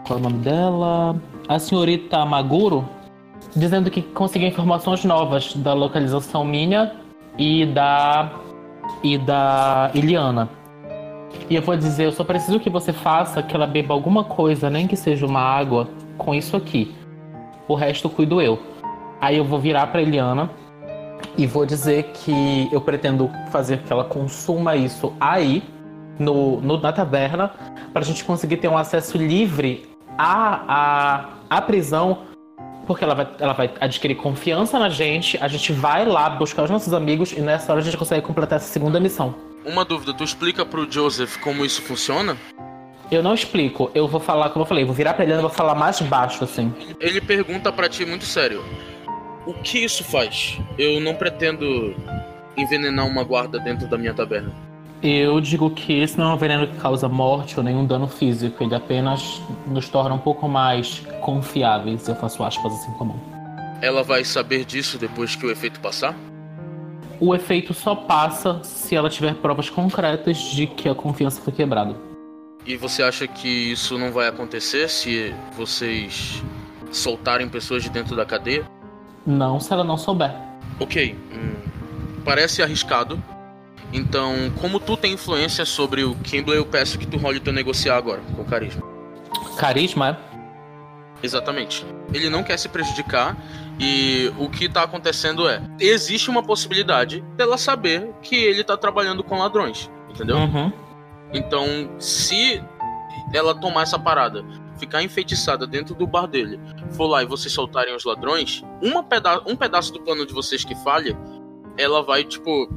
Qual 0.07 0.19
é 0.19 0.21
o 0.21 0.23
nome 0.23 0.39
dela? 0.39 1.21
A 1.49 1.59
senhorita 1.59 2.25
Maguro 2.25 2.89
dizendo 3.55 3.91
que 3.91 4.03
conseguiu 4.03 4.49
informações 4.49 5.05
novas 5.05 5.55
da 5.57 5.73
localização 5.73 6.45
minha 6.45 6.93
e 7.39 7.67
da 7.67 8.31
e 9.03 9.19
da 9.19 9.91
Iliana. 9.95 10.49
E 11.49 11.57
eu 11.57 11.63
vou 11.63 11.77
dizer, 11.77 12.07
eu 12.07 12.13
só 12.13 12.25
preciso 12.25 12.61
que 12.61 12.71
você 12.71 12.93
faça 12.93 13.43
que 13.43 13.55
ela 13.55 13.67
beba 13.67 13.95
alguma 13.95 14.25
coisa, 14.25 14.69
nem 14.69 14.87
que 14.87 14.97
seja 14.97 15.27
uma 15.27 15.41
água, 15.41 15.89
com 16.19 16.35
isso 16.35 16.57
aqui. 16.57 16.95
O 17.69 17.75
resto 17.75 18.09
cuido 18.09 18.41
eu. 18.41 18.61
Aí 19.21 19.37
eu 19.37 19.45
vou 19.45 19.59
virar 19.59 19.87
para 19.89 20.03
Eliana 20.03 20.51
e 21.37 21.47
vou 21.47 21.65
dizer 21.65 22.11
que 22.13 22.69
eu 22.73 22.81
pretendo 22.81 23.31
fazer 23.51 23.79
que 23.79 23.93
ela 23.93 24.05
consuma 24.05 24.77
isso 24.77 25.13
aí 25.21 25.63
no, 26.19 26.61
no 26.61 26.79
na 26.79 26.93
taverna 26.93 27.49
para 27.93 28.03
a 28.03 28.05
gente 28.05 28.25
conseguir 28.25 28.59
ter 28.59 28.69
um 28.69 28.77
acesso 28.77 29.17
livre 29.17 29.89
à, 30.19 31.29
à, 31.49 31.59
à 31.59 31.63
prisão 31.63 32.31
porque 32.87 33.05
ela 33.05 33.15
vai, 33.15 33.29
ela 33.39 33.53
vai 33.53 33.73
adquirir 33.81 34.17
confiança 34.17 34.77
na 34.77 34.89
gente, 34.89 35.39
a 35.41 35.47
gente 35.47 35.73
vai 35.73 36.05
lá 36.05 36.29
buscar 36.29 36.65
os 36.65 36.71
nossos 36.71 36.93
amigos 36.93 37.31
e 37.31 37.41
nessa 37.41 37.71
hora 37.71 37.81
a 37.81 37.85
gente 37.85 37.97
consegue 37.97 38.27
completar 38.27 38.57
essa 38.57 38.67
segunda 38.67 38.99
missão. 38.99 39.33
Uma 39.65 39.85
dúvida, 39.85 40.13
tu 40.13 40.25
explica 40.25 40.67
pro 40.67 40.91
Joseph 40.91 41.37
como 41.37 41.65
isso 41.65 41.83
funciona? 41.83 42.37
Eu 43.11 43.23
não 43.23 43.35
explico, 43.35 43.91
eu 43.95 44.09
vou 44.09 44.21
falar, 44.21 44.51
como 44.51 44.65
eu 44.65 44.67
falei, 44.67 44.85
vou 44.85 44.95
virar 44.95 45.15
pra 45.15 45.25
ele 45.25 45.35
e 45.35 45.41
vou 45.41 45.51
falar 45.51 45.75
mais 45.75 46.01
baixo, 46.01 46.43
assim. 46.43 46.73
Ele 46.99 47.21
pergunta 47.21 47.73
para 47.73 47.89
ti 47.89 48.05
muito 48.05 48.25
sério: 48.25 48.65
O 49.47 49.55
que 49.55 49.79
isso 49.79 50.05
faz? 50.05 50.59
Eu 50.79 51.01
não 51.01 51.15
pretendo 51.15 51.95
envenenar 52.57 53.07
uma 53.07 53.25
guarda 53.25 53.59
dentro 53.59 53.89
da 53.89 53.97
minha 53.97 54.13
taberna. 54.13 54.53
Eu 55.03 55.41
digo 55.41 55.71
que 55.71 55.99
esse 55.99 56.19
não 56.19 56.31
é 56.31 56.35
um 56.35 56.37
veneno 56.37 56.67
que 56.67 56.77
causa 56.79 57.09
morte 57.09 57.57
ou 57.57 57.65
nenhum 57.65 57.87
dano 57.87 58.07
físico, 58.07 58.63
ele 58.63 58.75
apenas 58.75 59.41
nos 59.67 59.89
torna 59.89 60.15
um 60.15 60.19
pouco 60.19 60.47
mais 60.47 61.03
confiáveis, 61.23 62.07
eu 62.07 62.15
faço 62.17 62.43
aspas 62.45 62.75
assim 62.75 62.93
com 62.93 63.05
a 63.05 63.07
mão. 63.07 63.21
Ela 63.81 64.03
vai 64.03 64.25
saber 64.25 64.67
disso 64.67 64.99
depois 64.99 65.35
que 65.35 65.47
o 65.47 65.51
efeito 65.51 65.81
passar? 65.81 66.15
O 67.19 67.35
efeito 67.35 67.73
só 67.73 67.95
passa 67.95 68.63
se 68.63 68.95
ela 68.95 69.09
tiver 69.09 69.35
provas 69.37 69.71
concretas 69.71 70.37
de 70.37 70.67
que 70.67 70.87
a 70.87 70.95
confiança 70.95 71.41
foi 71.41 71.53
quebrada. 71.53 71.97
E 72.67 72.77
você 72.77 73.03
acha 73.03 73.27
que 73.27 73.49
isso 73.49 73.99
não 73.99 74.13
vai 74.13 74.29
acontecer 74.29 74.89
se 74.91 75.35
vocês 75.57 76.43
soltarem 76.93 77.49
pessoas 77.49 77.83
de 77.83 77.89
dentro 77.89 78.15
da 78.15 78.27
cadeia? 78.27 78.65
Não, 79.27 79.61
se 79.61 79.73
ela 79.73 79.85
não 79.85 79.97
souber. 79.97 80.35
Ok. 80.79 81.17
Hum, 81.33 81.55
parece 82.25 82.63
arriscado, 82.63 83.23
então, 83.93 84.35
como 84.61 84.79
tu 84.79 84.97
tem 84.97 85.13
influência 85.15 85.65
sobre 85.65 86.05
o 86.05 86.15
Kimble, 86.17 86.55
eu 86.55 86.65
peço 86.65 86.99
que 86.99 87.07
tu 87.07 87.17
role 87.17 87.41
teu 87.41 87.53
negociar 87.53 87.97
agora, 87.97 88.21
com 88.37 88.45
carisma. 88.45 88.83
Carisma, 89.57 90.09
é? 90.11 90.17
Exatamente. 91.23 91.85
Ele 92.15 92.31
não 92.31 92.43
quer 92.43 92.57
se 92.57 92.69
prejudicar 92.69 93.37
e 93.79 94.33
o 94.39 94.49
que 94.49 94.69
tá 94.69 94.83
acontecendo 94.83 95.49
é: 95.49 95.61
existe 95.79 96.31
uma 96.31 96.43
possibilidade 96.43 97.21
dela 97.37 97.59
saber 97.59 98.11
que 98.23 98.37
ele 98.37 98.63
tá 98.63 98.77
trabalhando 98.77 99.23
com 99.25 99.39
ladrões, 99.39 99.91
entendeu? 100.09 100.37
Uhum. 100.37 100.73
Então, 101.33 101.67
se 101.99 102.63
ela 103.35 103.55
tomar 103.55 103.83
essa 103.83 103.99
parada, 103.99 104.45
ficar 104.81 105.03
enfeitiçada 105.03 105.67
dentro 105.67 105.95
do 105.95 106.07
bar 106.07 106.27
dele, 106.27 106.59
for 106.91 107.07
lá 107.07 107.23
e 107.23 107.27
vocês 107.27 107.53
soltarem 107.53 107.95
os 107.95 108.05
ladrões, 108.05 108.65
uma 108.83 109.03
peda 109.03 109.43
um 109.47 109.55
pedaço 109.55 109.93
do 109.93 110.01
plano 110.01 110.27
de 110.27 110.33
vocês 110.33 110.65
que 110.65 110.75
falha, 110.75 111.17
ela 111.77 112.03
vai, 112.03 112.25
tipo, 112.25 112.69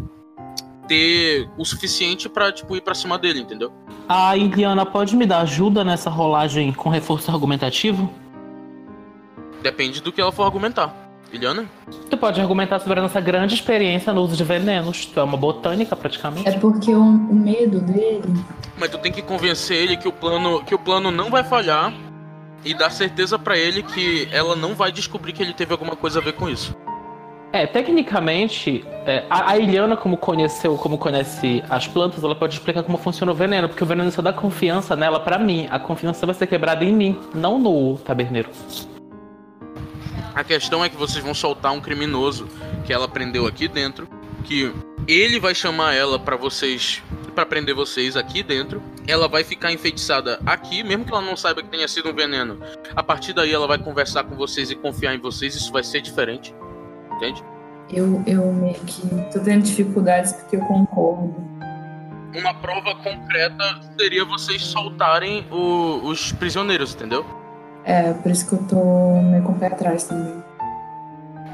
ter 0.88 1.50
o 1.58 1.66
suficiente 1.66 2.28
para 2.30 2.52
tipo 2.52 2.76
ir 2.76 2.82
para 2.82 2.94
cima 2.94 3.18
dele, 3.18 3.40
entendeu? 3.40 3.72
A 4.08 4.36
Iliana 4.36 4.86
pode 4.86 5.16
me 5.16 5.26
dar 5.26 5.40
ajuda 5.40 5.84
nessa 5.84 6.10
rolagem 6.10 6.74
com 6.74 6.90
reforço 6.90 7.32
argumentativo? 7.32 8.12
Depende 9.62 10.02
do 10.02 10.12
que 10.12 10.20
ela 10.20 10.32
for 10.32 10.44
argumentar. 10.44 10.94
Iliana? 11.32 11.66
Tu 12.10 12.18
pode 12.18 12.40
argumentar 12.40 12.80
sobre 12.80 13.00
a 13.00 13.02
nossa 13.02 13.20
grande 13.20 13.56
experiência 13.56 14.14
no 14.14 14.22
uso 14.22 14.36
de 14.36 14.44
venenos. 14.44 15.06
Tu 15.06 15.20
é 15.20 15.24
uma 15.24 15.38
botânica 15.38 15.96
praticamente. 15.96 16.48
É 16.48 16.52
porque 16.60 16.94
o, 16.94 17.02
o 17.02 17.34
medo 17.34 17.80
dele. 17.80 18.22
Mas 18.84 18.92
tu 18.92 18.98
tem 18.98 19.14
que 19.14 19.22
convencer 19.22 19.78
ele 19.78 19.96
que 19.96 20.10
o 20.10 20.12
plano, 20.12 20.62
que 20.62 20.76
o 20.76 20.78
plano 20.78 21.10
não 21.10 21.30
vai 21.30 21.42
falhar 21.42 21.94
e 22.66 22.74
dar 22.74 22.90
certeza 22.90 23.40
para 23.40 23.58
ele 23.58 23.82
que 23.82 24.28
ela 24.30 24.58
não 24.58 24.76
vai 24.76 24.92
descobrir 24.92 25.32
que 25.32 25.42
ele 25.42 25.54
teve 25.54 25.72
alguma 25.72 25.96
coisa 25.96 26.20
a 26.20 26.22
ver 26.22 26.34
com 26.34 26.50
isso. 26.50 26.76
É, 27.54 27.66
tecnicamente, 27.66 28.84
é, 29.06 29.24
a, 29.30 29.52
a 29.52 29.58
Iliana, 29.58 29.96
como 29.96 30.18
conheceu, 30.18 30.76
como 30.76 30.98
conhece 30.98 31.64
as 31.70 31.88
plantas, 31.88 32.22
ela 32.26 32.36
pode 32.36 32.56
explicar 32.56 32.84
como 32.84 32.98
funciona 32.98 33.32
o 33.32 33.36
veneno, 33.36 33.70
porque 33.70 33.86
o 33.86 33.88
veneno 33.88 34.12
só 34.12 34.22
dá 34.22 34.34
confiança 34.34 34.98
nela 34.98 35.18
para 35.18 35.40
mim. 35.40 35.66
A 35.72 35.80
confiança 35.80 36.26
vai 36.26 36.36
ser 36.36 36.48
quebrada 36.48 36.84
em 36.84 36.92
mim, 36.92 37.18
não 37.34 37.58
no 37.58 37.98
taberneiro. 38.00 38.50
A 40.36 40.44
questão 40.44 40.84
é 40.84 40.90
que 40.90 40.98
vocês 40.98 41.24
vão 41.24 41.34
soltar 41.34 41.72
um 41.72 41.80
criminoso 41.80 42.50
que 42.86 42.92
ela 42.92 43.08
prendeu 43.08 43.48
aqui 43.48 43.70
dentro, 43.70 44.10
que 44.44 44.74
ele 45.08 45.40
vai 45.40 45.56
chamar 45.56 45.94
ela 45.94 46.20
para 46.20 46.36
vocês, 46.36 47.02
para 47.34 47.46
prender 47.46 47.74
vocês 47.74 48.16
aqui 48.16 48.44
dentro. 48.44 48.82
Ela 49.08 49.28
vai 49.28 49.44
ficar 49.44 49.72
enfeitiçada 49.72 50.40
aqui, 50.46 50.84
mesmo 50.84 51.06
que 51.06 51.12
ela 51.12 51.22
não 51.22 51.36
saiba 51.36 51.62
que 51.62 51.70
tenha 51.70 51.88
sido 51.88 52.10
um 52.10 52.14
veneno. 52.14 52.60
A 52.96 53.04
partir 53.04 53.34
daí 53.34 53.52
ela 53.52 53.68
vai 53.68 53.78
conversar 53.78 54.24
com 54.24 54.36
vocês 54.36 54.70
e 54.72 54.76
confiar 54.76 55.16
em 55.16 55.20
vocês, 55.20 55.56
isso 55.56 55.72
vai 55.72 55.84
ser 55.84 56.02
diferente 56.02 56.54
entende? 57.24 57.44
Eu, 57.92 58.24
eu 58.26 58.52
meio 58.54 58.80
que 58.82 59.02
tô 59.32 59.40
tendo 59.40 59.64
dificuldades 59.64 60.34
porque 60.34 60.56
eu 60.56 60.62
concordo. 60.62 61.36
Uma 62.36 62.54
prova 62.56 62.96
concreta 62.96 63.80
seria 64.00 64.26
vocês 64.26 64.64
soltarem 64.64 65.46
o, 65.52 66.02
os 66.04 66.32
prisioneiros, 66.32 66.96
entendeu? 66.96 67.24
É, 67.84 68.14
por 68.14 68.32
isso 68.32 68.48
que 68.48 68.56
eu 68.56 68.68
tô 68.68 69.22
meio 69.22 69.44
com 69.44 69.52
o 69.52 69.60
pé 69.60 69.68
atrás 69.68 70.06
também. 70.06 70.42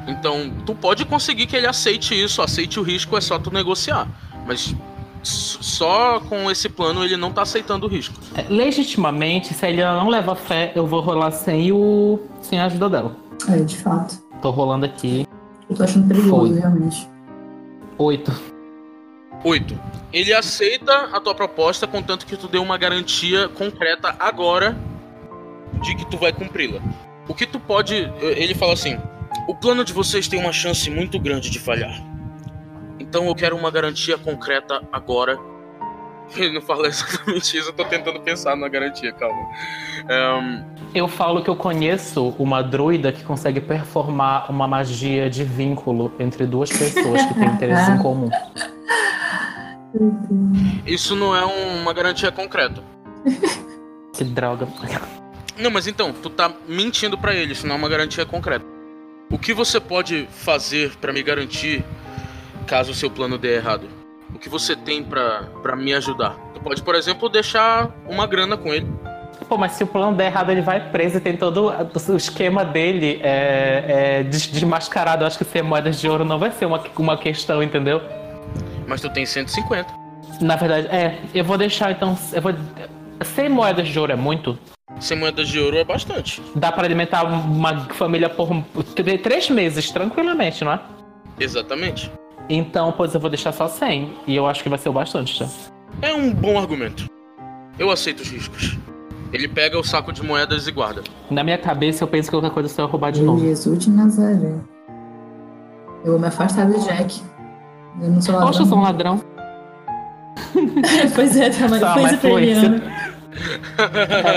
Então, 0.10 0.52
tu 0.66 0.74
pode 0.74 1.06
conseguir 1.06 1.46
que 1.46 1.56
ele 1.56 1.68
aceite 1.68 2.20
isso, 2.20 2.42
aceite 2.42 2.80
o 2.80 2.84
risco, 2.84 3.16
é 3.16 3.22
só 3.22 3.38
tu 3.38 3.52
negociar. 3.52 4.08
Mas 4.46 4.76
só 5.22 6.20
com 6.22 6.50
esse 6.50 6.70
plano 6.70 7.04
ele 7.04 7.18
não 7.18 7.32
tá 7.32 7.44
aceitando 7.44 7.86
o 7.86 7.90
risco. 7.90 8.16
É, 8.36 8.46
legitimamente, 8.50 9.54
se 9.54 9.68
ele 9.68 9.84
não 9.84 10.10
leva 10.10 10.36
fé, 10.36 10.72
eu 10.76 10.88
vou 10.88 11.02
rolar 11.02 11.32
sem 11.32 11.72
o. 11.72 12.20
sem 12.42 12.60
a 12.60 12.66
ajuda 12.66 12.90
dela. 12.90 13.16
É, 13.48 13.58
de 13.58 13.78
fato. 13.78 14.22
Tô 14.42 14.50
rolando 14.50 14.86
aqui. 14.86 15.26
Eu 15.70 15.76
tô 15.76 15.84
achando 15.84 16.08
perigoso, 16.08 16.52
Foi. 16.52 16.60
realmente. 16.60 17.08
Oito. 17.98 18.32
Oito. 19.44 19.80
Ele 20.12 20.34
aceita 20.34 21.10
a 21.14 21.20
tua 21.20 21.36
proposta, 21.36 21.86
contanto 21.86 22.26
que 22.26 22.36
tu 22.36 22.48
dê 22.48 22.58
uma 22.58 22.78
garantia 22.78 23.48
concreta 23.50 24.16
agora 24.20 24.76
de 25.82 25.96
que 25.96 26.06
tu 26.10 26.18
vai 26.18 26.34
cumpri-la. 26.34 26.82
O 27.28 27.34
que 27.34 27.46
tu 27.46 27.60
pode. 27.60 27.96
Ele 28.22 28.56
fala 28.56 28.74
assim: 28.74 28.98
o 29.50 29.56
plano 29.56 29.84
de 29.84 29.92
vocês 29.92 30.28
tem 30.28 30.40
uma 30.40 30.54
chance 30.54 30.92
muito 30.92 31.20
grande 31.20 31.50
de 31.50 31.58
falhar. 31.58 32.00
Então 33.00 33.26
eu 33.26 33.34
quero 33.34 33.58
uma 33.58 33.72
garantia 33.72 34.16
concreta 34.16 34.80
agora. 34.92 35.40
Ele 36.38 36.54
não 36.54 36.62
fala 36.62 36.86
exatamente 36.86 37.58
isso, 37.58 37.70
eu 37.70 37.74
tô 37.74 37.84
tentando 37.84 38.20
pensar 38.20 38.56
na 38.56 38.70
garantia, 38.70 39.12
calma. 39.12 39.50
Um, 40.08 40.64
eu 40.94 41.08
falo 41.08 41.44
que 41.44 41.50
eu 41.50 41.56
conheço 41.56 42.36
uma 42.38 42.62
druida 42.62 43.12
que 43.12 43.24
consegue 43.24 43.60
performar 43.60 44.52
uma 44.52 44.68
magia 44.68 45.28
de 45.32 45.44
vínculo 45.44 46.14
entre 46.20 46.46
duas 46.46 46.70
pessoas 46.70 47.26
que 47.26 47.34
têm 47.34 47.48
interesses 47.48 47.90
em 47.90 47.98
comum. 47.98 48.30
Isso 50.86 51.16
não 51.16 51.36
é 51.36 51.44
uma 51.44 51.92
garantia 51.92 52.32
concreta. 52.32 52.84
Que 54.14 54.24
droga. 54.24 54.68
Não, 55.58 55.72
mas 55.72 55.88
então, 55.88 56.14
tu 56.14 56.30
tá 56.30 56.54
mentindo 56.68 57.18
para 57.18 57.34
ele, 57.34 57.54
isso 57.54 57.66
não 57.66 57.74
é 57.74 57.78
uma 57.80 57.90
garantia 57.90 58.24
concreta. 58.28 58.79
O 59.32 59.38
que 59.38 59.54
você 59.54 59.80
pode 59.80 60.28
fazer 60.32 60.96
para 60.96 61.14
me 61.14 61.22
garantir 61.22 61.86
caso 62.66 62.92
o 62.92 62.96
seu 62.96 63.12
plano 63.12 63.38
dê 63.38 63.58
errado? 63.58 63.88
O 64.34 64.40
que 64.40 64.50
você 64.50 64.76
tem 64.76 65.04
para 65.04 65.76
me 65.76 65.94
ajudar? 65.94 66.36
Tu 66.56 66.60
pode, 66.62 66.82
por 66.82 66.96
exemplo, 66.96 67.30
deixar 67.30 67.92
uma 68.08 68.26
grana 68.26 68.58
com 68.58 68.74
ele. 68.74 68.88
Pô, 69.48 69.56
mas 69.58 69.74
se 69.74 69.84
o 69.84 69.88
plano 69.88 70.18
der 70.18 70.28
errado, 70.28 70.52
ele 70.52 70.62
vai 70.62 70.90
preso 70.92 71.18
e 71.18 71.20
tem 71.20 71.38
todo 71.38 71.72
o 71.72 72.16
esquema 72.16 72.66
dele 72.66 73.20
é, 73.24 74.20
é 74.20 74.24
desmascarado. 74.24 75.24
Eu 75.24 75.28
acho 75.28 75.38
que 75.38 75.46
ser 75.46 75.64
moedas 75.64 76.00
de 76.00 76.10
ouro 76.10 76.26
não 76.26 76.40
vai 76.40 76.52
ser 76.52 76.66
uma, 76.66 76.84
uma 76.98 77.18
questão, 77.18 77.62
entendeu? 77.62 78.02
Mas 78.88 79.02
tu 79.02 79.10
tem 79.10 79.26
150. 79.26 79.88
Na 80.42 80.56
verdade, 80.56 80.88
é. 80.88 81.20
Eu 81.34 81.44
vou 81.44 81.58
deixar 81.58 81.92
então. 81.92 82.18
Eu 82.34 82.42
vou. 82.42 82.54
100 83.24 83.50
moedas 83.50 83.88
de 83.88 84.00
ouro 84.00 84.12
é 84.12 84.16
muito? 84.16 84.58
100 85.00 85.18
moedas 85.18 85.48
de 85.48 85.60
ouro 85.60 85.78
é 85.78 85.84
bastante. 85.84 86.42
Dá 86.56 86.72
para 86.72 86.86
alimentar 86.86 87.24
uma 87.24 87.86
família 87.94 88.30
por 88.30 88.50
três 89.24 89.50
meses, 89.50 89.92
tranquilamente, 89.92 90.64
não 90.64 90.74
é? 90.74 90.80
Exatamente. 91.40 92.12
Então, 92.50 92.92
pois 92.92 93.14
eu 93.14 93.20
vou 93.20 93.30
deixar 93.30 93.52
só 93.52 93.68
100. 93.68 94.14
E 94.28 94.36
eu 94.36 94.48
acho 94.48 94.64
que 94.64 94.70
vai 94.70 94.78
ser 94.78 94.90
o 94.90 94.94
bastante, 94.94 95.40
tá? 95.40 95.48
É 96.02 96.14
um 96.14 96.34
bom 96.34 96.60
argumento. 96.60 97.06
Eu 97.78 97.90
aceito 97.92 98.22
os 98.22 98.30
riscos. 98.30 98.78
Ele 99.32 99.48
pega 99.48 99.78
o 99.78 99.84
saco 99.84 100.12
de 100.12 100.24
moedas 100.24 100.68
e 100.68 100.72
guarda. 100.72 101.04
Na 101.30 101.44
minha 101.44 101.58
cabeça, 101.58 102.04
eu 102.04 102.08
penso 102.08 102.30
que 102.30 102.36
qualquer 102.36 102.52
coisa 102.52 102.68
você 102.68 102.82
vai 102.82 102.90
roubar 102.90 103.12
de 103.12 103.22
novo. 103.22 103.40
Jesus 103.40 103.80
de 103.80 103.90
Nazaré. 103.92 104.56
Eu 106.04 106.14
vou 106.14 106.20
me 106.20 106.28
afastar 106.28 106.66
do 106.66 106.80
Jack. 106.80 107.22
Eu 108.02 108.10
não 108.10 108.22
sou 108.22 108.34
ladrão. 108.34 108.48
Poxa, 108.52 108.62
eu 108.64 108.66
sou 108.66 108.78
um 108.78 108.82
ladrão. 108.82 109.22
pois 111.16 111.38
é, 111.38 111.50
também. 111.52 111.80
Tá, 111.80 111.94
pois 111.94 112.14
é, 112.14 112.18
foi. 112.18 112.54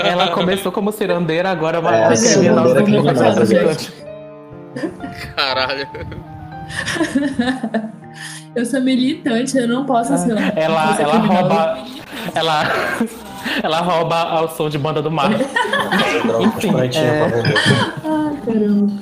Ela 0.05 0.29
começou 0.29 0.71
como 0.71 0.91
cirandeira, 0.91 1.49
agora 1.49 1.81
vai 1.81 2.13
é, 2.13 2.15
criminosa, 2.15 2.83
Caralho. 5.35 5.87
eu 8.55 8.65
sou 8.65 8.81
militante, 8.81 9.57
eu 9.57 9.67
não 9.67 9.85
posso 9.85 10.17
ser. 10.17 10.37
Ela, 10.55 10.97
ela 10.99 11.17
rouba. 11.17 11.77
Ela. 12.35 12.63
Ela 13.61 13.81
rouba 13.81 14.15
ao 14.15 14.47
som 14.49 14.69
de 14.69 14.77
banda 14.77 15.01
do 15.01 15.11
mar. 15.11 15.29
Enfim, 15.33 16.71
é... 16.97 17.21
Ah, 18.05 18.31
caramba. 18.45 18.93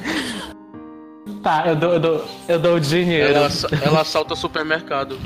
Tá, 1.43 1.63
eu 1.68 1.76
dou, 1.76 1.93
eu 1.93 1.99
dou, 1.99 2.26
eu 2.47 2.59
dou 2.59 2.76
o 2.76 2.80
dinheiro. 2.80 3.34
Ela, 3.34 3.49
ela 3.84 4.01
assalta 4.01 4.34
o 4.34 4.38
supermercado. 4.38 5.19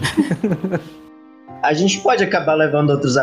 A 1.64 1.74
gente 1.74 2.00
pode 2.00 2.24
acabar 2.24 2.54
levando 2.56 2.92
outros 2.92 3.18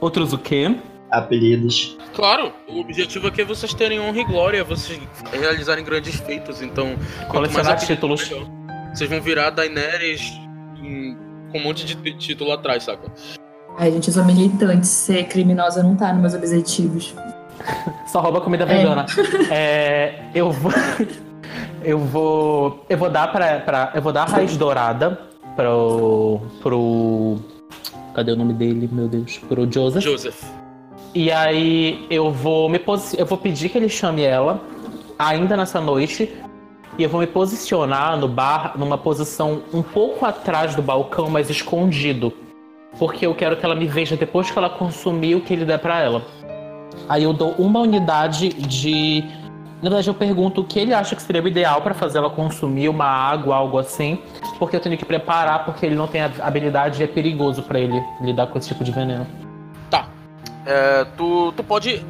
Outros 0.00 0.32
o 0.32 0.38
quê? 0.38 0.74
apelidos. 1.10 1.96
Claro, 2.14 2.52
o 2.68 2.80
objetivo 2.80 3.28
aqui 3.28 3.40
é 3.42 3.44
vocês 3.44 3.72
terem 3.72 4.00
honra 4.00 4.18
e 4.18 4.24
glória, 4.24 4.64
vocês 4.64 5.00
realizarem 5.32 5.84
grandes 5.84 6.16
feitos, 6.16 6.60
então... 6.60 6.96
Colecionar 7.28 7.76
títulos. 7.78 8.28
melhor. 8.28 8.46
Vocês 8.92 9.08
vão 9.08 9.20
virar 9.20 9.50
Daenerys 9.50 10.20
em- 10.82 11.16
com 11.52 11.58
um 11.58 11.62
monte 11.62 11.86
de 11.86 11.94
título 12.14 12.50
atrás, 12.52 12.82
saca? 12.82 13.10
Ai, 13.78 13.92
gente, 13.92 14.08
eu 14.08 14.14
sou 14.14 14.24
militante. 14.24 14.86
Ser 14.86 15.24
criminosa 15.28 15.82
não 15.82 15.94
tá 15.96 16.12
nos 16.12 16.20
meus 16.22 16.34
objetivos. 16.34 17.14
Só 18.10 18.20
rouba 18.20 18.40
comida 18.40 18.66
vegana. 18.66 19.06
É, 19.50 20.24
eu 20.34 20.50
vou. 20.50 20.72
Eu 21.84 22.00
vou. 22.00 22.84
Eu 22.88 22.98
vou 22.98 23.08
dar 23.08 23.30
pra. 23.30 23.60
pra- 23.60 23.92
eu 23.94 24.02
vou 24.02 24.12
dar 24.12 24.22
a 24.22 24.26
raiz 24.26 24.56
dourada 24.56 25.20
pro. 25.54 26.40
pro. 26.60 27.38
Cadê 28.16 28.32
o 28.32 28.36
nome 28.36 28.54
dele, 28.54 28.88
meu 28.90 29.08
Deus? 29.08 29.36
Pro 29.46 29.70
Joseph. 29.70 30.02
Joseph. 30.02 30.42
E 31.14 31.30
aí 31.30 32.06
eu 32.08 32.30
vou 32.30 32.66
me 32.66 32.80
eu 33.18 33.26
vou 33.26 33.36
pedir 33.36 33.68
que 33.68 33.76
ele 33.76 33.90
chame 33.90 34.22
ela 34.22 34.58
ainda 35.18 35.54
nessa 35.54 35.82
noite. 35.82 36.34
E 36.96 37.02
eu 37.02 37.10
vou 37.10 37.20
me 37.20 37.26
posicionar 37.26 38.16
no 38.16 38.26
bar 38.26 38.72
numa 38.78 38.96
posição 38.96 39.60
um 39.70 39.82
pouco 39.82 40.24
atrás 40.24 40.74
do 40.74 40.80
balcão, 40.80 41.28
mas 41.28 41.50
escondido. 41.50 42.32
Porque 42.98 43.26
eu 43.26 43.34
quero 43.34 43.54
que 43.54 43.66
ela 43.66 43.74
me 43.74 43.86
veja 43.86 44.16
depois 44.16 44.50
que 44.50 44.56
ela 44.56 44.70
consumir 44.70 45.34
o 45.34 45.42
que 45.42 45.52
ele 45.52 45.66
der 45.66 45.78
pra 45.78 46.00
ela. 46.00 46.22
Aí 47.10 47.22
eu 47.22 47.34
dou 47.34 47.50
uma 47.58 47.80
unidade 47.80 48.48
de. 48.48 49.24
Na 49.86 49.90
verdade, 49.90 50.08
eu 50.08 50.14
pergunto 50.14 50.62
o 50.62 50.64
que 50.64 50.80
ele 50.80 50.92
acha 50.92 51.14
que 51.14 51.22
seria 51.22 51.40
o 51.40 51.46
ideal 51.46 51.80
pra 51.80 51.94
fazer 51.94 52.18
ela 52.18 52.28
consumir 52.28 52.88
uma 52.88 53.04
água, 53.04 53.54
algo 53.54 53.78
assim. 53.78 54.18
Porque 54.58 54.74
eu 54.74 54.80
tenho 54.80 54.98
que 54.98 55.04
preparar, 55.04 55.64
porque 55.64 55.86
ele 55.86 55.94
não 55.94 56.08
tem 56.08 56.22
habilidade 56.22 57.00
e 57.00 57.04
é 57.04 57.06
perigoso 57.06 57.62
pra 57.62 57.78
ele 57.78 58.02
lidar 58.20 58.48
com 58.48 58.58
esse 58.58 58.66
tipo 58.66 58.82
de 58.82 58.90
veneno. 58.90 59.24
Tá. 59.88 60.08
É, 60.66 61.04
tu, 61.16 61.52
tu 61.52 61.62
pode 61.62 62.04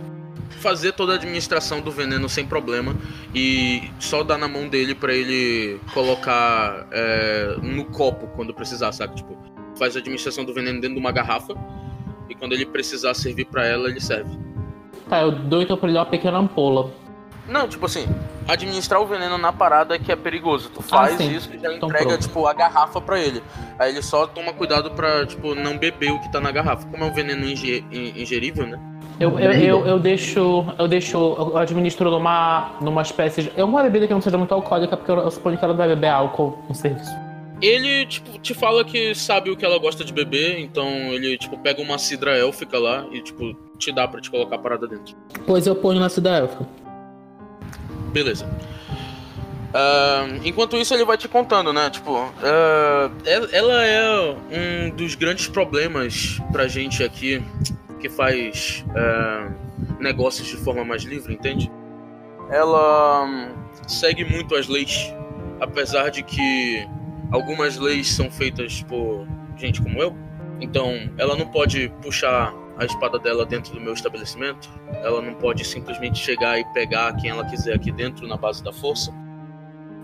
fazer 0.53 0.93
toda 0.93 1.13
a 1.13 1.15
administração 1.17 1.83
do 1.83 1.91
veneno 1.91 2.31
sem 2.31 2.47
problema 2.47 2.97
e 3.35 3.91
só 3.99 4.25
dar 4.25 4.39
na 4.39 4.49
mão 4.49 4.67
dele 4.67 4.95
pra 4.95 5.13
ele 5.13 5.79
colocar 5.93 6.87
é, 6.91 7.57
no 7.61 7.85
copo 7.85 8.27
quando 8.29 8.55
precisar, 8.55 8.91
sabe? 8.93 9.17
Tipo, 9.17 9.37
faz 9.79 9.95
a 9.97 9.99
administração 9.99 10.47
do 10.47 10.55
veneno 10.55 10.81
dentro 10.81 10.95
de 10.95 11.01
uma 11.01 11.13
garrafa 11.13 11.55
e 12.31 12.35
quando 12.35 12.55
ele 12.55 12.65
precisar 12.65 13.13
servir 13.13 13.45
pra 13.45 13.67
ela, 13.67 13.91
ele 13.91 14.01
serve. 14.01 14.35
Tá, 15.11 15.21
eu 15.21 15.31
dou 15.31 15.61
então 15.61 15.77
pra 15.77 15.91
ele 15.91 15.99
uma 15.99 16.07
pequena 16.07 16.39
ampola. 16.39 17.05
Não, 17.49 17.69
tipo 17.69 17.87
assim, 17.87 18.07
administrar 18.49 19.01
o 19.01 19.07
veneno 19.07 19.39
na 19.39 19.53
parada 19.53 19.95
é 19.95 19.99
que 19.99 20.11
é 20.11 20.17
perigoso. 20.17 20.71
Tu 20.75 20.83
faz 20.83 21.17
sim. 21.17 21.35
isso 21.35 21.51
e 21.55 21.59
já 21.59 21.73
Então 21.75 21.89
entrega, 21.89 22.09
pronto. 22.11 22.23
tipo, 22.23 22.47
a 22.47 22.53
garrafa 22.53 23.01
pra 23.01 23.19
ele. 23.21 23.43
Aí 23.79 23.91
ele 23.93 24.03
só 24.03 24.27
toma 24.27 24.53
cuidado 24.53 24.91
pra, 24.93 25.25
tipo, 25.27 25.55
não 25.55 25.79
beber 25.79 26.11
o 26.13 26.19
que 26.21 26.31
tá 26.33 26.41
na 26.41 26.51
garrafa. 26.51 26.87
Como 26.89 27.05
é 27.05 27.07
um 27.07 27.13
veneno 27.13 27.47
inge- 27.49 27.85
in- 27.93 28.21
ingerível, 28.21 28.67
né? 28.67 28.79
Eu, 29.19 29.39
eu, 29.41 29.53
eu, 29.53 29.87
eu 29.87 29.99
deixo. 29.99 30.67
Eu 30.79 30.87
deixo. 30.87 31.17
Eu 31.17 31.57
administro 31.57 32.11
numa, 32.11 32.73
numa 32.83 33.01
espécie 33.03 33.45
de. 33.45 33.53
É 33.57 33.65
uma 33.65 33.83
bebida 33.83 34.07
que 34.07 34.13
não 34.13 34.21
seja 34.21 34.37
muito 34.37 34.53
alcoólica, 34.53 34.95
porque 34.97 35.11
eu, 35.11 35.17
eu 35.19 35.31
suponho 35.31 35.57
que 35.57 35.65
ela 35.65 35.73
não 35.73 35.79
vai 35.79 35.89
beber 35.89 36.09
álcool 36.09 36.59
no 36.69 36.75
serviço. 36.75 37.11
Ele, 37.63 38.05
tipo, 38.05 38.39
te 38.39 38.53
fala 38.53 38.85
que 38.85 39.15
sabe 39.15 39.51
o 39.51 39.57
que 39.57 39.65
ela 39.65 39.79
gosta 39.79 40.05
de 40.05 40.13
beber, 40.13 40.61
então 40.61 40.87
ele, 40.87 41.39
tipo, 41.39 41.57
pega 41.57 41.81
uma 41.81 41.97
cidra 41.97 42.37
élfica 42.37 42.79
lá 42.79 43.07
e, 43.11 43.23
tipo, 43.23 43.57
te 43.79 43.91
dá 43.91 44.07
pra 44.07 44.21
te 44.21 44.31
colocar 44.31 44.57
a 44.57 44.59
parada 44.59 44.87
dentro. 44.87 45.17
Pois 45.47 45.67
eu 45.67 45.75
ponho 45.75 45.99
na 45.99 46.11
cidade 46.11 46.43
elfa. 46.43 46.67
Beleza. 48.17 48.49
Ah, 49.75 50.27
enquanto 50.43 50.75
isso, 50.79 50.95
ele 50.95 51.05
vai 51.05 51.19
te 51.19 51.29
contando, 51.29 51.71
né? 51.71 51.91
Tipo, 51.91 52.33
ah, 52.43 53.11
ela 53.53 53.85
é 53.85 54.35
um 54.51 54.89
dos 54.89 55.15
grandes 55.15 55.49
problemas 55.49 56.41
pra 56.51 56.67
gente 56.67 57.05
aqui 57.05 57.45
que 58.01 58.09
faz 58.09 58.83
ah, 58.97 59.51
negócios 60.01 60.49
de 60.49 60.57
forma 60.57 60.83
mais 60.83 61.03
livre, 61.03 61.35
entende? 61.35 61.71
Ela 62.51 63.27
hum, 63.27 63.51
segue 63.87 64.25
muito 64.25 64.55
as 64.55 64.67
leis, 64.67 65.13
apesar 65.61 66.11
de 66.11 66.23
que 66.23 66.89
algumas 67.31 67.77
leis 67.77 68.09
são 68.09 68.31
feitas 68.31 68.83
por 68.85 69.29
gente 69.59 69.83
como 69.83 70.01
eu. 70.01 70.17
Então, 70.59 71.11
ela 71.19 71.37
não 71.37 71.49
pode 71.49 71.93
puxar 72.01 72.55
a 72.79 72.85
espada 72.85 73.19
dela 73.19 73.45
dentro 73.47 73.73
do 73.73 73.81
meu 73.81 73.93
estabelecimento. 73.93 74.69
Ela 75.03 75.21
não 75.23 75.35
pode 75.35 75.65
simplesmente 75.65 76.19
chegar 76.19 76.59
e 76.59 76.65
pegar 76.73 77.15
quem 77.17 77.31
ela 77.31 77.45
quiser 77.45 77.75
aqui 77.75 77.91
dentro 77.91 78.27
na 78.27 78.37
base 78.37 78.63
da 78.63 78.73
força. 78.73 79.13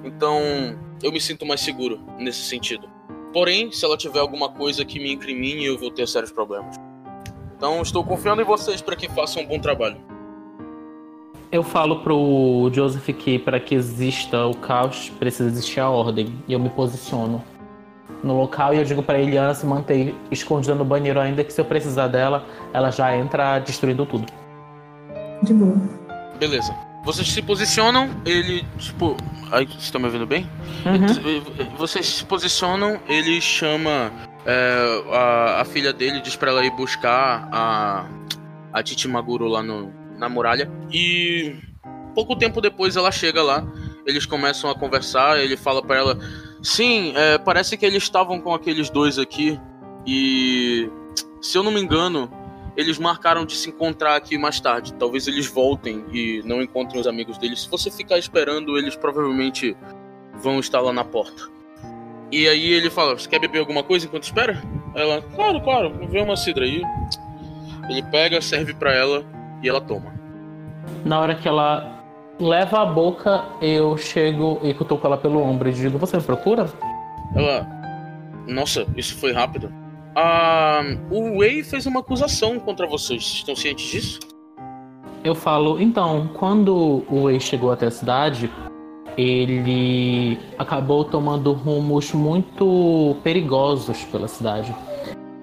Então, 0.05 0.41
eu 1.03 1.13
me 1.13 1.21
sinto 1.21 1.47
mais 1.47 1.61
seguro 1.61 2.01
nesse 2.19 2.43
sentido. 2.43 2.89
Porém, 3.33 3.71
se 3.71 3.85
ela 3.85 3.97
tiver 3.97 4.21
alguma 4.21 4.49
coisa 4.49 4.85
que 4.85 4.99
me 4.99 5.13
incrimine, 5.13 5.65
eu 5.65 5.79
vou 5.79 5.91
ter 5.91 6.07
sérios 6.07 6.33
problemas. 6.33 6.77
Então, 7.57 7.81
estou 7.81 8.05
confiando 8.05 8.43
em 8.43 8.45
vocês 8.45 8.81
para 8.83 8.97
que 8.97 9.09
façam 9.09 9.43
um 9.43 9.47
bom 9.47 9.59
trabalho. 9.59 9.97
Eu 11.51 11.63
falo 11.63 12.01
pro 12.01 12.71
Joseph 12.73 13.07
que 13.17 13.39
para 13.39 13.61
que 13.61 13.75
exista 13.75 14.47
o 14.47 14.57
caos, 14.57 15.11
precisa 15.11 15.49
existir 15.49 15.81
a 15.81 15.89
ordem. 15.89 16.35
E 16.49 16.53
eu 16.53 16.59
me 16.59 16.71
posiciono 16.71 17.45
no 18.23 18.37
local 18.37 18.75
e 18.75 18.79
eu 18.79 18.85
digo 18.85 19.03
pra 19.03 19.19
Eliana 19.19 19.55
se 19.55 19.67
manter 19.67 20.15
escondida 20.31 20.75
no 20.75 20.85
banheiro 20.85 21.21
ainda 21.21 21.43
que 21.43 21.53
se 21.53 21.61
eu 21.61 21.65
precisar 21.65 22.09
dela, 22.09 22.47
ela 22.73 22.91
já 22.91 23.17
entra 23.17 23.59
destruindo 23.59 24.07
tudo. 24.07 24.27
De 25.43 25.53
boa. 25.53 25.77
Beleza. 26.39 26.75
Vocês 27.05 27.29
se 27.29 27.43
posicionam, 27.43 28.11
ele, 28.25 28.65
tipo. 28.79 29.17
Ai, 29.51 29.67
vocês 29.67 29.83
estão 29.83 30.01
me 30.01 30.07
ouvindo 30.07 30.27
bem? 30.27 30.49
Uhum. 30.87 31.77
Vocês 31.77 32.07
se 32.07 32.25
posicionam, 32.25 33.01
ele 33.09 33.41
chama 33.41 34.13
é, 34.47 35.03
a, 35.13 35.61
a 35.61 35.65
filha 35.65 35.93
dele, 35.93 36.21
diz 36.21 36.37
pra 36.37 36.51
ela 36.51 36.65
ir 36.65 36.71
buscar 36.71 37.49
a, 37.51 38.07
a 38.73 38.83
Titi 38.83 39.09
Maguro 39.09 39.49
lá 39.49 39.63
no, 39.63 39.93
na 40.17 40.29
muralha. 40.29 40.71
E 40.93 41.57
pouco 42.15 42.37
tempo 42.37 42.61
depois 42.61 42.95
ela 42.97 43.11
chega 43.11 43.43
lá, 43.43 43.65
eles 44.07 44.25
começam 44.25 44.71
a 44.71 44.75
conversar, 44.75 45.39
ele 45.41 45.57
fala 45.57 45.83
pra 45.83 45.97
ela: 45.97 46.19
Sim, 46.63 47.13
é, 47.17 47.39
parece 47.39 47.77
que 47.77 47.85
eles 47.85 48.03
estavam 48.03 48.41
com 48.41 48.55
aqueles 48.55 48.89
dois 48.89 49.19
aqui. 49.19 49.61
E 50.07 50.89
se 51.41 51.59
eu 51.59 51.63
não 51.63 51.73
me 51.73 51.81
engano, 51.81 52.31
eles 52.77 52.99
marcaram 52.99 53.45
de 53.45 53.55
se 53.55 53.69
encontrar 53.69 54.17
aqui 54.17 54.39
mais 54.39 54.61
tarde. 54.61 54.95
Talvez 54.95 55.27
eles 55.27 55.47
voltem 55.47 56.05
e 56.13 56.43
não 56.45 56.63
encontrem 56.63 57.01
os 57.01 57.07
amigos 57.07 57.37
deles. 57.37 57.63
Se 57.63 57.71
você 57.71 57.91
ficar 57.91 58.19
esperando, 58.19 58.79
eles 58.79 58.97
provavelmente 58.97 59.77
vão 60.35 60.61
estar 60.61 60.81
lá 60.81 60.93
na 60.93 61.05
porta. 61.05 61.51
E 62.31 62.49
aí 62.49 62.73
ele 62.73 62.89
fala: 62.89 63.19
Você 63.19 63.29
quer 63.29 63.41
beber 63.41 63.59
alguma 63.59 63.83
coisa 63.83 64.07
enquanto 64.07 64.25
espera? 64.25 64.63
Ela: 64.95 65.21
Claro, 65.21 65.61
claro, 65.61 66.09
vê 66.09 66.21
uma 66.21 66.37
cidra 66.37 66.65
aí. 66.65 66.83
Ele 67.91 68.03
pega, 68.05 68.41
serve 68.41 68.73
pra 68.73 68.95
ela 68.95 69.25
e 69.63 69.69
ela 69.69 69.81
toma. 69.81 70.15
Na 71.05 71.21
hora 71.21 71.35
que 71.35 71.47
ela 71.47 71.92
leva 72.43 72.83
a 72.83 72.87
boca, 72.87 73.45
eu 73.61 73.97
chego 73.97 74.59
e 74.63 74.75
cutuco 74.75 75.07
ela 75.07 75.17
pelo 75.17 75.41
ombro 75.41 75.69
e 75.69 75.73
digo: 75.73 75.99
Você 75.99 76.17
me 76.17 76.23
procura? 76.23 76.69
Ela: 77.35 77.67
Nossa, 78.47 78.87
isso 78.97 79.17
foi 79.17 79.33
rápido. 79.33 79.73
Ah, 80.15 80.83
o 81.11 81.39
Wei 81.39 81.63
fez 81.63 81.87
uma 81.87 82.01
acusação 82.01 82.59
contra 82.59 82.87
vocês. 82.87 83.23
Estão 83.23 83.57
cientes 83.57 83.87
disso? 83.91 84.19
Eu 85.25 85.35
falo, 85.35 85.81
então, 85.81 86.29
quando 86.35 87.05
o 87.09 87.31
ex 87.31 87.45
chegou 87.45 87.71
até 87.71 87.87
a 87.87 87.91
cidade, 87.91 88.51
ele 89.17 90.37
acabou 90.59 91.05
tomando 91.05 91.53
rumos 91.53 92.13
muito 92.13 93.17
perigosos 93.23 94.05
pela 94.05 94.27
cidade. 94.27 94.75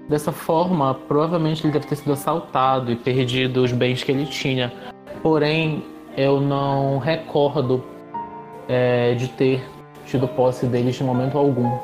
Dessa 0.09 0.31
forma, 0.31 0.93
provavelmente 0.93 1.63
ele 1.63 1.71
deve 1.71 1.87
ter 1.87 1.95
sido 1.95 2.11
assaltado 2.11 2.91
e 2.91 2.95
perdido 2.95 3.63
os 3.63 3.71
bens 3.71 4.03
que 4.03 4.11
ele 4.11 4.25
tinha. 4.25 4.73
Porém, 5.23 5.81
eu 6.17 6.39
não 6.41 6.97
recordo 6.97 7.83
é, 8.67 9.15
de 9.15 9.27
ter 9.29 9.63
tido 10.05 10.27
posse 10.27 10.65
deles 10.65 10.95
de 10.95 11.03
momento 11.03 11.37
algum. 11.37 11.77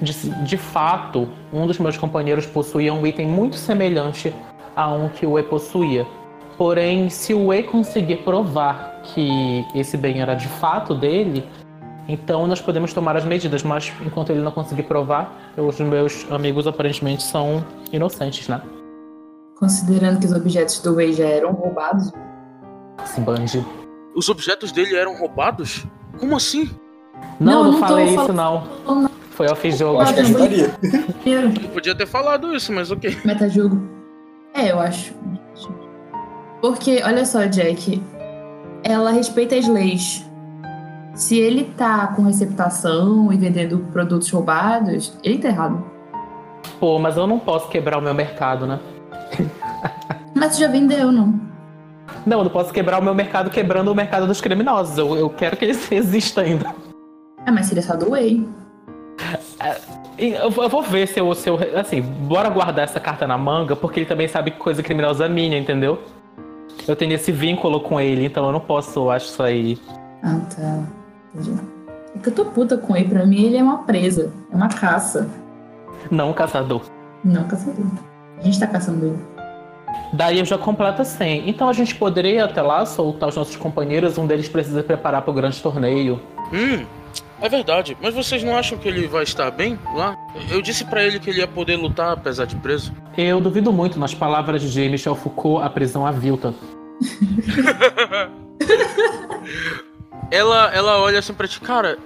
De, 0.00 0.12
de 0.44 0.56
fato, 0.56 1.28
um 1.52 1.66
dos 1.66 1.78
meus 1.78 1.96
companheiros 1.96 2.46
possuía 2.46 2.92
um 2.92 3.06
item 3.06 3.26
muito 3.26 3.56
semelhante 3.56 4.34
a 4.74 4.92
um 4.92 5.08
que 5.08 5.26
o 5.26 5.38
E 5.38 5.42
possuía. 5.42 6.06
Porém, 6.58 7.08
se 7.08 7.32
o 7.34 7.52
E 7.52 7.62
conseguir 7.62 8.16
provar 8.16 9.02
que 9.02 9.64
esse 9.74 9.96
bem 9.96 10.20
era 10.20 10.34
de 10.34 10.48
fato 10.48 10.94
dele, 10.94 11.44
então 12.08 12.46
nós 12.46 12.60
podemos 12.60 12.92
tomar 12.92 13.16
as 13.16 13.24
medidas. 13.24 13.62
Mas 13.62 13.92
enquanto 14.04 14.30
ele 14.30 14.40
não 14.40 14.52
conseguir 14.52 14.84
provar, 14.84 15.52
os 15.56 15.80
meus 15.80 16.30
amigos 16.30 16.66
aparentemente 16.66 17.22
são 17.22 17.64
inocentes, 17.92 18.48
né? 18.48 18.60
Considerando 19.58 20.20
que 20.20 20.26
os 20.26 20.32
objetos 20.32 20.80
do 20.80 20.96
Wei 20.96 21.14
já 21.14 21.24
eram 21.24 21.52
roubados, 21.52 22.12
Esse 23.06 23.20
band. 23.20 23.46
Os 24.14 24.28
objetos 24.28 24.72
dele 24.72 24.96
eram 24.96 25.16
roubados? 25.16 25.86
Como 26.18 26.36
assim? 26.36 26.68
Não, 27.38 27.64
não, 27.64 27.72
não 27.72 27.78
falei 27.78 28.06
isso, 28.06 28.32
não. 28.32 28.64
não. 28.84 29.10
Foi 29.30 29.46
off-jogo. 29.46 30.00
Acho 30.00 30.14
que 30.14 30.20
ajudaria. 30.20 30.70
Podia 31.72 31.94
ter 31.94 32.06
falado 32.06 32.54
isso, 32.54 32.72
mas 32.72 32.90
ok. 32.90 33.16
Metajogo. 33.24 33.80
É, 34.52 34.72
eu 34.72 34.80
acho. 34.80 35.14
Porque, 36.60 37.02
olha 37.04 37.24
só, 37.24 37.44
Jack. 37.46 38.02
Ela 38.82 39.10
respeita 39.10 39.54
as 39.56 39.68
leis. 39.68 40.24
Se 41.14 41.38
ele 41.38 41.64
tá 41.76 42.08
com 42.08 42.22
receptação 42.22 43.32
e 43.32 43.36
vendendo 43.36 43.78
produtos 43.92 44.30
roubados, 44.30 45.16
ele 45.22 45.38
tá 45.38 45.48
errado. 45.48 45.84
Pô, 46.80 46.98
mas 46.98 47.16
eu 47.16 47.26
não 47.26 47.38
posso 47.38 47.68
quebrar 47.68 47.98
o 47.98 48.02
meu 48.02 48.14
mercado, 48.14 48.66
né? 48.66 48.80
mas 50.34 50.58
já 50.58 50.68
vendeu, 50.68 51.12
não? 51.12 51.38
Não, 52.24 52.38
eu 52.38 52.44
não 52.44 52.50
posso 52.50 52.72
quebrar 52.72 52.98
o 52.98 53.02
meu 53.02 53.14
mercado 53.14 53.50
quebrando 53.50 53.90
o 53.90 53.94
mercado 53.94 54.26
dos 54.26 54.40
criminosos. 54.40 54.98
Eu, 54.98 55.16
eu 55.16 55.30
quero 55.30 55.56
que 55.56 55.64
ele 55.64 55.72
exista 55.90 56.42
ainda. 56.42 56.74
Ah, 57.44 57.52
mas 57.52 57.66
seria 57.66 57.82
só 57.82 57.96
do. 57.96 58.14
É, 58.16 59.80
eu, 60.18 60.50
vou 60.50 60.82
ver 60.82 61.06
se 61.06 61.20
eu, 61.20 61.34
se 61.34 61.48
eu. 61.48 61.58
Assim, 61.78 62.00
bora 62.00 62.48
guardar 62.48 62.84
essa 62.84 62.98
carta 63.00 63.26
na 63.26 63.38
manga, 63.38 63.76
porque 63.76 64.00
ele 64.00 64.06
também 64.06 64.28
sabe 64.28 64.50
que 64.50 64.58
coisa 64.58 64.82
criminosa 64.82 65.28
minha, 65.28 65.58
entendeu? 65.58 66.02
Eu 66.86 66.96
tenho 66.96 67.12
esse 67.12 67.32
vínculo 67.32 67.80
com 67.80 68.00
ele, 68.00 68.26
então 68.26 68.46
eu 68.46 68.52
não 68.52 68.60
posso, 68.60 68.98
eu 69.00 69.10
acho 69.10 69.26
isso 69.26 69.42
aí. 69.42 69.78
Ah, 70.22 70.40
tá. 70.54 70.82
Entendi. 71.34 71.60
É 72.14 72.18
que 72.18 72.28
eu 72.28 72.34
tô 72.34 72.44
puta 72.46 72.76
com 72.76 72.96
ele. 72.96 73.08
Pra 73.08 73.26
mim, 73.26 73.44
ele 73.44 73.56
é 73.56 73.62
uma 73.62 73.78
presa. 73.84 74.32
É 74.50 74.56
uma 74.56 74.68
caça. 74.68 75.28
Não 76.10 76.30
um 76.30 76.32
caçador. 76.32 76.82
Não 77.24 77.44
caçador. 77.44 77.86
A 78.38 78.42
gente 78.42 78.58
tá 78.58 78.66
caçando 78.66 79.06
ele. 79.06 79.35
Daí 80.12 80.38
eu 80.38 80.44
já 80.44 80.56
completo 80.56 81.04
100. 81.04 81.48
Então 81.48 81.68
a 81.68 81.72
gente 81.72 81.94
poderia 81.94 82.44
até 82.44 82.62
lá 82.62 82.86
soltar 82.86 83.28
os 83.28 83.36
nossos 83.36 83.56
companheiros. 83.56 84.16
Um 84.18 84.26
deles 84.26 84.48
precisa 84.48 84.82
preparar 84.82 85.22
para 85.22 85.30
o 85.30 85.34
grande 85.34 85.60
torneio. 85.60 86.20
Hum, 86.52 86.84
é 87.40 87.48
verdade. 87.48 87.96
Mas 88.00 88.14
vocês 88.14 88.42
não 88.42 88.56
acham 88.56 88.78
que 88.78 88.88
ele 88.88 89.06
vai 89.06 89.22
estar 89.22 89.50
bem 89.50 89.78
lá? 89.94 90.16
Eu 90.50 90.62
disse 90.62 90.84
para 90.84 91.04
ele 91.04 91.20
que 91.20 91.30
ele 91.30 91.40
ia 91.40 91.48
poder 91.48 91.76
lutar 91.76 92.12
apesar 92.12 92.46
de 92.46 92.56
preso. 92.56 92.92
Eu 93.16 93.40
duvido 93.40 93.72
muito. 93.72 93.98
Nas 93.98 94.14
palavras 94.14 94.62
de 94.62 94.88
Michel 94.88 95.14
Foucault, 95.14 95.64
a 95.64 95.70
prisão 95.70 96.06
avilta. 96.06 96.54
ela, 100.30 100.70
ela 100.74 100.98
olha 100.98 101.18
assim 101.18 101.34
pra 101.34 101.46
ti, 101.46 101.60
cara. 101.60 101.98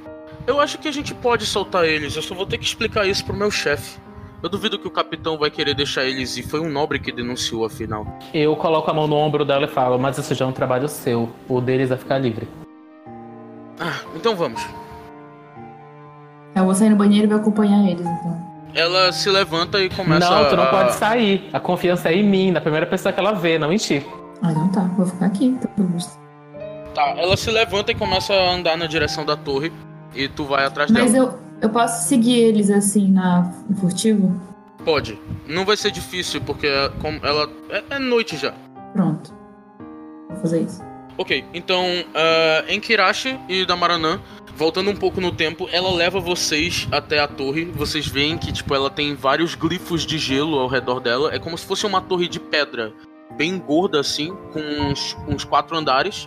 Eu 0.47 0.59
acho 0.59 0.79
que 0.79 0.89
a 0.89 0.93
gente 0.93 1.15
pode 1.15 1.47
soltar 1.47 1.85
eles. 1.85 2.17
Eu 2.17 2.23
só 2.23 2.35
vou 2.35 2.47
ter 2.47 2.59
que 2.59 2.65
explicar 2.65 3.07
isso 3.07 3.25
pro 3.25 3.37
meu 3.37 3.51
chefe. 3.51 3.99
Eu 4.43 4.49
duvido 4.49 4.79
que 4.79 4.89
o 4.89 4.91
capitão 4.91 5.37
vai 5.37 5.51
querer 5.51 5.75
deixar 5.75 6.05
eles 6.05 6.37
e 6.39 6.43
foi 6.43 6.61
um 6.61 6.71
nobre 6.71 6.99
que 6.99 7.13
denunciou, 7.13 7.65
afinal. 7.67 8.07
Eu 8.33 8.57
coloco 8.57 8.91
a 8.91 8.95
mão 8.95 9.07
no 9.07 9.15
ombro 9.17 9.45
dela 9.45 9.67
e 9.67 9.69
falo, 9.69 9.99
mas 9.99 10.17
isso 10.17 10.35
já 10.35 10.47
é 10.47 10.49
um 10.49 10.53
trabalho 10.53 10.89
seu. 10.89 11.29
O 11.47 11.61
deles 11.61 11.91
é 11.91 11.97
ficar 11.97 12.17
livre. 12.19 12.49
Ah, 13.79 14.01
então 14.17 14.35
vamos. 14.35 14.67
Eu 16.55 16.65
vou 16.65 16.75
sair 16.75 16.89
no 16.89 16.97
banheiro 16.97 17.27
e 17.27 17.29
vou 17.29 17.39
acompanhar 17.39 17.87
eles, 17.87 18.07
então. 18.07 18.51
Ela 18.75 19.13
se 19.13 19.29
levanta 19.29 19.79
e 19.81 19.91
começa 19.91 20.31
Não, 20.31 20.49
tu 20.49 20.57
não 20.57 20.65
a... 20.65 20.67
pode 20.69 20.95
sair. 20.95 21.51
A 21.53 21.61
confiança 21.61 22.09
é 22.09 22.15
em 22.15 22.25
mim, 22.25 22.51
na 22.51 22.61
primeira 22.61 22.87
pessoa 22.87 23.13
que 23.13 23.21
ela 23.21 23.33
vê, 23.33 23.59
não 23.59 23.71
em 23.73 23.77
ti. 23.77 24.05
Ah, 24.43 24.53
não 24.53 24.69
tá. 24.69 24.83
Vou 24.97 25.05
ficar 25.05 25.27
aqui, 25.27 25.47
então, 25.47 25.71
pelo. 25.73 25.99
Tá, 26.95 27.15
ela 27.17 27.37
se 27.37 27.51
levanta 27.51 27.93
e 27.93 27.95
começa 27.95 28.33
a 28.33 28.55
andar 28.55 28.77
na 28.79 28.87
direção 28.87 29.25
da 29.25 29.37
torre. 29.37 29.71
E 30.15 30.29
tu 30.29 30.45
vai 30.45 30.65
atrás 30.65 30.91
Mas 30.91 31.13
dela. 31.13 31.27
Mas 31.27 31.35
eu 31.35 31.50
eu 31.61 31.69
posso 31.71 32.09
seguir 32.09 32.39
eles 32.39 32.71
assim 32.71 33.11
na 33.11 33.53
no 33.69 33.77
furtivo? 33.77 34.41
Pode. 34.85 35.19
Não 35.47 35.65
vai 35.65 35.77
ser 35.77 35.91
difícil, 35.91 36.41
porque 36.41 36.69
como 37.01 37.25
ela. 37.25 37.51
É, 37.69 37.97
é 37.97 37.99
noite 37.99 38.37
já. 38.37 38.55
Pronto. 38.93 39.35
Vou 40.29 40.39
fazer 40.39 40.63
isso. 40.63 40.83
Ok, 41.19 41.45
então 41.53 41.85
uh, 41.85 42.69
em 42.69 42.81
Kirashi 42.81 43.39
e 43.47 43.67
Damaranã, 43.67 44.23
voltando 44.57 44.91
um 44.91 44.97
pouco 44.97 45.21
no 45.21 45.31
tempo, 45.31 45.69
ela 45.71 45.93
leva 45.93 46.19
vocês 46.19 46.89
até 46.91 47.19
a 47.19 47.29
torre. 47.29 47.67
Vocês 47.67 48.07
veem 48.07 48.39
que 48.39 48.51
tipo 48.51 48.75
ela 48.75 48.89
tem 48.89 49.15
vários 49.15 49.55
glifos 49.55 50.07
de 50.07 50.17
gelo 50.17 50.59
ao 50.59 50.67
redor 50.67 50.99
dela. 50.99 51.35
É 51.35 51.39
como 51.39 51.59
se 51.59 51.67
fosse 51.67 51.85
uma 51.85 52.01
torre 52.01 52.27
de 52.27 52.41
pedra, 52.41 52.95
bem 53.37 53.59
gorda 53.59 54.01
assim, 54.01 54.35
com 54.53 54.61
uns, 54.61 55.15
uns 55.29 55.45
quatro 55.45 55.77
andares. 55.77 56.27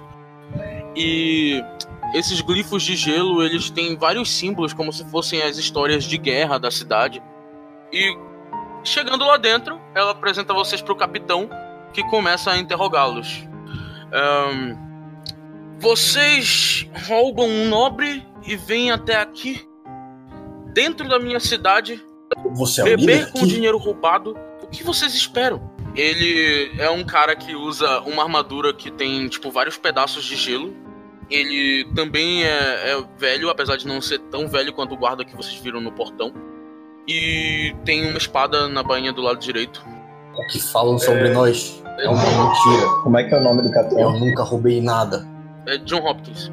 E 0.96 1.64
esses 2.14 2.42
glifos 2.42 2.84
de 2.84 2.96
gelo, 2.96 3.44
eles 3.44 3.70
têm 3.70 3.98
vários 3.98 4.30
símbolos, 4.32 4.72
como 4.72 4.94
se 4.94 5.04
fossem 5.06 5.42
as 5.42 5.58
histórias 5.58 6.04
de 6.04 6.18
guerra 6.18 6.60
da 6.60 6.70
cidade. 6.70 7.22
E 7.92 8.16
chegando 8.84 9.26
lá 9.26 9.38
dentro, 9.38 9.82
ela 9.96 10.12
apresenta 10.12 10.54
vocês 10.54 10.82
para 10.82 10.94
o 10.94 10.96
capitão, 10.96 11.50
que 11.92 12.04
começa 12.04 12.52
a 12.52 12.58
interrogá-los. 12.58 13.48
Um, 14.14 14.78
vocês 15.80 16.88
roubam 17.08 17.48
um 17.48 17.68
nobre 17.68 18.26
e 18.46 18.56
vêm 18.56 18.92
até 18.92 19.20
aqui, 19.20 19.68
dentro 20.72 21.10
da 21.10 21.20
minha 21.20 21.40
cidade, 21.40 22.00
Você 22.54 22.82
é 22.82 22.96
beber 22.96 23.32
com 23.32 23.46
dinheiro 23.46 23.78
roubado. 23.78 24.38
O 24.62 24.68
que 24.68 24.84
vocês 24.84 25.16
esperam? 25.16 25.72
Ele 25.96 26.72
é 26.80 26.90
um 26.90 27.04
cara 27.04 27.36
que 27.36 27.56
usa 27.56 28.02
uma 28.02 28.24
armadura 28.24 28.74
que 28.74 28.92
tem, 28.92 29.28
tipo, 29.28 29.52
vários 29.52 29.78
pedaços 29.78 30.24
de 30.24 30.36
gelo 30.36 30.83
ele 31.34 31.86
também 31.96 32.44
é, 32.44 32.92
é, 32.92 33.04
velho, 33.18 33.50
apesar 33.50 33.76
de 33.76 33.88
não 33.88 34.00
ser 34.00 34.20
tão 34.20 34.48
velho 34.48 34.72
quanto 34.72 34.94
o 34.94 34.98
guarda 34.98 35.26
que 35.26 35.36
vocês 35.36 35.56
viram 35.56 35.82
no 35.82 35.92
portão. 35.92 36.32
E 37.08 37.76
tem 37.84 38.08
uma 38.08 38.18
espada 38.18 38.68
na 38.68 38.84
bainha 38.84 39.12
do 39.12 39.22
lado 39.22 39.40
direito. 39.40 39.84
O 40.36 40.48
que 40.48 40.60
falam 40.60 40.98
sobre 40.98 41.30
é... 41.30 41.34
nós 41.34 41.84
é 42.00 42.08
uma 42.08 42.24
mentira. 42.24 42.88
Como 43.04 43.18
é 43.18 43.24
que 43.24 43.34
é 43.34 43.40
o 43.40 43.44
nome 43.44 43.64
do 43.64 43.72
capitão? 43.72 44.00
Eu 44.00 44.20
nunca 44.20 44.44
roubei 44.44 44.80
nada. 44.80 45.28
É 45.68 45.78
John 45.80 46.06
Hopkins. 46.06 46.52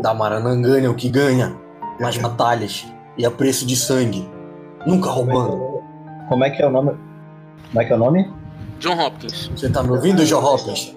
Damaranã 0.00 0.60
ganha 0.62 0.90
o 0.90 0.94
que 0.94 1.08
ganha 1.08 1.56
nas 1.98 2.16
batalhas 2.16 2.86
e 3.18 3.26
a 3.26 3.30
preço 3.30 3.66
de 3.66 3.76
sangue. 3.76 4.28
Nunca 4.86 5.10
roubando. 5.10 5.82
Como 6.28 6.44
é 6.44 6.50
que 6.50 6.62
é 6.62 6.66
o 6.66 6.70
nome? 6.70 6.92
Como 7.68 7.82
é 7.82 7.84
que 7.84 7.92
é 7.92 7.96
o 7.96 7.98
nome? 7.98 8.32
John 8.78 8.98
Hopkins. 8.98 9.50
Você 9.54 9.68
tá 9.68 9.82
me 9.82 9.90
ouvindo, 9.90 10.24
John 10.24 10.42
Hopkins? 10.42 10.96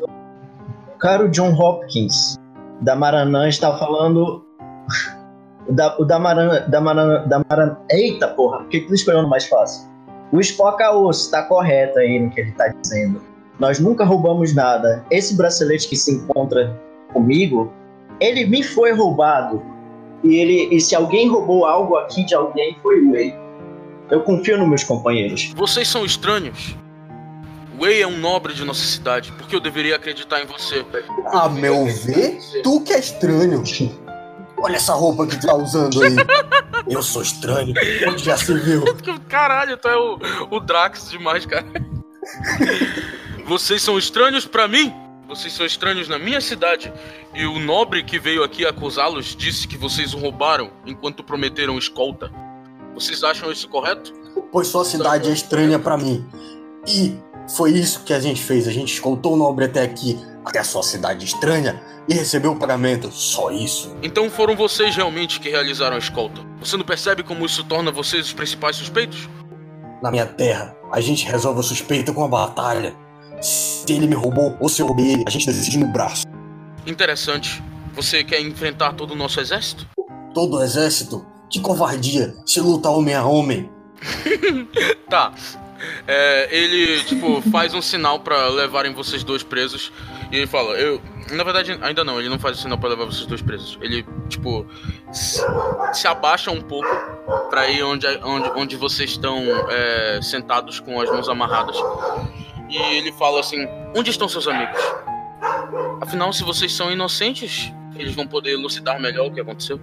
Caro 1.00 1.28
John 1.30 1.54
Hopkins, 1.54 2.40
da 2.84 2.96
Maranã 2.96 3.48
está 3.48 3.78
falando. 3.78 4.46
da, 5.70 5.98
o 5.98 6.06
da 6.06 6.20
Maranã. 6.20 6.68
Da 6.68 6.82
Maranã. 6.82 7.78
Eita 7.90 8.28
porra, 8.30 8.60
por 8.60 8.68
que 8.68 8.82
tu 8.82 8.94
escolheu 8.94 9.28
mais 9.28 9.48
fácil? 9.48 9.90
O 10.32 10.40
Spocaos 10.40 11.26
está 11.26 11.44
correto 11.44 12.00
aí 12.00 12.20
no 12.20 12.30
que 12.30 12.42
ele 12.42 12.50
está 12.50 12.68
dizendo. 12.68 13.22
Nós 13.60 13.80
nunca 13.80 14.04
roubamos 14.04 14.54
nada. 14.54 15.06
Esse 15.10 15.36
bracelete 15.38 15.88
que 15.88 15.96
se 15.96 16.12
encontra 16.12 16.80
comigo, 17.14 17.72
ele 18.20 18.46
me 18.46 18.64
foi 18.64 18.92
roubado. 18.92 19.62
E, 20.24 20.36
ele, 20.36 20.76
e 20.76 20.82
se 20.82 20.96
alguém 20.96 21.30
roubou 21.30 21.66
algo 21.66 21.96
aqui 21.98 22.26
de 22.26 22.34
alguém, 22.34 22.76
foi 22.82 22.98
ele. 22.98 23.36
Eu 24.10 24.22
confio 24.22 24.58
nos 24.58 24.68
meus 24.68 24.84
companheiros. 24.84 25.54
Vocês 25.56 25.88
são 25.88 26.04
estranhos. 26.04 26.76
Wei 27.80 28.02
é 28.02 28.08
um 28.08 28.18
nobre 28.18 28.54
de 28.54 28.64
nossa 28.64 28.84
cidade. 28.86 29.32
Por 29.32 29.48
que 29.48 29.56
eu 29.56 29.60
deveria 29.60 29.96
acreditar 29.96 30.42
em 30.42 30.46
você? 30.46 30.86
A 31.28 31.50
meu 31.50 31.86
ver, 31.86 32.40
tu 32.64 32.82
que 32.82 32.94
é 32.94 33.00
estranho. 33.00 33.64
Olha 34.58 34.76
essa 34.76 34.94
roupa 34.94 35.28
que 35.28 35.38
tu 35.38 35.48
tá 35.48 35.56
usando 35.56 36.02
aí. 36.04 36.16
Eu 36.88 37.02
sou 37.02 37.22
estranho. 37.22 37.74
Onde 38.08 38.24
já 38.24 38.38
se 38.38 38.54
viu? 38.54 38.84
Caralho, 39.28 39.78
tu 39.78 39.88
é 39.88 39.98
o, 39.98 40.20
o 40.52 40.60
Drax 40.60 41.10
demais, 41.10 41.46
cara. 41.46 41.66
Vocês 43.46 43.82
são 43.82 43.98
estranhos 43.98 44.46
para 44.46 44.68
mim? 44.68 44.94
Vocês 45.28 45.54
são 45.54 45.66
estranhos 45.66 46.08
na 46.08 46.20
minha 46.20 46.40
cidade. 46.40 46.94
E 47.34 47.46
o 47.46 47.60
nobre 47.60 48.04
que 48.04 48.20
veio 48.20 48.44
aqui 48.44 48.66
acusá-los 48.66 49.36
disse 49.36 49.68
que 49.68 49.78
vocês 49.78 50.14
o 50.14 50.18
roubaram 50.18 50.72
enquanto 50.86 51.24
prometeram 51.24 51.78
escolta. 51.78 52.32
Vocês 52.94 53.24
acham 53.24 53.52
isso 53.52 53.68
correto? 53.68 54.14
Pois 54.52 54.68
sua 54.68 54.86
cidade 54.86 55.30
é 55.30 55.34
estranha 55.34 55.80
para 55.80 55.98
mim. 55.98 56.26
E 56.88 57.18
foi 57.48 57.72
isso 57.72 58.04
que 58.04 58.14
a 58.14 58.20
gente 58.20 58.42
fez. 58.42 58.68
A 58.68 58.72
gente 58.72 58.94
escoltou 58.94 59.34
o 59.34 59.38
nobre 59.38 59.66
até 59.66 59.82
aqui, 59.82 60.20
até 60.46 60.60
a 60.60 60.64
sua 60.64 60.84
cidade 60.84 61.26
estranha, 61.26 61.82
e 62.08 62.14
recebeu 62.14 62.52
o 62.52 62.56
pagamento. 62.56 63.12
Só 63.12 63.52
isso. 63.52 63.96
Então 64.02 64.30
foram 64.30 64.56
vocês 64.56 64.96
realmente 64.96 65.40
que 65.40 65.50
realizaram 65.50 65.96
a 65.96 66.00
escolta. 66.00 66.42
Você 66.60 66.78
não 66.78 66.86
percebe 66.86 67.24
como 67.24 67.46
isso 67.46 67.64
torna 67.64 67.92
vocês 67.92 68.28
os 68.28 68.34
principais 68.34 68.76
suspeitos? 68.76 69.30
Na 70.02 70.12
minha 70.12 70.26
terra, 70.26 70.76
a 70.92 71.00
gente 71.00 71.26
resolve 71.26 71.60
a 71.60 71.64
suspeita 71.64 72.14
com 72.14 72.24
a 72.24 72.28
batalha. 72.28 72.96
Se 73.42 73.92
ele 73.92 74.08
me 74.08 74.16
roubou 74.16 74.58
ou 74.60 74.70
se 74.70 74.82
eu 74.82 74.88
roubei 74.88 75.14
ele, 75.14 75.24
a 75.28 75.30
gente 75.30 75.46
decide 75.46 75.78
no 75.78 75.88
braço. 75.88 76.26
Interessante. 76.86 77.64
Você 77.94 78.24
quer 78.24 78.42
enfrentar 78.42 78.94
todo 78.94 79.12
o 79.12 79.16
nosso 79.16 79.40
exército? 79.40 79.88
Todo 80.34 80.58
o 80.58 80.64
exército? 80.64 81.26
Que 81.50 81.60
covardia! 81.60 82.36
Se 82.46 82.60
luta 82.60 82.90
homem 82.90 83.14
a 83.14 83.24
homem! 83.24 83.70
tá, 85.10 85.32
é, 86.08 86.48
ele, 86.52 87.04
tipo, 87.04 87.42
faz 87.52 87.74
um 87.74 87.82
sinal 87.82 88.20
para 88.20 88.48
levarem 88.50 88.94
vocês 88.94 89.24
dois 89.24 89.44
presos. 89.44 89.92
E 90.32 90.38
ele 90.38 90.48
fala, 90.48 90.72
eu. 90.72 91.02
Na 91.32 91.44
verdade, 91.44 91.78
ainda 91.82 92.04
não, 92.04 92.20
ele 92.20 92.28
não 92.28 92.38
faz 92.38 92.60
o 92.60 92.62
sinal 92.62 92.78
para 92.78 92.90
levar 92.90 93.06
vocês 93.06 93.26
dois 93.26 93.42
presos. 93.42 93.78
Ele, 93.82 94.06
tipo, 94.28 94.66
se, 95.12 95.42
se 95.94 96.08
abaixa 96.08 96.52
um 96.52 96.62
pouco 96.62 96.90
para 97.50 97.70
ir 97.70 97.82
onde, 97.84 98.06
onde, 98.24 98.50
onde 98.56 98.76
vocês 98.76 99.12
estão 99.12 99.42
é, 99.70 100.20
sentados 100.22 100.80
com 100.80 101.00
as 101.00 101.10
mãos 101.10 101.30
amarradas. 101.30 101.78
E 102.70 102.78
ele 102.98 103.12
fala 103.14 103.40
assim: 103.40 103.66
Onde 103.96 104.10
estão 104.10 104.28
seus 104.28 104.48
amigos? 104.48 104.78
Afinal, 106.02 106.34
se 106.34 106.44
vocês 106.44 106.74
são 106.74 106.92
inocentes, 106.92 107.72
Eles 107.96 108.16
vão 108.16 108.28
poder 108.28 108.52
elucidar 108.52 109.00
melhor 109.00 109.28
o 109.28 109.32
que 109.32 109.40
aconteceu? 109.40 109.80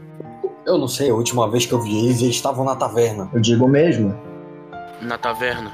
Eu 0.67 0.77
não 0.77 0.89
sei, 0.89 1.11
a 1.11 1.15
última 1.15 1.49
vez 1.49 1.65
que 1.65 1.73
eu 1.73 1.81
vi 1.81 2.07
eles, 2.07 2.21
eles 2.21 2.37
estavam 2.37 2.65
na 2.65 2.77
taverna. 2.77 3.31
Eu 3.33 3.41
digo 3.41 3.69
mesmo. 3.69 4.19
Na 5.01 5.17
taverna. 5.17 5.73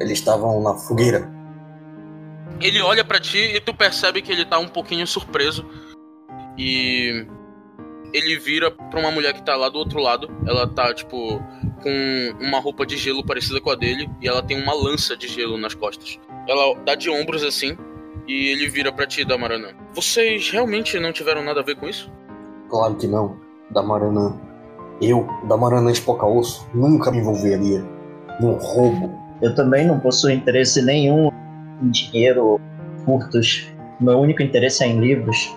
Eles 0.00 0.18
estavam 0.18 0.60
na 0.62 0.74
fogueira. 0.74 1.30
Ele 2.60 2.80
olha 2.80 3.04
para 3.04 3.20
ti 3.20 3.38
e 3.38 3.60
tu 3.60 3.74
percebe 3.74 4.22
que 4.22 4.30
ele 4.30 4.44
tá 4.44 4.58
um 4.58 4.68
pouquinho 4.68 5.06
surpreso. 5.06 5.66
E 6.56 7.26
ele 8.12 8.38
vira 8.38 8.70
pra 8.70 9.00
uma 9.00 9.10
mulher 9.10 9.32
que 9.32 9.42
tá 9.42 9.56
lá 9.56 9.68
do 9.68 9.78
outro 9.78 10.00
lado. 10.00 10.30
Ela 10.46 10.66
tá, 10.66 10.92
tipo, 10.94 11.42
com 11.82 12.34
uma 12.40 12.60
roupa 12.60 12.86
de 12.86 12.96
gelo 12.96 13.24
parecida 13.24 13.60
com 13.60 13.70
a 13.70 13.74
dele. 13.74 14.08
E 14.20 14.28
ela 14.28 14.42
tem 14.42 14.62
uma 14.62 14.74
lança 14.74 15.16
de 15.16 15.28
gelo 15.28 15.56
nas 15.58 15.74
costas. 15.74 16.18
Ela 16.48 16.74
dá 16.84 16.94
de 16.94 17.10
ombros 17.10 17.42
assim. 17.42 17.76
E 18.28 18.48
ele 18.48 18.68
vira 18.68 18.92
pra 18.92 19.06
ti, 19.06 19.24
Damaranã. 19.24 19.68
Vocês 19.94 20.50
realmente 20.50 20.98
não 20.98 21.12
tiveram 21.12 21.42
nada 21.42 21.60
a 21.60 21.64
ver 21.64 21.76
com 21.76 21.88
isso? 21.88 22.10
Claro 22.68 22.94
que 22.94 23.06
não, 23.06 23.36
Damaranã. 23.70 24.38
Eu, 25.00 25.26
Damaranã 25.48 25.90
Espoca 25.90 26.24
Osso, 26.24 26.68
nunca 26.72 27.10
me 27.10 27.18
envolveria 27.18 27.84
num 28.40 28.52
roubo. 28.54 29.21
Eu 29.42 29.52
também 29.56 29.84
não 29.84 29.98
possuo 29.98 30.30
interesse 30.30 30.80
nenhum 30.80 31.32
em 31.82 31.90
dinheiro, 31.90 32.60
furtos. 33.04 33.66
Meu 34.00 34.20
único 34.20 34.40
interesse 34.40 34.84
é 34.84 34.86
em 34.86 35.00
livros. 35.00 35.52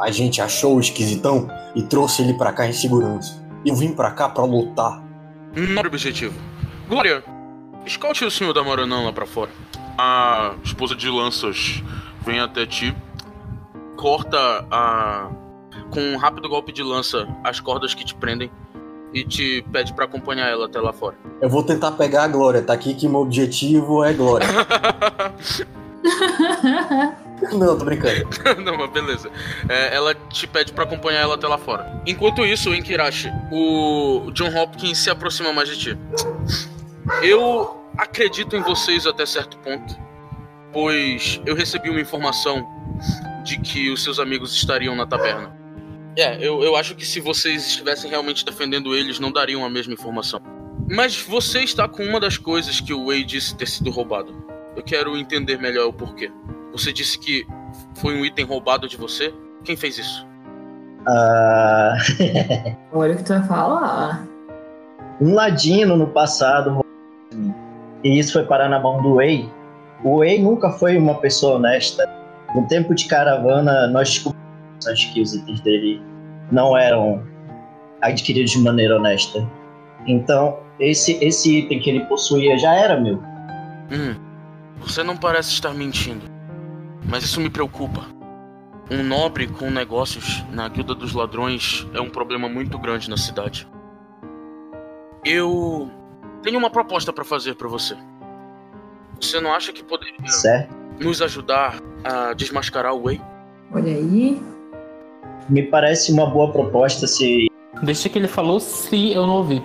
A 0.00 0.10
gente 0.10 0.40
achou 0.40 0.76
o 0.76 0.80
esquisitão 0.80 1.46
e 1.74 1.82
trouxe 1.82 2.22
ele 2.22 2.32
pra 2.32 2.52
cá 2.52 2.66
em 2.66 2.72
segurança. 2.72 3.44
Eu 3.66 3.76
vim 3.76 3.92
pra 3.92 4.10
cá 4.10 4.30
pra 4.30 4.44
lutar. 4.44 5.04
Nobre 5.54 5.88
objetivo. 5.88 6.34
Glória, 6.88 7.22
escaute 7.84 8.24
o 8.24 8.30
senhor 8.30 8.54
da 8.54 8.64
Maranã 8.64 9.02
lá 9.02 9.12
pra 9.12 9.26
fora. 9.26 9.50
A 9.98 10.54
esposa 10.64 10.96
de 10.96 11.08
lanças 11.08 11.82
vem 12.24 12.40
até 12.40 12.64
ti, 12.64 12.96
corta 13.96 14.38
a. 14.70 15.28
com 15.90 16.00
um 16.00 16.16
rápido 16.16 16.48
golpe 16.48 16.72
de 16.72 16.82
lança 16.82 17.28
as 17.44 17.60
cordas 17.60 17.94
que 17.94 18.04
te 18.04 18.14
prendem 18.14 18.50
e 19.12 19.24
te 19.24 19.64
pede 19.72 19.92
pra 19.92 20.04
acompanhar 20.04 20.48
ela 20.48 20.66
até 20.66 20.80
lá 20.80 20.92
fora. 20.92 21.16
Eu 21.40 21.48
vou 21.48 21.62
tentar 21.62 21.92
pegar 21.92 22.24
a 22.24 22.28
Glória, 22.28 22.62
tá 22.62 22.72
aqui 22.72 22.94
que 22.94 23.08
meu 23.08 23.20
objetivo 23.20 24.04
é 24.04 24.12
Glória. 24.12 24.46
Não, 27.52 27.76
tô 27.76 27.84
brincando. 27.84 28.26
Não, 28.62 28.78
mas 28.78 28.90
beleza. 28.90 29.30
É, 29.68 29.94
ela 29.94 30.14
te 30.14 30.46
pede 30.46 30.72
pra 30.72 30.84
acompanhar 30.84 31.20
ela 31.20 31.34
até 31.34 31.46
lá 31.46 31.58
fora. 31.58 32.00
Enquanto 32.06 32.44
isso, 32.44 32.74
em 32.74 32.82
Kirashi, 32.82 33.30
o 33.52 34.30
John 34.32 34.56
Hopkins 34.56 34.98
se 34.98 35.10
aproxima 35.10 35.52
mais 35.52 35.68
de 35.68 35.78
ti. 35.78 35.98
Eu 37.22 37.84
acredito 37.98 38.56
em 38.56 38.62
vocês 38.62 39.06
até 39.06 39.26
certo 39.26 39.58
ponto, 39.58 39.94
pois 40.72 41.40
eu 41.44 41.54
recebi 41.54 41.90
uma 41.90 42.00
informação 42.00 42.66
de 43.44 43.60
que 43.60 43.90
os 43.90 44.02
seus 44.02 44.18
amigos 44.18 44.54
estariam 44.54 44.96
na 44.96 45.06
taverna. 45.06 45.54
É, 46.16 46.36
eu, 46.40 46.62
eu 46.62 46.76
acho 46.76 46.94
que 46.94 47.04
se 47.04 47.20
vocês 47.20 47.66
estivessem 47.66 48.08
realmente 48.08 48.44
defendendo 48.44 48.94
eles, 48.94 49.18
não 49.18 49.32
dariam 49.32 49.64
a 49.64 49.70
mesma 49.70 49.92
informação. 49.94 50.40
Mas 50.88 51.20
você 51.20 51.60
está 51.60 51.88
com 51.88 52.04
uma 52.04 52.20
das 52.20 52.36
coisas 52.36 52.80
que 52.80 52.92
o 52.92 53.06
Wei 53.06 53.24
disse 53.24 53.56
ter 53.56 53.66
sido 53.66 53.90
roubado. 53.90 54.34
Eu 54.76 54.82
quero 54.82 55.16
entender 55.16 55.58
melhor 55.58 55.86
o 55.88 55.92
porquê. 55.92 56.30
Você 56.72 56.92
disse 56.92 57.18
que 57.18 57.46
foi 57.94 58.14
um 58.14 58.24
item 58.24 58.44
roubado 58.44 58.86
de 58.88 58.96
você? 58.96 59.32
Quem 59.64 59.76
fez 59.76 59.98
isso? 59.98 60.26
Ah, 61.06 61.96
Olha 62.92 63.14
o 63.14 63.16
que 63.16 63.24
tu 63.24 63.28
vai 63.32 63.46
falar. 63.46 64.26
um 65.20 65.34
ladino 65.34 65.96
no 65.96 66.06
passado 66.08 66.84
e 68.02 68.18
isso 68.18 68.34
foi 68.34 68.44
parar 68.44 68.68
na 68.68 68.78
mão 68.78 69.02
do 69.02 69.14
Wei. 69.14 69.50
O 70.04 70.16
Wei 70.16 70.40
nunca 70.40 70.70
foi 70.70 70.96
uma 70.96 71.14
pessoa 71.20 71.56
honesta. 71.56 72.04
No 72.54 72.66
tempo 72.68 72.94
de 72.94 73.06
caravana, 73.06 73.86
nós 73.88 74.22
descobrimos 74.92 75.14
que 75.14 75.20
os 75.22 75.34
itens 75.34 75.60
dele 75.60 76.02
não 76.52 76.76
eram 76.76 77.22
adquiridos 78.02 78.50
de 78.52 78.58
maneira 78.58 78.96
honesta. 78.96 79.48
Então, 80.06 80.58
esse, 80.78 81.12
esse 81.24 81.60
item 81.60 81.80
que 81.80 81.90
ele 81.90 82.00
possuía 82.06 82.58
já 82.58 82.74
era 82.74 83.00
meu. 83.00 83.16
Hum, 83.90 84.14
você 84.78 85.02
não 85.02 85.16
parece 85.16 85.50
estar 85.50 85.72
mentindo. 85.72 86.24
Mas 87.08 87.24
isso 87.24 87.40
me 87.40 87.48
preocupa. 87.50 88.02
Um 88.90 89.02
nobre 89.02 89.46
com 89.46 89.70
negócios 89.70 90.44
na 90.52 90.68
Guilda 90.68 90.94
dos 90.94 91.14
Ladrões 91.14 91.86
é 91.94 92.00
um 92.00 92.10
problema 92.10 92.48
muito 92.48 92.78
grande 92.78 93.08
na 93.08 93.16
cidade. 93.16 93.66
Eu 95.24 95.90
tenho 96.42 96.58
uma 96.58 96.68
proposta 96.70 97.12
para 97.12 97.24
fazer 97.24 97.54
para 97.54 97.68
você. 97.68 97.96
Você 99.20 99.40
não 99.40 99.54
acha 99.54 99.72
que 99.72 99.82
poderia 99.82 100.14
Certo? 100.28 100.74
nos 101.00 101.22
ajudar 101.22 101.76
a 102.04 102.34
desmascarar 102.34 102.92
o 102.94 103.04
Wei? 103.04 103.20
Olha 103.72 103.94
aí. 103.94 104.42
Me 105.48 105.62
parece 105.62 106.12
uma 106.12 106.26
boa 106.26 106.50
proposta 106.52 107.06
se. 107.06 107.46
Deixa 107.82 108.08
que 108.08 108.18
ele 108.18 108.28
falou 108.28 108.60
se 108.60 109.12
eu 109.12 109.26
não 109.26 109.34
ouvi. 109.36 109.62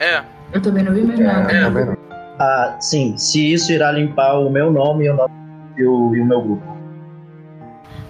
É, 0.00 0.22
Eu 0.52 0.60
também 0.60 0.82
não 0.84 0.92
vi 0.92 1.02
mais 1.02 1.18
nada. 1.18 1.50
É. 1.52 1.62
Tá 1.62 1.68
vendo? 1.68 1.96
Ah, 2.38 2.76
sim, 2.80 3.16
se 3.16 3.52
isso 3.52 3.72
irá 3.72 3.92
limpar 3.92 4.38
o 4.38 4.50
meu 4.50 4.70
nome 4.72 5.04
e 5.04 5.10
o 5.10 5.14
nome 5.14 5.32
e 5.76 5.84
o, 5.84 6.14
e 6.14 6.20
o 6.20 6.24
meu 6.24 6.40
grupo. 6.42 6.76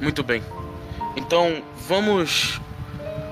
muito 0.00 0.22
bem. 0.22 0.42
Então, 1.16 1.62
vamos 1.86 2.60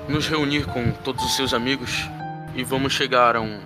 nos 0.07 0.27
reunir 0.27 0.65
com 0.67 0.91
todos 1.03 1.23
os 1.25 1.35
seus 1.35 1.53
amigos 1.53 2.07
e 2.55 2.63
vamos 2.63 2.93
chegar 2.93 3.35
a 3.35 3.41
um, 3.41 3.59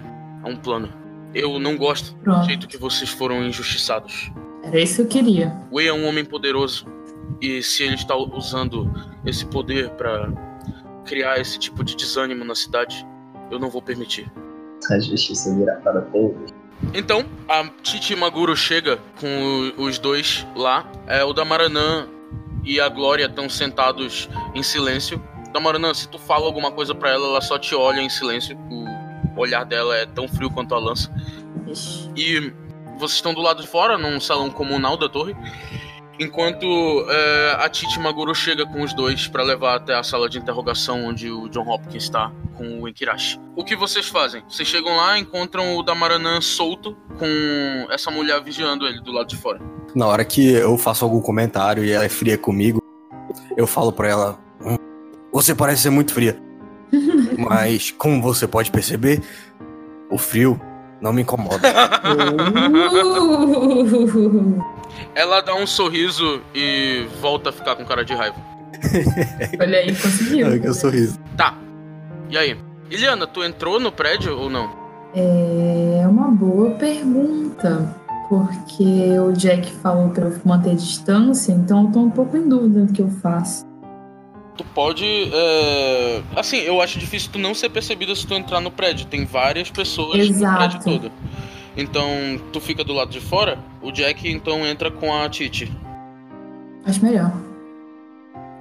a 0.44 0.48
um 0.50 0.56
plano. 0.56 0.90
Eu 1.34 1.60
não 1.60 1.76
gosto 1.76 2.14
do 2.16 2.20
Pronto. 2.24 2.46
jeito 2.46 2.68
que 2.68 2.78
vocês 2.78 3.10
foram 3.10 3.44
injustiçados. 3.44 4.32
Era 4.64 4.80
isso 4.80 4.96
que 4.96 5.02
eu 5.02 5.08
queria. 5.24 5.54
Wei 5.72 5.88
é 5.88 5.94
um 5.94 6.08
homem 6.08 6.24
poderoso 6.24 6.86
e 7.46 7.64
se 7.64 7.84
ele 7.84 7.96
está 7.96 8.16
usando 8.16 8.92
esse 9.26 9.46
poder 9.46 9.90
para 9.92 10.30
criar 11.06 11.40
esse 11.40 11.60
tipo 11.60 11.84
de 11.84 11.96
desânimo 11.96 12.44
na 12.44 12.56
cidade, 12.56 13.06
eu 13.52 13.60
não 13.60 13.70
vou 13.70 13.82
permitir. 13.82 14.32
A 14.92 15.00
justiça 15.00 15.56
virá 15.56 15.76
para 15.76 16.02
todos. 16.02 16.52
Então, 16.94 17.26
a 17.48 17.68
Titi 17.82 18.16
Maguro 18.16 18.56
chega 18.56 19.00
com 19.20 19.74
os 19.78 19.98
dois 19.98 20.46
lá. 20.56 20.90
É, 21.08 21.24
o 21.24 21.34
Damaranã 21.34 22.08
e 22.64 22.80
a 22.80 22.90
Glória 22.90 23.26
estão 23.26 23.50
sentados 23.50 24.30
em 24.54 24.62
silêncio. 24.62 25.22
Damaranã, 25.54 25.94
se 25.94 26.08
tu 26.10 26.20
fala 26.20 26.46
alguma 26.46 26.72
coisa 26.72 26.94
pra 26.94 27.12
ela, 27.12 27.28
ela 27.28 27.42
só 27.42 27.58
te 27.58 27.74
olha 27.76 28.02
em 28.02 28.10
silêncio. 28.10 28.58
O 28.70 29.40
olhar 29.40 29.64
dela 29.64 29.96
é 29.96 30.06
tão 30.06 30.28
frio 30.28 30.50
quanto 30.50 30.76
a 30.76 30.80
lança. 30.80 31.10
Ixi. 31.68 32.12
E 32.16 32.54
vocês 32.98 33.14
estão 33.14 33.34
do 33.34 33.42
lado 33.42 33.62
de 33.62 33.68
fora, 33.68 33.98
num 33.98 34.20
salão 34.20 34.50
comunal 34.50 34.98
da 34.98 35.08
torre. 35.08 35.36
Enquanto 36.20 36.66
é, 37.10 37.58
a 37.60 37.70
Titi 37.70 38.00
Maguro 38.00 38.34
chega 38.34 38.66
com 38.66 38.82
os 38.82 38.94
dois 38.94 39.28
pra 39.28 39.44
levar 39.44 39.76
até 39.76 39.94
a 39.94 40.04
sala 40.04 40.30
de 40.30 40.38
interrogação 40.38 41.06
onde 41.06 41.30
o 41.30 41.50
John 41.50 41.68
Hopkins 41.68 42.04
está 42.04 42.32
com 42.56 42.82
o 42.82 42.88
Enkirashi. 42.88 43.40
O 43.56 43.64
que 43.64 43.76
vocês 43.76 44.08
fazem? 44.08 44.42
Vocês 44.48 44.68
chegam 44.68 44.96
lá, 44.96 45.20
encontram 45.20 45.78
o 45.78 45.84
Damaranã 45.84 46.40
solto 46.40 46.96
com 47.20 47.88
essa 47.92 48.10
mulher 48.10 48.42
vigiando 48.42 48.88
ele 48.88 49.02
do 49.02 49.12
lado 49.12 49.28
de 49.28 49.36
fora. 49.36 49.60
Na 49.94 50.08
hora 50.08 50.24
que 50.24 50.54
eu 50.54 50.78
faço 50.78 51.04
algum 51.04 51.22
comentário 51.22 51.84
e 51.84 51.92
ela 51.92 52.06
é 52.06 52.10
fria 52.10 52.38
comigo, 52.38 52.82
eu 53.58 53.68
falo 53.68 53.92
pra 53.92 54.08
ela: 54.08 54.40
"Hum, 54.62 54.78
Você 55.34 55.54
parece 55.54 55.84
ser 55.84 55.90
muito 55.90 56.14
fria. 56.14 56.42
Mas, 57.38 57.92
como 57.92 58.22
você 58.22 58.48
pode 58.48 58.72
perceber, 58.72 59.22
o 60.10 60.18
frio 60.18 60.60
não 61.02 61.12
me 61.12 61.24
incomoda. 61.24 61.60
Ela 65.14 65.42
dá 65.42 65.56
um 65.56 65.66
sorriso 65.68 66.42
e 66.54 67.06
volta 67.22 67.50
a 67.50 67.54
ficar 67.54 67.76
com 67.76 67.86
cara 67.86 68.04
de 68.04 68.14
raiva. 68.14 68.36
Olha 69.60 69.78
aí, 69.80 69.96
conseguiu. 69.96 70.48
Ai, 70.48 70.60
que 70.60 70.74
sorriso. 70.74 71.20
Tá. 71.38 71.58
E 72.30 72.38
aí? 72.38 72.58
Iliana, 72.90 73.26
tu 73.26 73.44
entrou 73.44 73.80
no 73.80 73.92
prédio 73.92 74.38
ou 74.38 74.50
não? 74.50 74.70
É 75.16 76.06
uma 76.08 76.30
boa 76.30 76.72
pergunta. 76.72 77.96
Porque 78.28 79.20
o 79.20 79.32
Jack 79.34 79.72
falou 79.84 80.10
pra 80.10 80.26
eu 80.26 80.42
manter 80.44 80.76
distância, 80.76 81.52
então 81.52 81.86
eu 81.86 81.92
tô 81.92 82.00
um 82.00 82.10
pouco 82.10 82.36
em 82.36 82.50
dúvida 82.50 82.86
do 82.86 82.92
que 82.92 83.02
eu 83.02 83.10
faço. 83.22 83.64
Tu 84.58 84.64
pode. 84.74 85.06
é, 85.32 86.22
Assim, 86.36 86.58
eu 86.58 86.82
acho 86.82 86.98
difícil 86.98 87.30
tu 87.32 87.38
não 87.38 87.54
ser 87.54 87.70
percebida 87.70 88.16
se 88.16 88.26
tu 88.26 88.34
entrar 88.34 88.62
no 88.62 88.72
prédio. 88.72 89.06
Tem 89.06 89.26
várias 89.26 89.70
pessoas 89.70 90.18
Exato. 90.18 90.52
no 90.52 90.58
prédio 90.58 90.80
todo. 90.84 91.12
Então, 91.78 92.10
tu 92.54 92.62
fica 92.62 92.84
do 92.84 92.94
lado 92.94 93.10
de 93.10 93.20
fora, 93.20 93.60
o 93.82 93.92
Jack 93.92 94.30
então 94.30 94.66
entra 94.66 94.90
com 94.90 95.14
a 95.14 95.28
Titi. 95.30 95.72
Acho 96.86 97.04
melhor. 97.04 97.32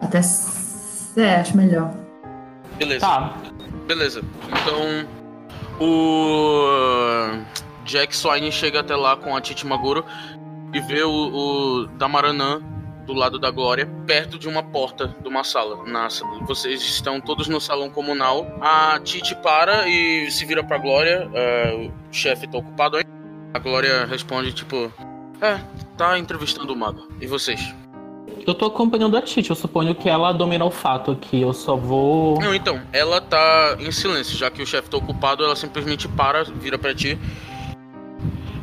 Até. 0.01 0.21
É, 1.17 1.37
acho 1.37 1.57
melhor. 1.57 1.95
Beleza. 2.77 3.01
Tá. 3.01 3.35
Beleza. 3.87 4.23
Então, 4.49 5.07
o 5.81 7.45
Jack 7.85 8.17
Swine 8.17 8.51
chega 8.51 8.81
até 8.81 8.97
lá 8.97 9.17
com 9.17 9.37
a 9.37 9.41
Titi 9.41 9.67
Maguro 9.67 10.05
e 10.73 10.81
vê 10.81 11.05
o, 11.05 11.11
o 11.11 11.87
Damaranã 11.99 12.61
do 13.05 13.13
lado 13.13 13.39
da 13.39 13.51
Glória, 13.51 13.87
perto 14.07 14.39
de 14.39 14.49
uma 14.49 14.63
porta 14.63 15.15
de 15.21 15.29
uma 15.29 15.45
sala. 15.45 15.85
Na, 15.87 16.09
vocês 16.47 16.83
estão 16.83 17.21
todos 17.21 17.49
no 17.49 17.61
salão 17.61 17.91
comunal. 17.91 18.47
A 18.61 18.99
Titi 19.03 19.35
para 19.37 19.89
e 19.89 20.31
se 20.31 20.45
vira 20.45 20.63
pra 20.65 20.79
Glória. 20.79 21.29
é, 21.35 21.89
o 21.89 22.13
chefe 22.13 22.47
tá 22.47 22.59
ocupado 22.59 22.97
ainda. 22.97 23.11
A 23.53 23.59
Glória 23.59 24.05
responde, 24.07 24.53
tipo... 24.53 24.93
É, 25.41 25.61
tá 25.97 26.19
entrevistando 26.19 26.73
o 26.73 26.77
mago. 26.77 27.09
E 27.21 27.27
vocês? 27.27 27.75
Eu 28.47 28.55
tô 28.55 28.67
acompanhando 28.67 29.17
a 29.17 29.23
Titi, 29.23 29.51
eu 29.51 29.57
suponho 29.57 29.95
que 29.95 30.09
ela 30.09 30.33
domina 30.33 30.65
o 30.65 30.71
fato 30.71 31.13
aqui, 31.13 31.41
eu 31.41 31.53
só 31.53 31.77
vou. 31.77 32.41
Não, 32.41 32.55
então, 32.55 32.81
ela 32.93 33.21
tá 33.21 33.77
em 33.79 33.91
silêncio, 33.91 34.37
já 34.37 34.51
que 34.51 34.63
o 34.63 34.67
chefe 34.67 34.91
tá 34.91 34.97
ocupado, 34.97 35.45
ela 35.45 35.57
simplesmente 35.57 36.09
para, 36.09 36.45
vira 36.45 36.79
para 36.79 36.95
ti. 36.95 37.19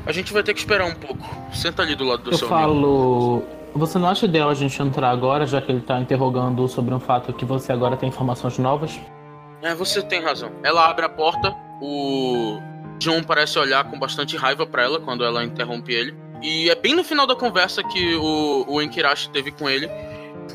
A 0.06 0.12
gente 0.12 0.34
vai 0.34 0.44
ter 0.44 0.54
que 0.54 0.60
esperar 0.60 0.86
um 0.86 0.96
pouco. 0.96 1.28
Senta 1.54 1.82
ali 1.82 1.96
do 1.96 2.04
lado 2.04 2.24
do 2.24 2.32
eu 2.32 2.38
seu 2.38 2.48
falo... 2.48 2.72
amigo. 2.72 3.61
Você 3.74 3.98
não 3.98 4.10
acha 4.10 4.26
ideal 4.26 4.50
a 4.50 4.54
gente 4.54 4.82
entrar 4.82 5.10
agora, 5.10 5.46
já 5.46 5.62
que 5.62 5.72
ele 5.72 5.82
tá 5.82 6.00
interrogando 6.00 6.68
sobre 6.68 6.94
um 6.94 7.00
fato 7.00 7.32
que 7.34 7.46
você 7.46 7.72
agora 7.72 7.96
tem 7.96 8.10
informações 8.10 8.58
novas? 8.58 9.00
É, 9.62 9.74
você 9.74 10.02
tem 10.02 10.22
razão. 10.22 10.52
Ela 10.64 10.90
abre 10.90 11.06
a 11.06 11.10
porta, 11.10 11.56
o 11.82 12.60
John 13.00 13.24
parece 13.24 13.58
olhar 13.58 13.84
com 13.90 13.98
bastante 13.98 14.36
raiva 14.36 14.66
para 14.66 14.84
ela 14.84 15.00
quando 15.00 15.24
ela 15.24 15.44
interrompe 15.44 15.94
ele. 15.94 16.16
E 16.42 16.70
é 16.70 16.76
bem 16.76 16.96
no 16.96 17.04
final 17.04 17.26
da 17.26 17.36
conversa 17.36 17.84
que 17.84 18.16
o, 18.16 18.66
o 18.68 18.82
Enkirashi 18.82 19.30
teve 19.30 19.52
com 19.52 19.70
ele. 19.70 19.90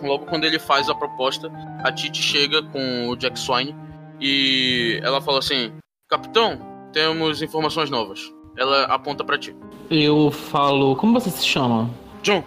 Logo 0.02 0.26
quando 0.26 0.44
ele 0.44 0.58
faz 0.58 0.88
a 0.88 0.94
proposta, 0.94 1.50
a 1.82 1.92
Titi 1.92 2.20
chega 2.20 2.62
com 2.62 3.08
o 3.08 3.16
Jack 3.16 3.38
Swine 3.38 3.74
e 4.20 5.00
ela 5.02 5.20
fala 5.20 5.38
assim: 5.38 5.72
Capitão, 6.08 6.58
temos 6.92 7.40
informações 7.40 7.88
novas. 7.88 8.20
Ela 8.58 8.84
aponta 8.84 9.24
para 9.24 9.38
ti. 9.38 9.54
Eu 9.90 10.30
falo. 10.30 10.96
Como 10.96 11.18
você 11.18 11.30
se 11.30 11.46
chama? 11.46 11.88
John. 12.22 12.42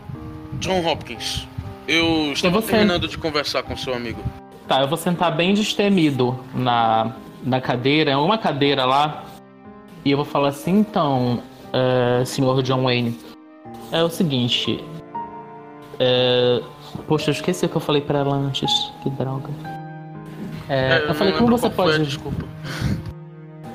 John 0.60 0.86
Hopkins. 0.86 1.48
Eu 1.88 2.34
estava 2.34 2.61
você? 2.61 2.72
terminando 2.72 3.07
de 3.07 3.18
conversar 3.18 3.64
com 3.64 3.76
seu 3.76 3.94
amigo. 3.94 4.22
Tá, 4.68 4.81
eu 4.81 4.88
vou 4.88 4.98
sentar 4.98 5.36
bem 5.36 5.53
destemido 5.53 6.40
na, 6.53 7.15
na 7.44 7.60
cadeira, 7.60 8.19
uma 8.19 8.38
cadeira 8.38 8.86
lá, 8.86 9.23
e 10.06 10.11
eu 10.11 10.18
vou 10.18 10.26
falar 10.26 10.49
assim, 10.49 10.80
então, 10.80 11.41
uh, 11.73 12.26
senhor 12.26 12.61
John 12.61 12.84
Wayne, 12.84 13.19
é 13.91 14.03
o 14.03 14.10
seguinte. 14.10 14.84
É... 15.99 16.61
Poxa, 17.07 17.30
eu 17.30 17.34
esqueci 17.34 17.65
o 17.65 17.69
que 17.69 17.76
eu 17.76 17.81
falei 17.81 18.02
pra 18.02 18.19
ela 18.19 18.36
antes. 18.36 18.72
Que 19.02 19.10
droga. 19.10 19.49
É, 20.69 20.99
É, 20.99 21.10
eu 21.10 21.15
falei, 21.15 21.34
como 21.34 21.57
você 21.57 21.69
qual 21.69 21.88
foi 21.88 21.98
pode. 21.98 22.06
Desculpa. 22.06 22.45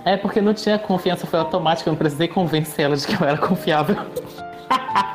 É 0.04 0.16
porque 0.16 0.40
não 0.40 0.54
tinha 0.54 0.78
confiança, 0.78 1.26
foi 1.26 1.38
automático, 1.38 1.88
eu 1.88 1.92
não 1.92 1.98
precisei 1.98 2.28
convencer 2.28 2.84
ela 2.84 2.96
de 2.96 3.06
que 3.06 3.14
eu 3.20 3.26
era 3.26 3.38
confiável. 3.38 3.96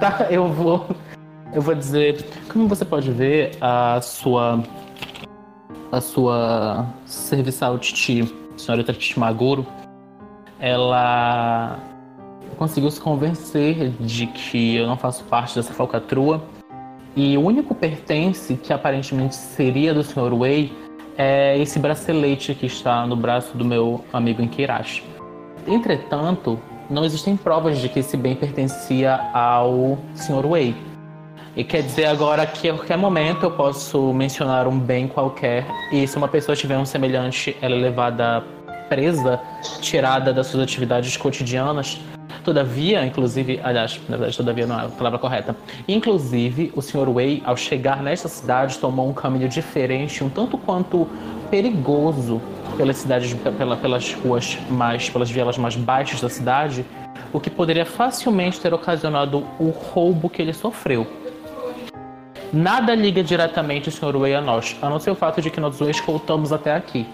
tá, 0.00 0.26
eu 0.30 0.48
vou. 0.48 0.86
Eu 1.52 1.60
vou 1.62 1.74
dizer. 1.74 2.24
Como 2.48 2.66
você 2.66 2.84
pode 2.84 3.12
ver, 3.12 3.56
a 3.60 4.00
sua. 4.00 4.62
A 5.92 6.00
sua 6.00 6.86
serviçal 7.04 7.76
Titi, 7.76 8.32
senhorita 8.56 8.92
Titi 8.92 9.18
Maguro, 9.18 9.66
ela 10.60 11.80
conseguiu 12.56 12.90
se 12.92 13.00
convencer 13.00 13.90
de 13.98 14.28
que 14.28 14.76
eu 14.76 14.86
não 14.86 14.96
faço 14.96 15.24
parte 15.24 15.56
dessa 15.56 15.72
falcatrua. 15.72 16.40
E 17.16 17.36
o 17.36 17.40
único 17.40 17.74
pertence 17.74 18.54
que 18.54 18.72
aparentemente 18.72 19.34
seria 19.34 19.92
do 19.92 20.04
Sr. 20.04 20.32
Wei 20.32 20.72
é 21.18 21.58
esse 21.58 21.80
bracelete 21.80 22.54
que 22.54 22.66
está 22.66 23.04
no 23.04 23.16
braço 23.16 23.56
do 23.58 23.64
meu 23.64 24.04
amigo 24.12 24.40
Enkirashi. 24.40 25.02
Entretanto, 25.66 26.56
não 26.90 27.04
existem 27.04 27.36
provas 27.36 27.78
de 27.78 27.88
que 27.88 28.00
esse 28.00 28.16
bem 28.16 28.34
pertencia 28.34 29.14
ao 29.32 29.96
Sr. 30.14 30.44
Wei. 30.44 30.74
E 31.56 31.64
quer 31.64 31.82
dizer 31.82 32.06
agora 32.06 32.46
que 32.46 32.68
a 32.68 32.74
qualquer 32.74 32.98
momento 32.98 33.44
eu 33.44 33.50
posso 33.50 34.12
mencionar 34.12 34.66
um 34.66 34.78
bem 34.78 35.08
qualquer 35.08 35.66
e 35.92 36.06
se 36.06 36.16
uma 36.16 36.28
pessoa 36.28 36.54
tiver 36.56 36.78
um 36.78 36.84
semelhante, 36.84 37.56
ela 37.60 37.74
é 37.74 37.78
levada 37.78 38.44
presa, 38.88 39.40
tirada 39.80 40.32
das 40.32 40.48
suas 40.48 40.64
atividades 40.64 41.16
cotidianas. 41.16 42.00
Todavia, 42.44 43.04
inclusive, 43.04 43.60
aliás, 43.62 44.00
na 44.08 44.16
verdade, 44.16 44.36
todavia 44.36 44.66
não 44.66 44.80
é 44.80 44.84
a 44.86 44.88
palavra 44.88 45.18
correta. 45.18 45.54
Inclusive, 45.86 46.72
o 46.74 46.80
Sr. 46.80 47.08
Wei, 47.08 47.42
ao 47.44 47.56
chegar 47.56 48.02
nesta 48.02 48.28
cidade, 48.28 48.78
tomou 48.78 49.08
um 49.08 49.12
caminho 49.12 49.48
diferente, 49.48 50.24
um 50.24 50.28
tanto 50.28 50.56
quanto 50.56 51.06
perigoso 51.50 52.40
pelas 52.80 52.96
cidades, 52.96 53.34
pela, 53.34 53.76
pelas 53.76 54.14
ruas 54.14 54.56
mais, 54.70 55.10
pelas 55.10 55.30
vielas 55.30 55.58
mais 55.58 55.76
baixas 55.76 56.18
da 56.18 56.30
cidade, 56.30 56.82
o 57.30 57.38
que 57.38 57.50
poderia 57.50 57.84
facilmente 57.84 58.58
ter 58.58 58.72
ocasionado 58.72 59.46
o 59.58 59.68
roubo 59.68 60.30
que 60.30 60.40
ele 60.40 60.54
sofreu. 60.54 61.06
Nada 62.50 62.94
liga 62.94 63.22
diretamente 63.22 63.90
o 63.90 63.92
Sr. 63.92 64.16
Wei 64.16 64.34
a 64.34 64.40
nós, 64.40 64.78
a 64.80 64.88
não 64.88 64.98
ser 64.98 65.10
o 65.10 65.14
fato 65.14 65.42
de 65.42 65.50
que 65.50 65.60
nós 65.60 65.78
o 65.78 65.90
escoltamos 65.90 66.54
até 66.54 66.74
aqui. 66.74 67.06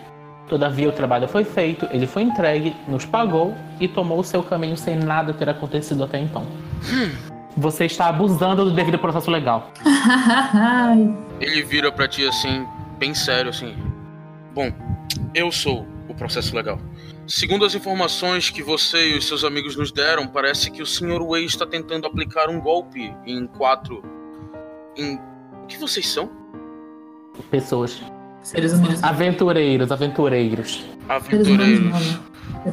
Todavia, 0.48 0.88
o 0.88 0.92
trabalho 0.92 1.26
foi 1.26 1.42
feito, 1.42 1.88
ele 1.90 2.06
foi 2.06 2.22
entregue, 2.22 2.72
nos 2.86 3.04
pagou 3.04 3.52
e 3.80 3.88
tomou 3.88 4.20
o 4.20 4.24
seu 4.24 4.44
caminho 4.44 4.76
sem 4.76 4.94
nada 4.94 5.34
ter 5.34 5.48
acontecido 5.48 6.04
até 6.04 6.20
então. 6.20 6.46
Você 7.56 7.86
está 7.86 8.06
abusando 8.06 8.66
do 8.66 8.70
devido 8.70 9.00
processo 9.00 9.32
legal. 9.32 9.72
Ele 11.40 11.62
vira 11.62 11.90
pra 11.90 12.06
ti 12.06 12.26
assim, 12.26 12.66
bem 12.98 13.14
sério, 13.14 13.50
assim. 13.50 13.74
Bom, 14.56 14.72
eu 15.34 15.52
sou 15.52 15.86
o 16.08 16.14
processo 16.14 16.56
legal. 16.56 16.80
Segundo 17.26 17.66
as 17.66 17.74
informações 17.74 18.48
que 18.48 18.62
você 18.62 19.10
e 19.10 19.18
os 19.18 19.28
seus 19.28 19.44
amigos 19.44 19.76
nos 19.76 19.92
deram, 19.92 20.26
parece 20.26 20.70
que 20.70 20.80
o 20.80 20.86
Sr. 20.86 21.20
Wei 21.20 21.44
está 21.44 21.66
tentando 21.66 22.06
aplicar 22.06 22.48
um 22.48 22.58
golpe 22.58 23.14
em 23.26 23.46
quatro. 23.46 24.02
Em. 24.96 25.20
O 25.62 25.66
que 25.66 25.76
vocês 25.76 26.08
são? 26.08 26.30
Pessoas. 27.50 28.00
Seres 28.40 28.72
humanos. 28.72 29.04
Aventureiros, 29.04 29.92
aventureiros. 29.92 30.86
Aventureiros. 31.06 32.18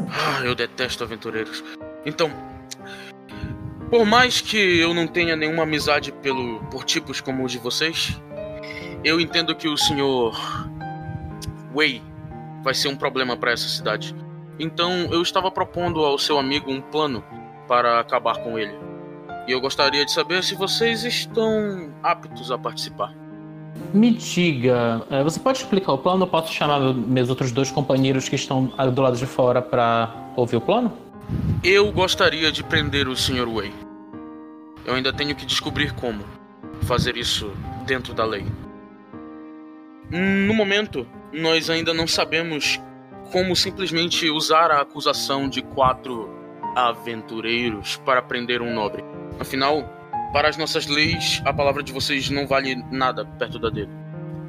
Ah, 0.09 0.41
eu 0.45 0.55
detesto 0.55 1.03
aventureiros. 1.03 1.61
Então, 2.05 2.31
por 3.89 4.05
mais 4.05 4.39
que 4.39 4.57
eu 4.57 4.93
não 4.93 5.05
tenha 5.05 5.35
nenhuma 5.35 5.63
amizade 5.63 6.13
pelo, 6.13 6.61
por 6.71 6.85
tipos 6.85 7.19
como 7.19 7.43
os 7.43 7.51
de 7.51 7.57
vocês, 7.57 8.17
eu 9.03 9.19
entendo 9.19 9.53
que 9.53 9.67
o 9.67 9.75
senhor 9.75 10.33
Wei 11.73 12.01
vai 12.63 12.73
ser 12.73 12.87
um 12.87 12.95
problema 12.95 13.35
para 13.35 13.51
essa 13.51 13.67
cidade. 13.67 14.15
Então, 14.59 15.07
eu 15.11 15.21
estava 15.21 15.49
propondo 15.49 15.99
ao 15.99 16.17
seu 16.17 16.37
amigo 16.37 16.71
um 16.71 16.79
plano 16.79 17.23
para 17.67 17.99
acabar 17.99 18.37
com 18.37 18.57
ele. 18.57 18.73
E 19.47 19.51
eu 19.51 19.59
gostaria 19.59 20.05
de 20.05 20.11
saber 20.11 20.43
se 20.43 20.55
vocês 20.55 21.03
estão 21.03 21.91
aptos 22.01 22.51
a 22.51 22.57
participar. 22.57 23.13
Me 23.93 24.11
diga, 24.11 25.05
eh, 25.09 25.23
você 25.23 25.39
pode 25.39 25.57
explicar 25.57 25.93
o 25.93 25.97
plano? 25.97 26.23
Eu 26.23 26.27
posso 26.27 26.53
chamar 26.53 26.79
meus 26.93 27.29
outros 27.29 27.51
dois 27.51 27.71
companheiros 27.71 28.29
que 28.29 28.35
estão 28.35 28.65
do 28.65 29.01
lado 29.01 29.17
de 29.17 29.25
fora 29.25 29.61
para 29.61 30.13
ouvir 30.35 30.57
o 30.57 30.61
plano? 30.61 30.93
Eu 31.63 31.91
gostaria 31.91 32.51
de 32.51 32.63
prender 32.63 33.07
o 33.07 33.15
Sr. 33.15 33.47
Wei. 33.47 33.73
Eu 34.85 34.93
ainda 34.93 35.11
tenho 35.11 35.35
que 35.35 35.45
descobrir 35.45 35.93
como 35.93 36.23
fazer 36.83 37.17
isso 37.17 37.51
dentro 37.85 38.13
da 38.13 38.25
lei. 38.25 38.45
No 40.09 40.53
momento, 40.53 41.07
nós 41.33 41.69
ainda 41.69 41.93
não 41.93 42.07
sabemos 42.07 42.79
como 43.31 43.55
simplesmente 43.55 44.29
usar 44.29 44.69
a 44.69 44.81
acusação 44.81 45.49
de 45.49 45.61
quatro 45.61 46.29
aventureiros 46.75 47.97
para 48.05 48.21
prender 48.21 48.61
um 48.61 48.73
nobre. 48.73 49.03
Afinal, 49.39 49.83
para 50.31 50.47
as 50.47 50.57
nossas 50.57 50.87
leis, 50.87 51.41
a 51.45 51.51
palavra 51.51 51.81
de 51.81 51.91
vocês 51.91 52.29
não 52.29 52.45
vale 52.45 52.75
nada 52.91 53.25
perto 53.25 53.57
da 53.57 53.69
dele. 53.69 53.91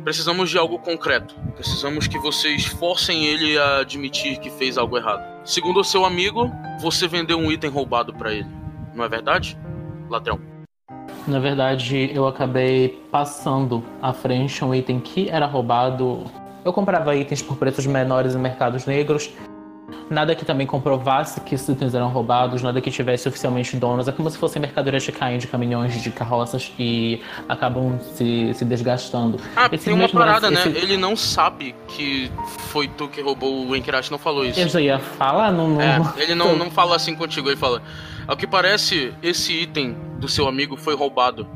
Precisamos 0.05 0.51
de 0.51 0.59
algo 0.59 0.79
concreto. 0.79 1.35
Precisamos 1.55 2.07
que 2.07 2.19
vocês 2.19 2.67
forcem 2.67 3.25
ele 3.25 3.57
a 3.57 3.79
admitir 3.79 4.39
que 4.39 4.51
fez 4.51 4.77
algo 4.77 4.99
errado. 4.99 5.23
Segundo 5.47 5.81
o 5.81 5.85
seu 5.85 6.05
amigo, 6.05 6.51
você 6.79 7.09
vendeu 7.09 7.39
um 7.39 7.51
item 7.51 7.71
roubado 7.71 8.13
para 8.13 8.33
ele. 8.33 8.49
Não 8.95 9.03
é 9.03 9.09
verdade? 9.09 9.59
Ladrão. 10.11 10.39
Na 11.27 11.39
verdade, 11.39 12.11
eu 12.13 12.27
acabei 12.27 13.03
passando 13.11 13.83
à 14.03 14.13
frente 14.13 14.63
um 14.63 14.75
item 14.75 15.01
que 15.01 15.31
era 15.31 15.47
roubado. 15.47 16.25
Eu 16.65 16.73
comprava 16.73 17.15
itens 17.15 17.43
por 17.43 17.57
preços 17.57 17.87
menores 17.87 18.35
em 18.35 18.39
mercados 18.39 18.87
negros. 18.87 19.31
Nada 20.11 20.35
que 20.35 20.45
também 20.45 20.67
comprovasse 20.67 21.41
que 21.41 21.55
esses 21.55 21.67
itens 21.69 21.95
eram 21.95 22.09
roubados, 22.09 22.63
nada 22.63 22.79
que 22.81 22.91
tivesse 22.91 23.27
oficialmente 23.29 23.77
donos. 23.77 24.07
É 24.07 24.13
como 24.13 24.29
se 24.31 24.37
fossem 24.37 24.61
mercadorias 24.61 25.05
que 25.05 25.13
caem 25.13 25.39
de 25.39 25.47
caminhões, 25.47 26.03
de 26.03 26.11
carroças 26.11 26.73
e 26.79 27.23
acabam 27.49 27.99
se, 28.15 28.53
se 28.55 28.65
desgastando. 28.65 29.39
Ah, 29.57 29.69
Esse 29.73 29.87
tem 29.87 29.95
uma 29.95 30.09
parada, 30.09 30.51
né? 30.51 30.61
esse- 30.61 30.77
Ele 30.79 30.97
não 30.97 31.17
sabe 31.17 31.75
que 31.89 32.31
foi 32.71 32.87
tu 32.89 33.09
que 33.09 33.21
roubou 33.23 33.67
o 33.67 33.75
Enkirashi, 33.77 34.11
não 34.11 34.19
falou 34.19 34.45
isso. 34.45 34.61
Eu 34.61 34.69
já 34.69 34.81
ia 34.81 34.99
falar, 34.99 35.51
não. 35.53 35.69
não... 35.69 35.81
É, 35.81 35.99
ele 36.19 36.35
não, 36.35 36.55
não 36.57 36.71
fala 36.71 36.97
assim 36.97 37.15
contigo, 37.15 37.49
ele 37.49 37.57
fala. 37.57 37.83
Ao 38.27 38.37
que 38.37 38.47
parece, 38.47 39.13
esse 39.23 39.53
item 39.55 39.97
do 40.19 40.29
seu 40.29 40.47
amigo 40.49 40.77
foi 40.77 40.95
roubado 40.95 41.47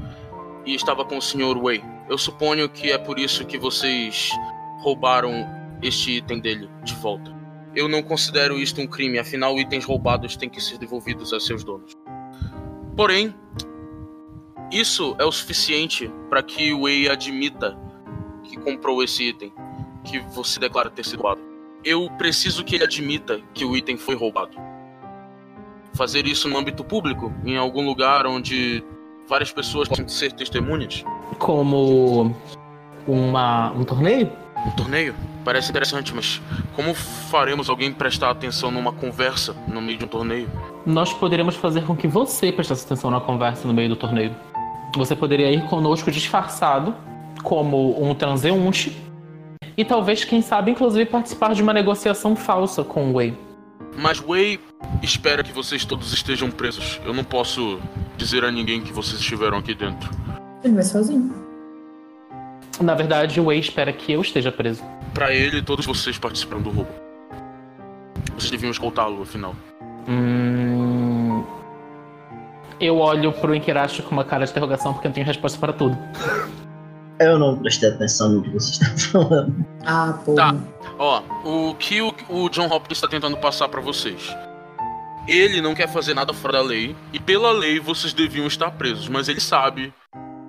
e 0.65 0.75
estava 0.75 1.05
com 1.05 1.17
o 1.19 1.23
Sr. 1.23 1.57
Wei. 1.63 1.83
Eu 2.09 2.17
suponho 2.17 2.69
que 2.69 2.91
é 2.91 2.97
por 2.99 3.19
isso 3.19 3.45
que 3.45 3.59
vocês 3.59 4.31
roubaram 4.79 5.47
este 5.83 6.19
item 6.19 6.41
dele 6.41 6.69
de 6.83 6.95
volta. 6.95 7.37
Eu 7.75 7.89
não 7.89 8.03
considero 8.03 8.59
isto 8.59 8.81
um 8.81 8.87
crime, 8.87 9.19
afinal, 9.19 9.59
itens 9.59 9.85
roubados 9.85 10.37
têm 10.37 10.49
que 10.49 10.61
ser 10.61 10.79
devolvidos 10.79 11.33
a 11.33 11.41
seus 11.41 11.63
donos. 11.63 11.93
Porém, 12.97 13.35
isso 14.73 15.15
é 15.19 15.25
o 15.25 15.31
suficiente 15.31 16.11
para 16.29 16.43
que 16.43 16.73
o 16.73 16.83
Wei 16.83 17.09
admita 17.09 17.79
que 18.43 18.57
comprou 18.59 19.03
esse 19.03 19.29
item, 19.29 19.53
que 20.05 20.19
você 20.19 20.59
declara 20.59 20.91
ter 20.91 21.05
sido 21.05 21.23
roubado. 21.23 21.41
Eu 21.85 22.11
preciso 22.19 22.65
que 22.65 22.75
ele 22.75 22.85
admita 22.85 23.41
que 23.55 23.65
o 23.65 23.77
item 23.77 23.97
foi 23.97 24.15
roubado. 24.15 24.57
Fazer 25.95 26.27
isso 26.27 26.49
no 26.49 26.59
âmbito 26.59 26.83
público, 26.85 27.33
em 27.45 27.57
algum 27.57 27.85
lugar 27.85 28.27
onde 28.27 28.83
várias 29.29 29.53
pessoas 29.53 29.89
possam 29.89 30.09
ser 30.09 30.33
testemunhas? 30.33 31.05
Como 31.39 32.35
uma, 33.07 33.71
um 33.73 33.85
torneio? 33.85 34.31
Um 34.67 34.71
torneio? 34.73 35.15
Parece 35.45 35.71
interessante, 35.71 36.15
mas 36.15 36.41
como 36.75 36.93
faremos 36.95 37.71
alguém 37.71 37.93
prestar 37.93 38.31
atenção 38.31 38.71
numa 38.71 38.93
conversa 38.93 39.55
no 39.67 39.81
meio 39.81 39.99
de 39.99 40.05
um 40.05 40.09
torneio? 40.09 40.51
Nós 40.85 41.13
poderíamos 41.13 41.57
fazer 41.57 41.85
com 41.85 41.97
que 41.97 42.07
você 42.07 42.53
prestasse 42.53 42.85
atenção 42.85 43.11
na 43.11 43.21
conversa 43.21 43.67
no 43.67 43.75
meio 43.75 43.89
do 43.89 43.97
torneio. 43.97 44.35
Você 44.97 45.15
poderia 45.15 45.51
ir 45.51 45.63
conosco 45.69 46.11
disfarçado, 46.11 46.95
como 47.43 48.03
um 48.03 48.15
transeunte, 48.15 48.97
e 49.79 49.85
talvez, 49.85 50.25
quem 50.25 50.43
sabe, 50.43 50.73
inclusive 50.73 51.07
participar 51.07 51.55
de 51.55 51.63
uma 51.63 51.73
negociação 51.73 52.35
falsa 52.35 52.83
com 52.83 53.13
o 53.13 53.15
Wei. 53.15 53.33
Mas 53.97 54.21
Wei 54.21 54.59
espera 55.03 55.45
que 55.45 55.53
vocês 55.53 55.85
todos 55.85 56.13
estejam 56.13 56.51
presos. 56.51 57.01
Eu 57.05 57.15
não 57.15 57.23
posso 57.23 57.79
dizer 58.17 58.45
a 58.45 58.51
ninguém 58.51 58.81
que 58.81 58.93
vocês 58.93 59.21
estiveram 59.21 59.59
aqui 59.59 59.75
dentro. 59.75 60.11
Ele 60.65 60.75
vai 60.75 60.83
sozinho. 60.83 61.48
Na 62.81 62.95
verdade, 62.95 63.41
o 63.41 63.47
Wei 63.47 63.59
espera 63.59 63.93
que 63.93 64.13
eu 64.13 64.21
esteja 64.21 64.53
preso. 64.53 64.83
Para 65.13 65.35
ele, 65.35 65.63
todos 65.63 65.85
vocês 65.85 66.19
participaram 66.19 66.63
do 66.63 66.71
roubo. 66.71 66.91
Vocês 68.35 68.51
deviam 68.51 68.71
escoltá-lo, 68.71 69.23
afinal. 69.23 69.55
Hum... 70.09 71.45
Eu 72.81 72.99
olho 72.99 73.33
pro 73.33 73.55
Inkirashi 73.55 74.03
com 74.03 74.13
uma 74.13 74.25
cara 74.25 74.45
de 74.45 74.53
interrogação 74.53 74.93
porque 74.93 75.09
eu 75.09 75.13
tenho 75.13 75.27
resposta 75.27 75.59
para 75.59 75.73
tudo. 75.73 75.99
Eu 77.21 77.37
não 77.37 77.59
prestei 77.59 77.89
atenção 77.89 78.29
no 78.29 78.43
que 78.43 78.51
você 78.51 78.71
está 78.71 78.97
falando. 79.11 79.67
Ah, 79.85 80.21
pô. 80.25 80.35
Tá. 80.35 80.55
Ó, 80.99 81.23
o 81.45 81.75
que 81.75 82.01
o, 82.01 82.15
o 82.29 82.49
John 82.49 82.67
Hopkins 82.67 82.99
está 82.99 83.09
tentando 83.09 83.37
passar 83.37 83.69
para 83.69 83.81
vocês? 83.81 84.33
Ele 85.27 85.61
não 85.61 85.75
quer 85.75 85.89
fazer 85.89 86.15
nada 86.15 86.33
fora 86.33 86.55
da 86.55 86.63
lei, 86.63 86.95
e 87.13 87.19
pela 87.19 87.51
lei 87.51 87.81
vocês 87.81 88.13
deviam 88.13 88.47
estar 88.47 88.71
presos, 88.71 89.09
mas 89.09 89.29
ele 89.29 89.41
sabe 89.41 89.93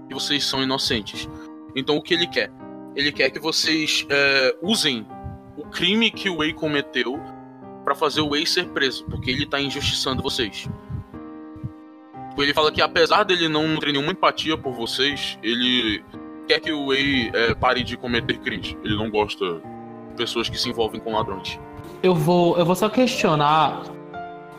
que 0.08 0.14
vocês 0.14 0.46
são 0.46 0.62
inocentes. 0.62 1.28
Então 1.76 1.98
o 1.98 2.02
que 2.02 2.14
ele 2.14 2.28
quer? 2.28 2.52
Ele 2.96 3.12
quer 3.12 3.30
que 3.30 3.40
vocês 3.40 4.06
é, 4.10 4.56
usem 4.62 5.06
o 5.58 5.64
crime 5.64 6.10
que 6.10 6.30
o 6.30 6.38
Wei 6.38 6.54
cometeu 6.54 7.20
para 7.84 7.96
fazer 7.96 8.22
o 8.22 8.30
Wei 8.30 8.46
ser 8.46 8.68
preso, 8.70 9.06
porque 9.06 9.32
ele 9.32 9.46
tá 9.46 9.60
injustiçando 9.60 10.22
vocês. 10.22 10.68
Ele 12.38 12.54
fala 12.54 12.72
que 12.72 12.82
apesar 12.82 13.24
dele 13.24 13.50
não 13.50 13.78
ter 13.78 13.92
nenhuma 13.92 14.12
empatia 14.12 14.58
por 14.58 14.74
vocês, 14.74 15.38
ele 15.44 16.04
quer 16.48 16.60
que 16.60 16.72
o 16.72 16.86
Wei 16.88 17.30
é, 17.34 17.54
pare 17.54 17.84
de 17.84 17.98
cometer 17.98 18.38
crimes. 18.40 18.76
Ele 18.84 18.96
não 18.96 19.10
gosta 19.10 19.56
de 19.56 20.16
pessoas 20.16 20.50
que 20.50 20.58
se 20.58 20.70
envolvem 20.70 21.02
com 21.02 21.14
ladrões. 21.14 21.60
Eu 22.02 22.16
vou, 22.16 22.58
eu 22.58 22.66
vou 22.66 22.76
só 22.76 22.90
questionar 22.90 23.84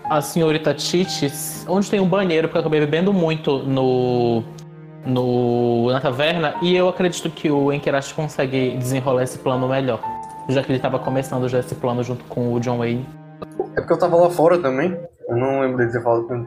a 0.04 0.20
senhorita 0.20 0.74
Tites, 0.74 1.64
onde 1.68 1.88
tem 1.88 2.00
um 2.00 2.08
banheiro, 2.08 2.48
porque 2.48 2.58
eu 2.58 2.60
acabei 2.60 2.80
bebendo 2.80 3.12
muito 3.12 3.58
no, 3.58 4.42
no 5.04 5.90
na 5.90 6.00
taverna, 6.00 6.54
e 6.62 6.74
eu 6.74 6.88
acredito 6.88 7.30
que 7.30 7.50
o 7.50 7.72
Enkerashi 7.72 8.14
consegue 8.14 8.76
desenrolar 8.76 9.22
esse 9.22 9.38
plano 9.38 9.68
melhor. 9.68 10.00
Já 10.48 10.62
que 10.62 10.70
ele 10.70 10.78
estava 10.78 10.98
começando 10.98 11.48
já 11.48 11.58
esse 11.58 11.74
plano 11.74 12.02
junto 12.02 12.24
com 12.24 12.52
o 12.52 12.60
John 12.60 12.78
Wayne. 12.78 13.06
É 13.76 13.80
porque 13.80 13.92
eu 13.92 13.98
tava 13.98 14.16
lá 14.16 14.30
fora 14.30 14.58
também. 14.58 14.98
Eu 15.28 15.36
não 15.36 15.60
lembro 15.60 15.86
de 15.86 15.92
ter 15.92 16.02
falado 16.02 16.26
com 16.26 16.46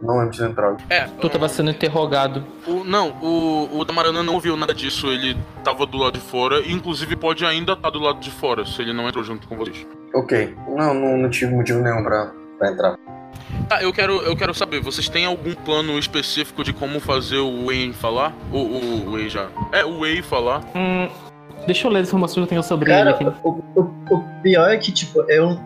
não 0.00 0.18
lembro 0.18 0.30
de 0.30 0.38
ter 0.38 0.48
entrado. 0.48 0.82
É. 0.88 1.06
Tu 1.20 1.28
tava 1.28 1.48
sendo 1.48 1.70
interrogado. 1.70 2.44
O, 2.66 2.84
não, 2.84 3.10
o, 3.20 3.80
o 3.80 3.84
Damarana 3.84 4.22
não 4.22 4.38
viu 4.38 4.56
nada 4.56 4.72
disso. 4.72 5.08
Ele 5.08 5.36
tava 5.64 5.86
do 5.86 5.98
lado 5.98 6.14
de 6.14 6.20
fora. 6.20 6.60
E 6.60 6.72
inclusive 6.72 7.16
pode 7.16 7.44
ainda 7.44 7.72
estar 7.72 7.82
tá 7.82 7.90
do 7.90 7.98
lado 7.98 8.20
de 8.20 8.30
fora, 8.30 8.64
se 8.64 8.80
ele 8.80 8.92
não 8.92 9.08
entrou 9.08 9.24
junto 9.24 9.48
com 9.48 9.56
vocês. 9.56 9.86
Ok. 10.14 10.54
Não, 10.68 10.94
não, 10.94 11.18
não 11.18 11.30
tive 11.30 11.52
motivo 11.54 11.80
nenhum 11.80 12.02
pra, 12.04 12.32
pra 12.58 12.70
entrar. 12.70 12.96
Tá, 13.68 13.82
eu 13.82 13.92
quero, 13.92 14.22
eu 14.22 14.34
quero 14.34 14.54
saber, 14.54 14.80
vocês 14.80 15.10
têm 15.10 15.26
algum 15.26 15.54
plano 15.54 15.98
específico 15.98 16.64
de 16.64 16.72
como 16.72 16.98
fazer 17.00 17.36
o 17.36 17.66
Wayne 17.66 17.92
falar? 17.92 18.34
O, 18.50 18.56
o, 18.56 19.08
o 19.08 19.12
Wei 19.12 19.28
já. 19.28 19.48
É, 19.72 19.84
o 19.84 20.00
Wei 20.00 20.22
falar. 20.22 20.64
Hum, 20.74 21.06
deixa 21.66 21.86
eu 21.86 21.90
ler 21.92 22.00
as 22.00 22.08
informações 22.08 22.36
que 22.36 22.40
eu 22.40 22.46
tenho 22.46 22.62
sobre 22.62 22.88
Cara, 22.88 23.10
ele 23.20 23.28
aqui. 23.28 23.38
O, 23.44 23.62
o, 23.76 23.82
o 24.10 24.42
pior 24.42 24.70
é 24.70 24.78
que, 24.78 24.90
tipo, 24.90 25.20
eu 25.30 25.60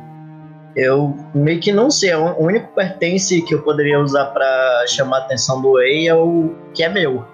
eu 0.75 1.17
meio 1.35 1.61
que 1.61 1.71
não 1.71 1.91
sei. 1.91 2.13
O 2.15 2.41
único 2.41 2.75
pertence 2.75 3.41
que 3.43 3.55
eu 3.55 3.63
poderia 3.63 4.01
usar 4.01 4.27
para 4.27 4.85
chamar 4.89 5.19
a 5.19 5.21
atenção 5.21 5.63
do 5.63 5.73
Wei 5.73 6.09
é 6.09 6.15
o 6.15 6.55
que 6.75 6.83
é 6.83 6.89
meu. 6.89 7.25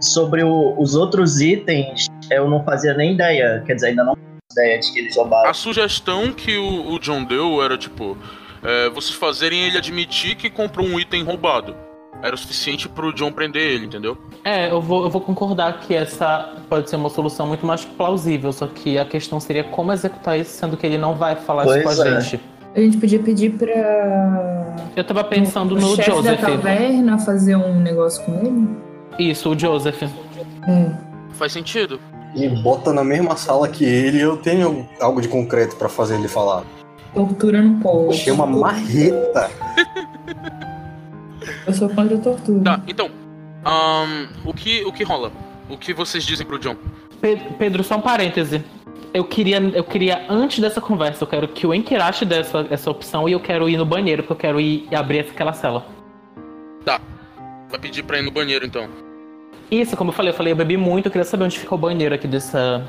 Sobre 0.00 0.42
o, 0.42 0.74
os 0.78 0.94
outros 0.94 1.42
itens, 1.42 2.06
eu 2.30 2.48
não 2.48 2.64
fazia 2.64 2.94
nem 2.94 3.12
ideia. 3.12 3.62
Quer 3.66 3.74
dizer, 3.74 3.88
ainda 3.88 4.04
não 4.04 4.16
ideia 4.52 4.80
de 4.80 4.92
que 4.92 5.00
eles 5.00 5.16
roubaram. 5.16 5.50
A 5.50 5.54
sugestão 5.54 6.32
que 6.32 6.56
o, 6.56 6.92
o 6.92 6.98
John 6.98 7.24
deu 7.24 7.62
era 7.62 7.76
tipo: 7.76 8.16
é, 8.62 8.88
vocês 8.90 9.14
fazerem 9.14 9.62
ele 9.62 9.78
admitir 9.78 10.36
que 10.36 10.50
comprou 10.50 10.86
um 10.86 10.98
item 10.98 11.22
roubado. 11.24 11.74
Era 12.22 12.34
o 12.34 12.38
suficiente 12.38 12.88
pro 12.88 13.12
John 13.14 13.32
prender 13.32 13.62
ele, 13.62 13.86
entendeu? 13.86 14.18
É, 14.44 14.70
eu 14.70 14.80
vou, 14.80 15.04
eu 15.04 15.10
vou 15.10 15.22
concordar 15.22 15.80
que 15.80 15.94
essa 15.94 16.54
pode 16.68 16.90
ser 16.90 16.96
uma 16.96 17.08
solução 17.08 17.46
muito 17.46 17.64
mais 17.64 17.84
plausível, 17.84 18.52
só 18.52 18.66
que 18.66 18.98
a 18.98 19.04
questão 19.06 19.40
seria 19.40 19.64
como 19.64 19.90
executar 19.92 20.38
isso, 20.38 20.50
sendo 20.50 20.76
que 20.76 20.86
ele 20.86 20.98
não 20.98 21.14
vai 21.14 21.34
falar 21.36 21.64
Pois 21.64 21.76
isso 21.78 21.96
com 21.96 22.02
a 22.02 22.08
é. 22.08 22.20
gente. 22.20 22.40
A 22.76 22.80
gente 22.80 22.98
podia 22.98 23.18
pedir 23.18 23.50
pra. 23.52 24.76
Eu 24.94 25.02
tava 25.02 25.24
pensando 25.24 25.74
o 25.74 25.80
no 25.80 25.96
chefe 25.96 26.10
Joseph. 26.10 26.40
da 26.40 26.46
taverna 26.46 27.18
fazer 27.18 27.56
um 27.56 27.80
negócio 27.80 28.22
com 28.24 28.38
ele? 28.38 28.68
Isso, 29.18 29.50
o 29.50 29.58
Joseph. 29.58 30.02
É. 30.02 30.08
Faz 31.32 31.52
sentido. 31.52 31.98
E 32.34 32.48
bota 32.48 32.92
na 32.92 33.02
mesma 33.02 33.34
sala 33.34 33.66
que 33.66 33.84
ele, 33.84 34.20
eu 34.20 34.36
tenho 34.36 34.88
algo 35.00 35.20
de 35.20 35.26
concreto 35.26 35.74
pra 35.76 35.88
fazer 35.88 36.14
ele 36.16 36.28
falar. 36.28 36.62
Tortura 37.14 37.60
não 37.62 37.80
pode. 37.80 38.18
Chama 38.18 38.46
marreta. 38.46 39.50
Eu 41.66 41.72
sou 41.74 41.88
contra 41.88 42.16
a 42.16 42.20
tortura. 42.20 42.60
Tá, 42.62 42.80
então. 42.86 43.10
ahn, 43.64 44.26
o, 44.44 44.52
que, 44.54 44.84
o 44.84 44.92
que 44.92 45.02
rola? 45.04 45.32
O 45.68 45.76
que 45.76 45.92
vocês 45.92 46.24
dizem 46.24 46.46
pro 46.46 46.58
John? 46.58 46.76
Pe- 47.20 47.40
Pedro, 47.58 47.82
só 47.82 47.96
um 47.96 48.00
parêntese. 48.00 48.64
Eu 49.12 49.24
queria, 49.24 49.58
eu 49.58 49.82
queria, 49.82 50.24
antes 50.28 50.60
dessa 50.60 50.80
conversa, 50.80 51.24
eu 51.24 51.28
quero 51.28 51.48
que 51.48 51.66
o 51.66 51.74
Enkirashi 51.74 52.24
dê 52.24 52.36
essa, 52.38 52.66
essa 52.70 52.90
opção 52.90 53.28
e 53.28 53.32
eu 53.32 53.40
quero 53.40 53.68
ir 53.68 53.76
no 53.76 53.84
banheiro, 53.84 54.22
porque 54.22 54.32
eu 54.32 54.36
quero 54.36 54.60
ir 54.60 54.86
e 54.90 54.94
abrir 54.94 55.20
aquela 55.20 55.52
cela. 55.52 55.84
Tá. 56.84 57.00
Vai 57.68 57.80
pedir 57.80 58.04
pra 58.04 58.18
ir 58.18 58.22
no 58.22 58.30
banheiro 58.30 58.64
então. 58.64 58.88
Isso, 59.70 59.96
como 59.96 60.10
eu 60.10 60.14
falei, 60.14 60.30
eu 60.32 60.36
falei, 60.36 60.52
eu 60.52 60.56
bebi 60.56 60.76
muito, 60.76 61.06
eu 61.06 61.10
queria 61.12 61.24
saber 61.24 61.44
onde 61.44 61.58
fica 61.58 61.74
o 61.74 61.78
banheiro 61.78 62.14
aqui 62.14 62.26
dessa, 62.28 62.84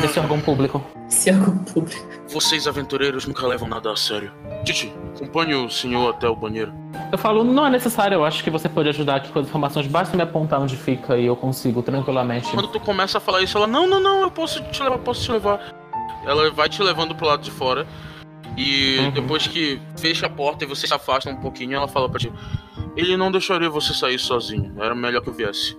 desse 0.00 0.18
órgão 0.20 0.40
público. 0.40 0.82
Se 1.08 1.30
algo 1.30 1.58
público. 1.72 2.06
Vocês 2.28 2.66
aventureiros 2.66 3.26
nunca 3.26 3.46
levam 3.46 3.66
nada 3.68 3.90
a 3.90 3.96
sério. 3.96 4.30
Titi, 4.64 4.92
acompanhe 5.16 5.54
o 5.54 5.70
senhor 5.70 6.10
até 6.10 6.28
o 6.28 6.36
banheiro. 6.36 6.72
Eu 7.10 7.16
falo, 7.16 7.42
não 7.42 7.66
é 7.66 7.70
necessário, 7.70 8.14
eu 8.16 8.24
acho 8.24 8.44
que 8.44 8.50
você 8.50 8.68
pode 8.68 8.88
ajudar 8.90 9.16
aqui 9.16 9.32
com 9.32 9.38
as 9.38 9.46
informações, 9.46 9.86
basta 9.86 10.14
me 10.16 10.22
apontar 10.22 10.60
onde 10.60 10.76
fica 10.76 11.16
e 11.16 11.24
eu 11.24 11.34
consigo 11.34 11.82
tranquilamente. 11.82 12.50
Quando 12.50 12.68
tu 12.68 12.78
começa 12.80 13.16
a 13.18 13.20
falar 13.20 13.42
isso, 13.42 13.56
ela, 13.56 13.66
não, 13.66 13.86
não, 13.86 13.98
não, 14.00 14.20
eu 14.22 14.30
posso 14.30 14.62
te 14.64 14.82
levar, 14.82 14.98
posso 14.98 15.22
te 15.22 15.32
levar. 15.32 15.74
Ela 16.26 16.50
vai 16.50 16.68
te 16.68 16.82
levando 16.82 17.14
pro 17.14 17.26
lado 17.26 17.42
de 17.42 17.50
fora. 17.50 17.86
E 18.56 18.98
Uhum. 18.98 19.10
depois 19.12 19.46
que 19.46 19.80
fecha 19.96 20.26
a 20.26 20.30
porta 20.30 20.64
e 20.64 20.66
você 20.66 20.86
se 20.86 20.92
afasta 20.92 21.30
um 21.30 21.36
pouquinho, 21.36 21.76
ela 21.76 21.86
fala 21.88 22.08
pra 22.08 22.18
ti: 22.18 22.30
Ele 22.96 23.16
não 23.16 23.30
deixaria 23.30 23.70
você 23.70 23.94
sair 23.94 24.18
sozinho. 24.18 24.74
Era 24.82 24.94
melhor 24.94 25.22
que 25.22 25.28
eu 25.28 25.32
viesse. 25.32 25.76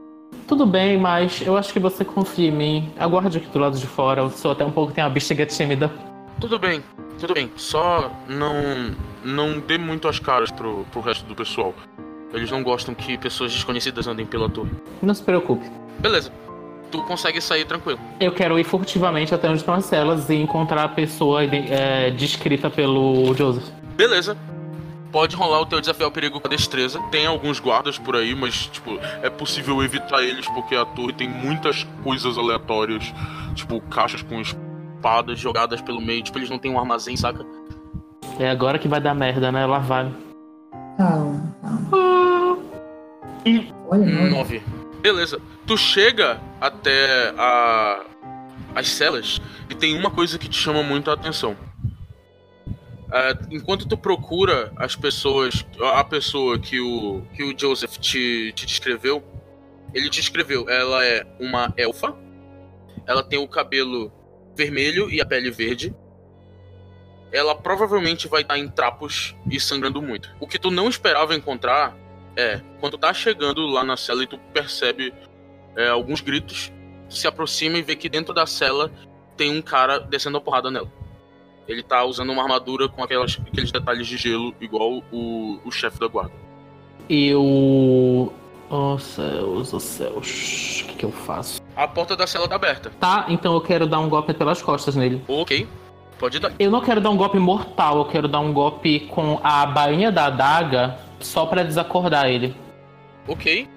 Tudo 0.49 0.65
bem, 0.65 0.97
mas 0.97 1.43
eu 1.45 1.55
acho 1.55 1.71
que 1.71 1.80
você 1.80 2.03
confia 2.03 2.47
em 2.47 2.51
mim. 2.51 2.91
Aguarde 2.97 3.38
aqui 3.38 3.45
do 3.49 3.59
lado 3.59 3.77
de 3.77 3.85
fora, 3.85 4.21
eu 4.21 4.31
sou 4.31 4.49
até 4.49 4.65
um 4.65 4.71
pouco, 4.71 4.91
tenho 4.91 5.05
uma 5.05 5.13
bexiga 5.13 5.45
tímida. 5.45 5.91
Tudo 6.41 6.57
bem, 6.57 6.81
tudo 7.19 7.35
bem. 7.35 7.51
Só 7.55 8.11
não 8.27 8.95
não 9.23 9.59
dê 9.59 9.77
muito 9.77 10.07
as 10.07 10.17
caras 10.17 10.49
pro, 10.49 10.88
pro 10.91 11.01
resto 11.01 11.23
do 11.27 11.35
pessoal. 11.35 11.71
Eles 12.34 12.49
não 12.49 12.63
gostam 12.63 12.95
que 12.95 13.15
pessoas 13.15 13.53
desconhecidas 13.53 14.07
andem 14.07 14.26
pela 14.26 14.49
torre. 14.49 14.71
Não 15.03 15.13
se 15.13 15.21
preocupe. 15.21 15.69
Beleza. 15.99 16.31
Tu 16.91 16.99
consegue 17.03 17.39
sair 17.39 17.65
tranquilo. 17.65 17.99
Eu 18.19 18.31
quero 18.31 18.57
ir 18.57 18.63
furtivamente 18.63 19.35
até 19.35 19.47
onde 19.47 19.59
estão 19.59 19.76
as 19.76 19.85
celas 19.85 20.31
e 20.31 20.35
encontrar 20.35 20.84
a 20.84 20.89
pessoa 20.89 21.43
é, 21.43 22.09
descrita 22.09 22.71
pelo 22.71 23.35
Joseph. 23.35 23.69
Beleza. 23.95 24.35
Pode 25.11 25.36
rolar 25.36 25.61
o 25.61 25.65
teu 25.65 25.80
desafio 25.80 26.06
ao 26.06 26.11
perigo 26.11 26.40
com 26.40 26.48
a 26.48 26.52
destreza. 26.52 26.99
Tem 27.10 27.26
alguns 27.26 27.60
guardas 27.60 27.98
por 27.98 28.15
aí, 28.15 28.36
mas, 28.36 28.68
tipo, 28.68 28.99
é 29.23 29.30
possível 29.30 29.84
evitar 29.84 30.22
eles 30.22 30.48
porque 30.49 30.76
a 30.76 30.86
torre 30.86 31.14
tem 31.14 31.27
muitas 31.27 31.84
coisas 32.03 32.38
aleatórias. 32.38 33.11
Tipo, 33.56 33.81
caixas 33.81 34.22
com 34.22 34.40
espadas 34.40 35.40
jogadas 35.40 35.81
pelo 35.81 35.99
meio. 35.99 36.22
Tipo, 36.22 36.38
eles 36.38 36.49
não 36.49 36.60
têm 36.60 36.72
um 36.72 36.80
armazém, 36.80 37.18
saca? 37.18 37.45
É 38.40 38.49
agora 38.49 38.77
que 38.77 38.88
vai 38.88 39.02
dar 39.02 39.15
merda, 39.15 39.52
né? 39.52 39.65
Lá 39.65 39.80
vai. 39.80 40.11
Calma, 40.98 41.56
calma. 41.61 42.60
Olha, 43.90 44.06
não. 44.06 44.30
Nove. 44.30 44.61
Beleza. 45.02 45.41
Tu 45.65 45.77
chega 45.77 46.40
até 46.61 47.34
a... 47.38 48.02
as 48.76 48.90
celas 48.90 49.41
e 49.69 49.76
tem 49.76 49.98
uma 49.98 50.11
coisa 50.11 50.38
que 50.38 50.48
te 50.48 50.57
chama 50.57 50.84
muito 50.84 51.10
a 51.10 51.14
atenção. 51.15 51.56
Ah, 53.11 53.38
enquanto 53.49 53.88
tu 53.88 53.98
procura 53.98 54.72
as 54.76 54.95
pessoas, 54.95 55.65
a 55.94 56.03
pessoa 56.03 56.60
que 56.60 56.80
o, 56.80 57.22
que 57.34 57.44
o 57.44 57.57
Joseph 57.57 57.98
te, 57.98 58.52
te 58.53 58.65
descreveu, 58.65 59.23
ele 59.94 60.10
te 60.10 60.19
descreveu. 60.19 60.69
Ela 60.69 61.06
é 61.06 61.26
uma 61.40 61.73
elfa. 61.77 62.15
Ela 63.07 63.23
tem 63.23 63.40
o 63.40 63.48
cabelo 63.48 64.11
vermelho 64.56 65.10
e 65.10 65.19
a 65.19 65.26
pele 65.26 65.49
verde. 65.52 65.95
Ela 67.31 67.56
provavelmente 67.56 68.27
vai 68.27 68.41
estar 68.41 68.57
em 68.57 68.68
trapos 68.68 69.36
e 69.49 69.60
sangrando 69.60 70.02
muito. 70.02 70.30
O 70.40 70.48
que 70.48 70.60
tu 70.60 70.69
não 70.72 70.90
esperava 70.90 71.36
encontrar 71.36 71.95
É, 72.38 72.61
quando 72.80 72.98
tá 72.98 73.14
chegando 73.14 73.65
lá 73.65 73.84
na 73.84 73.98
cela 73.98 74.23
e 74.23 74.27
tu 74.27 74.38
percebe 74.53 75.11
é, 75.76 75.90
alguns 75.90 76.22
gritos, 76.22 76.72
se 77.10 77.27
aproxima 77.27 77.77
e 77.77 77.81
vê 77.81 77.98
que 77.98 78.07
dentro 78.07 78.34
da 78.34 78.45
cela 78.45 78.90
tem 79.36 79.52
um 79.52 79.61
cara 79.61 79.99
descendo 79.99 80.38
a 80.38 80.41
porrada 80.41 80.72
nela. 80.72 80.90
Ele 81.70 81.84
tá 81.84 82.04
usando 82.04 82.32
uma 82.32 82.41
armadura 82.41 82.90
com 82.90 83.04
aquelas, 83.04 83.40
aqueles 83.48 83.72
detalhes 83.72 84.08
de 84.08 84.18
gelo, 84.18 84.56
igual 84.60 85.04
o, 85.12 85.60
o 85.64 85.72
chefe 85.72 86.00
da 86.00 86.08
guarda. 86.08 86.34
Eu. 87.08 88.34
Oh 88.72 88.98
céus, 88.98 89.72
oh 89.72 89.80
céus. 89.80 90.82
O 90.82 90.88
que, 90.88 90.96
que 90.96 91.06
eu 91.06 91.12
faço? 91.12 91.62
A 91.76 91.88
porta 91.88 92.16
da 92.16 92.26
cela 92.26 92.48
tá 92.48 92.56
aberta. 92.56 92.91
Tá, 93.00 93.26
então 93.30 93.54
eu 93.54 93.62
quero 93.62 93.86
dar 93.86 94.00
um 94.00 94.10
golpe 94.10 94.34
pelas 94.34 94.64
costas 94.64 94.96
nele. 94.96 95.22
Ok, 95.28 95.68
pode 96.18 96.40
dar. 96.40 96.52
Eu 96.58 96.72
não 96.72 96.82
quero 96.82 97.00
dar 97.00 97.12
um 97.12 97.18
golpe 97.18 97.38
mortal, 97.38 98.00
eu 98.00 98.06
quero 98.06 98.28
dar 98.28 98.40
um 98.40 98.52
golpe 98.52 99.02
com 99.02 99.40
a 99.44 99.64
bainha 99.68 100.12
da 100.12 100.26
adaga 100.26 100.98
só 101.20 101.46
pra 101.46 101.62
desacordar 101.62 102.28
ele. 102.28 102.56
Ok. 103.28 103.70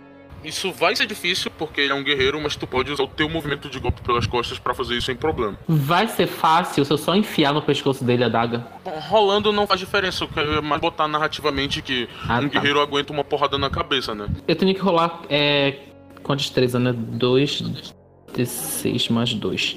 Isso 0.44 0.72
vai 0.72 0.94
ser 0.96 1.06
difícil 1.06 1.50
porque 1.56 1.80
ele 1.80 1.92
é 1.92 1.94
um 1.94 2.02
guerreiro, 2.02 2.40
mas 2.40 2.56
tu 2.56 2.66
pode 2.66 2.90
usar 2.90 3.02
o 3.04 3.08
teu 3.08 3.28
movimento 3.28 3.68
de 3.70 3.78
golpe 3.78 4.00
pelas 4.02 4.26
costas 4.26 4.58
pra 4.58 4.74
fazer 4.74 4.96
isso 4.96 5.06
sem 5.06 5.16
problema. 5.16 5.56
Vai 5.68 6.08
ser 6.08 6.26
fácil 6.26 6.84
se 6.84 6.92
eu 6.92 6.98
só 6.98 7.14
enfiar 7.14 7.52
no 7.52 7.62
pescoço 7.62 8.04
dele 8.04 8.24
a 8.24 8.26
adaga. 8.26 8.66
Bom, 8.84 8.98
rolando 9.08 9.52
não 9.52 9.66
faz 9.66 9.78
diferença, 9.80 10.24
eu 10.24 10.28
quero 10.28 10.62
mais 10.62 10.80
botar 10.80 11.06
narrativamente 11.06 11.80
que 11.82 12.08
Ah, 12.28 12.38
um 12.40 12.48
tá. 12.48 12.58
guerreiro 12.58 12.80
aguenta 12.80 13.12
uma 13.12 13.22
porrada 13.24 13.56
na 13.58 13.70
cabeça, 13.70 14.14
né? 14.14 14.26
Eu 14.48 14.56
tenho 14.56 14.74
que 14.74 14.80
rolar 14.80 15.22
é, 15.30 15.76
com 16.22 16.32
a 16.32 16.36
destreza, 16.36 16.78
né? 16.78 16.92
2 16.92 17.92
D6 18.34 19.10
mais 19.10 19.34
2. 19.34 19.76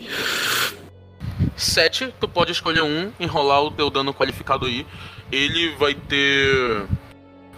7, 1.55 2.13
tu 2.19 2.27
pode 2.27 2.51
escolher 2.51 2.81
um, 2.81 3.11
enrolar 3.19 3.61
o 3.63 3.71
teu 3.71 3.89
dano 3.89 4.13
qualificado 4.13 4.65
aí. 4.65 4.85
Ele 5.31 5.69
vai 5.75 5.93
ter. 5.93 6.85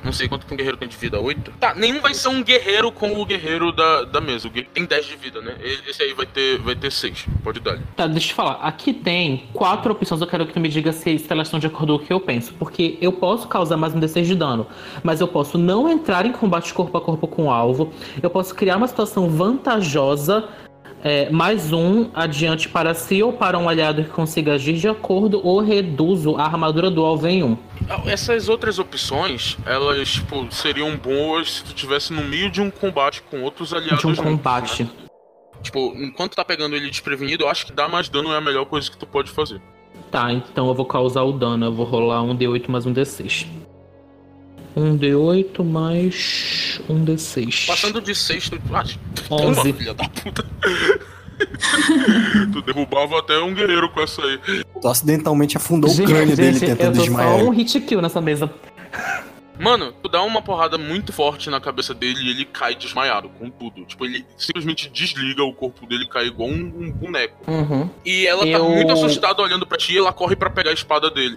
Não 0.08 0.14
sei 0.14 0.30
quanto 0.30 0.46
que 0.46 0.54
um 0.54 0.56
guerreiro 0.56 0.78
tem 0.78 0.88
de 0.88 0.96
vida, 0.96 1.20
8? 1.20 1.52
Tá, 1.60 1.76
nenhum 1.76 2.00
vai 2.00 2.14
ser 2.14 2.30
um 2.30 2.42
guerreiro 2.42 2.94
com 2.94 3.20
o 3.20 3.26
guerreiro 3.26 3.74
da, 3.74 4.06
da 4.06 4.22
mesa. 4.22 4.48
O 4.48 4.50
guerreiro 4.50 4.74
tem 4.74 4.86
10 4.86 5.06
de 5.06 5.18
vida, 5.18 5.42
né? 5.42 5.58
Esse 5.86 6.02
aí 6.02 6.14
vai 6.14 6.26
ter, 6.26 6.58
vai 6.60 6.78
ter 6.78 6.90
6. 6.90 7.26
Pode 7.44 7.60
dar. 7.60 7.78
Tá, 7.94 8.08
deixa 8.08 8.28
eu 8.28 8.30
te 8.30 8.34
falar. 8.34 8.54
Aqui 8.62 8.94
tem 8.94 9.50
quatro 9.52 9.92
opções. 9.92 10.22
Eu 10.22 10.28
quero 10.28 10.48
que 10.48 10.54
tu 10.54 10.62
me 10.62 10.70
diga 10.70 10.94
se, 10.94 11.22
elas 11.30 11.48
estão 11.48 11.60
de 11.60 11.68
acordo 11.68 11.98
com 11.98 12.06
o 12.06 12.08
que 12.08 12.14
eu 12.14 12.22
penso. 12.22 12.54
Porque 12.54 12.98
eu 13.02 13.12
posso 13.12 13.50
causar 13.50 13.76
mais 13.76 13.94
um 13.94 14.00
D6 14.00 14.24
de 14.24 14.36
dano. 14.36 14.66
Mas 15.04 15.20
eu 15.20 15.28
posso 15.28 15.58
não 15.58 15.90
entrar 15.90 16.26
em 16.26 16.32
combate 16.32 16.74
corpo 16.74 16.98
a 16.98 17.02
corpo 17.02 17.28
com 17.28 17.48
o 17.48 17.52
alvo. 17.52 17.92
Eu 18.24 18.30
posso 18.30 18.56
criar 18.56 18.78
uma 18.78 18.88
situação 18.88 19.30
vantajosa. 19.30 20.48
É, 21.03 21.30
mais 21.30 21.72
um 21.72 22.10
adiante 22.14 22.68
para 22.68 22.94
si 22.94 23.22
ou 23.22 23.34
para 23.34 23.57
um 23.57 23.69
aliado 23.69 24.03
que 24.03 24.10
consiga 24.10 24.53
agir 24.53 24.74
de 24.74 24.88
acordo 24.88 25.40
ou 25.45 25.60
reduzo 25.60 26.36
a 26.36 26.44
armadura 26.44 26.90
do 26.90 27.03
alvo 27.03 27.28
em 27.28 27.44
um. 27.44 27.57
Ah, 27.90 28.02
Essas 28.06 28.49
outras 28.49 28.80
opções, 28.80 29.57
elas 29.65 30.10
tipo, 30.10 30.48
seriam 30.52 30.95
boas 30.98 31.53
se 31.53 31.64
tu 31.64 31.74
tivesse 31.74 32.11
no 32.14 32.24
meio 32.24 32.49
de 32.49 32.61
um 32.61 32.69
combate 32.72 33.22
com 33.22 33.41
outros 33.44 33.74
aliados. 33.74 33.99
De 33.99 34.07
um 34.07 34.15
juntos, 34.15 34.24
combate. 34.24 34.84
né? 34.84 34.90
Tipo, 35.61 35.94
enquanto 35.98 36.36
tá 36.36 36.45
pegando 36.45 36.76
ele 36.76 36.90
desprevenido, 36.90 37.44
eu 37.44 37.49
acho 37.49 37.65
que 37.65 37.74
dar 37.74 37.88
mais 37.88 38.10
dano 38.10 38.32
é 38.32 38.38
a 38.38 38.41
melhor 38.41 38.65
coisa 38.65 38.90
que 38.90 38.98
tu 38.98 39.06
pode 39.07 39.30
fazer. 39.32 39.61
Tá, 40.11 40.32
então 40.32 40.68
eu 40.68 40.74
vou 40.74 40.86
causar 40.86 41.24
o 41.24 41.32
dano. 41.32 41.65
Eu 41.65 41.74
vou 41.74 41.86
rolar 41.86 42.22
um 42.22 42.36
D8 42.36 42.69
mais 42.69 42.86
um 42.86 42.94
D6. 42.94 43.48
Um 44.78 44.95
D8 44.95 45.64
mais 45.64 46.80
um 46.88 47.04
D6. 47.04 47.66
Passando 47.66 47.99
de 47.99 48.14
6, 48.14 48.52
tu. 48.52 48.62
Ah, 48.72 48.84
Onze. 48.84 49.28
toma, 49.28 49.64
filha 49.74 49.91
da 49.95 50.08
puta. 50.08 50.45
tu 52.54 52.62
derrubava 52.62 53.18
até 53.18 53.40
um 53.40 53.56
guerreiro 53.56 53.90
com 53.90 54.02
essa 54.02 54.22
aí. 54.22 54.40
Tu 54.80 54.88
acidentalmente 54.88 55.58
afundou 55.58 55.90
Gente, 55.90 56.06
o 56.06 56.10
crânio 56.14 56.36
dele 56.36 56.60
gente, 56.60 56.70
tentando 56.70 56.90
eu 56.90 56.94
tô 56.94 56.99
desmaiar. 57.06 57.40
só 57.40 57.45
um 57.45 57.49
hit 57.49 57.82
kill 57.82 58.04
nessa 58.04 58.22
mesa. 58.22 58.52
Mano, 59.60 59.91
tu 60.04 60.08
dá 60.08 60.22
uma 60.22 60.44
porrada 60.44 60.78
muito 60.78 61.12
forte 61.12 61.49
na 61.49 61.60
cabeça 61.60 61.91
dele 61.95 62.20
e 62.22 62.30
ele 62.30 62.45
cai 62.45 62.76
desmaiado, 62.76 63.30
com 63.30 63.49
tudo. 63.49 63.84
Tipo, 63.84 64.06
ele 64.06 64.24
simplesmente 64.38 64.91
desliga, 64.91 65.44
o 65.44 65.54
corpo 65.56 65.88
dele 65.88 66.08
cai 66.08 66.28
igual 66.28 66.49
um, 66.49 66.54
um 66.78 66.91
boneco. 66.91 67.49
Uhum. 67.52 67.90
E 68.06 68.28
ela 68.28 68.44
tá 68.44 68.60
Eu- 68.60 68.70
muito 68.70 68.94
assustada 68.94 69.41
olhando 69.41 69.66
pra 69.66 69.80
ti 69.80 69.94
e 69.94 69.98
ela 69.98 70.14
corre 70.14 70.36
pra 70.36 70.52
pegar 70.52 70.70
a 70.70 70.74
espada 70.76 71.10
dele. 71.10 71.36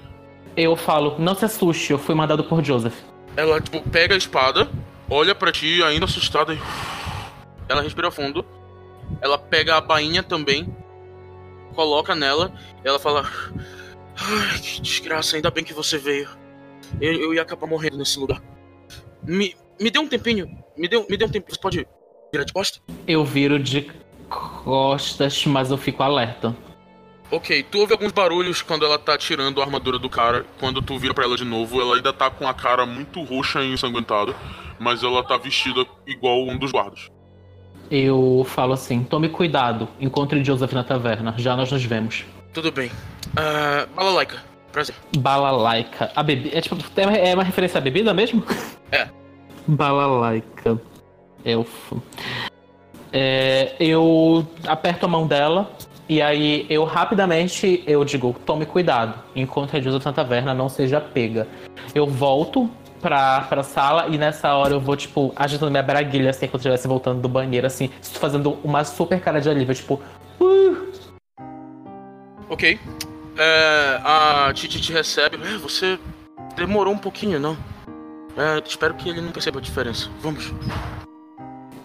Eu 0.54 0.76
falo, 0.76 1.16
não 1.18 1.34
se 1.34 1.46
assuste, 1.46 1.90
eu 1.92 1.98
fui 1.98 2.14
mandado 2.14 2.44
por 2.44 2.62
Joseph. 2.62 2.92
Ela, 3.36 3.60
tipo, 3.60 3.80
pega 3.90 4.14
a 4.14 4.18
espada, 4.18 4.68
olha 5.08 5.34
pra 5.34 5.52
ti, 5.52 5.82
ainda 5.82 6.04
assustada. 6.04 6.56
Ela 7.68 7.82
respira 7.82 8.10
fundo. 8.10 8.44
Ela 9.20 9.38
pega 9.38 9.76
a 9.76 9.80
bainha 9.80 10.22
também, 10.22 10.74
coloca 11.74 12.14
nela, 12.14 12.52
ela 12.84 12.98
fala. 12.98 13.28
Ai, 14.16 14.58
que 14.58 14.80
desgraça, 14.80 15.36
ainda 15.36 15.50
bem 15.50 15.64
que 15.64 15.72
você 15.72 15.98
veio. 15.98 16.28
Eu, 17.00 17.12
eu 17.12 17.34
ia 17.34 17.42
acabar 17.42 17.66
morrendo 17.66 17.96
nesse 17.96 18.18
lugar. 18.18 18.42
Me, 19.22 19.56
me 19.80 19.90
dê 19.90 19.98
um 19.98 20.06
tempinho, 20.06 20.46
me 20.76 20.88
dê, 20.88 20.98
me 20.98 21.16
dê 21.16 21.24
um 21.24 21.28
tempinho, 21.28 21.54
você 21.54 21.60
pode 21.60 21.86
virar 22.32 22.44
de 22.44 22.52
costa? 22.52 22.80
Eu 23.06 23.24
viro 23.24 23.58
de 23.58 23.90
costas, 24.28 25.44
mas 25.46 25.70
eu 25.70 25.78
fico 25.78 26.02
alerta. 26.02 26.54
Ok, 27.32 27.62
tu 27.70 27.78
ouve 27.78 27.92
alguns 27.92 28.10
barulhos 28.10 28.60
quando 28.60 28.84
ela 28.84 28.98
tá 28.98 29.16
tirando 29.16 29.60
a 29.60 29.64
armadura 29.64 30.00
do 30.00 30.10
cara. 30.10 30.44
Quando 30.58 30.82
tu 30.82 30.98
vira 30.98 31.14
pra 31.14 31.24
ela 31.24 31.36
de 31.36 31.44
novo, 31.44 31.80
ela 31.80 31.94
ainda 31.94 32.12
tá 32.12 32.28
com 32.28 32.46
a 32.48 32.52
cara 32.52 32.84
muito 32.84 33.22
roxa 33.22 33.62
e 33.62 33.72
ensanguentada. 33.72 34.34
Mas 34.80 35.04
ela 35.04 35.22
tá 35.22 35.36
vestida 35.36 35.86
igual 36.06 36.42
um 36.42 36.58
dos 36.58 36.72
guardas. 36.72 37.08
Eu 37.88 38.44
falo 38.48 38.72
assim, 38.72 39.04
tome 39.04 39.28
cuidado, 39.28 39.88
encontre 40.00 40.42
Joseph 40.44 40.72
na 40.72 40.82
taverna, 40.82 41.34
já 41.38 41.56
nós 41.56 41.70
nos 41.70 41.84
vemos. 41.84 42.24
Tudo 42.52 42.72
bem. 42.72 42.90
Ah, 43.36 43.86
Balalaika, 43.94 44.42
prazer. 44.72 44.94
Balalaica. 45.18 46.10
A 46.14 46.22
bebida. 46.22 46.56
É 46.56 46.60
tipo, 46.60 46.76
é 46.96 47.34
uma 47.34 47.44
referência 47.44 47.78
à 47.78 47.80
bebida 47.80 48.12
mesmo? 48.12 48.44
É. 48.90 49.08
Balalaica. 49.68 50.80
Elfo. 51.44 52.02
É, 53.12 53.74
eu 53.78 54.46
aperto 54.66 55.06
a 55.06 55.08
mão 55.08 55.26
dela 55.26 55.70
e 56.10 56.20
aí 56.20 56.66
eu 56.68 56.82
rapidamente 56.82 57.84
eu 57.86 58.04
digo, 58.04 58.34
tome 58.44 58.66
cuidado, 58.66 59.14
encontre 59.36 59.78
a 59.78 59.80
Joseph 59.80 60.04
na 60.04 60.12
taverna, 60.12 60.52
não 60.52 60.68
seja 60.68 61.00
pega. 61.00 61.46
Eu 61.94 62.04
volto 62.04 62.68
pra, 63.00 63.42
pra 63.42 63.62
sala 63.62 64.08
e 64.08 64.18
nessa 64.18 64.52
hora 64.52 64.72
eu 64.72 64.80
vou, 64.80 64.96
tipo, 64.96 65.32
agitando 65.36 65.70
minha 65.70 65.84
braguilha, 65.84 66.30
assim, 66.30 66.48
se 66.48 66.52
eu 66.52 66.56
estivesse 66.56 66.88
voltando 66.88 67.20
do 67.20 67.28
banheiro, 67.28 67.64
assim, 67.64 67.88
fazendo 68.02 68.58
uma 68.64 68.82
super 68.82 69.20
cara 69.20 69.40
de 69.40 69.48
alívio, 69.48 69.72
tipo, 69.72 70.02
uh, 70.40 70.90
Ok. 72.48 72.76
É, 73.38 74.00
a 74.02 74.52
Titi 74.52 74.80
te 74.80 74.92
recebe. 74.92 75.36
É, 75.36 75.56
você 75.58 75.96
demorou 76.56 76.92
um 76.92 76.98
pouquinho, 76.98 77.38
não? 77.38 77.56
É, 78.36 78.60
espero 78.66 78.94
que 78.94 79.08
ele 79.08 79.20
não 79.20 79.30
perceba 79.30 79.60
a 79.60 79.62
diferença. 79.62 80.10
Vamos. 80.20 80.52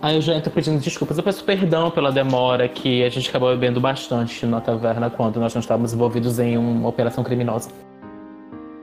Aí 0.05 0.17
eu 0.17 0.21
já 0.21 0.35
entro 0.35 0.51
pedindo 0.51 0.79
desculpas. 0.79 1.17
Eu 1.17 1.23
peço 1.23 1.43
perdão 1.43 1.89
pela 1.89 2.11
demora 2.11 2.69
que 2.69 3.03
a 3.03 3.09
gente 3.09 3.27
acabou 3.27 3.49
bebendo 3.49 3.81
bastante 3.81 4.45
na 4.45 4.61
taverna 4.61 5.09
quando 5.09 5.39
nós 5.39 5.51
não 5.55 5.59
estávamos 5.59 5.93
envolvidos 5.93 6.37
em 6.37 6.55
uma 6.59 6.87
operação 6.87 7.23
criminosa. 7.23 7.71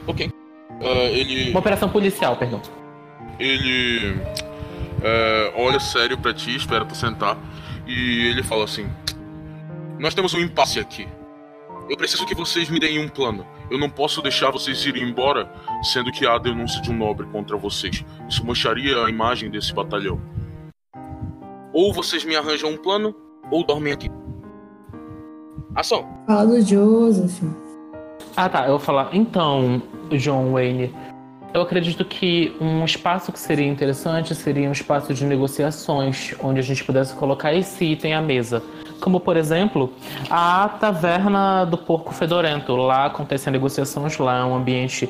Ok. 0.04 0.28
É, 0.80 1.12
ele. 1.12 1.50
Uma 1.50 1.60
operação 1.60 1.88
policial, 1.88 2.34
perdão. 2.34 2.60
Ele. 3.38 4.20
é, 5.00 5.52
olha 5.54 5.78
sério 5.78 6.18
pra 6.18 6.34
ti, 6.34 6.56
espera 6.56 6.84
tu 6.84 6.96
sentar. 6.96 7.38
E 7.86 8.26
ele 8.26 8.42
fala 8.42 8.64
assim: 8.64 8.90
Nós 10.00 10.14
temos 10.16 10.34
um 10.34 10.40
impasse 10.40 10.80
aqui. 10.80 11.06
Eu 11.88 11.96
preciso 11.96 12.26
que 12.26 12.34
vocês 12.34 12.68
me 12.68 12.80
deem 12.80 12.98
um 12.98 13.08
plano. 13.08 13.46
Eu 13.70 13.78
não 13.78 13.88
posso 13.88 14.20
deixar 14.22 14.50
vocês 14.50 14.84
irem 14.86 15.04
embora, 15.04 15.48
sendo 15.84 16.10
que 16.10 16.26
há 16.26 16.34
a 16.34 16.38
denúncia 16.38 16.82
de 16.82 16.90
um 16.90 16.96
nobre 16.96 17.28
contra 17.28 17.56
vocês. 17.56 18.04
Isso 18.28 18.44
mancharia 18.44 19.04
a 19.04 19.08
imagem 19.08 19.48
desse 19.52 19.72
batalhão. 19.72 20.20
Ou 21.72 21.92
vocês 21.92 22.24
me 22.24 22.36
arranjam 22.36 22.70
um 22.70 22.76
plano, 22.76 23.14
ou 23.50 23.64
dormem 23.64 23.92
aqui. 23.92 24.10
Ação. 25.74 26.06
Fala 26.26 26.46
do 26.46 26.60
Joseph. 26.60 27.42
Ah 28.36 28.48
tá, 28.48 28.64
eu 28.64 28.72
vou 28.72 28.78
falar. 28.78 29.08
Então, 29.12 29.82
John 30.10 30.52
Wayne, 30.52 30.94
eu 31.54 31.62
acredito 31.62 32.04
que 32.04 32.54
um 32.60 32.84
espaço 32.84 33.32
que 33.32 33.38
seria 33.38 33.66
interessante 33.66 34.34
seria 34.34 34.68
um 34.68 34.72
espaço 34.72 35.14
de 35.14 35.24
negociações, 35.24 36.34
onde 36.42 36.60
a 36.60 36.62
gente 36.62 36.84
pudesse 36.84 37.14
colocar 37.14 37.54
esse 37.54 37.84
item 37.84 38.14
à 38.14 38.20
mesa. 38.20 38.62
Como, 39.00 39.18
por 39.18 39.36
exemplo, 39.36 39.92
a 40.30 40.68
taverna 40.68 41.64
do 41.64 41.76
Porco 41.78 42.12
Fedorento. 42.14 42.76
Lá 42.76 43.06
acontecem 43.06 43.52
negociações, 43.52 44.16
lá 44.18 44.40
é 44.40 44.44
um 44.44 44.54
ambiente 44.54 45.08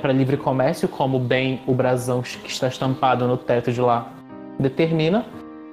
para 0.00 0.12
livre 0.12 0.36
comércio, 0.36 0.88
como 0.88 1.18
bem 1.18 1.60
o 1.66 1.72
brasão 1.72 2.20
que 2.22 2.50
está 2.50 2.68
estampado 2.68 3.26
no 3.26 3.36
teto 3.36 3.72
de 3.72 3.80
lá 3.80 4.12
determina. 4.58 5.24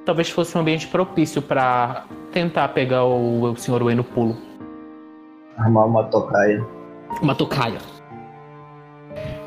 Talvez 0.08 0.30
fosse 0.30 0.58
um 0.58 0.62
ambiente 0.62 0.88
propício 0.88 1.42
para 1.42 2.06
tentar 2.32 2.70
pegar 2.70 3.04
o, 3.04 3.44
o 3.44 3.56
Sr. 3.58 3.84
Wayne 3.84 3.96
no 3.96 4.06
pulo. 4.06 4.38
Armar 5.58 5.86
uma 5.86 6.06
tocaia. 6.06 6.66
Uma 7.22 7.36
tocaia. 7.36 7.80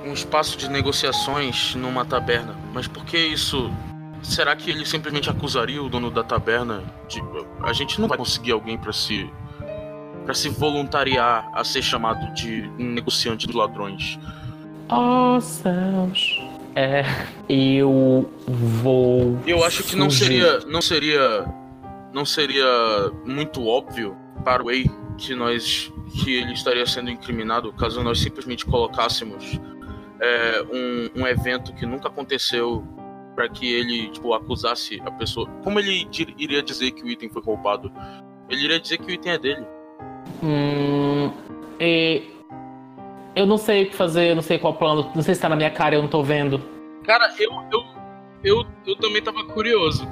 Um 0.05 0.13
espaço 0.13 0.59
de 0.59 0.69
negociações 0.69 1.75
numa 1.77 2.05
taberna. 2.05 2.55
Mas 2.75 2.87
por 2.87 3.07
que 3.07 3.17
isso? 3.17 3.71
Será 4.23 4.55
que 4.55 4.71
ele 4.71 4.85
simplesmente 4.85 5.31
acusaria 5.31 5.83
o 5.83 5.89
dono 5.89 6.11
da 6.11 6.23
taberna 6.23 6.83
de. 7.09 7.23
A 7.63 7.73
gente 7.73 7.99
não 7.99 8.07
vai 8.07 8.19
conseguir 8.19 8.53
alguém 8.53 8.77
pra 8.77 8.93
se. 8.93 9.33
para 10.27 10.35
se 10.35 10.51
voluntariar 10.51 11.51
a 11.55 11.65
ser 11.65 11.81
chamado 11.81 12.35
de 12.35 12.69
negociante 12.77 13.47
dos 13.47 13.57
ladrões. 13.57 14.19
Oh, 14.91 15.41
céus. 15.41 16.39
É, 16.75 17.05
eu 17.49 18.31
vou. 18.47 19.39
Eu 19.47 19.65
acho 19.65 19.83
que 19.83 19.97
não 19.97 20.11
seria, 20.11 20.61
não 20.61 20.81
seria, 20.81 21.45
não 22.13 22.25
seria 22.25 23.11
muito 23.25 23.67
óbvio 23.67 24.17
para 24.45 24.63
o 24.63 24.67
Wei 24.67 24.89
que 25.19 25.35
nós, 25.35 25.93
que 26.23 26.37
ele 26.37 26.53
estaria 26.53 26.87
sendo 26.87 27.11
incriminado 27.11 27.73
caso 27.73 28.03
nós 28.03 28.21
simplesmente 28.21 28.65
colocássemos 28.65 29.61
é, 30.21 30.63
um, 30.73 31.23
um 31.23 31.27
evento 31.27 31.73
que 31.75 31.85
nunca 31.85 32.09
aconteceu 32.09 32.85
para 33.35 33.49
que 33.49 33.73
ele 33.73 34.09
tipo 34.11 34.33
acusasse 34.33 35.01
a 35.05 35.11
pessoa. 35.11 35.49
Como 35.63 35.79
ele 35.79 36.09
iria 36.39 36.63
dizer 36.63 36.93
que 36.93 37.03
o 37.03 37.09
item 37.09 37.29
foi 37.29 37.43
roubado? 37.43 37.93
Ele 38.49 38.65
iria 38.65 38.81
dizer 38.81 38.99
que 38.99 39.07
o 39.07 39.11
item 39.11 39.33
é 39.33 39.39
dele. 39.39 39.67
Hum, 40.43 41.33
e 41.81 42.23
eu 43.35 43.47
não 43.47 43.57
sei 43.57 43.85
o 43.85 43.91
que 43.91 43.97
fazer, 43.97 44.31
eu 44.31 44.35
não 44.35 44.43
sei 44.43 44.59
qual 44.59 44.75
plano, 44.75 45.11
não 45.15 45.23
sei 45.23 45.35
se 45.35 45.41
tá 45.41 45.49
na 45.49 45.57
minha 45.57 45.71
cara, 45.71 45.95
eu 45.95 46.03
não 46.03 46.09
tô 46.09 46.23
vendo. 46.23 46.61
Cara, 47.05 47.33
eu 47.39 47.51
eu, 47.73 47.85
eu, 48.43 48.67
eu 48.87 48.97
também 48.97 49.23
tava 49.23 49.45
curioso. 49.45 50.07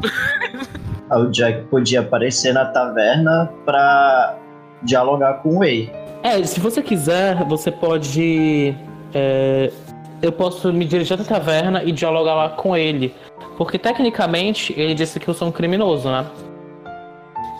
o 1.10 1.26
Jack 1.26 1.64
podia 1.66 2.00
aparecer 2.00 2.52
na 2.52 2.66
taverna 2.66 3.52
pra 3.64 4.38
dialogar 4.82 5.34
com 5.42 5.50
o 5.50 5.58
Wei. 5.58 5.90
É, 6.22 6.42
se 6.44 6.60
você 6.60 6.82
quiser, 6.82 7.44
você 7.44 7.70
pode. 7.70 8.74
É, 9.14 9.72
eu 10.20 10.32
posso 10.32 10.72
me 10.72 10.84
dirigir 10.84 11.14
até 11.14 11.22
a 11.22 11.38
taverna 11.38 11.82
e 11.84 11.92
dialogar 11.92 12.34
lá 12.34 12.48
com 12.50 12.76
ele. 12.76 13.14
Porque 13.56 13.78
tecnicamente 13.78 14.72
ele 14.76 14.94
disse 14.94 15.18
que 15.18 15.28
eu 15.28 15.34
sou 15.34 15.48
um 15.48 15.52
criminoso, 15.52 16.08
né? 16.08 16.26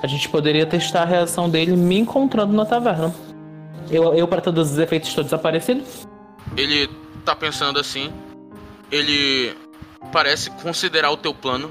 A 0.03 0.07
gente 0.07 0.29
poderia 0.29 0.65
testar 0.65 1.03
a 1.03 1.07
reação 1.07 1.51
dele 1.51 1.77
me 1.77 1.99
encontrando 1.99 2.53
na 2.53 2.65
taverna. 2.65 3.13
Eu, 3.91 4.15
eu 4.15 4.29
para 4.29 4.41
todos 4.41 4.73
os 4.73 4.79
efeitos, 4.79 5.09
estou 5.09 5.25
desaparecido? 5.25 5.83
Ele 6.57 6.89
tá 7.25 7.35
pensando 7.35 7.79
assim. 7.79 8.13
Ele 8.91 9.55
parece 10.13 10.51
considerar 10.63 11.11
o 11.11 11.17
teu 11.17 11.35
plano. 11.35 11.71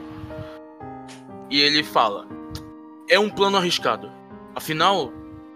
E 1.49 1.61
ele 1.61 1.84
fala: 1.84 2.27
É 3.10 3.19
um 3.19 3.30
plano 3.30 3.57
arriscado. 3.57 4.11
Afinal, 4.56 5.14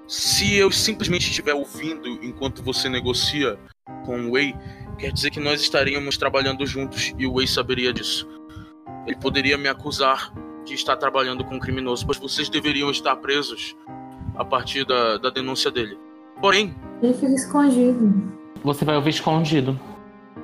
se 0.08 0.56
eu 0.56 0.72
simplesmente 0.72 1.30
estiver 1.30 1.54
ouvindo 1.54 2.08
enquanto 2.24 2.62
você 2.62 2.88
negocia 2.88 3.58
com 4.06 4.28
o 4.28 4.32
Wei, 4.32 4.54
quer 5.00 5.12
dizer 5.12 5.32
que 5.32 5.40
nós 5.40 5.62
estaríamos 5.62 6.18
trabalhando 6.18 6.66
juntos 6.66 7.14
e 7.18 7.26
o 7.26 7.34
Wei 7.34 7.48
saberia 7.48 7.92
disso. 7.92 8.28
Ele 9.08 9.18
poderia 9.18 9.58
me 9.58 9.68
acusar 9.68 10.32
de 10.64 10.76
estar 10.76 10.96
trabalhando 10.96 11.44
com 11.44 11.56
um 11.56 11.60
criminoso, 11.60 12.06
pois 12.06 12.20
vocês 12.20 12.50
deveriam 12.50 12.92
estar 12.92 13.16
presos 13.16 13.76
a 14.36 14.46
partir 14.46 14.86
da, 14.86 15.18
da 15.18 15.30
denúncia 15.32 15.72
dele. 15.72 15.98
Porém. 16.42 16.76
Ele 17.02 17.14
fica 17.14 17.34
escondido. 17.34 18.32
Você 18.64 18.84
vai 18.84 18.96
ouvir 18.96 19.12
escondido. 19.12 19.80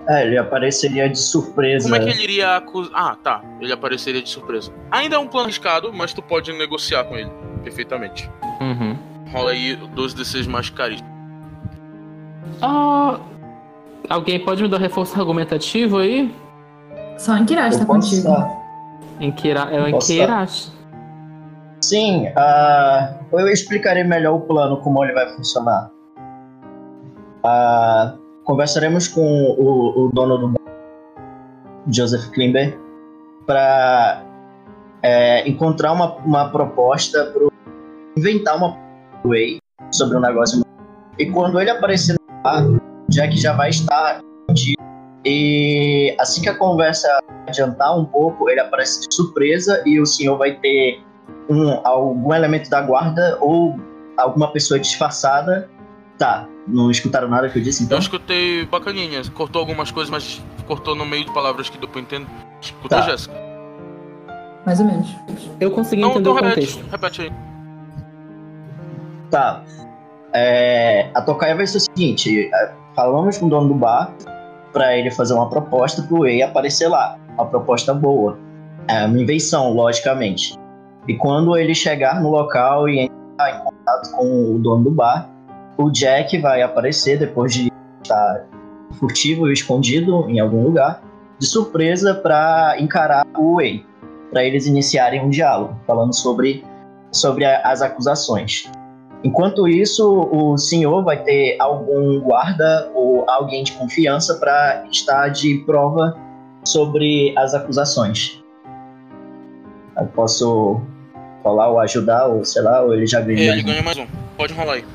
É, 0.07 0.25
ele 0.25 0.37
apareceria 0.37 1.09
de 1.09 1.19
surpresa. 1.19 1.89
Como 1.89 1.95
é 1.95 1.99
que 1.99 2.09
ele 2.09 2.23
iria 2.23 2.55
acusar. 2.55 2.91
Ah, 2.93 3.15
tá. 3.21 3.43
Ele 3.59 3.73
apareceria 3.73 4.21
de 4.21 4.29
surpresa. 4.29 4.71
Ainda 4.89 5.17
é 5.17 5.19
um 5.19 5.27
plano 5.27 5.45
arriscado, 5.45 5.91
mas 5.93 6.13
tu 6.13 6.21
pode 6.21 6.53
negociar 6.53 7.03
com 7.03 7.15
ele 7.15 7.29
perfeitamente. 7.63 8.29
Uhum. 8.61 8.97
Rola 9.31 9.51
aí 9.51 9.75
12 9.75 10.15
d 10.15 10.49
mais 10.49 10.69
carisma. 10.69 11.07
Ah. 12.61 13.19
Alguém 14.09 14.39
pode 14.39 14.63
me 14.63 14.69
dar 14.69 14.79
reforço 14.79 15.19
argumentativo 15.19 15.97
aí? 15.97 16.33
Só 17.17 17.35
em 17.35 17.45
Kirash 17.45 17.77
tá 17.77 17.85
contigo. 17.85 18.29
Em 19.19 19.31
Kira... 19.31 19.67
É 19.69 19.89
em 19.89 19.99
Kirash. 19.99 20.71
Sim, 21.88 22.27
uh, 22.27 23.39
eu 23.39 23.47
explicarei 23.47 24.03
melhor 24.03 24.35
o 24.35 24.41
plano, 24.41 24.76
como 24.81 25.01
ele 25.05 25.14
vai 25.14 25.26
funcionar. 25.35 25.89
Uh, 27.45 28.19
conversaremos 28.43 29.07
com 29.07 29.22
o, 29.22 30.07
o 30.07 30.11
dono 30.11 30.38
do 30.38 30.53
Joseph 31.89 32.30
Klimber 32.31 32.77
para 33.45 34.22
é, 35.01 35.47
encontrar 35.47 35.93
uma, 35.93 36.18
uma 36.18 36.49
proposta 36.49 37.31
para 37.31 37.47
inventar 38.18 38.57
uma 38.57 38.77
way 39.23 39.59
sobre 39.89 40.18
um 40.18 40.19
negócio. 40.19 40.61
E 41.18 41.26
quando 41.27 41.57
ele 41.57 41.69
aparecer 41.69 42.18
lá, 42.43 42.64
Jack 43.07 43.38
já 43.38 43.53
vai 43.53 43.69
estar 43.69 44.19
e 45.23 46.14
assim 46.19 46.41
que 46.41 46.49
a 46.49 46.57
conversa 46.57 47.07
adiantar 47.47 47.97
um 47.97 48.03
pouco, 48.03 48.49
ele 48.49 48.59
aparece 48.59 49.07
de 49.07 49.15
surpresa 49.15 49.81
e 49.85 50.01
o 50.01 50.05
senhor 50.05 50.38
vai 50.38 50.59
ter 50.59 51.06
um, 51.49 51.79
algum 51.85 52.33
elemento 52.33 52.69
da 52.69 52.81
guarda 52.81 53.37
ou 53.41 53.79
alguma 54.17 54.51
pessoa 54.51 54.79
disfarçada. 54.79 55.69
Tá, 56.17 56.47
não 56.67 56.89
escutaram 56.89 57.27
nada 57.27 57.47
que 57.47 57.59
eu 57.59 57.63
disse 57.63 57.83
então? 57.83 57.97
Eu 57.97 58.01
escutei 58.01 58.65
bacaninha, 58.65 59.21
cortou 59.35 59.59
algumas 59.59 59.91
coisas, 59.91 60.09
mas 60.09 60.43
cortou 60.65 60.95
no 60.95 61.05
meio 61.05 61.25
de 61.25 61.31
palavras 61.31 61.69
que 61.69 61.77
deu 61.77 61.87
pra 61.87 62.01
entender. 62.01 62.27
Escutou, 62.59 62.89
tá. 62.89 63.01
Jéssica? 63.01 63.35
Mais 64.65 64.79
ou 64.79 64.85
menos. 64.85 65.15
Eu 65.59 65.71
consegui 65.71 66.01
não, 66.01 66.09
entender 66.09 66.29
então 66.29 66.33
o 66.33 66.35
repete, 66.35 66.55
contexto. 66.55 66.91
Repete 66.91 67.21
aí. 67.21 67.31
Tá. 69.29 69.63
É, 70.33 71.09
a 71.13 71.21
tocaia 71.21 71.55
vai 71.55 71.67
ser 71.67 71.77
o 71.77 71.81
seguinte: 71.81 72.49
é, 72.53 72.73
falamos 72.95 73.37
com 73.37 73.45
o 73.45 73.49
dono 73.49 73.69
do 73.69 73.75
bar 73.75 74.11
para 74.73 74.97
ele 74.97 75.09
fazer 75.11 75.33
uma 75.33 75.49
proposta 75.49 76.01
pro 76.01 76.21
Wei 76.21 76.41
aparecer 76.41 76.87
lá. 76.87 77.17
Uma 77.35 77.45
proposta 77.45 77.93
boa. 77.93 78.37
É 78.87 79.05
uma 79.05 79.21
invenção, 79.21 79.71
logicamente. 79.73 80.57
E 81.07 81.15
quando 81.15 81.55
ele 81.57 81.73
chegar 81.73 82.21
no 82.21 82.29
local 82.29 82.89
e 82.89 82.99
entrar 82.99 83.51
em 83.51 83.63
contato 83.63 84.11
com 84.11 84.55
o 84.55 84.59
dono 84.59 84.84
do 84.84 84.91
bar, 84.91 85.29
o 85.77 85.89
Jack 85.89 86.38
vai 86.39 86.61
aparecer 86.61 87.17
depois 87.17 87.53
de 87.53 87.71
estar 88.01 88.45
furtivo 88.99 89.47
e 89.49 89.53
escondido 89.53 90.29
em 90.29 90.39
algum 90.39 90.63
lugar, 90.63 91.01
de 91.39 91.45
surpresa 91.45 92.15
para 92.15 92.75
encarar 92.79 93.25
o 93.38 93.55
Wei, 93.55 93.85
para 94.31 94.43
eles 94.43 94.65
iniciarem 94.65 95.23
um 95.23 95.29
diálogo, 95.29 95.77
falando 95.85 96.13
sobre, 96.13 96.65
sobre 97.11 97.45
as 97.45 97.81
acusações. 97.81 98.69
Enquanto 99.23 99.67
isso, 99.67 100.29
o 100.31 100.57
senhor 100.57 101.03
vai 101.03 101.23
ter 101.23 101.57
algum 101.59 102.19
guarda 102.19 102.91
ou 102.93 103.23
alguém 103.29 103.63
de 103.63 103.71
confiança 103.73 104.35
para 104.35 104.85
estar 104.91 105.29
de 105.29 105.59
prova 105.65 106.17
sobre 106.63 107.34
as 107.38 107.53
acusações. 107.53 108.43
Eu 109.99 110.05
posso 110.07 110.81
falar 111.47 111.69
ou 111.69 111.79
ajudar, 111.79 112.27
ou 112.27 112.43
sei 112.43 112.61
lá, 112.61 112.81
ou 112.81 112.93
ele 112.93 113.07
já 113.07 113.21
ganha 113.21 113.39
é, 113.39 113.47
mais 113.47 113.59
Ele 113.59 113.63
ganha 113.63 113.83
mais 113.83 113.97
um. 113.97 114.07
Pode 114.35 114.53
rolar 114.53 114.73
aí. 114.73 114.85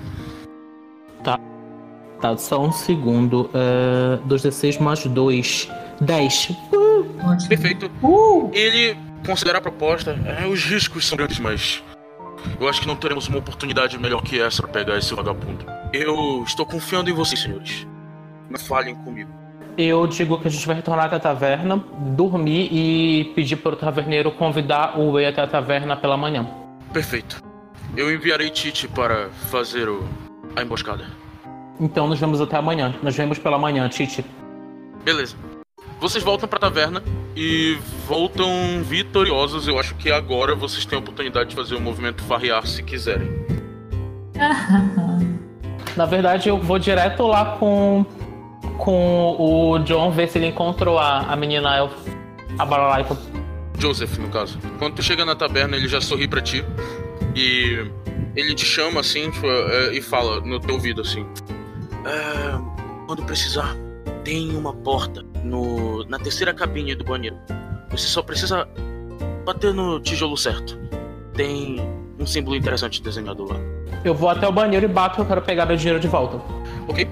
Tá. 1.24 1.38
Tá, 2.20 2.36
só 2.36 2.62
um 2.62 2.72
segundo. 2.72 3.50
Uh, 3.54 4.28
2d6 4.28 4.78
mais 4.80 5.04
2. 5.04 5.70
10. 6.00 6.50
Uh! 6.72 7.48
Perfeito. 7.48 7.90
Uh! 8.02 8.50
Ele 8.52 8.96
considera 9.26 9.58
a 9.58 9.60
proposta. 9.60 10.18
É, 10.26 10.46
os 10.46 10.64
riscos 10.64 11.06
são 11.06 11.16
grandes, 11.16 11.38
mas 11.38 11.82
eu 12.60 12.68
acho 12.68 12.80
que 12.80 12.86
não 12.86 12.96
teremos 12.96 13.28
uma 13.28 13.38
oportunidade 13.38 13.98
melhor 13.98 14.22
que 14.22 14.40
essa 14.40 14.62
para 14.62 14.72
pegar 14.72 14.98
esse 14.98 15.14
vagabundo. 15.14 15.64
Eu 15.92 16.44
estou 16.46 16.66
confiando 16.66 17.08
em 17.08 17.12
vocês, 17.12 17.40
senhores. 17.40 17.86
Não 18.50 18.58
falhem 18.58 18.94
comigo. 18.94 19.41
Eu 19.76 20.06
digo 20.06 20.38
que 20.38 20.48
a 20.48 20.50
gente 20.50 20.66
vai 20.66 20.76
retornar 20.76 21.06
até 21.06 21.16
a 21.16 21.20
taverna, 21.20 21.82
dormir 22.14 22.68
e 22.70 23.32
pedir 23.34 23.56
para 23.56 23.72
o 23.72 23.76
taverneiro 23.76 24.30
convidar 24.30 24.98
o 24.98 25.12
Wei 25.12 25.26
até 25.26 25.40
a 25.40 25.46
taverna 25.46 25.96
pela 25.96 26.16
manhã. 26.16 26.46
Perfeito. 26.92 27.42
Eu 27.96 28.12
enviarei 28.12 28.50
Tite 28.50 28.86
para 28.86 29.30
fazer 29.50 29.88
o... 29.88 30.06
a 30.54 30.62
emboscada. 30.62 31.06
Então 31.80 32.06
nos 32.06 32.20
vemos 32.20 32.40
até 32.40 32.56
amanhã. 32.56 32.94
Nos 33.02 33.16
vemos 33.16 33.38
pela 33.38 33.58
manhã, 33.58 33.88
Tite. 33.88 34.24
Beleza. 35.02 35.36
Vocês 35.98 36.22
voltam 36.22 36.48
para 36.48 36.58
a 36.58 36.60
taverna 36.60 37.02
e 37.34 37.78
voltam 38.06 38.82
vitoriosos. 38.82 39.66
Eu 39.66 39.78
acho 39.78 39.94
que 39.94 40.10
agora 40.10 40.54
vocês 40.54 40.84
têm 40.84 40.98
a 40.98 41.00
oportunidade 41.00 41.50
de 41.50 41.56
fazer 41.56 41.76
o 41.76 41.80
movimento 41.80 42.22
farrear 42.24 42.66
se 42.66 42.82
quiserem. 42.82 43.28
Na 45.96 46.06
verdade, 46.06 46.48
eu 46.48 46.58
vou 46.58 46.78
direto 46.78 47.26
lá 47.26 47.56
com 47.56 48.04
com 48.78 49.36
o 49.38 49.78
John 49.80 50.10
ver 50.10 50.28
se 50.28 50.38
ele 50.38 50.46
encontrou 50.48 50.98
a, 50.98 51.20
a 51.20 51.36
menina 51.36 51.76
elf, 51.76 51.92
a 52.58 52.64
Balalaica. 52.64 53.16
Joseph, 53.78 54.18
no 54.18 54.28
caso. 54.28 54.58
Quando 54.78 54.94
tu 54.94 55.02
chega 55.02 55.24
na 55.24 55.34
taberna, 55.34 55.76
ele 55.76 55.88
já 55.88 56.00
sorri 56.00 56.28
para 56.28 56.40
ti 56.40 56.64
e 57.34 57.84
ele 58.36 58.54
te 58.54 58.64
chama 58.64 59.00
assim 59.00 59.30
tipo, 59.30 59.46
é, 59.46 59.94
e 59.94 60.02
fala 60.02 60.40
no 60.40 60.60
teu 60.60 60.74
ouvido 60.74 61.00
assim: 61.00 61.26
é, 62.04 63.06
quando 63.06 63.22
precisar, 63.24 63.76
tem 64.24 64.54
uma 64.56 64.72
porta 64.72 65.24
no, 65.42 66.04
na 66.04 66.18
terceira 66.18 66.54
cabine 66.54 66.94
do 66.94 67.04
banheiro. 67.04 67.36
Você 67.90 68.06
só 68.06 68.22
precisa 68.22 68.68
bater 69.44 69.74
no 69.74 70.00
tijolo 70.00 70.36
certo. 70.36 70.78
Tem 71.34 71.80
um 72.18 72.26
símbolo 72.26 72.56
interessante 72.56 73.02
desenhado 73.02 73.44
lá. 73.44 73.56
Eu 74.04 74.14
vou 74.14 74.28
até 74.28 74.46
o 74.46 74.52
banheiro 74.52 74.86
e 74.86 74.88
bato, 74.88 75.20
eu 75.20 75.26
quero 75.26 75.42
pegar 75.42 75.66
meu 75.66 75.76
dinheiro 75.76 76.00
de 76.00 76.08
volta. 76.08 76.40
Ok. 76.88 77.08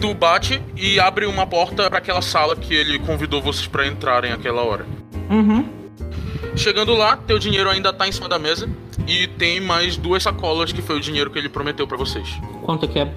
Tu 0.00 0.12
bate 0.14 0.62
e 0.76 0.98
abre 1.00 1.24
uma 1.26 1.46
porta 1.46 1.88
para 1.88 1.98
aquela 1.98 2.20
sala 2.22 2.54
que 2.56 2.74
ele 2.74 2.98
convidou 2.98 3.40
vocês 3.40 3.66
para 3.66 3.86
entrarem 3.86 4.32
aquela 4.32 4.62
hora. 4.62 4.84
Uhum. 5.30 5.66
Chegando 6.56 6.94
lá, 6.94 7.16
teu 7.16 7.38
dinheiro 7.38 7.70
ainda 7.70 7.92
tá 7.92 8.06
em 8.06 8.12
cima 8.12 8.28
da 8.28 8.38
mesa 8.38 8.68
e 9.08 9.26
tem 9.26 9.60
mais 9.60 9.96
duas 9.96 10.22
sacolas 10.22 10.72
que 10.72 10.82
foi 10.82 10.96
o 10.96 11.00
dinheiro 11.00 11.30
que 11.30 11.38
ele 11.38 11.48
prometeu 11.48 11.86
para 11.86 11.96
vocês. 11.96 12.28
Quanto 12.62 12.86
que 12.86 12.98
é? 12.98 13.12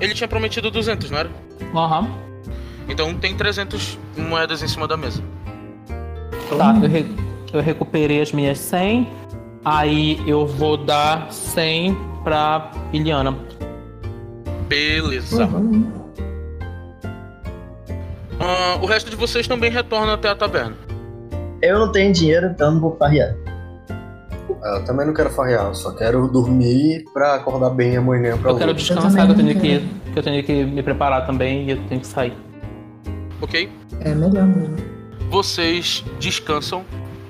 Ele 0.00 0.14
tinha 0.14 0.28
prometido 0.28 0.70
200, 0.70 1.10
não 1.10 1.18
era? 1.18 1.30
Aham. 1.74 2.00
Uhum. 2.00 2.08
Então 2.88 3.14
tem 3.14 3.34
300 3.36 3.98
moedas 4.16 4.62
em 4.62 4.68
cima 4.68 4.86
da 4.88 4.96
mesa. 4.96 5.22
Tá, 6.56 6.74
eu, 6.82 6.88
re- 6.88 7.06
eu 7.52 7.60
recuperei 7.60 8.20
as 8.20 8.32
minhas 8.32 8.58
100. 8.58 9.08
Aí 9.64 10.20
eu 10.26 10.46
vou 10.46 10.76
dar 10.76 11.30
100 11.32 11.96
pra 12.24 12.70
Iliana. 12.92 13.36
Beleza. 14.68 15.44
Uhum. 15.46 16.01
Ah, 18.42 18.78
o 18.82 18.86
resto 18.86 19.08
de 19.08 19.16
vocês 19.16 19.46
também 19.46 19.70
retorna 19.70 20.14
até 20.14 20.28
a 20.28 20.34
taverna. 20.34 20.74
Eu 21.62 21.78
não 21.78 21.92
tenho 21.92 22.12
dinheiro, 22.12 22.46
então 22.48 22.72
não 22.72 22.80
vou 22.80 22.96
farrear. 22.96 23.36
Eu 24.64 24.84
também 24.84 25.06
não 25.06 25.14
quero 25.14 25.30
farrear, 25.30 25.66
eu 25.66 25.74
só 25.74 25.92
quero 25.92 26.26
dormir 26.28 27.04
pra 27.12 27.34
acordar 27.34 27.70
bem 27.70 27.96
amanhã 27.96 28.36
pra 28.36 28.50
Eu 28.50 28.56
quero 28.56 28.70
luta. 28.72 28.80
descansar, 28.80 29.26
que 29.26 29.32
eu 29.32 29.36
tenho 29.36 29.60
que, 29.60 29.60
quero. 29.60 29.84
que 30.12 30.18
eu 30.18 30.22
tenho 30.22 30.44
que 30.44 30.64
me 30.64 30.82
preparar 30.82 31.24
também 31.26 31.66
e 31.66 31.70
eu 31.70 31.82
tenho 31.88 32.00
que 32.00 32.06
sair. 32.06 32.32
Ok? 33.40 33.70
É 34.00 34.14
melhor 34.14 34.44
mesmo. 34.46 34.76
Vocês 35.30 36.04
descansam. 36.18 36.84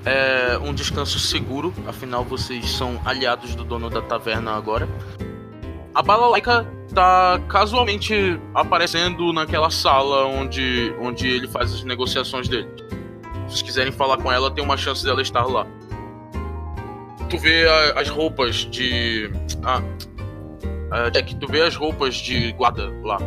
É 0.05 0.57
um 0.61 0.73
descanso 0.73 1.17
seguro, 1.17 1.73
afinal 1.87 2.25
vocês 2.25 2.69
são 2.71 2.99
aliados 3.05 3.55
do 3.55 3.63
dono 3.63 3.89
da 3.89 4.01
taverna 4.01 4.51
agora. 4.51 4.85
A 5.95 6.01
balalaica 6.01 6.65
tá 6.93 7.39
casualmente 7.47 8.39
aparecendo 8.53 9.31
naquela 9.31 9.69
sala 9.69 10.25
onde, 10.25 10.93
onde 10.99 11.27
ele 11.27 11.47
faz 11.47 11.73
as 11.73 11.83
negociações 11.83 12.47
dele. 12.47 12.67
Se 13.47 13.57
vocês 13.57 13.61
quiserem 13.61 13.91
falar 13.91 14.17
com 14.17 14.31
ela, 14.31 14.49
tem 14.49 14.63
uma 14.63 14.77
chance 14.77 15.03
dela 15.03 15.21
estar 15.21 15.45
lá. 15.45 15.67
Tu 17.29 17.37
vê 17.37 17.67
a- 17.67 17.99
as 18.01 18.09
roupas 18.09 18.57
de. 18.69 19.31
Ah. 19.63 19.81
ah, 20.91 21.09
Jack, 21.09 21.35
tu 21.35 21.47
vê 21.47 21.61
as 21.61 21.75
roupas 21.75 22.15
de 22.15 22.51
guarda 22.53 22.91
lá. 23.03 23.17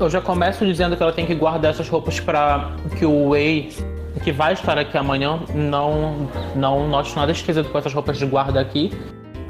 Eu 0.00 0.08
já 0.10 0.20
começo 0.20 0.64
dizendo 0.64 0.96
que 0.96 1.02
ela 1.02 1.12
tem 1.12 1.26
que 1.26 1.34
guardar 1.34 1.70
essas 1.72 1.88
roupas 1.88 2.18
pra 2.18 2.72
que 2.98 3.04
o 3.04 3.28
Wei, 3.28 3.70
que 4.24 4.32
vai 4.32 4.52
estar 4.54 4.78
aqui 4.78 4.96
amanhã, 4.96 5.40
não, 5.54 6.28
não 6.56 6.88
note 6.88 7.14
nada 7.14 7.30
esquisito 7.30 7.68
com 7.70 7.78
essas 7.78 7.92
roupas 7.92 8.18
de 8.18 8.26
guarda 8.26 8.60
aqui. 8.60 8.90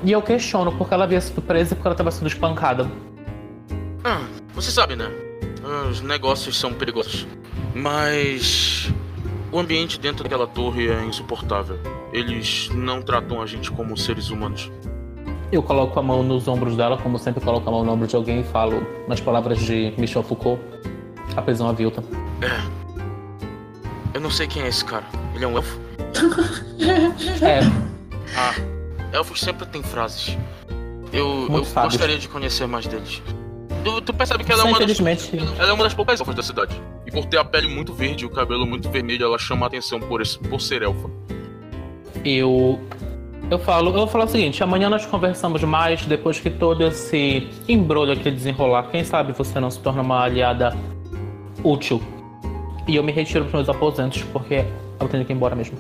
E 0.05 0.11
eu 0.13 0.21
questiono 0.21 0.73
porque 0.73 0.93
ela 0.95 1.05
havia 1.05 1.21
sido 1.21 1.41
presa 1.41 1.73
e 1.73 1.77
porque 1.77 1.89
ela 1.89 1.95
estava 1.95 2.11
sendo 2.11 2.27
espancada. 2.27 2.91
Ah, 4.05 4.23
você 4.55 4.71
sabe, 4.71 4.97
né? 4.97 5.09
Os 5.89 6.01
negócios 6.01 6.59
são 6.59 6.73
perigosos. 6.73 7.27
Mas. 7.75 8.91
O 9.53 9.59
ambiente 9.59 10.01
dentro 10.01 10.25
daquela 10.25 10.47
torre 10.47 10.89
é 10.89 11.05
insuportável. 11.05 11.79
Eles 12.13 12.71
não 12.75 13.03
tratam 13.03 13.41
a 13.43 13.47
gente 13.47 13.71
como 13.71 13.97
seres 13.97 14.31
humanos. 14.31 14.71
Eu 15.53 15.63
coloco 15.63 15.99
a 16.01 16.03
mão 16.03 16.23
nos 16.23 16.49
ombros 16.49 16.75
dela, 16.75 16.97
como 16.97 17.19
sempre 17.19 17.45
coloco 17.45 17.69
a 17.69 17.71
mão 17.71 17.85
no 17.85 17.93
ombro 17.93 18.07
de 18.07 18.17
alguém 18.17 18.41
e 18.41 18.45
falo 18.45 18.83
nas 19.07 19.21
palavras 19.21 19.59
de 19.59 19.93
Michel 19.99 20.23
Foucault, 20.23 20.59
a 21.37 21.43
prisão 21.43 21.69
avilta. 21.69 22.03
Eu 24.15 24.21
não 24.23 24.31
sei 24.31 24.47
quem 24.47 24.63
é 24.63 24.69
esse 24.69 24.83
cara. 24.83 25.05
Ele 25.35 25.45
é 25.45 25.49
um 25.49 25.57
elfo? 25.57 25.79
É, 27.43 27.61
Ah, 28.35 28.55
elfos 29.13 29.41
sempre 29.41 29.67
têm 29.67 29.83
frases. 29.83 30.37
Eu, 31.13 31.49
eu 31.51 31.65
gostaria 31.83 32.19
de 32.19 32.29
conhecer 32.29 32.67
mais 32.67 32.87
deles. 32.87 33.23
Tu, 33.85 34.01
tu 34.03 34.15
percebe 34.15 34.45
que 34.45 34.53
ela 34.53 34.63
é, 34.63 34.67
uma 34.67 34.79
das, 34.79 35.01
ela 35.59 35.71
é 35.71 35.73
uma 35.73 35.85
das 35.85 35.93
poucas 35.93 36.21
elfas 36.21 36.35
da 36.35 36.43
cidade. 36.43 36.81
E 37.07 37.11
por 37.11 37.27
ter 37.27 37.39
a 37.39 37.45
pele 37.45 37.69
muito 37.69 37.93
verde 37.93 38.25
e 38.25 38.27
o 38.27 38.31
cabelo 38.31 38.65
muito 38.65 38.89
vermelho, 38.89 39.25
ela 39.25 39.39
chama 39.39 39.67
a 39.67 39.69
atenção 39.69 40.01
por, 40.01 40.23
esse, 40.23 40.39
por 40.39 40.61
ser 40.61 40.83
elfa. 40.83 41.11
eu 42.25 42.81
eu 43.51 43.59
falo, 43.59 43.95
eu 43.95 44.07
falo 44.07 44.25
o 44.25 44.29
seguinte, 44.29 44.63
amanhã 44.63 44.89
nós 44.89 45.05
conversamos 45.05 45.63
mais 45.63 46.07
depois 46.07 46.41
que 46.41 46.49
todo 46.49 46.83
esse 46.85 47.47
embrulho 47.69 48.13
aqui 48.13 48.31
desenrolar. 48.31 48.85
Quem 48.85 49.05
sabe 49.05 49.33
você 49.33 49.61
não 49.61 49.71
se 49.71 49.79
torna 49.79 50.01
uma 50.01 50.23
aliada 50.23 50.75
útil. 51.63 52.01
E 52.89 52.97
eu 52.97 53.03
me 53.03 53.13
retiro 53.13 53.45
para 53.45 53.59
meus 53.59 53.69
aposentos 53.69 54.23
porque 54.33 54.65
eu 54.99 55.09
tenho 55.09 55.23
que 55.25 55.33
ir 55.33 55.37
embora 55.37 55.55
mesmo. 55.55 55.77